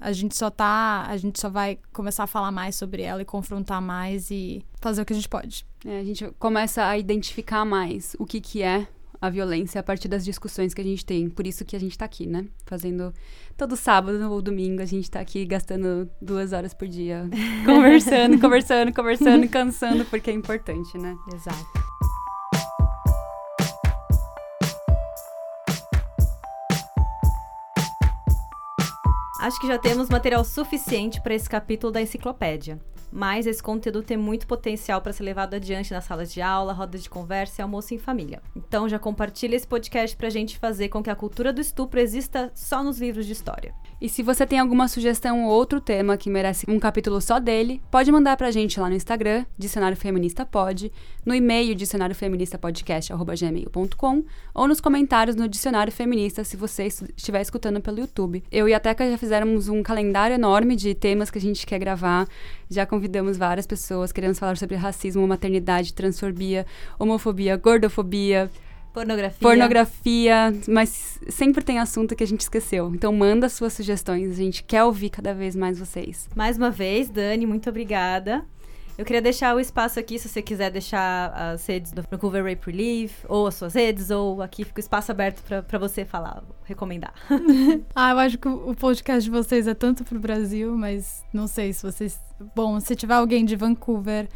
a 0.00 0.12
gente 0.12 0.36
só 0.36 0.48
tá, 0.48 1.04
a 1.06 1.16
gente 1.16 1.38
só 1.38 1.50
vai 1.50 1.78
começar 1.92 2.24
a 2.24 2.26
falar 2.26 2.50
mais 2.50 2.74
sobre 2.74 3.02
ela 3.02 3.20
e 3.20 3.24
confrontar 3.24 3.82
mais 3.82 4.30
e 4.30 4.64
fazer 4.80 5.02
o 5.02 5.04
que 5.04 5.12
a 5.12 5.16
gente 5.16 5.28
pode. 5.28 5.66
É, 5.84 6.00
a 6.00 6.04
gente 6.04 6.30
começa 6.38 6.86
a 6.86 6.96
identificar 6.96 7.66
mais 7.66 8.16
o 8.18 8.24
que, 8.24 8.40
que 8.40 8.62
é 8.62 8.88
a 9.20 9.28
violência 9.28 9.80
a 9.80 9.82
partir 9.82 10.08
das 10.08 10.24
discussões 10.24 10.72
que 10.72 10.80
a 10.80 10.84
gente 10.84 11.04
tem. 11.04 11.28
Por 11.28 11.46
isso 11.46 11.64
que 11.64 11.76
a 11.76 11.80
gente 11.80 11.96
tá 11.96 12.04
aqui, 12.04 12.26
né? 12.26 12.46
Fazendo 12.64 13.12
todo 13.56 13.76
sábado 13.76 14.18
ou 14.30 14.40
domingo, 14.40 14.80
a 14.80 14.86
gente 14.86 15.10
tá 15.10 15.20
aqui 15.20 15.44
gastando 15.44 16.10
duas 16.20 16.52
horas 16.52 16.72
por 16.72 16.88
dia. 16.88 17.28
Conversando, 17.66 18.40
conversando, 18.40 18.92
conversando, 18.92 19.48
cansando, 19.48 20.04
porque 20.06 20.30
é 20.30 20.34
importante, 20.34 20.96
né? 20.96 21.16
Exato. 21.34 21.90
Acho 29.40 29.58
que 29.58 29.66
já 29.66 29.78
temos 29.78 30.10
material 30.10 30.44
suficiente 30.44 31.20
para 31.20 31.34
esse 31.34 31.48
capítulo 31.48 31.90
da 31.90 32.02
enciclopédia. 32.02 32.78
Mas 33.12 33.46
esse 33.46 33.62
conteúdo 33.62 34.02
tem 34.02 34.16
muito 34.16 34.46
potencial 34.46 35.00
para 35.00 35.12
ser 35.12 35.24
levado 35.24 35.54
adiante 35.54 35.92
nas 35.92 36.04
salas 36.04 36.32
de 36.32 36.40
aula, 36.40 36.72
rodas 36.72 37.02
de 37.02 37.10
conversa 37.10 37.60
e 37.60 37.62
almoço 37.62 37.92
em 37.94 37.98
família. 37.98 38.40
Então 38.54 38.88
já 38.88 38.98
compartilha 38.98 39.56
esse 39.56 39.66
podcast 39.66 40.16
para 40.16 40.28
a 40.28 40.30
gente 40.30 40.58
fazer 40.58 40.88
com 40.88 41.02
que 41.02 41.10
a 41.10 41.14
cultura 41.16 41.52
do 41.52 41.60
estupro 41.60 41.98
exista 42.00 42.50
só 42.54 42.82
nos 42.82 43.00
livros 43.00 43.26
de 43.26 43.32
história. 43.32 43.74
E 44.00 44.08
se 44.08 44.22
você 44.22 44.46
tem 44.46 44.58
alguma 44.58 44.88
sugestão 44.88 45.44
ou 45.44 45.50
outro 45.50 45.80
tema 45.80 46.16
que 46.16 46.30
merece 46.30 46.64
um 46.68 46.78
capítulo 46.78 47.20
só 47.20 47.38
dele, 47.38 47.82
pode 47.90 48.10
mandar 48.10 48.36
pra 48.36 48.50
gente 48.50 48.80
lá 48.80 48.88
no 48.88 48.94
Instagram, 48.94 49.44
Dicionário 49.58 49.96
Feminista 49.96 50.46
Pod, 50.46 50.90
no 51.26 51.34
e-mail 51.34 51.74
dicionariofeministapodcast.gmail.com 51.74 54.24
ou 54.54 54.68
nos 54.68 54.80
comentários 54.80 55.36
no 55.36 55.48
Dicionário 55.48 55.92
Feminista 55.92 56.44
se 56.44 56.56
você 56.56 56.84
es- 56.86 57.02
estiver 57.16 57.40
escutando 57.42 57.80
pelo 57.80 57.98
YouTube. 58.00 58.42
Eu 58.50 58.68
e 58.68 58.74
a 58.74 58.80
Teca 58.80 59.08
já 59.10 59.18
fizemos 59.18 59.68
um 59.68 59.82
calendário 59.82 60.34
enorme 60.34 60.76
de 60.76 60.94
temas 60.94 61.30
que 61.30 61.38
a 61.38 61.40
gente 61.40 61.66
quer 61.66 61.78
gravar. 61.78 62.26
Já 62.70 62.86
convidamos 62.86 63.36
várias 63.36 63.66
pessoas, 63.66 64.12
queremos 64.12 64.38
falar 64.38 64.56
sobre 64.56 64.76
racismo, 64.76 65.26
maternidade, 65.26 65.92
transfobia, 65.92 66.64
homofobia, 67.00 67.56
gordofobia, 67.56 68.48
Pornografia. 68.92 69.38
pornografia, 69.40 70.54
mas 70.68 71.18
sempre 71.28 71.64
tem 71.64 71.78
assunto 71.80 72.14
que 72.14 72.22
a 72.22 72.26
gente 72.26 72.40
esqueceu. 72.42 72.92
Então 72.94 73.12
manda 73.12 73.48
suas 73.48 73.72
sugestões, 73.72 74.30
a 74.32 74.34
gente 74.34 74.62
quer 74.62 74.84
ouvir 74.84 75.10
cada 75.10 75.34
vez 75.34 75.56
mais 75.56 75.78
vocês. 75.78 76.28
Mais 76.34 76.56
uma 76.56 76.70
vez, 76.70 77.08
Dani, 77.08 77.44
muito 77.44 77.68
obrigada. 77.68 78.44
Eu 79.00 79.06
queria 79.06 79.22
deixar 79.22 79.56
o 79.56 79.60
espaço 79.60 79.98
aqui, 79.98 80.18
se 80.18 80.28
você 80.28 80.42
quiser 80.42 80.70
deixar 80.70 81.32
as 81.32 81.64
redes 81.64 81.90
do 81.90 82.02
Vancouver 82.02 82.44
Rape 82.44 82.70
Relief, 82.70 83.24
ou 83.26 83.46
as 83.46 83.54
suas 83.54 83.72
redes, 83.72 84.10
ou 84.10 84.42
aqui 84.42 84.62
fica 84.62 84.78
o 84.78 84.80
espaço 84.80 85.10
aberto 85.10 85.42
para 85.42 85.78
você 85.78 86.04
falar, 86.04 86.44
recomendar. 86.64 87.14
Ah, 87.94 88.10
eu 88.10 88.18
acho 88.18 88.36
que 88.36 88.46
o 88.46 88.74
podcast 88.74 89.24
de 89.24 89.30
vocês 89.30 89.66
é 89.66 89.72
tanto 89.72 90.04
pro 90.04 90.20
Brasil, 90.20 90.76
mas 90.76 91.24
não 91.32 91.46
sei 91.46 91.72
se 91.72 91.82
vocês. 91.82 92.20
Bom, 92.54 92.78
se 92.78 92.94
tiver 92.94 93.14
alguém 93.14 93.42
de 93.42 93.56
Vancouver 93.56 94.28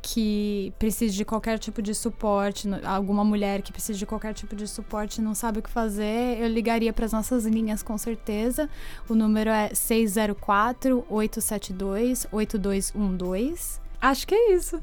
que 0.00 0.72
precise 0.78 1.16
de 1.16 1.24
qualquer 1.24 1.58
tipo 1.58 1.82
de 1.82 1.92
suporte, 1.92 2.68
alguma 2.84 3.24
mulher 3.24 3.62
que 3.62 3.72
precise 3.72 3.98
de 3.98 4.06
qualquer 4.06 4.32
tipo 4.32 4.54
de 4.54 4.68
suporte 4.68 5.20
e 5.20 5.24
não 5.24 5.34
sabe 5.34 5.58
o 5.58 5.62
que 5.62 5.70
fazer, 5.70 6.38
eu 6.38 6.46
ligaria 6.46 6.92
para 6.92 7.04
as 7.04 7.12
nossas 7.12 7.46
linhas 7.46 7.82
com 7.82 7.98
certeza. 7.98 8.70
O 9.08 9.14
número 9.16 9.50
é 9.50 9.74
604 9.74 11.04
872 11.08 12.28
8212. 12.30 13.83
Acho 14.04 14.26
que 14.26 14.34
é 14.34 14.52
isso. 14.52 14.82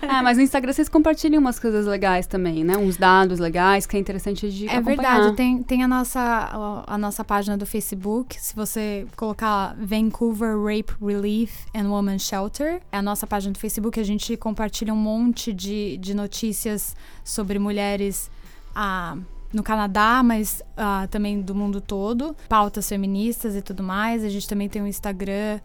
é, 0.00 0.22
mas 0.22 0.36
no 0.36 0.44
Instagram 0.44 0.72
vocês 0.72 0.88
compartilham 0.88 1.40
umas 1.40 1.58
coisas 1.58 1.86
legais 1.86 2.24
também, 2.24 2.62
né? 2.62 2.76
Uns 2.76 2.96
dados 2.96 3.40
legais 3.40 3.84
que 3.84 3.96
é 3.96 4.00
interessante 4.00 4.48
de 4.48 4.68
É 4.68 4.76
acompanhar. 4.76 5.16
verdade, 5.16 5.36
tem, 5.36 5.60
tem 5.60 5.82
a, 5.82 5.88
nossa, 5.88 6.20
a, 6.20 6.94
a, 6.94 6.98
nossa 6.98 7.24
página 7.24 7.58
do 7.58 7.66
Facebook. 7.66 8.40
Se 8.40 8.54
você 8.54 9.08
colocar 9.16 9.74
Vancouver 9.76 10.56
Rape 10.56 10.92
Relief 11.04 11.66
and 11.74 11.88
Woman 11.88 12.20
Shelter, 12.20 12.80
é 12.92 12.98
a 12.98 13.02
nossa 13.02 13.26
página 13.26 13.52
do 13.52 13.58
Facebook. 13.58 13.98
A 13.98 14.04
gente 14.04 14.36
compartilha 14.36 14.94
um 14.94 14.96
monte 14.96 15.52
de, 15.52 15.96
de 15.96 16.14
notícias 16.14 16.94
sobre 17.24 17.58
mulheres. 17.58 18.30
Ah, 18.72 19.16
no 19.52 19.62
Canadá, 19.62 20.22
mas 20.22 20.62
uh, 20.76 21.08
também 21.08 21.40
do 21.40 21.54
mundo 21.54 21.80
todo, 21.80 22.36
pautas 22.50 22.86
feministas 22.86 23.56
e 23.56 23.62
tudo 23.62 23.82
mais. 23.82 24.22
A 24.22 24.28
gente 24.28 24.46
também 24.46 24.68
tem 24.68 24.82
um 24.82 24.86
Instagram 24.86 25.58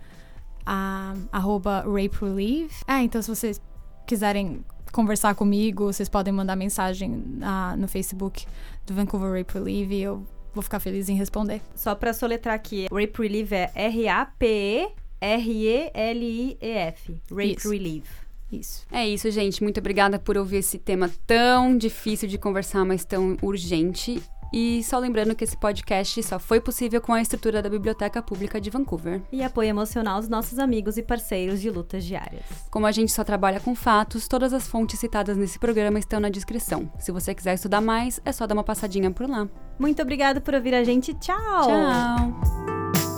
a, 0.66 1.14
arroba 1.32 1.82
Rape 1.82 2.18
Relief. 2.22 2.82
Ah, 2.88 3.04
então 3.04 3.22
se 3.22 3.30
vocês 3.30 3.62
quiserem 4.06 4.64
conversar 4.92 5.34
comigo, 5.36 5.86
vocês 5.92 6.08
podem 6.08 6.34
mandar 6.34 6.56
mensagem 6.56 7.12
uh, 7.12 7.76
no 7.78 7.88
Facebook 7.88 8.46
do 8.86 8.94
Vancouver 8.94 9.38
Rape 9.38 9.54
Relief 9.54 9.92
e 9.92 10.02
eu 10.02 10.26
vou 10.54 10.62
ficar 10.62 10.80
feliz 10.80 11.10
em 11.10 11.16
responder. 11.16 11.62
Só 11.76 11.96
para 11.96 12.14
soletrar 12.14 12.54
aqui, 12.56 12.88
Rape 12.92 13.22
Relief 13.22 13.52
é 13.52 13.72
R-A-P-E-R-E-L-I-E-F. 13.76 14.92
Rape 17.32 17.56
Isso. 17.58 17.72
Relief. 17.72 18.24
Isso. 18.52 18.86
É 18.92 19.08
isso, 19.08 19.32
gente. 19.32 19.64
Muito 19.64 19.80
obrigada 19.80 20.20
por 20.20 20.38
ouvir 20.38 20.58
esse 20.58 20.78
tema 20.78 21.10
tão 21.26 21.76
difícil 21.76 22.30
de 22.30 22.38
conversar, 22.38 22.86
mas 22.86 23.04
tão 23.04 23.36
urgente. 23.42 24.22
E 24.54 24.84
só 24.84 25.00
lembrando 25.00 25.34
que 25.34 25.44
esse 25.44 25.58
podcast 25.58 26.22
só 26.22 26.38
foi 26.38 26.62
possível 26.62 27.02
com 27.02 27.12
a 27.12 27.22
estrutura 27.22 27.60
da 27.60 27.70
Biblioteca 27.70 28.22
Pública 28.22 28.62
de 28.62 28.70
Vancouver. 28.70 29.20
E 29.32 29.42
apoio 29.42 29.70
emocional 29.70 30.20
dos 30.20 30.30
nossos 30.30 30.60
amigos 30.60 30.96
e 30.96 31.02
parceiros 31.02 31.60
de 31.60 31.72
lutas 31.72 32.06
diárias. 32.06 32.44
Como 32.70 32.86
a 32.86 32.92
gente 32.92 33.12
só 33.12 33.24
trabalha 33.24 33.60
com 33.60 33.74
fatos, 33.74 34.28
todas 34.28 34.54
as 34.54 34.68
fontes 34.68 35.00
citadas 35.00 35.36
nesse 35.36 35.58
programa 35.58 35.98
estão 35.98 36.20
na 36.20 36.30
descrição. 36.30 36.92
Se 37.00 37.12
você 37.12 37.34
quiser 37.34 37.56
estudar 37.56 37.82
mais, 37.82 38.22
é 38.24 38.32
só 38.32 38.46
dar 38.46 38.54
uma 38.54 38.64
passadinha 38.64 39.10
por 39.10 39.28
lá. 39.28 39.50
Muito 39.80 40.02
obrigada 40.04 40.40
por 40.40 40.54
ouvir 40.54 40.76
a 40.76 40.84
gente. 40.84 41.16
Tchau! 41.16 41.36
Tchau! 41.64 43.13